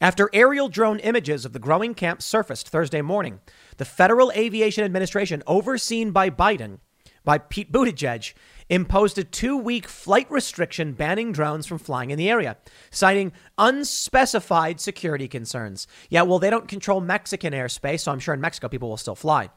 after 0.01 0.29
aerial 0.31 0.69
drone 0.69 0.99
images 0.99 1.45
of 1.45 1.53
the 1.53 1.59
growing 1.59 1.93
camp 1.93 2.21
surfaced 2.21 2.69
Thursday 2.69 3.01
morning, 3.01 3.39
the 3.77 3.85
Federal 3.85 4.31
Aviation 4.31 4.83
Administration, 4.83 5.43
overseen 5.45 6.11
by 6.11 6.29
Biden, 6.29 6.79
by 7.25 7.37
Pete 7.37 7.71
Buttigieg, 7.71 8.33
imposed 8.69 9.17
a 9.17 9.23
two 9.23 9.57
week 9.57 9.87
flight 9.87 10.29
restriction 10.31 10.93
banning 10.93 11.31
drones 11.31 11.65
from 11.65 11.79
flying 11.79 12.11
in 12.11 12.17
the 12.17 12.29
area, 12.29 12.57
citing 12.91 13.33
unspecified 13.57 14.79
security 14.79 15.27
concerns. 15.27 15.85
Yeah, 16.09 16.21
well, 16.21 16.39
they 16.39 16.49
don't 16.49 16.67
control 16.67 17.01
Mexican 17.01 17.53
airspace, 17.53 18.01
so 18.01 18.11
I'm 18.11 18.19
sure 18.19 18.33
in 18.33 18.41
Mexico 18.41 18.69
people 18.69 18.89
will 18.89 18.97
still 18.97 19.15
fly. 19.15 19.49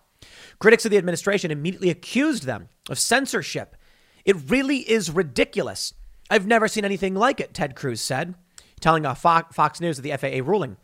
Critics 0.59 0.85
of 0.85 0.91
the 0.91 0.99
administration 0.99 1.51
immediately 1.51 1.91
accused 1.91 2.45
them 2.45 2.69
of 2.89 2.99
censorship 2.99 3.77
it 4.25 4.51
really 4.51 4.79
is 4.79 5.11
ridiculous. 5.11 5.95
I've 6.31 6.47
never 6.47 6.69
seen 6.69 6.85
anything 6.85 7.15
like 7.15 7.41
it, 7.41 7.55
Ted 7.55 7.75
Cruz 7.75 8.01
said, 8.01 8.35
telling 8.81 9.05
Fox 9.15 9.81
News 9.81 9.99
of 9.99 10.05
the 10.05 10.17
FAA 10.17 10.49
ruling. 10.49 10.77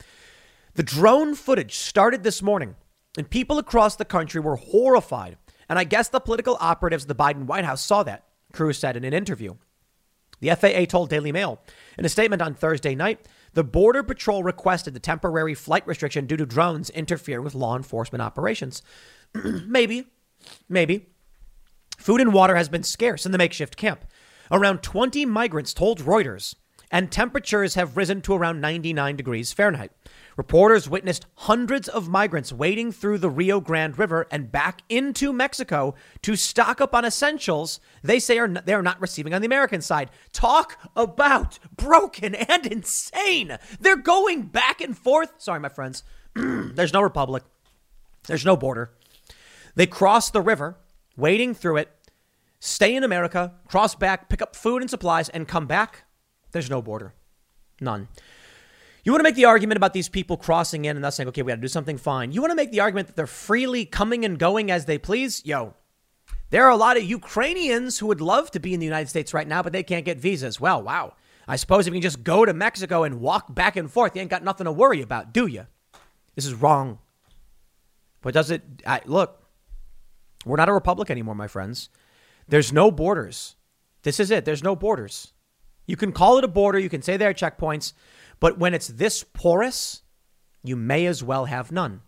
The 0.74 0.82
drone 0.82 1.34
footage 1.34 1.74
started 1.74 2.22
this 2.22 2.43
morning, 2.43 2.76
and 3.16 3.28
people 3.28 3.59
across 3.59 3.97
the 3.97 4.05
country 4.05 4.41
were 4.41 4.57
horrified. 4.57 5.36
And 5.68 5.78
I 5.78 5.84
guess 5.84 6.09
the 6.09 6.20
political 6.20 6.57
operatives 6.61 7.05
of 7.05 7.09
the 7.09 7.14
Biden 7.14 7.47
White 7.47 7.64
House 7.64 7.84
saw 7.84 8.03
that, 8.05 8.24
Cruz 8.53 8.78
said 8.78 8.97
in 8.97 9.05
an 9.05 9.12
interview. 9.12 9.55
The 10.41 10.55
FAA 10.55 10.84
told 10.84 11.11
Daily 11.11 11.32
Mail 11.32 11.61
in 11.99 12.05
a 12.05 12.09
statement 12.09 12.43
on 12.43 12.55
Thursday 12.55 12.95
night 12.95 13.26
the 13.55 13.64
Border 13.64 14.03
Patrol 14.03 14.43
requested 14.43 14.95
the 14.95 15.01
temporary 15.01 15.55
flight 15.55 15.86
restriction 15.86 16.26
due 16.26 16.36
to 16.36 16.47
drones 16.47 16.91
interfering 16.91 17.45
with 17.45 17.55
law 17.55 17.76
enforcement 17.76 18.22
operations. 18.22 18.82
maybe, 19.34 20.07
maybe. 20.68 21.09
Food 21.99 22.21
and 22.21 22.33
water 22.33 22.57
has 22.57 22.69
been 22.69 22.85
scarce 22.85 23.27
in 23.27 23.33
the 23.33 23.39
makeshift 23.39 23.77
camp. 23.77 24.05
Around 24.51 24.83
20 24.83 25.27
migrants 25.27 25.75
told 25.75 26.01
Reuters, 26.01 26.55
and 26.91 27.11
temperatures 27.11 27.75
have 27.75 27.97
risen 27.97 28.23
to 28.23 28.35
around 28.35 28.61
99 28.61 29.17
degrees 29.17 29.53
Fahrenheit. 29.53 29.93
Reporters 30.37 30.89
witnessed 30.89 31.27
hundreds 31.35 31.89
of 31.89 32.09
migrants 32.09 32.53
wading 32.53 32.93
through 32.93 33.19
the 33.19 33.29
Rio 33.29 33.61
Grande 33.61 33.99
River 33.99 34.27
and 34.31 34.51
back 34.51 34.83
into 34.89 35.33
Mexico 35.33 35.95
to 36.23 36.37
stock 36.37 36.81
up 36.81 36.95
on 36.95 37.05
essentials 37.05 37.81
they 38.03 38.21
say 38.21 38.39
are 38.39 38.49
not, 38.49 38.65
they 38.65 38.73
are 38.73 38.83
not 38.83 39.01
receiving 39.01 39.35
on 39.35 39.43
the 39.43 39.47
American 39.47 39.83
side. 39.83 40.11
Talk 40.33 40.79
about 40.95 41.59
broken 41.77 42.35
and 42.35 42.67
insane. 42.67 43.59
They're 43.81 43.97
going 43.97 44.43
back 44.43 44.81
and 44.81 44.97
forth. 44.97 45.33
Sorry, 45.39 45.61
my 45.61 45.69
friends. 45.69 46.05
There's 46.35 46.93
no 46.93 47.03
republic. 47.03 47.43
There's 48.29 48.47
no 48.47 48.57
border. 48.57 48.93
They 49.75 49.87
cross 49.87 50.31
the 50.31 50.41
river 50.41 50.77
wading 51.19 51.55
through 51.55 51.77
it, 51.77 51.91
stay 52.61 52.95
in 52.97 53.05
America, 53.05 53.53
cross 53.69 53.95
back, 53.95 54.29
pick 54.31 54.41
up 54.41 54.57
food 54.57 54.81
and 54.81 54.91
supplies, 54.91 55.29
and 55.29 55.47
come 55.47 55.66
back, 55.66 56.05
there's 56.53 56.71
no 56.71 56.81
border. 56.81 57.12
None. 57.81 58.09
You 59.05 59.12
want 59.12 59.21
to 59.21 59.25
make 59.25 59.37
the 59.37 59.45
argument 59.45 59.77
about 59.77 59.93
these 59.93 60.09
people 60.09 60.37
crossing 60.37 60.85
in 60.85 60.97
and 60.97 61.05
thus 61.05 61.16
saying, 61.16 61.29
okay, 61.29 61.43
we 61.43 61.51
got 61.51 61.57
to 61.57 61.61
do 61.61 61.69
something 61.69 61.99
fine. 61.99 62.33
You 62.33 62.41
want 62.41 62.51
to 62.51 62.57
make 62.57 62.71
the 62.71 62.81
argument 62.81 63.07
that 63.09 63.16
they're 63.16 63.27
freely 63.27 63.85
coming 63.85 64.25
and 64.25 64.39
going 64.39 64.71
as 64.71 64.85
they 64.85 64.99
please? 64.99 65.45
Yo, 65.45 65.75
there 66.51 66.64
are 66.64 66.71
a 66.71 66.77
lot 66.77 66.97
of 66.97 67.05
Ukrainians 67.05 67.99
who 67.99 68.07
would 68.07 68.21
love 68.21 68.51
to 68.53 68.61
be 68.61 68.75
in 68.75 68.81
the 68.81 68.87
United 68.87 69.09
States 69.09 69.33
right 69.33 69.47
now, 69.47 69.62
but 69.62 69.73
they 69.73 69.83
can't 69.83 70.05
get 70.05 70.19
visas. 70.19 70.61
Well, 70.61 70.83
wow. 70.83 71.14
I 71.47 71.57
suppose 71.57 71.87
if 71.87 71.95
you 71.95 72.01
can 72.01 72.03
just 72.03 72.25
go 72.25 72.45
to 72.45 72.53
Mexico 72.53 73.05
and 73.05 73.21
walk 73.21 73.55
back 73.55 73.77
and 73.77 73.91
forth, 73.91 74.14
you 74.14 74.21
ain't 74.21 74.31
got 74.31 74.45
nothing 74.45 74.66
to 74.66 74.73
worry 74.73 75.01
about, 75.01 75.33
do 75.33 75.47
you? 75.47 75.66
This 76.35 76.45
is 76.45 76.55
wrong. 76.55 76.99
But 78.21 78.35
does 78.35 78.51
it, 78.51 78.62
I, 78.87 79.01
look, 79.07 79.43
We're 80.45 80.57
not 80.57 80.68
a 80.68 80.72
republic 80.74 81.11
anymore, 81.11 81.34
my 81.34 81.49
friends. 81.49 81.89
There's 82.47 82.72
no 82.72 82.91
borders. 82.91 83.57
This 84.03 84.20
is 84.20 84.30
it. 84.30 84.45
There's 84.45 84.62
no 84.62 84.76
borders. 84.76 85.32
You 85.86 85.97
can 85.97 86.12
call 86.12 86.39
it 86.39 86.45
a 86.45 86.49
border, 86.49 86.78
you 86.78 86.91
can 86.91 87.03
say 87.03 87.16
there 87.16 87.30
are 87.30 87.34
checkpoints, 87.34 87.95
but 88.41 88.59
when 88.59 88.74
it's 88.74 88.89
this 88.89 89.24
porous, 89.24 90.03
you 90.62 90.76
may 90.76 91.07
as 91.07 91.24
well 91.24 91.47
have 91.47 91.72
none. 91.72 92.03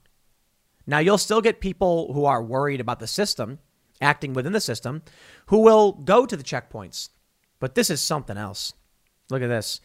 Now, 0.86 0.98
you'll 0.98 1.18
still 1.18 1.40
get 1.40 1.60
people 1.60 2.12
who 2.12 2.26
are 2.26 2.42
worried 2.42 2.80
about 2.80 3.00
the 3.00 3.06
system, 3.06 3.58
acting 4.00 4.34
within 4.34 4.52
the 4.52 4.60
system, 4.60 5.02
who 5.46 5.60
will 5.60 5.92
go 5.92 6.26
to 6.26 6.36
the 6.36 6.42
checkpoints. 6.42 7.08
But 7.58 7.74
this 7.74 7.90
is 7.90 8.00
something 8.00 8.36
else. 8.36 8.74
Look 9.30 9.42
at 9.42 9.48
this 9.48 9.80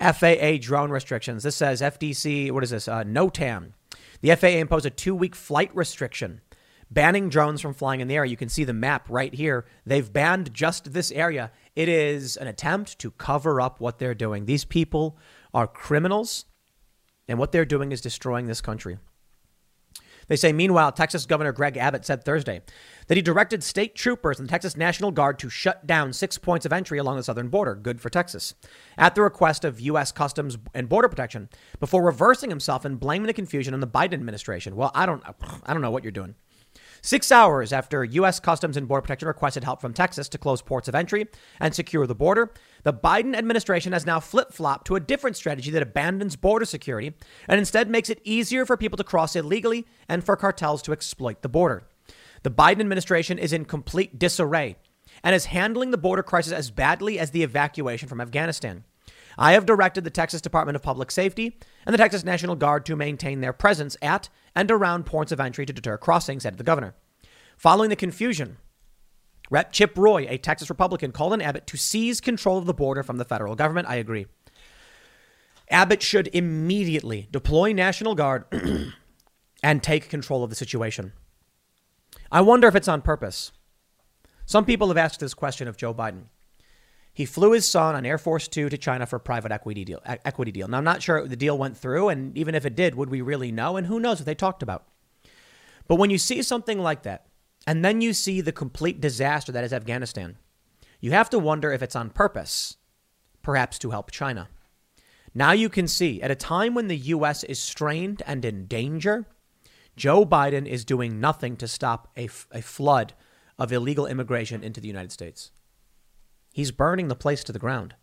FAA 0.00 0.58
drone 0.60 0.90
restrictions. 0.90 1.42
This 1.42 1.56
says 1.56 1.80
FDC, 1.80 2.52
what 2.52 2.64
is 2.64 2.70
this? 2.70 2.88
Uh, 2.88 3.04
NOTAM. 3.04 3.72
The 4.20 4.36
FAA 4.36 4.48
imposed 4.48 4.86
a 4.86 4.90
two 4.90 5.14
week 5.14 5.34
flight 5.34 5.74
restriction 5.74 6.40
banning 6.90 7.28
drones 7.28 7.60
from 7.60 7.74
flying 7.74 8.00
in 8.00 8.08
the 8.08 8.16
air. 8.16 8.24
You 8.24 8.36
can 8.36 8.48
see 8.48 8.64
the 8.64 8.72
map 8.72 9.06
right 9.08 9.32
here. 9.32 9.64
They've 9.86 10.12
banned 10.12 10.52
just 10.52 10.92
this 10.92 11.12
area. 11.12 11.52
It 11.76 11.88
is 11.88 12.36
an 12.36 12.48
attempt 12.48 12.98
to 12.98 13.10
cover 13.12 13.60
up 13.60 13.80
what 13.80 13.98
they're 13.98 14.14
doing. 14.14 14.46
These 14.46 14.64
people 14.64 15.16
are 15.54 15.66
criminals, 15.66 16.46
and 17.28 17.38
what 17.38 17.52
they're 17.52 17.64
doing 17.64 17.92
is 17.92 18.00
destroying 18.00 18.46
this 18.46 18.60
country. 18.60 18.98
They 20.30 20.36
say, 20.36 20.52
meanwhile, 20.52 20.92
Texas 20.92 21.26
Governor 21.26 21.50
Greg 21.50 21.76
Abbott 21.76 22.04
said 22.04 22.22
Thursday 22.22 22.62
that 23.08 23.16
he 23.16 23.22
directed 23.22 23.64
state 23.64 23.96
troopers 23.96 24.38
and 24.38 24.48
the 24.48 24.50
Texas 24.50 24.76
National 24.76 25.10
Guard 25.10 25.40
to 25.40 25.50
shut 25.50 25.88
down 25.88 26.12
six 26.12 26.38
points 26.38 26.64
of 26.64 26.72
entry 26.72 26.98
along 26.98 27.16
the 27.16 27.24
southern 27.24 27.48
border. 27.48 27.74
Good 27.74 28.00
for 28.00 28.10
Texas. 28.10 28.54
At 28.96 29.16
the 29.16 29.22
request 29.22 29.64
of 29.64 29.80
U.S. 29.80 30.12
Customs 30.12 30.56
and 30.72 30.88
Border 30.88 31.08
Protection, 31.08 31.48
before 31.80 32.04
reversing 32.04 32.48
himself 32.48 32.84
and 32.84 33.00
blaming 33.00 33.26
the 33.26 33.32
confusion 33.32 33.74
on 33.74 33.80
the 33.80 33.88
Biden 33.88 34.14
administration. 34.14 34.76
Well, 34.76 34.92
I 34.94 35.04
don't, 35.04 35.20
I 35.66 35.72
don't 35.72 35.82
know 35.82 35.90
what 35.90 36.04
you're 36.04 36.12
doing. 36.12 36.36
Six 37.02 37.32
hours 37.32 37.72
after 37.72 38.04
U.S. 38.04 38.40
Customs 38.40 38.76
and 38.76 38.86
Border 38.86 39.02
Protection 39.02 39.28
requested 39.28 39.64
help 39.64 39.80
from 39.80 39.94
Texas 39.94 40.28
to 40.28 40.38
close 40.38 40.60
ports 40.60 40.86
of 40.86 40.94
entry 40.94 41.28
and 41.58 41.74
secure 41.74 42.06
the 42.06 42.14
border, 42.14 42.52
the 42.82 42.92
Biden 42.92 43.34
administration 43.34 43.92
has 43.92 44.04
now 44.04 44.20
flip 44.20 44.52
flopped 44.52 44.86
to 44.86 44.96
a 44.96 45.00
different 45.00 45.36
strategy 45.36 45.70
that 45.70 45.82
abandons 45.82 46.36
border 46.36 46.66
security 46.66 47.14
and 47.48 47.58
instead 47.58 47.88
makes 47.88 48.10
it 48.10 48.20
easier 48.22 48.66
for 48.66 48.76
people 48.76 48.98
to 48.98 49.04
cross 49.04 49.34
illegally 49.34 49.86
and 50.08 50.24
for 50.24 50.36
cartels 50.36 50.82
to 50.82 50.92
exploit 50.92 51.40
the 51.40 51.48
border. 51.48 51.84
The 52.42 52.50
Biden 52.50 52.80
administration 52.80 53.38
is 53.38 53.52
in 53.52 53.64
complete 53.64 54.18
disarray 54.18 54.76
and 55.24 55.34
is 55.34 55.46
handling 55.46 55.90
the 55.90 55.98
border 55.98 56.22
crisis 56.22 56.52
as 56.52 56.70
badly 56.70 57.18
as 57.18 57.30
the 57.30 57.42
evacuation 57.42 58.08
from 58.08 58.20
Afghanistan. 58.20 58.84
I 59.38 59.52
have 59.52 59.66
directed 59.66 60.04
the 60.04 60.10
Texas 60.10 60.40
Department 60.40 60.76
of 60.76 60.82
Public 60.82 61.10
Safety 61.10 61.58
and 61.86 61.94
the 61.94 61.98
Texas 61.98 62.24
National 62.24 62.56
Guard 62.56 62.84
to 62.86 62.96
maintain 62.96 63.40
their 63.40 63.52
presence 63.52 63.96
at 64.02 64.28
and 64.54 64.70
around 64.70 65.06
points 65.06 65.32
of 65.32 65.40
entry 65.40 65.66
to 65.66 65.72
deter 65.72 65.96
crossings, 65.96 66.42
said 66.42 66.58
the 66.58 66.64
governor. 66.64 66.94
Following 67.56 67.90
the 67.90 67.96
confusion, 67.96 68.56
Rep. 69.50 69.72
Chip 69.72 69.98
Roy, 69.98 70.26
a 70.28 70.38
Texas 70.38 70.70
Republican, 70.70 71.10
called 71.12 71.32
on 71.32 71.40
Abbott 71.42 71.66
to 71.66 71.76
seize 71.76 72.20
control 72.20 72.58
of 72.58 72.66
the 72.66 72.74
border 72.74 73.02
from 73.02 73.16
the 73.16 73.24
federal 73.24 73.56
government. 73.56 73.88
I 73.88 73.96
agree. 73.96 74.26
Abbott 75.68 76.02
should 76.02 76.28
immediately 76.32 77.28
deploy 77.30 77.72
National 77.72 78.14
Guard 78.14 78.44
and 79.62 79.82
take 79.82 80.08
control 80.08 80.42
of 80.44 80.50
the 80.50 80.56
situation. 80.56 81.12
I 82.30 82.40
wonder 82.40 82.68
if 82.68 82.76
it's 82.76 82.88
on 82.88 83.02
purpose. 83.02 83.52
Some 84.46 84.64
people 84.64 84.88
have 84.88 84.96
asked 84.96 85.20
this 85.20 85.34
question 85.34 85.68
of 85.68 85.76
Joe 85.76 85.94
Biden. 85.94 86.24
He 87.12 87.26
flew 87.26 87.52
his 87.52 87.68
son 87.68 87.94
on 87.94 88.06
Air 88.06 88.18
Force 88.18 88.48
Two 88.48 88.68
to 88.68 88.78
China 88.78 89.06
for 89.06 89.16
a 89.16 89.20
private 89.20 89.52
equity 89.52 89.84
deal. 89.84 90.00
Equity 90.04 90.52
deal. 90.52 90.68
Now 90.68 90.78
I'm 90.78 90.84
not 90.84 91.02
sure 91.02 91.26
the 91.26 91.36
deal 91.36 91.58
went 91.58 91.76
through, 91.76 92.08
and 92.08 92.36
even 92.36 92.54
if 92.54 92.64
it 92.64 92.76
did, 92.76 92.94
would 92.94 93.10
we 93.10 93.20
really 93.20 93.52
know? 93.52 93.76
And 93.76 93.86
who 93.86 94.00
knows 94.00 94.18
what 94.18 94.26
they 94.26 94.34
talked 94.34 94.62
about? 94.62 94.86
But 95.88 95.96
when 95.96 96.10
you 96.10 96.18
see 96.18 96.42
something 96.42 96.78
like 96.78 97.02
that, 97.02 97.26
and 97.66 97.84
then 97.84 98.00
you 98.00 98.12
see 98.12 98.40
the 98.40 98.52
complete 98.52 99.00
disaster 99.00 99.52
that 99.52 99.64
is 99.64 99.72
Afghanistan, 99.72 100.36
you 101.00 101.10
have 101.10 101.30
to 101.30 101.38
wonder 101.38 101.72
if 101.72 101.82
it's 101.82 101.96
on 101.96 102.10
purpose, 102.10 102.76
perhaps 103.42 103.78
to 103.80 103.90
help 103.90 104.10
China. 104.10 104.48
Now 105.34 105.52
you 105.52 105.68
can 105.68 105.88
see, 105.88 106.20
at 106.22 106.30
a 106.30 106.36
time 106.36 106.74
when 106.74 106.88
the 106.88 106.96
U.S. 106.96 107.44
is 107.44 107.58
strained 107.58 108.22
and 108.26 108.44
in 108.44 108.66
danger, 108.66 109.26
Joe 109.96 110.24
Biden 110.24 110.66
is 110.66 110.84
doing 110.84 111.20
nothing 111.20 111.56
to 111.56 111.68
stop 111.68 112.08
a, 112.16 112.28
a 112.52 112.62
flood 112.62 113.12
of 113.58 113.72
illegal 113.72 114.06
immigration 114.06 114.64
into 114.64 114.80
the 114.80 114.88
United 114.88 115.12
States. 115.12 115.50
He's 116.52 116.70
burning 116.72 117.08
the 117.08 117.14
place 117.14 117.44
to 117.44 117.52
the 117.52 117.58
ground. 117.58 117.94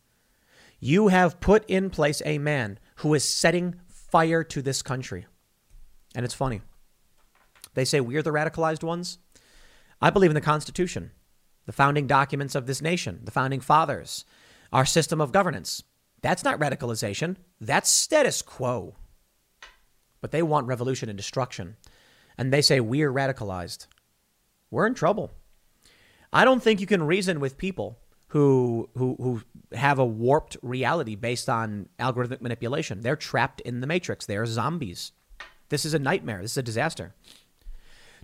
You 0.79 1.07
have 1.07 1.39
put 1.39 1.65
in 1.69 1.89
place 1.89 2.21
a 2.25 2.37
man 2.37 2.79
who 2.97 3.13
is 3.13 3.23
setting 3.23 3.75
fire 3.87 4.43
to 4.43 4.61
this 4.61 4.81
country. 4.81 5.25
And 6.15 6.23
it's 6.23 6.33
funny. 6.33 6.61
They 7.73 7.85
say 7.85 7.99
we're 7.99 8.23
the 8.23 8.31
radicalized 8.31 8.83
ones. 8.83 9.19
I 10.01 10.09
believe 10.09 10.31
in 10.31 10.35
the 10.35 10.41
Constitution, 10.41 11.11
the 11.65 11.71
founding 11.71 12.07
documents 12.07 12.55
of 12.55 12.67
this 12.67 12.81
nation, 12.81 13.21
the 13.23 13.31
founding 13.31 13.59
fathers, 13.59 14.25
our 14.71 14.85
system 14.85 15.19
of 15.19 15.31
governance. 15.31 15.83
That's 16.21 16.43
not 16.43 16.59
radicalization, 16.59 17.37
that's 17.59 17.89
status 17.89 18.41
quo. 18.41 18.95
But 20.21 20.31
they 20.31 20.41
want 20.41 20.67
revolution 20.67 21.09
and 21.09 21.17
destruction. 21.17 21.77
And 22.37 22.51
they 22.51 22.61
say 22.61 22.79
we're 22.79 23.11
radicalized. 23.11 23.87
We're 24.69 24.87
in 24.87 24.93
trouble. 24.93 25.31
I 26.33 26.45
don't 26.45 26.61
think 26.61 26.79
you 26.79 26.87
can 26.87 27.03
reason 27.03 27.39
with 27.39 27.57
people 27.57 27.97
who 28.37 28.89
who 28.95 29.15
who 29.19 29.41
have 29.75 29.97
a 29.97 30.05
warped 30.05 30.57
reality 30.61 31.15
based 31.15 31.49
on 31.49 31.89
algorithmic 31.99 32.39
manipulation. 32.39 33.01
They're 33.01 33.15
trapped 33.15 33.61
in 33.61 33.81
the 33.81 33.87
matrix. 33.87 34.25
They 34.25 34.37
are 34.37 34.45
zombies. 34.45 35.11
This 35.69 35.85
is 35.85 35.95
a 35.95 35.99
nightmare. 35.99 36.41
This 36.41 36.51
is 36.51 36.57
a 36.57 36.63
disaster. 36.63 37.15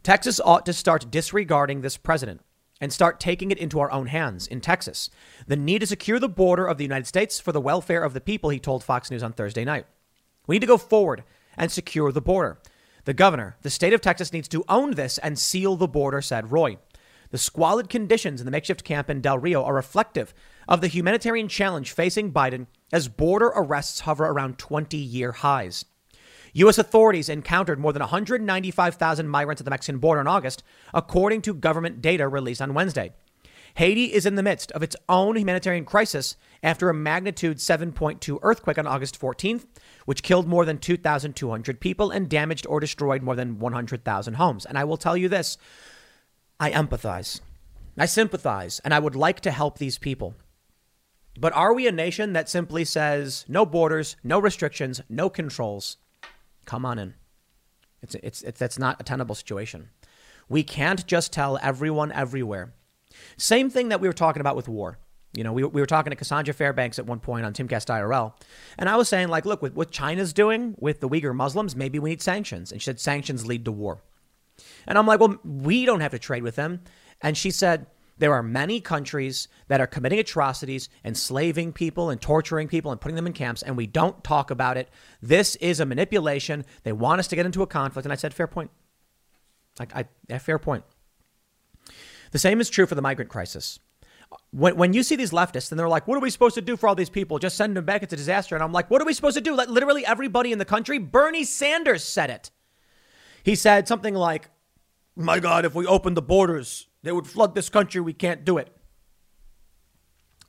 Texas 0.04 0.40
ought 0.40 0.66
to 0.68 0.74
start 0.74 1.10
disregarding 1.10 1.82
this 1.82 1.98
president 1.98 2.42
and 2.80 2.94
start 2.94 3.20
taking 3.20 3.50
it 3.50 3.58
into 3.58 3.80
our 3.80 3.92
own 3.92 4.08
hands 4.08 4.46
in 4.46 4.62
Texas. 4.62 5.10
The 5.48 5.56
need 5.56 5.80
to 5.80 5.88
secure 5.88 6.20
the 6.20 6.30
border 6.30 6.68
of 6.68 6.78
the 6.78 6.84
United 6.84 7.08
States 7.08 7.40
for 7.40 7.52
the 7.52 7.62
welfare 7.62 8.04
of 8.04 8.14
the 8.14 8.22
people, 8.22 8.50
he 8.50 8.60
told 8.60 8.84
Fox 8.84 9.10
News 9.10 9.24
on 9.24 9.34
Thursday 9.34 9.66
night. 9.66 9.86
We 10.46 10.56
need 10.56 10.62
to 10.62 10.68
go 10.68 10.78
forward 10.78 11.24
and 11.58 11.72
secure 11.72 12.12
the 12.12 12.22
border. 12.22 12.60
The 13.06 13.14
governor, 13.14 13.56
the 13.62 13.70
state 13.70 13.94
of 13.94 14.02
Texas 14.02 14.32
needs 14.32 14.48
to 14.50 14.64
own 14.70 14.92
this 14.92 15.18
and 15.18 15.40
seal 15.40 15.76
the 15.76 15.88
border, 15.88 16.22
said 16.22 16.52
Roy. 16.52 16.78
The 17.34 17.40
squalid 17.40 17.90
conditions 17.90 18.40
in 18.40 18.46
the 18.46 18.52
makeshift 18.52 18.84
camp 18.84 19.10
in 19.10 19.20
Del 19.20 19.40
Rio 19.40 19.64
are 19.64 19.74
reflective 19.74 20.36
of 20.68 20.82
the 20.82 20.88
humanitarian 20.88 21.48
challenge 21.48 21.92
facing 21.92 22.32
Biden 22.32 22.68
as 22.92 23.08
border 23.08 23.48
arrests 23.56 24.02
hover 24.02 24.26
around 24.26 24.60
20 24.60 24.98
year 24.98 25.32
highs. 25.32 25.84
U.S. 26.54 26.78
authorities 26.78 27.30
encountered 27.30 27.80
more 27.80 27.92
than 27.92 28.02
195,000 28.02 29.28
migrants 29.28 29.60
at 29.60 29.66
the 29.66 29.72
Mexican 29.72 29.98
border 29.98 30.22
in 30.22 30.28
August, 30.28 30.62
according 30.94 31.42
to 31.42 31.56
government 31.56 32.04
data 32.04 32.28
released 32.28 32.62
on 32.62 32.76
Wednesday. 32.76 33.14
Haiti 33.78 34.14
is 34.14 34.28
in 34.28 34.36
the 34.36 34.44
midst 34.44 34.72
of 34.74 34.84
its 34.84 34.96
own 35.10 35.36
humanitarian 35.36 35.86
crisis 35.86 36.38
after 36.62 36.88
a 36.88 36.94
magnitude 36.94 37.58
7.2 37.58 38.38
earthquake 38.44 38.78
on 38.78 38.86
August 38.86 39.20
14th, 39.20 39.66
which 40.06 40.22
killed 40.22 40.48
more 40.48 40.66
than 40.66 40.78
2,200 40.78 41.80
people 41.80 42.12
and 42.12 42.30
damaged 42.30 42.68
or 42.68 42.80
destroyed 42.80 43.24
more 43.24 43.36
than 43.36 43.58
100,000 43.58 44.36
homes. 44.36 44.68
And 44.68 44.78
I 44.78 44.84
will 44.84 44.98
tell 44.98 45.18
you 45.18 45.28
this 45.28 45.58
I 46.64 46.72
empathize. 46.72 47.42
I 47.98 48.06
sympathize, 48.06 48.80
and 48.86 48.94
I 48.94 49.00
would 49.00 49.18
like 49.18 49.42
to 49.42 49.52
help 49.52 49.78
these 49.78 49.98
people. 49.98 50.34
But 51.38 51.52
are 51.52 51.74
we 51.74 51.90
a 51.90 51.92
nation 51.92 52.32
that 52.34 52.48
simply 52.48 52.86
says 52.86 53.44
no 53.50 53.66
borders, 53.66 54.16
no 54.24 54.40
restrictions, 54.40 55.02
no 55.10 55.30
controls? 55.30 55.98
Come 56.64 56.86
on 56.86 57.00
in. 57.00 57.16
It's, 58.02 58.16
it's, 58.16 58.42
it's, 58.44 58.60
that's 58.60 58.80
not 58.80 59.02
a 59.02 59.04
tenable 59.04 59.36
situation. 59.36 59.90
We 60.48 60.64
can't 60.64 61.06
just 61.06 61.34
tell 61.34 61.60
everyone 61.62 62.14
everywhere. 62.14 62.74
Same 63.36 63.70
thing 63.70 63.90
that 63.90 64.00
we 64.00 64.08
were 64.08 64.14
talking 64.14 64.40
about 64.40 64.56
with 64.56 64.70
war. 64.70 65.00
You 65.34 65.44
know, 65.44 65.52
we, 65.52 65.66
we 65.66 65.82
were 65.82 65.86
talking 65.86 66.12
to 66.12 66.16
Cassandra 66.16 66.54
Fairbanks 66.54 66.98
at 66.98 67.06
one 67.06 67.20
point 67.20 67.46
on 67.46 67.52
Timcast 67.52 67.88
IRL, 67.88 68.36
and 68.78 68.88
I 68.88 68.96
was 68.96 69.10
saying, 69.10 69.28
like, 69.28 69.46
look, 69.46 69.62
with 69.62 69.76
what 69.76 69.92
China's 69.92 70.32
doing 70.32 70.76
with 70.80 71.02
the 71.02 71.10
Uyghur 71.10 71.36
Muslims, 71.36 71.76
maybe 71.76 72.00
we 72.00 72.12
need 72.12 72.22
sanctions. 72.22 72.72
And 72.72 72.82
she 72.82 72.86
said 72.86 73.02
sanctions 73.02 73.46
lead 73.46 73.66
to 73.66 73.72
war. 73.74 74.02
And 74.88 74.98
I'm 74.98 75.08
like, 75.08 75.20
well, 75.20 75.38
we 75.44 75.86
don't 75.86 76.02
have 76.02 76.12
to 76.12 76.20
trade 76.20 76.44
with 76.44 76.56
them. 76.56 76.82
And 77.22 77.38
she 77.38 77.52
said, 77.52 77.88
there 78.18 78.34
are 78.34 78.44
many 78.44 78.80
countries 78.80 79.48
that 79.68 79.82
are 79.82 79.88
committing 79.88 80.20
atrocities, 80.20 80.88
enslaving 81.04 81.74
people 81.74 82.10
and 82.10 82.22
torturing 82.22 82.68
people 82.68 82.92
and 82.92 83.02
putting 83.02 83.16
them 83.16 83.26
in 83.26 83.34
camps, 83.34 83.64
and 83.64 83.76
we 83.76 83.88
don't 83.88 84.24
talk 84.24 84.52
about 84.52 84.78
it. 84.78 84.90
This 85.22 85.56
is 85.56 85.80
a 85.80 85.86
manipulation. 85.86 86.64
They 86.84 86.92
want 86.92 87.20
us 87.20 87.28
to 87.30 87.36
get 87.36 87.46
into 87.46 87.64
a 87.64 87.68
conflict. 87.68 88.06
And 88.06 88.14
I 88.14 88.16
said, 88.16 88.34
fair 88.34 88.48
point. 88.48 88.70
I, 89.80 90.06
I, 90.30 90.38
fair 90.38 90.60
point. 90.60 90.84
The 92.32 92.40
same 92.40 92.62
is 92.62 92.70
true 92.70 92.86
for 92.86 92.96
the 92.96 93.02
migrant 93.02 93.32
crisis. 93.32 93.80
When, 94.52 94.76
when 94.78 94.94
you 94.94 95.04
see 95.04 95.16
these 95.16 95.32
leftists 95.32 95.72
and 95.72 95.80
they're 95.80 95.90
like, 95.90 96.08
what 96.08 96.18
are 96.18 96.22
we 96.22 96.30
supposed 96.30 96.56
to 96.56 96.62
do 96.62 96.78
for 96.78 96.88
all 96.88 96.96
these 96.96 97.10
people? 97.10 97.40
Just 97.40 97.58
send 97.58 97.76
them 97.76 97.86
back. 97.86 98.04
It's 98.04 98.14
a 98.14 98.18
disaster. 98.18 98.56
And 98.56 98.64
I'm 98.64 98.72
like, 98.72 98.92
what 98.92 99.02
are 99.02 99.06
we 99.06 99.14
supposed 99.14 99.38
to 99.38 99.42
do? 99.42 99.56
Let 99.56 99.70
literally 99.70 100.06
everybody 100.06 100.52
in 100.52 100.60
the 100.60 100.66
country, 100.66 101.00
Bernie 101.00 101.44
Sanders 101.44 102.04
said 102.04 102.30
it. 102.30 102.52
He 103.44 103.56
said 103.56 103.88
something 103.88 104.16
like, 104.16 104.50
My 105.16 105.40
God, 105.40 105.66
if 105.66 105.76
we 105.76 105.86
opened 105.86 106.18
the 106.18 106.22
borders, 106.22 106.88
they 107.04 107.12
would 107.12 107.28
flood 107.28 107.54
this 107.54 107.70
country. 107.70 108.02
We 108.02 108.14
can't 108.14 108.46
do 108.46 108.58
it. 108.58 108.76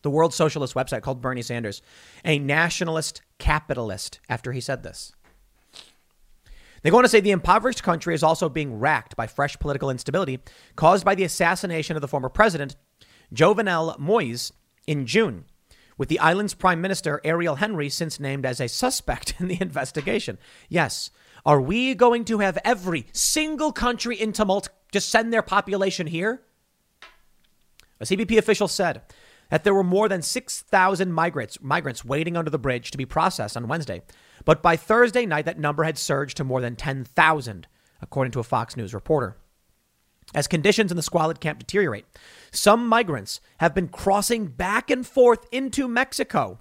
The 0.02 0.10
World 0.10 0.34
Socialist 0.34 0.74
website 0.74 1.02
called 1.02 1.22
Bernie 1.22 1.42
Sanders 1.42 1.82
a 2.24 2.38
nationalist 2.38 3.22
capitalist 3.38 4.20
after 4.28 4.52
he 4.52 4.60
said 4.60 4.82
this. 4.82 5.12
They 6.82 6.90
go 6.90 6.98
on 6.98 7.02
to 7.04 7.08
say 7.08 7.20
the 7.20 7.30
impoverished 7.30 7.82
country 7.82 8.14
is 8.14 8.22
also 8.22 8.50
being 8.50 8.78
racked 8.78 9.16
by 9.16 9.26
fresh 9.26 9.58
political 9.58 9.88
instability 9.88 10.40
caused 10.76 11.04
by 11.04 11.14
the 11.14 11.24
assassination 11.24 11.96
of 11.96 12.02
the 12.02 12.08
former 12.08 12.28
president, 12.28 12.76
Jovenel 13.32 13.98
Moise, 13.98 14.52
in 14.86 15.06
June, 15.06 15.46
with 15.96 16.10
the 16.10 16.18
island's 16.18 16.52
prime 16.52 16.82
minister, 16.82 17.22
Ariel 17.24 17.56
Henry, 17.56 17.88
since 17.88 18.20
named 18.20 18.44
as 18.44 18.60
a 18.60 18.68
suspect 18.68 19.34
in 19.40 19.48
the 19.48 19.58
investigation. 19.60 20.36
Yes. 20.68 21.10
Are 21.46 21.60
we 21.60 21.94
going 21.94 22.24
to 22.26 22.38
have 22.38 22.58
every 22.64 23.06
single 23.12 23.70
country 23.70 24.18
in 24.18 24.32
tumult 24.32 24.70
just 24.90 25.10
send 25.10 25.32
their 25.32 25.42
population 25.42 26.06
here? 26.06 26.42
A 28.00 28.04
CBP 28.04 28.38
official 28.38 28.66
said 28.66 29.02
that 29.50 29.62
there 29.62 29.74
were 29.74 29.84
more 29.84 30.08
than 30.08 30.22
6,000 30.22 31.12
migrants, 31.12 31.58
migrants 31.60 32.04
waiting 32.04 32.36
under 32.36 32.50
the 32.50 32.58
bridge 32.58 32.90
to 32.90 32.98
be 32.98 33.04
processed 33.04 33.56
on 33.58 33.68
Wednesday. 33.68 34.02
But 34.46 34.62
by 34.62 34.76
Thursday 34.76 35.26
night, 35.26 35.44
that 35.44 35.58
number 35.58 35.84
had 35.84 35.98
surged 35.98 36.38
to 36.38 36.44
more 36.44 36.62
than 36.62 36.76
10,000, 36.76 37.66
according 38.00 38.32
to 38.32 38.40
a 38.40 38.44
Fox 38.44 38.74
News 38.76 38.94
reporter. 38.94 39.36
As 40.34 40.46
conditions 40.46 40.90
in 40.90 40.96
the 40.96 41.02
squalid 41.02 41.40
camp 41.40 41.58
deteriorate, 41.58 42.06
some 42.50 42.88
migrants 42.88 43.40
have 43.58 43.74
been 43.74 43.88
crossing 43.88 44.46
back 44.46 44.90
and 44.90 45.06
forth 45.06 45.46
into 45.52 45.86
Mexico 45.86 46.58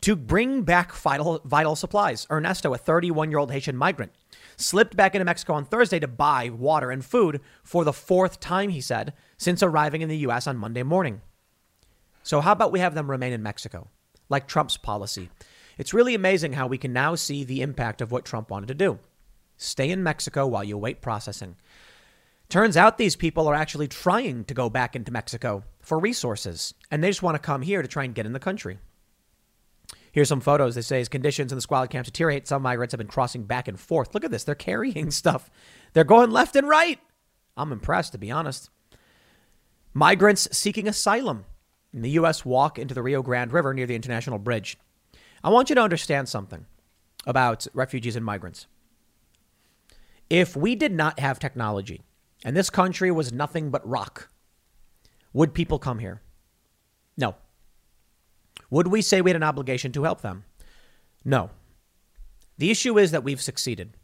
to 0.00 0.16
bring 0.16 0.62
back 0.62 0.92
vital, 0.92 1.40
vital 1.44 1.76
supplies. 1.76 2.26
Ernesto, 2.30 2.72
a 2.74 2.78
31 2.78 3.30
year 3.30 3.38
old 3.38 3.50
Haitian 3.50 3.76
migrant, 3.76 4.12
slipped 4.56 4.96
back 4.96 5.14
into 5.14 5.24
Mexico 5.24 5.54
on 5.54 5.64
Thursday 5.64 5.98
to 5.98 6.08
buy 6.08 6.50
water 6.50 6.90
and 6.90 7.04
food 7.04 7.40
for 7.62 7.84
the 7.84 7.92
fourth 7.92 8.40
time, 8.40 8.70
he 8.70 8.80
said, 8.80 9.12
since 9.36 9.62
arriving 9.62 10.02
in 10.02 10.08
the 10.08 10.18
U.S. 10.18 10.46
on 10.46 10.56
Monday 10.56 10.82
morning. 10.82 11.22
So, 12.22 12.40
how 12.40 12.52
about 12.52 12.72
we 12.72 12.80
have 12.80 12.94
them 12.94 13.10
remain 13.10 13.32
in 13.32 13.42
Mexico, 13.42 13.88
like 14.28 14.48
Trump's 14.48 14.76
policy? 14.76 15.30
It's 15.78 15.94
really 15.94 16.14
amazing 16.14 16.54
how 16.54 16.66
we 16.66 16.78
can 16.78 16.92
now 16.92 17.14
see 17.14 17.44
the 17.44 17.62
impact 17.62 18.00
of 18.00 18.10
what 18.10 18.24
Trump 18.24 18.50
wanted 18.50 18.68
to 18.68 18.74
do. 18.74 18.98
Stay 19.56 19.90
in 19.90 20.02
Mexico 20.02 20.46
while 20.46 20.64
you 20.64 20.76
wait 20.76 21.00
processing. 21.00 21.56
Turns 22.48 22.76
out 22.76 22.96
these 22.96 23.16
people 23.16 23.48
are 23.48 23.54
actually 23.54 23.88
trying 23.88 24.44
to 24.44 24.54
go 24.54 24.70
back 24.70 24.94
into 24.94 25.12
Mexico 25.12 25.64
for 25.80 25.98
resources, 25.98 26.74
and 26.90 27.02
they 27.02 27.08
just 27.08 27.22
want 27.22 27.34
to 27.34 27.40
come 27.40 27.62
here 27.62 27.82
to 27.82 27.88
try 27.88 28.04
and 28.04 28.14
get 28.14 28.26
in 28.26 28.32
the 28.32 28.38
country. 28.38 28.78
Here's 30.16 30.30
some 30.30 30.40
photos. 30.40 30.74
They 30.74 30.80
say 30.80 31.02
as 31.02 31.10
conditions 31.10 31.52
in 31.52 31.56
the 31.56 31.60
squalid 31.60 31.90
camps 31.90 32.08
deteriorate, 32.08 32.48
some 32.48 32.62
migrants 32.62 32.92
have 32.94 32.98
been 32.98 33.06
crossing 33.06 33.42
back 33.42 33.68
and 33.68 33.78
forth. 33.78 34.14
Look 34.14 34.24
at 34.24 34.30
this. 34.30 34.44
They're 34.44 34.54
carrying 34.54 35.10
stuff. 35.10 35.50
They're 35.92 36.04
going 36.04 36.30
left 36.30 36.56
and 36.56 36.66
right. 36.66 36.98
I'm 37.54 37.70
impressed, 37.70 38.12
to 38.12 38.18
be 38.18 38.30
honest. 38.30 38.70
Migrants 39.92 40.48
seeking 40.56 40.88
asylum 40.88 41.44
in 41.92 42.00
the 42.00 42.08
U.S. 42.12 42.46
walk 42.46 42.78
into 42.78 42.94
the 42.94 43.02
Rio 43.02 43.20
Grande 43.20 43.52
River 43.52 43.74
near 43.74 43.84
the 43.84 43.94
International 43.94 44.38
Bridge. 44.38 44.78
I 45.44 45.50
want 45.50 45.68
you 45.68 45.74
to 45.74 45.82
understand 45.82 46.30
something 46.30 46.64
about 47.26 47.66
refugees 47.74 48.16
and 48.16 48.24
migrants. 48.24 48.66
If 50.30 50.56
we 50.56 50.76
did 50.76 50.92
not 50.92 51.20
have 51.20 51.38
technology 51.38 52.00
and 52.42 52.56
this 52.56 52.70
country 52.70 53.10
was 53.10 53.34
nothing 53.34 53.68
but 53.68 53.86
rock, 53.86 54.30
would 55.34 55.52
people 55.52 55.78
come 55.78 55.98
here? 55.98 56.22
Would 58.70 58.88
we 58.88 59.02
say 59.02 59.20
we 59.20 59.30
had 59.30 59.36
an 59.36 59.42
obligation 59.42 59.92
to 59.92 60.02
help 60.02 60.22
them? 60.22 60.44
No. 61.24 61.50
The 62.58 62.70
issue 62.70 62.98
is 62.98 63.10
that 63.10 63.24
we've 63.24 63.40
succeeded. 63.40 63.96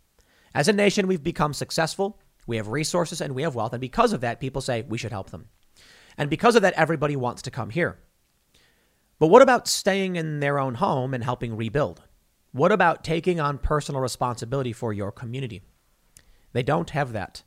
As 0.55 0.69
a 0.69 0.73
nation, 0.73 1.07
we've 1.07 1.23
become 1.23 1.55
successful. 1.55 2.19
We 2.47 2.57
have 2.57 2.69
resources 2.69 3.21
and 3.21 3.35
we 3.35 3.43
have 3.43 3.55
wealth. 3.55 3.73
And 3.73 3.81
because 3.81 4.13
of 4.13 4.21
that, 4.21 4.41
people 4.41 4.61
say 4.61 4.83
we 4.83 4.99
should 4.99 5.13
help 5.13 5.31
them. 5.31 5.49
And 6.19 6.29
because 6.29 6.57
of 6.57 6.63
that, 6.63 6.75
everybody 6.75 7.17
wants 7.17 7.43
to 7.43 7.51
come 7.51 7.71
here. 7.71 7.99
But 9.19 9.29
what 9.29 9.43
about 9.43 9.69
staying 9.69 10.17
in 10.17 10.41
their 10.41 10.59
own 10.59 10.75
home 10.75 11.15
and 11.15 11.25
helping 11.25 11.57
rebuild? 11.57 12.03
What 12.53 12.73
about 12.73 13.05
taking 13.05 13.41
on 13.41 13.59
personal 13.59 14.01
responsibility 14.01 14.73
for 14.73 14.93
your 14.93 15.13
community? 15.13 15.63
They 16.53 16.63
don't 16.63 16.91
have 16.91 17.13
that. 17.13 17.43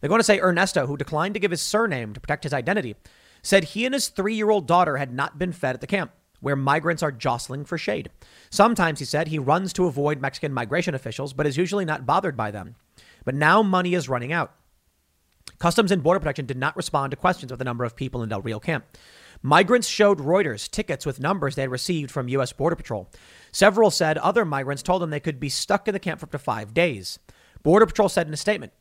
They're 0.00 0.08
going 0.08 0.20
to 0.20 0.24
say 0.24 0.40
Ernesto, 0.40 0.86
who 0.86 0.96
declined 0.96 1.34
to 1.34 1.40
give 1.40 1.50
his 1.50 1.62
surname 1.62 2.12
to 2.12 2.20
protect 2.20 2.44
his 2.44 2.52
identity, 2.52 2.96
said 3.42 3.64
he 3.64 3.86
and 3.86 3.94
his 3.94 4.08
three 4.08 4.34
year 4.34 4.50
old 4.50 4.66
daughter 4.66 4.96
had 4.96 5.12
not 5.12 5.38
been 5.38 5.52
fed 5.52 5.74
at 5.74 5.80
the 5.80 5.86
camp, 5.86 6.12
where 6.40 6.56
migrants 6.56 7.02
are 7.02 7.12
jostling 7.12 7.64
for 7.64 7.78
shade. 7.78 8.10
Sometimes, 8.50 8.98
he 8.98 9.04
said, 9.04 9.28
he 9.28 9.38
runs 9.38 9.72
to 9.74 9.86
avoid 9.86 10.20
Mexican 10.20 10.52
migration 10.52 10.94
officials, 10.94 11.32
but 11.32 11.46
is 11.46 11.56
usually 11.56 11.84
not 11.84 12.06
bothered 12.06 12.36
by 12.36 12.50
them. 12.50 12.74
But 13.24 13.34
now 13.34 13.62
money 13.62 13.94
is 13.94 14.08
running 14.08 14.32
out. 14.32 14.54
Customs 15.58 15.92
and 15.92 16.02
Border 16.02 16.20
Protection 16.20 16.46
did 16.46 16.56
not 16.56 16.76
respond 16.76 17.10
to 17.10 17.16
questions 17.16 17.52
of 17.52 17.58
the 17.58 17.64
number 17.64 17.84
of 17.84 17.94
people 17.94 18.22
in 18.22 18.30
Del 18.30 18.40
Rio 18.40 18.58
camp. 18.58 18.86
Migrants 19.42 19.88
showed 19.88 20.18
Reuters 20.18 20.70
tickets 20.70 21.04
with 21.04 21.20
numbers 21.20 21.54
they 21.54 21.62
had 21.62 21.70
received 21.70 22.10
from 22.10 22.28
U.S. 22.28 22.52
Border 22.52 22.76
Patrol. 22.76 23.08
Several 23.52 23.90
said 23.90 24.18
other 24.18 24.44
migrants 24.44 24.82
told 24.82 25.02
them 25.02 25.10
they 25.10 25.20
could 25.20 25.40
be 25.40 25.48
stuck 25.48 25.86
in 25.86 25.94
the 25.94 26.00
camp 26.00 26.20
for 26.20 26.26
up 26.26 26.32
to 26.32 26.38
five 26.38 26.72
days. 26.74 27.18
Border 27.62 27.86
Patrol 27.86 28.08
said 28.08 28.26
in 28.26 28.32
a 28.32 28.38
statement, 28.38 28.72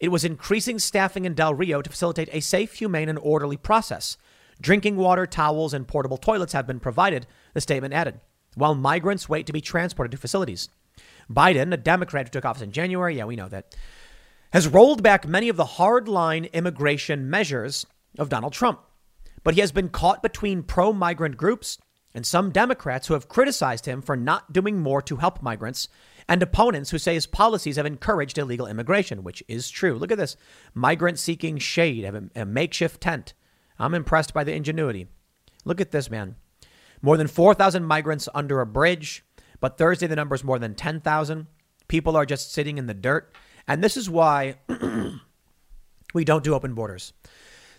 it 0.00 0.08
was 0.08 0.24
increasing 0.24 0.78
staffing 0.78 1.24
in 1.24 1.34
Del 1.34 1.54
Rio 1.54 1.80
to 1.80 1.90
facilitate 1.90 2.28
a 2.32 2.40
safe, 2.40 2.74
humane, 2.74 3.08
and 3.08 3.18
orderly 3.18 3.56
process. 3.56 4.16
Drinking 4.62 4.96
water, 4.96 5.26
towels, 5.26 5.74
and 5.74 5.88
portable 5.88 6.16
toilets 6.16 6.52
have 6.52 6.68
been 6.68 6.78
provided, 6.78 7.26
the 7.52 7.60
statement 7.60 7.92
added, 7.92 8.20
while 8.54 8.76
migrants 8.76 9.28
wait 9.28 9.44
to 9.46 9.52
be 9.52 9.60
transported 9.60 10.12
to 10.12 10.16
facilities. 10.16 10.68
Biden, 11.28 11.74
a 11.74 11.76
Democrat 11.76 12.26
who 12.26 12.30
took 12.30 12.44
office 12.44 12.62
in 12.62 12.70
January, 12.70 13.16
yeah, 13.16 13.24
we 13.24 13.36
know 13.36 13.48
that, 13.48 13.74
has 14.52 14.68
rolled 14.68 15.02
back 15.02 15.26
many 15.26 15.48
of 15.48 15.56
the 15.56 15.64
hardline 15.64 16.50
immigration 16.52 17.28
measures 17.28 17.86
of 18.18 18.28
Donald 18.28 18.52
Trump. 18.52 18.80
But 19.42 19.54
he 19.54 19.60
has 19.60 19.72
been 19.72 19.88
caught 19.88 20.22
between 20.22 20.62
pro 20.62 20.92
migrant 20.92 21.36
groups 21.36 21.78
and 22.14 22.24
some 22.24 22.52
Democrats 22.52 23.08
who 23.08 23.14
have 23.14 23.28
criticized 23.28 23.86
him 23.86 24.00
for 24.00 24.16
not 24.16 24.52
doing 24.52 24.78
more 24.78 25.02
to 25.02 25.16
help 25.16 25.42
migrants, 25.42 25.88
and 26.28 26.40
opponents 26.40 26.90
who 26.90 26.98
say 26.98 27.14
his 27.14 27.26
policies 27.26 27.76
have 27.76 27.86
encouraged 27.86 28.38
illegal 28.38 28.68
immigration, 28.68 29.24
which 29.24 29.42
is 29.48 29.70
true. 29.70 29.98
Look 29.98 30.12
at 30.12 30.18
this 30.18 30.36
migrant 30.72 31.18
seeking 31.18 31.58
shade, 31.58 32.04
have 32.04 32.30
a 32.36 32.44
makeshift 32.44 33.00
tent. 33.00 33.34
I'm 33.78 33.94
impressed 33.94 34.34
by 34.34 34.44
the 34.44 34.54
ingenuity. 34.54 35.08
Look 35.64 35.80
at 35.80 35.90
this, 35.90 36.10
man. 36.10 36.36
More 37.00 37.16
than 37.16 37.26
4,000 37.26 37.84
migrants 37.84 38.28
under 38.34 38.60
a 38.60 38.66
bridge, 38.66 39.24
but 39.60 39.78
Thursday 39.78 40.06
the 40.06 40.16
number 40.16 40.34
is 40.34 40.44
more 40.44 40.58
than 40.58 40.74
10,000. 40.74 41.46
People 41.88 42.16
are 42.16 42.26
just 42.26 42.52
sitting 42.52 42.78
in 42.78 42.86
the 42.86 42.94
dirt. 42.94 43.34
And 43.66 43.82
this 43.82 43.96
is 43.96 44.08
why 44.08 44.56
we 46.14 46.24
don't 46.24 46.44
do 46.44 46.54
open 46.54 46.74
borders. 46.74 47.12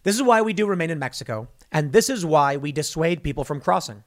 This 0.04 0.16
is 0.16 0.24
why 0.24 0.42
we 0.42 0.54
do 0.54 0.68
remain 0.68 0.90
in 0.90 1.00
Mexico. 1.00 1.48
And 1.72 1.92
this 1.92 2.10
is 2.10 2.26
why 2.26 2.58
we 2.58 2.72
dissuade 2.72 3.24
people 3.24 3.44
from 3.44 3.62
crossing. 3.62 4.04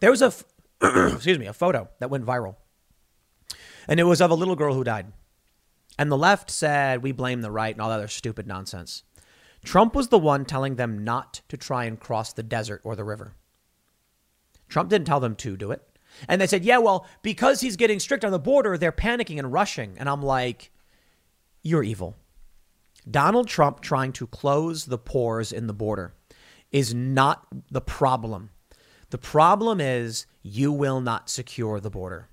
There 0.00 0.10
was 0.10 0.22
a, 0.22 0.32
excuse 1.12 1.38
me, 1.38 1.46
a 1.46 1.52
photo 1.52 1.88
that 2.00 2.10
went 2.10 2.26
viral. 2.26 2.56
And 3.86 4.00
it 4.00 4.04
was 4.04 4.20
of 4.20 4.30
a 4.30 4.34
little 4.34 4.56
girl 4.56 4.74
who 4.74 4.84
died. 4.84 5.12
And 5.98 6.12
the 6.12 6.16
left 6.16 6.50
said, 6.50 7.02
we 7.02 7.12
blame 7.12 7.40
the 7.40 7.50
right 7.50 7.74
and 7.74 7.80
all 7.80 7.88
that 7.88 7.96
other 7.96 8.08
stupid 8.08 8.46
nonsense. 8.46 9.02
Trump 9.64 9.94
was 9.94 10.08
the 10.08 10.18
one 10.18 10.44
telling 10.44 10.76
them 10.76 11.04
not 11.04 11.42
to 11.48 11.56
try 11.56 11.84
and 11.84 12.00
cross 12.00 12.32
the 12.32 12.42
desert 12.42 12.80
or 12.84 12.96
the 12.96 13.04
river. 13.04 13.34
Trump 14.68 14.90
didn't 14.90 15.06
tell 15.06 15.20
them 15.20 15.34
to 15.36 15.56
do 15.56 15.70
it. 15.70 15.82
And 16.28 16.40
they 16.40 16.46
said, 16.46 16.64
yeah, 16.64 16.78
well, 16.78 17.06
because 17.22 17.60
he's 17.60 17.76
getting 17.76 18.00
strict 18.00 18.24
on 18.24 18.32
the 18.32 18.38
border, 18.38 18.76
they're 18.76 18.92
panicking 18.92 19.38
and 19.38 19.52
rushing. 19.52 19.96
And 19.98 20.08
I'm 20.08 20.22
like, 20.22 20.70
you're 21.62 21.82
evil. 21.82 22.16
Donald 23.08 23.48
Trump 23.48 23.80
trying 23.80 24.12
to 24.12 24.26
close 24.26 24.86
the 24.86 24.98
pores 24.98 25.52
in 25.52 25.66
the 25.66 25.72
border 25.72 26.14
is 26.70 26.94
not 26.94 27.46
the 27.70 27.80
problem. 27.80 28.50
The 29.10 29.18
problem 29.18 29.80
is 29.80 30.26
you 30.42 30.72
will 30.72 31.00
not 31.00 31.30
secure 31.30 31.80
the 31.80 31.90
border. 31.90 32.28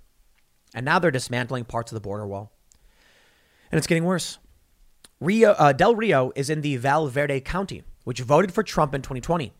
And 0.74 0.86
now 0.86 1.00
they're 1.00 1.12
dismantling 1.12 1.66
parts 1.66 1.92
of 1.92 1.96
the 1.96 2.02
border 2.02 2.28
wall. 2.28 2.52
And 3.72 3.78
it's 3.78 3.88
getting 3.88 4.04
worse. 4.04 4.38
Rio, 5.22 5.52
uh, 5.52 5.72
Del 5.72 5.96
Rio 5.96 6.34
is 6.36 6.50
in 6.50 6.60
the 6.60 6.76
Val 6.76 7.08
Verde 7.08 7.40
County, 7.40 7.84
which 8.04 8.20
voted 8.20 8.54
for 8.54 8.64
Trump 8.64 8.94
in 8.94 9.02
2020. 9.02 9.54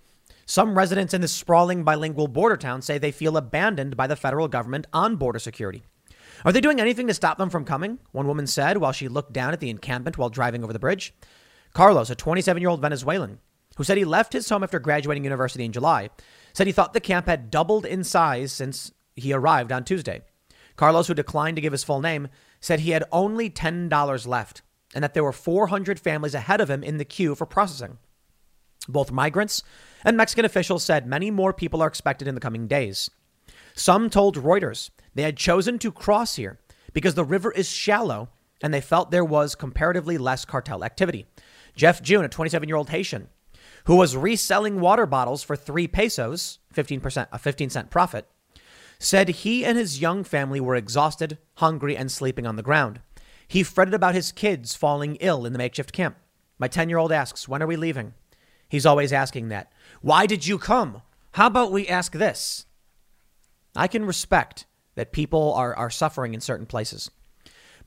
Some 0.46 0.78
residents 0.78 1.14
in 1.14 1.22
this 1.22 1.32
sprawling 1.32 1.86
bilingual 1.86 2.28
border 2.28 2.58
town 2.58 2.82
say 2.82 2.98
they 2.98 3.14
feel 3.14 3.38
abandoned 3.38 3.96
by 3.96 4.06
the 4.06 4.18
federal 4.18 4.50
government 4.50 4.86
on 4.92 5.16
border 5.16 5.40
security. 5.40 5.84
Are 6.44 6.52
they 6.52 6.60
doing 6.60 6.82
anything 6.82 7.08
to 7.08 7.14
stop 7.14 7.38
them 7.38 7.50
from 7.50 7.64
coming? 7.64 8.00
One 8.12 8.28
woman 8.28 8.48
said 8.48 8.80
while 8.80 8.92
she 8.92 9.08
looked 9.08 9.32
down 9.32 9.54
at 9.54 9.62
the 9.62 9.70
encampment 9.70 10.18
while 10.18 10.30
driving 10.30 10.62
over 10.62 10.74
the 10.74 10.78
bridge. 10.78 11.14
Carlos, 11.74 12.10
a 12.10 12.16
27 12.16 12.60
year 12.60 12.70
old 12.70 12.82
Venezuelan, 12.82 13.40
who 13.78 13.86
said 13.86 13.98
he 13.98 14.04
left 14.04 14.34
his 14.34 14.50
home 14.50 14.62
after 14.62 14.78
graduating 14.78 15.24
university 15.24 15.64
in 15.64 15.72
July, 15.72 16.10
said 16.52 16.68
he 16.68 16.74
thought 16.74 16.92
the 16.92 17.00
camp 17.00 17.28
had 17.28 17.50
doubled 17.50 17.86
in 17.86 18.04
size 18.04 18.52
since 18.52 18.92
he 19.16 19.32
arrived 19.32 19.72
on 19.72 19.86
Tuesday. 19.86 20.22
Carlos, 20.76 21.08
who 21.08 21.14
declined 21.14 21.56
to 21.56 21.62
give 21.62 21.72
his 21.72 21.86
full 21.86 22.02
name, 22.02 22.28
said 22.60 22.82
he 22.82 22.92
had 22.92 23.06
only 23.14 23.50
$10 23.50 24.28
left 24.28 24.62
and 24.96 25.04
that 25.04 25.14
there 25.14 25.24
were 25.24 25.34
400 25.34 26.00
families 26.00 26.34
ahead 26.34 26.62
of 26.62 26.70
him 26.70 26.84
in 26.84 26.98
the 26.98 27.06
queue 27.06 27.36
for 27.36 27.46
processing. 27.46 28.00
Both 28.88 29.12
migrants 29.12 29.62
and 30.04 30.16
Mexican 30.16 30.46
officials 30.46 30.84
said 30.84 31.06
many 31.06 31.30
more 31.30 31.54
people 31.54 31.82
are 31.82 31.88
expected 31.88 32.28
in 32.28 32.34
the 32.34 32.42
coming 32.42 32.68
days. 32.68 33.10
Some 33.76 34.10
told 34.10 34.38
Reuters 34.38 34.90
they 35.14 35.24
had 35.24 35.38
chosen 35.38 35.78
to 35.80 35.92
cross 35.92 36.38
here 36.38 36.60
because 36.94 37.16
the 37.16 37.26
river 37.26 37.52
is 37.52 37.70
shallow 37.70 38.30
and 38.64 38.74
they 38.74 38.82
felt 38.82 39.12
there 39.12 39.26
was 39.26 39.54
comparatively 39.54 40.18
less 40.18 40.46
cartel 40.46 40.84
activity. 40.84 41.26
Jeff 41.76 42.02
June, 42.02 42.24
a 42.24 42.30
27 42.30 42.70
year 42.70 42.78
old 42.78 42.90
Haitian, 42.90 43.28
who 43.86 43.98
was 43.98 44.16
reselling 44.16 44.80
water 44.80 45.06
bottles 45.06 45.44
for 45.44 45.56
three 45.56 45.88
pesos, 45.88 46.60
15%, 46.74 47.28
a 47.32 47.38
15 47.38 47.70
cent 47.70 47.90
profit, 47.90 48.28
said 48.98 49.28
he 49.28 49.66
and 49.66 49.78
his 49.78 50.00
young 50.00 50.24
family 50.24 50.62
were 50.62 50.76
exhausted, 50.76 51.38
hungry, 51.56 51.98
and 51.98 52.12
sleeping 52.12 52.48
on 52.48 52.56
the 52.56 52.64
ground. 52.64 53.02
He 53.48 53.64
fretted 53.64 53.94
about 53.94 54.16
his 54.16 54.32
kids 54.32 54.76
falling 54.76 55.18
ill 55.18 55.46
in 55.46 55.54
the 55.54 55.60
makeshift 55.60 55.94
camp. 55.94 56.18
My 56.58 56.68
10 56.68 56.90
year 56.90 56.98
old 56.98 57.12
asks, 57.12 57.48
When 57.48 57.62
are 57.62 57.68
we 57.68 57.76
leaving? 57.76 58.14
He's 58.70 58.86
always 58.86 59.14
asking 59.14 59.50
that. 59.50 59.72
Why 60.02 60.26
did 60.26 60.48
you 60.48 60.58
come? 60.58 61.02
How 61.34 61.48
about 61.48 61.72
we 61.72 61.88
ask 61.88 62.14
this? 62.14 62.66
I 63.76 63.88
can 63.88 64.06
respect 64.06 64.66
that 64.96 65.12
people 65.12 65.54
are, 65.54 65.76
are 65.76 65.90
suffering 65.90 66.34
in 66.34 66.42
certain 66.42 66.66
places. 66.66 67.12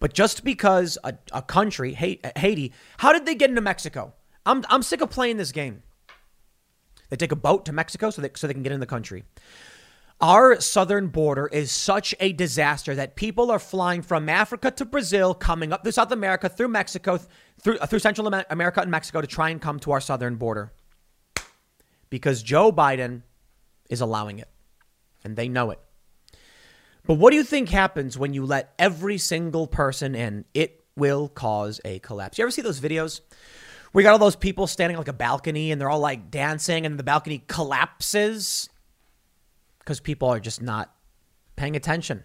But 0.01 0.13
just 0.13 0.45
because 0.45 0.99
a, 1.03 1.15
a 1.33 1.43
country, 1.43 1.95
Haiti, 1.95 2.73
how 2.99 3.13
did 3.13 3.27
they 3.27 3.35
get 3.35 3.51
into 3.51 3.63
Mexico? 3.63 4.15
I'm, 4.47 4.65
I'm 4.69 4.83
sick 4.83 5.01
of 5.01 5.11
playing 5.11 5.39
this 5.39 5.51
game. 5.51 5.83
They 7.09 7.17
take 7.17 7.33
a 7.33 7.37
boat 7.37 7.65
to 7.67 7.73
Mexico 7.73 8.11
so, 8.11 8.23
they 8.23 8.31
so 8.35 8.47
they 8.47 8.53
can 8.53 8.63
get 8.63 8.73
in 8.73 8.81
the 8.81 8.87
country. 8.87 9.25
Our 10.21 10.61
southern 10.61 11.09
border 11.09 11.47
is 11.47 11.71
such 11.71 12.13
a 12.19 12.33
disaster 12.33 12.97
that 12.97 13.15
people 13.15 13.53
are 13.53 13.61
flying 13.61 14.03
from 14.03 14.29
Africa 14.29 14.73
to 14.73 14.85
Brazil, 14.85 15.33
coming 15.33 15.73
up 15.73 15.85
through 15.85 15.93
South 15.93 16.11
America, 16.11 16.49
through 16.49 16.69
Mexico, 16.69 17.21
through, 17.61 17.79
uh, 17.79 17.87
through 17.87 18.01
Central 18.01 18.27
America 18.51 18.81
and 18.81 18.91
Mexico 18.91 19.21
to 19.21 19.29
try 19.29 19.51
and 19.51 19.61
come 19.61 19.79
to 19.81 19.93
our 19.93 20.01
southern 20.01 20.35
border. 20.35 20.73
Because 22.11 22.43
Joe 22.43 22.73
Biden 22.73 23.23
is 23.91 24.01
allowing 24.01 24.41
it, 24.41 24.49
and 25.23 25.37
they 25.37 25.49
know 25.49 25.71
it. 25.71 25.79
But 27.07 27.15
what 27.15 27.31
do 27.31 27.37
you 27.37 27.45
think 27.45 27.69
happens 27.69 28.19
when 28.19 28.35
you 28.35 28.45
let 28.45 28.75
every 28.77 29.19
single 29.19 29.69
person 29.69 30.17
in? 30.17 30.47
It 30.53 30.85
will 30.97 31.29
cause 31.29 31.81
a 31.85 32.01
collapse. 32.01 32.39
You 32.39 32.45
ever 32.45 32.51
see 32.51 32.63
those 32.63 32.81
videos? 32.81 33.21
We 33.93 34.03
got 34.03 34.13
all 34.13 34.19
those 34.19 34.37
people 34.37 34.67
standing 34.67 34.97
on 34.97 35.01
like 35.01 35.09
a 35.09 35.13
balcony 35.13 35.71
and 35.71 35.81
they're 35.81 35.89
all 35.89 36.01
like 36.01 36.31
dancing 36.31 36.85
and 36.85 36.99
the 36.99 37.05
balcony 37.05 37.45
collapses 37.47 38.69
because 39.89 40.01
people 40.01 40.29
are 40.29 40.39
just 40.39 40.61
not 40.61 40.95
paying 41.57 41.75
attention. 41.75 42.23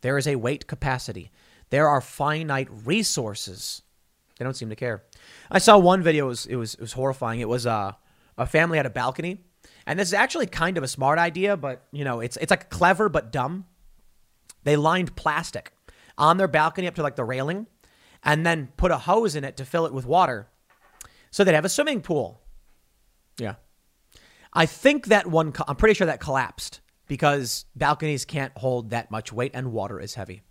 There 0.00 0.18
is 0.18 0.26
a 0.26 0.34
weight 0.34 0.66
capacity. 0.66 1.30
There 1.70 1.86
are 1.86 2.00
finite 2.00 2.66
resources. 2.84 3.82
They 4.36 4.44
don't 4.44 4.56
seem 4.56 4.68
to 4.70 4.74
care. 4.74 5.04
I 5.48 5.60
saw 5.60 5.78
one 5.78 6.02
video. 6.02 6.24
It 6.24 6.28
was 6.28 6.46
it 6.46 6.56
was, 6.56 6.74
it 6.74 6.80
was 6.80 6.94
horrifying. 6.94 7.38
It 7.38 7.48
was 7.48 7.66
uh, 7.66 7.92
a 8.36 8.46
family 8.46 8.78
had 8.78 8.86
a 8.86 8.90
balcony, 8.90 9.44
and 9.86 9.96
this 9.96 10.08
is 10.08 10.14
actually 10.14 10.46
kind 10.46 10.76
of 10.76 10.82
a 10.82 10.88
smart 10.88 11.20
idea, 11.20 11.56
but 11.56 11.84
you 11.92 12.02
know 12.02 12.18
it's 12.18 12.36
it's 12.38 12.50
like 12.50 12.68
clever 12.68 13.08
but 13.08 13.30
dumb. 13.30 13.66
They 14.64 14.74
lined 14.74 15.14
plastic 15.14 15.70
on 16.16 16.36
their 16.36 16.48
balcony 16.48 16.88
up 16.88 16.96
to 16.96 17.02
like 17.04 17.14
the 17.14 17.22
railing, 17.22 17.68
and 18.24 18.44
then 18.44 18.70
put 18.76 18.90
a 18.90 18.98
hose 18.98 19.36
in 19.36 19.44
it 19.44 19.56
to 19.58 19.64
fill 19.64 19.86
it 19.86 19.92
with 19.92 20.04
water, 20.04 20.48
so 21.30 21.44
they'd 21.44 21.54
have 21.54 21.64
a 21.64 21.68
swimming 21.68 22.00
pool. 22.00 22.40
Yeah, 23.38 23.54
I 24.52 24.66
think 24.66 25.06
that 25.06 25.28
one. 25.28 25.54
I'm 25.68 25.76
pretty 25.76 25.94
sure 25.94 26.08
that 26.08 26.18
collapsed 26.18 26.80
because 27.08 27.64
balconies 27.74 28.24
can't 28.24 28.56
hold 28.56 28.90
that 28.90 29.10
much 29.10 29.32
weight 29.32 29.52
and 29.54 29.72
water 29.72 29.98
is 29.98 30.14
heavy. 30.14 30.42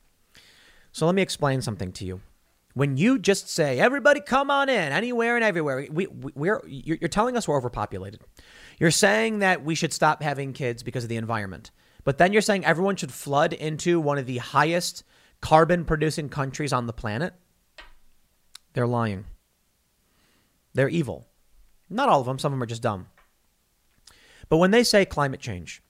So 0.91 1.05
let 1.05 1.15
me 1.15 1.21
explain 1.21 1.61
something 1.61 1.91
to 1.93 2.05
you. 2.05 2.21
When 2.73 2.97
you 2.97 3.17
just 3.17 3.49
say, 3.49 3.79
everybody 3.79 4.19
come 4.19 4.51
on 4.51 4.69
in, 4.69 4.91
anywhere 4.91 5.35
and 5.35 5.43
everywhere, 5.43 5.87
we, 5.89 6.07
we, 6.07 6.49
are 6.49 6.61
you're 6.67 7.07
telling 7.07 7.37
us 7.37 7.47
we're 7.47 7.57
overpopulated. 7.57 8.21
You're 8.79 8.91
saying 8.91 9.39
that 9.39 9.63
we 9.63 9.73
should 9.73 9.93
stop 9.93 10.21
having 10.21 10.53
kids 10.53 10.83
because 10.83 11.03
of 11.03 11.09
the 11.09 11.17
environment. 11.17 11.71
But 12.03 12.17
then 12.19 12.33
you're 12.33 12.41
saying 12.41 12.65
everyone 12.65 12.95
should 12.95 13.11
flood 13.11 13.53
into 13.53 13.99
one 13.99 14.17
of 14.17 14.27
the 14.27 14.37
highest 14.37 15.03
carbon 15.41 15.85
producing 15.85 16.29
countries 16.29 16.73
on 16.73 16.85
the 16.85 16.93
planet. 16.93 17.33
They're 18.73 18.87
lying. 18.87 19.25
They're 20.73 20.89
evil. 20.89 21.27
Not 21.89 22.09
all 22.09 22.19
of 22.19 22.27
them, 22.27 22.37
some 22.37 22.53
of 22.53 22.57
them 22.57 22.63
are 22.63 22.67
just 22.67 22.83
dumb. 22.83 23.07
But 24.49 24.57
when 24.57 24.71
they 24.71 24.83
say 24.83 25.05
climate 25.05 25.39
change, 25.39 25.81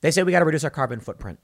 they 0.00 0.10
say 0.10 0.22
we 0.22 0.32
got 0.32 0.40
to 0.40 0.44
reduce 0.44 0.64
our 0.64 0.70
carbon 0.70 1.00
footprint. 1.00 1.38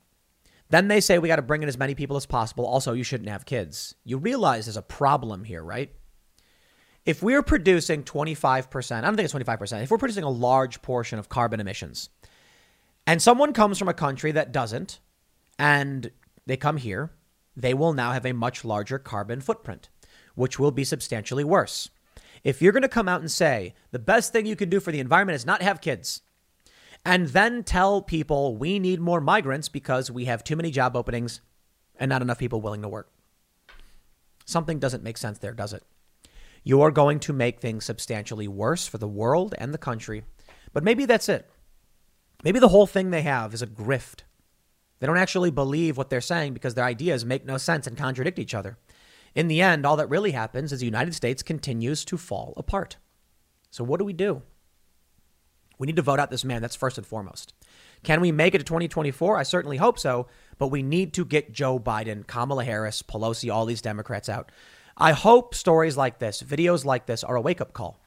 Then 0.70 0.88
they 0.88 1.00
say 1.00 1.18
we 1.18 1.28
got 1.28 1.36
to 1.36 1.42
bring 1.42 1.62
in 1.62 1.68
as 1.68 1.78
many 1.78 1.94
people 1.94 2.16
as 2.16 2.26
possible. 2.26 2.66
Also, 2.66 2.92
you 2.92 3.04
shouldn't 3.04 3.28
have 3.28 3.44
kids. 3.44 3.94
You 4.04 4.18
realize 4.18 4.66
there's 4.66 4.76
a 4.76 4.82
problem 4.82 5.44
here, 5.44 5.62
right? 5.62 5.92
If 7.04 7.22
we're 7.22 7.42
producing 7.42 8.02
25%, 8.02 8.96
I 8.96 9.00
don't 9.02 9.16
think 9.16 9.26
it's 9.26 9.34
25%, 9.34 9.82
if 9.82 9.90
we're 9.90 9.98
producing 9.98 10.24
a 10.24 10.30
large 10.30 10.80
portion 10.80 11.18
of 11.18 11.28
carbon 11.28 11.60
emissions, 11.60 12.08
and 13.06 13.20
someone 13.20 13.52
comes 13.52 13.78
from 13.78 13.88
a 13.88 13.94
country 13.94 14.32
that 14.32 14.52
doesn't, 14.52 15.00
and 15.58 16.10
they 16.46 16.56
come 16.56 16.78
here, 16.78 17.12
they 17.54 17.74
will 17.74 17.92
now 17.92 18.12
have 18.12 18.24
a 18.24 18.32
much 18.32 18.64
larger 18.64 18.98
carbon 18.98 19.42
footprint, 19.42 19.90
which 20.34 20.58
will 20.58 20.70
be 20.70 20.84
substantially 20.84 21.44
worse. 21.44 21.90
If 22.42 22.60
you're 22.60 22.72
going 22.72 22.82
to 22.82 22.88
come 22.88 23.08
out 23.08 23.20
and 23.20 23.30
say 23.30 23.74
the 23.90 23.98
best 23.98 24.32
thing 24.32 24.46
you 24.46 24.56
can 24.56 24.70
do 24.70 24.80
for 24.80 24.90
the 24.90 25.00
environment 25.00 25.36
is 25.36 25.46
not 25.46 25.62
have 25.62 25.82
kids, 25.82 26.22
and 27.04 27.28
then 27.28 27.62
tell 27.62 28.00
people 28.00 28.56
we 28.56 28.78
need 28.78 29.00
more 29.00 29.20
migrants 29.20 29.68
because 29.68 30.10
we 30.10 30.24
have 30.24 30.42
too 30.42 30.56
many 30.56 30.70
job 30.70 30.96
openings 30.96 31.40
and 31.96 32.08
not 32.08 32.22
enough 32.22 32.38
people 32.38 32.60
willing 32.60 32.82
to 32.82 32.88
work. 32.88 33.10
Something 34.44 34.78
doesn't 34.78 35.02
make 35.02 35.18
sense 35.18 35.38
there, 35.38 35.52
does 35.52 35.72
it? 35.72 35.82
You're 36.62 36.90
going 36.90 37.20
to 37.20 37.32
make 37.32 37.60
things 37.60 37.84
substantially 37.84 38.48
worse 38.48 38.86
for 38.86 38.98
the 38.98 39.08
world 39.08 39.54
and 39.58 39.72
the 39.72 39.78
country. 39.78 40.24
But 40.72 40.82
maybe 40.82 41.04
that's 41.04 41.28
it. 41.28 41.48
Maybe 42.42 42.58
the 42.58 42.68
whole 42.68 42.86
thing 42.86 43.10
they 43.10 43.22
have 43.22 43.54
is 43.54 43.62
a 43.62 43.66
grift. 43.66 44.20
They 44.98 45.06
don't 45.06 45.18
actually 45.18 45.50
believe 45.50 45.96
what 45.96 46.08
they're 46.08 46.20
saying 46.20 46.54
because 46.54 46.74
their 46.74 46.84
ideas 46.84 47.24
make 47.24 47.44
no 47.44 47.58
sense 47.58 47.86
and 47.86 47.96
contradict 47.96 48.38
each 48.38 48.54
other. 48.54 48.78
In 49.34 49.48
the 49.48 49.60
end, 49.60 49.84
all 49.84 49.96
that 49.96 50.08
really 50.08 50.30
happens 50.30 50.72
is 50.72 50.80
the 50.80 50.86
United 50.86 51.14
States 51.14 51.42
continues 51.42 52.04
to 52.06 52.16
fall 52.16 52.54
apart. 52.56 52.96
So, 53.70 53.82
what 53.84 53.98
do 53.98 54.04
we 54.04 54.12
do? 54.12 54.42
We 55.78 55.86
need 55.86 55.96
to 55.96 56.02
vote 56.02 56.20
out 56.20 56.30
this 56.30 56.44
man. 56.44 56.62
That's 56.62 56.76
first 56.76 56.98
and 56.98 57.06
foremost. 57.06 57.54
Can 58.02 58.20
we 58.20 58.32
make 58.32 58.54
it 58.54 58.58
to 58.58 58.64
2024? 58.64 59.36
I 59.36 59.42
certainly 59.42 59.78
hope 59.78 59.98
so, 59.98 60.28
but 60.58 60.68
we 60.68 60.82
need 60.82 61.12
to 61.14 61.24
get 61.24 61.52
Joe 61.52 61.78
Biden, 61.78 62.26
Kamala 62.26 62.64
Harris, 62.64 63.02
Pelosi, 63.02 63.52
all 63.52 63.66
these 63.66 63.82
Democrats 63.82 64.28
out. 64.28 64.52
I 64.96 65.12
hope 65.12 65.54
stories 65.54 65.96
like 65.96 66.18
this, 66.18 66.42
videos 66.42 66.84
like 66.84 67.06
this, 67.06 67.24
are 67.24 67.36
a 67.36 67.40
wake 67.40 67.60
up 67.60 67.72
call. 67.72 67.98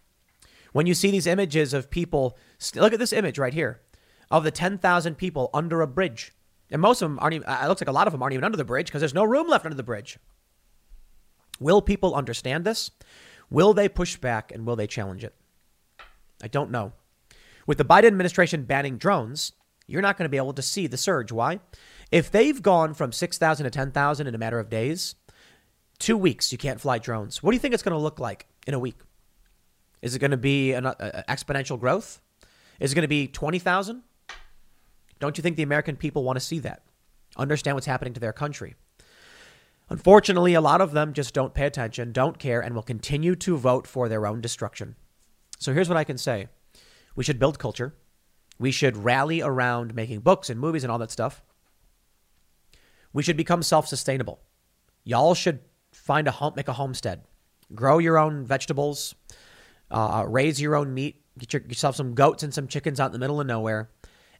When 0.71 0.85
you 0.85 0.93
see 0.93 1.11
these 1.11 1.27
images 1.27 1.73
of 1.73 1.89
people, 1.89 2.37
look 2.75 2.93
at 2.93 2.99
this 2.99 3.13
image 3.13 3.37
right 3.39 3.53
here 3.53 3.81
of 4.29 4.43
the 4.43 4.51
10,000 4.51 5.15
people 5.15 5.49
under 5.53 5.81
a 5.81 5.87
bridge. 5.87 6.33
And 6.69 6.81
most 6.81 7.01
of 7.01 7.09
them 7.09 7.19
aren't 7.19 7.35
even, 7.35 7.47
uh, 7.47 7.61
it 7.63 7.67
looks 7.67 7.81
like 7.81 7.87
a 7.87 7.93
lot 7.93 8.07
of 8.07 8.13
them 8.13 8.21
aren't 8.21 8.33
even 8.33 8.43
under 8.43 8.57
the 8.57 8.65
bridge 8.65 8.87
because 8.87 9.01
there's 9.01 9.13
no 9.13 9.23
room 9.23 9.47
left 9.47 9.65
under 9.65 9.75
the 9.75 9.83
bridge. 9.83 10.19
Will 11.59 11.81
people 11.81 12.13
understand 12.13 12.65
this? 12.65 12.91
Will 13.49 13.73
they 13.73 13.87
push 13.89 14.17
back 14.17 14.51
and 14.51 14.65
will 14.65 14.75
they 14.75 14.87
challenge 14.87 15.23
it? 15.23 15.33
I 16.43 16.47
don't 16.47 16.71
know. 16.71 16.93
With 17.67 17.77
the 17.77 17.85
Biden 17.85 18.05
administration 18.05 18.63
banning 18.63 18.97
drones, 18.97 19.51
you're 19.85 20.01
not 20.01 20.17
going 20.17 20.25
to 20.25 20.29
be 20.29 20.37
able 20.37 20.53
to 20.53 20.61
see 20.61 20.87
the 20.87 20.97
surge. 20.97 21.31
Why? 21.31 21.59
If 22.11 22.31
they've 22.31 22.61
gone 22.61 22.93
from 22.93 23.11
6,000 23.11 23.65
to 23.65 23.69
10,000 23.69 24.27
in 24.27 24.33
a 24.33 24.37
matter 24.37 24.57
of 24.57 24.69
days, 24.69 25.15
two 25.99 26.17
weeks, 26.17 26.51
you 26.51 26.57
can't 26.57 26.79
fly 26.79 26.97
drones. 26.97 27.43
What 27.43 27.51
do 27.51 27.55
you 27.55 27.59
think 27.59 27.73
it's 27.73 27.83
going 27.83 27.95
to 27.95 28.01
look 28.01 28.19
like 28.19 28.47
in 28.65 28.73
a 28.73 28.79
week? 28.79 28.95
Is 30.01 30.15
it 30.15 30.19
going 30.19 30.31
to 30.31 30.37
be 30.37 30.73
an 30.73 30.85
uh, 30.85 31.23
exponential 31.27 31.79
growth? 31.79 32.21
Is 32.79 32.93
it 32.93 32.95
going 32.95 33.03
to 33.03 33.07
be 33.09 33.27
20,000? 33.27 34.01
Don't 35.19 35.37
you 35.37 35.41
think 35.41 35.57
the 35.57 35.63
American 35.63 35.97
people 35.97 36.23
want 36.23 36.37
to 36.37 36.45
see 36.45 36.59
that? 36.59 36.83
Understand 37.35 37.75
what's 37.75 37.87
happening 37.87 38.13
to 38.13 38.19
their 38.19 38.33
country? 38.33 38.75
Unfortunately, 39.89 40.53
a 40.53 40.61
lot 40.61 40.79
of 40.79 40.91
them 40.91 41.13
just 41.13 41.33
don't 41.33 41.53
pay 41.53 41.65
attention, 41.65 42.11
don't 42.11 42.39
care, 42.39 42.61
and 42.61 42.75
will 42.75 42.83
continue 42.83 43.35
to 43.35 43.57
vote 43.57 43.87
for 43.87 44.07
their 44.07 44.25
own 44.27 44.41
destruction. 44.41 44.95
So 45.59 45.73
here's 45.73 45.89
what 45.89 45.97
I 45.97 46.03
can 46.03 46.17
say 46.17 46.47
we 47.17 47.23
should 47.23 47.39
build 47.39 47.59
culture. 47.59 47.95
We 48.59 48.71
should 48.71 48.95
rally 48.95 49.41
around 49.41 49.93
making 49.93 50.21
books 50.21 50.49
and 50.49 50.59
movies 50.59 50.83
and 50.83 50.91
all 50.91 50.99
that 50.99 51.11
stuff. 51.11 51.43
We 53.11 53.23
should 53.23 53.35
become 53.35 53.63
self 53.63 53.87
sustainable. 53.87 54.39
Y'all 55.03 55.33
should 55.33 55.59
find 55.91 56.27
a 56.27 56.31
home, 56.31 56.53
make 56.55 56.67
a 56.67 56.73
homestead, 56.73 57.23
grow 57.73 57.97
your 57.97 58.17
own 58.17 58.45
vegetables, 58.45 59.15
uh, 59.89 60.25
raise 60.27 60.61
your 60.61 60.75
own 60.75 60.93
meat, 60.93 61.23
get 61.39 61.53
your, 61.53 61.63
yourself 61.63 61.95
some 61.95 62.13
goats 62.13 62.43
and 62.43 62.53
some 62.53 62.67
chickens 62.67 62.99
out 62.99 63.07
in 63.07 63.13
the 63.13 63.19
middle 63.19 63.41
of 63.41 63.47
nowhere, 63.47 63.89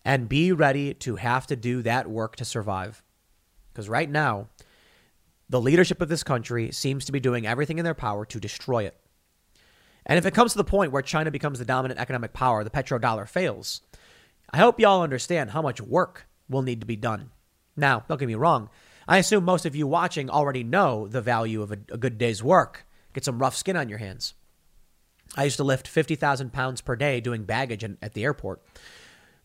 and 0.05 0.29
be 0.29 0.51
ready 0.51 0.93
to 0.93 1.15
have 1.15 1.47
to 1.47 1.55
do 1.55 1.81
that 1.81 2.07
work 2.07 2.35
to 2.35 2.45
survive. 2.45 3.01
Because 3.73 3.89
right 3.89 4.09
now, 4.09 4.49
the 5.49 5.61
leadership 5.61 5.99
of 5.99 6.09
this 6.09 6.23
country 6.23 6.71
seems 6.71 7.05
to 7.05 7.11
be 7.11 7.19
doing 7.19 7.47
everything 7.47 7.79
in 7.79 7.85
their 7.85 7.95
power 7.95 8.25
to 8.25 8.39
destroy 8.39 8.83
it. 8.83 8.99
And 10.07 10.17
if 10.17 10.25
it 10.25 10.34
comes 10.34 10.53
to 10.53 10.57
the 10.57 10.63
point 10.63 10.91
where 10.91 11.01
China 11.01 11.29
becomes 11.29 11.59
the 11.59 11.65
dominant 11.65 11.99
economic 11.99 12.34
power, 12.34 12.63
the 12.63 12.69
petrodollar 12.69 13.27
fails, 13.27 13.81
I 14.49 14.57
hope 14.57 14.79
y'all 14.79 15.03
understand 15.03 15.51
how 15.51 15.61
much 15.61 15.81
work 15.81 16.27
will 16.49 16.61
need 16.61 16.79
to 16.79 16.88
be 16.88 16.95
done. 16.95 17.29
Now, 17.75 18.05
don't 18.07 18.17
get 18.17 18.27
me 18.27 18.35
wrong. 18.35 18.69
I 19.07 19.17
assume 19.17 19.43
most 19.43 19.65
of 19.65 19.75
you 19.75 19.85
watching 19.85 20.29
already 20.29 20.63
know 20.63 21.07
the 21.07 21.21
value 21.21 21.61
of 21.61 21.71
a, 21.71 21.77
a 21.91 21.97
good 21.97 22.17
day's 22.17 22.41
work. 22.41 22.85
Get 23.13 23.25
some 23.25 23.39
rough 23.39 23.55
skin 23.55 23.75
on 23.75 23.89
your 23.89 23.99
hands. 23.99 24.34
I 25.35 25.43
used 25.43 25.57
to 25.57 25.63
lift 25.65 25.88
50,000 25.88 26.53
pounds 26.53 26.79
per 26.79 26.95
day 26.95 27.19
doing 27.19 27.43
baggage 27.43 27.84
in, 27.84 27.97
at 28.01 28.13
the 28.13 28.23
airport. 28.23 28.63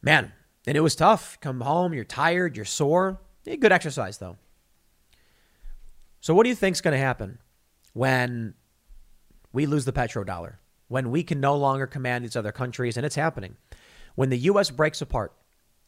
Man, 0.01 0.33
and 0.67 0.77
it 0.77 0.81
was 0.81 0.95
tough. 0.95 1.39
Come 1.41 1.61
home, 1.61 1.93
you're 1.93 2.05
tired, 2.05 2.57
you're 2.57 2.65
sore. 2.65 3.21
good 3.45 3.73
exercise, 3.73 4.19
though. 4.19 4.37
So, 6.21 6.35
what 6.35 6.45
do 6.45 6.51
you 6.51 6.55
think's 6.55 6.81
going 6.81 6.93
to 6.93 6.99
happen 6.99 7.39
when 7.95 8.55
we 9.53 9.67
lose 9.67 9.85
the 9.85 9.93
petrodollar, 9.93 10.57
when 10.89 11.11
we 11.11 11.23
can 11.23 11.41
no 11.41 11.57
longer 11.57 11.87
command 11.87 12.25
these 12.25 12.37
other 12.37 12.53
countries, 12.53 12.97
and 12.97 13.07
it's 13.07 13.17
happening. 13.17 13.57
When 14.15 14.31
the 14.31 14.39
U.S. 14.39 14.71
breaks 14.71 15.01
apart 15.01 15.33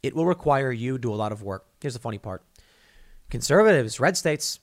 it 0.04 0.14
will 0.14 0.26
require 0.26 0.70
you 0.70 0.92
to 0.92 0.98
do 0.98 1.14
a 1.14 1.16
lot 1.16 1.32
of 1.32 1.42
work. 1.42 1.64
Here's 1.80 1.94
the 1.94 1.98
funny 1.98 2.18
part 2.18 2.44
conservatives, 3.30 3.98
red 3.98 4.18
states, 4.18 4.60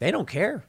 they 0.00 0.10
don't 0.10 0.28
care. 0.28 0.66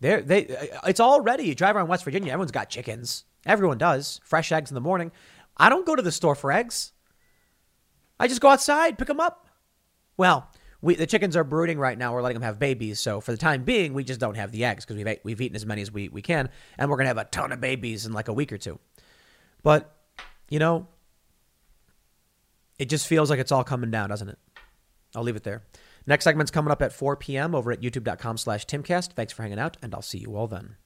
They're, 0.00 0.20
they, 0.20 0.46
uh, 0.48 0.88
it's 0.88 1.00
already. 1.00 1.44
You 1.44 1.54
drive 1.54 1.74
around 1.74 1.88
West 1.88 2.04
Virginia, 2.04 2.32
everyone's 2.32 2.52
got 2.52 2.68
chickens. 2.68 3.24
Everyone 3.46 3.78
does. 3.78 4.20
Fresh 4.24 4.52
eggs 4.52 4.70
in 4.70 4.74
the 4.74 4.80
morning. 4.80 5.10
I 5.56 5.70
don't 5.70 5.86
go 5.86 5.96
to 5.96 6.02
the 6.02 6.12
store 6.12 6.34
for 6.34 6.52
eggs. 6.52 6.92
I 8.20 8.28
just 8.28 8.42
go 8.42 8.48
outside, 8.48 8.98
pick 8.98 9.08
them 9.08 9.20
up. 9.20 9.48
Well, 10.18 10.50
we, 10.82 10.96
the 10.96 11.06
chickens 11.06 11.36
are 11.36 11.44
brooding 11.44 11.78
right 11.78 11.96
now. 11.96 12.12
We're 12.12 12.22
letting 12.22 12.40
them 12.40 12.42
have 12.42 12.58
babies. 12.58 12.98
So 13.00 13.20
for 13.20 13.30
the 13.30 13.38
time 13.38 13.62
being, 13.62 13.94
we 13.94 14.02
just 14.02 14.20
don't 14.20 14.36
have 14.36 14.50
the 14.50 14.64
eggs 14.64 14.84
because 14.84 15.02
we've, 15.02 15.18
we've 15.22 15.40
eaten 15.40 15.54
as 15.56 15.64
many 15.64 15.80
as 15.80 15.92
we, 15.92 16.08
we 16.08 16.20
can. 16.20 16.50
And 16.76 16.90
we're 16.90 16.96
to 16.98 17.06
have 17.06 17.18
a 17.18 17.24
ton 17.24 17.52
of 17.52 17.60
babies 17.60 18.04
in 18.04 18.12
like 18.12 18.28
a 18.28 18.32
week 18.32 18.52
or 18.52 18.58
two. 18.58 18.80
But, 19.62 19.96
you 20.50 20.58
know, 20.58 20.88
it 22.78 22.88
just 22.88 23.06
feels 23.06 23.30
like 23.30 23.38
it's 23.38 23.52
all 23.52 23.62
coming 23.62 23.92
down, 23.92 24.08
doesn't 24.08 24.28
it? 24.28 24.38
I'll 25.14 25.22
leave 25.22 25.36
it 25.36 25.44
there. 25.44 25.62
Next 26.04 26.24
segment's 26.24 26.50
coming 26.50 26.72
up 26.72 26.82
at 26.82 26.92
4 26.92 27.16
p.m. 27.16 27.54
over 27.54 27.70
at 27.70 27.80
youtube.com 27.80 28.36
slash 28.36 28.66
timcast. 28.66 29.12
Thanks 29.12 29.32
for 29.32 29.42
hanging 29.42 29.60
out, 29.60 29.76
and 29.82 29.94
I'll 29.94 30.02
see 30.02 30.18
you 30.18 30.34
all 30.34 30.48
then. 30.48 30.76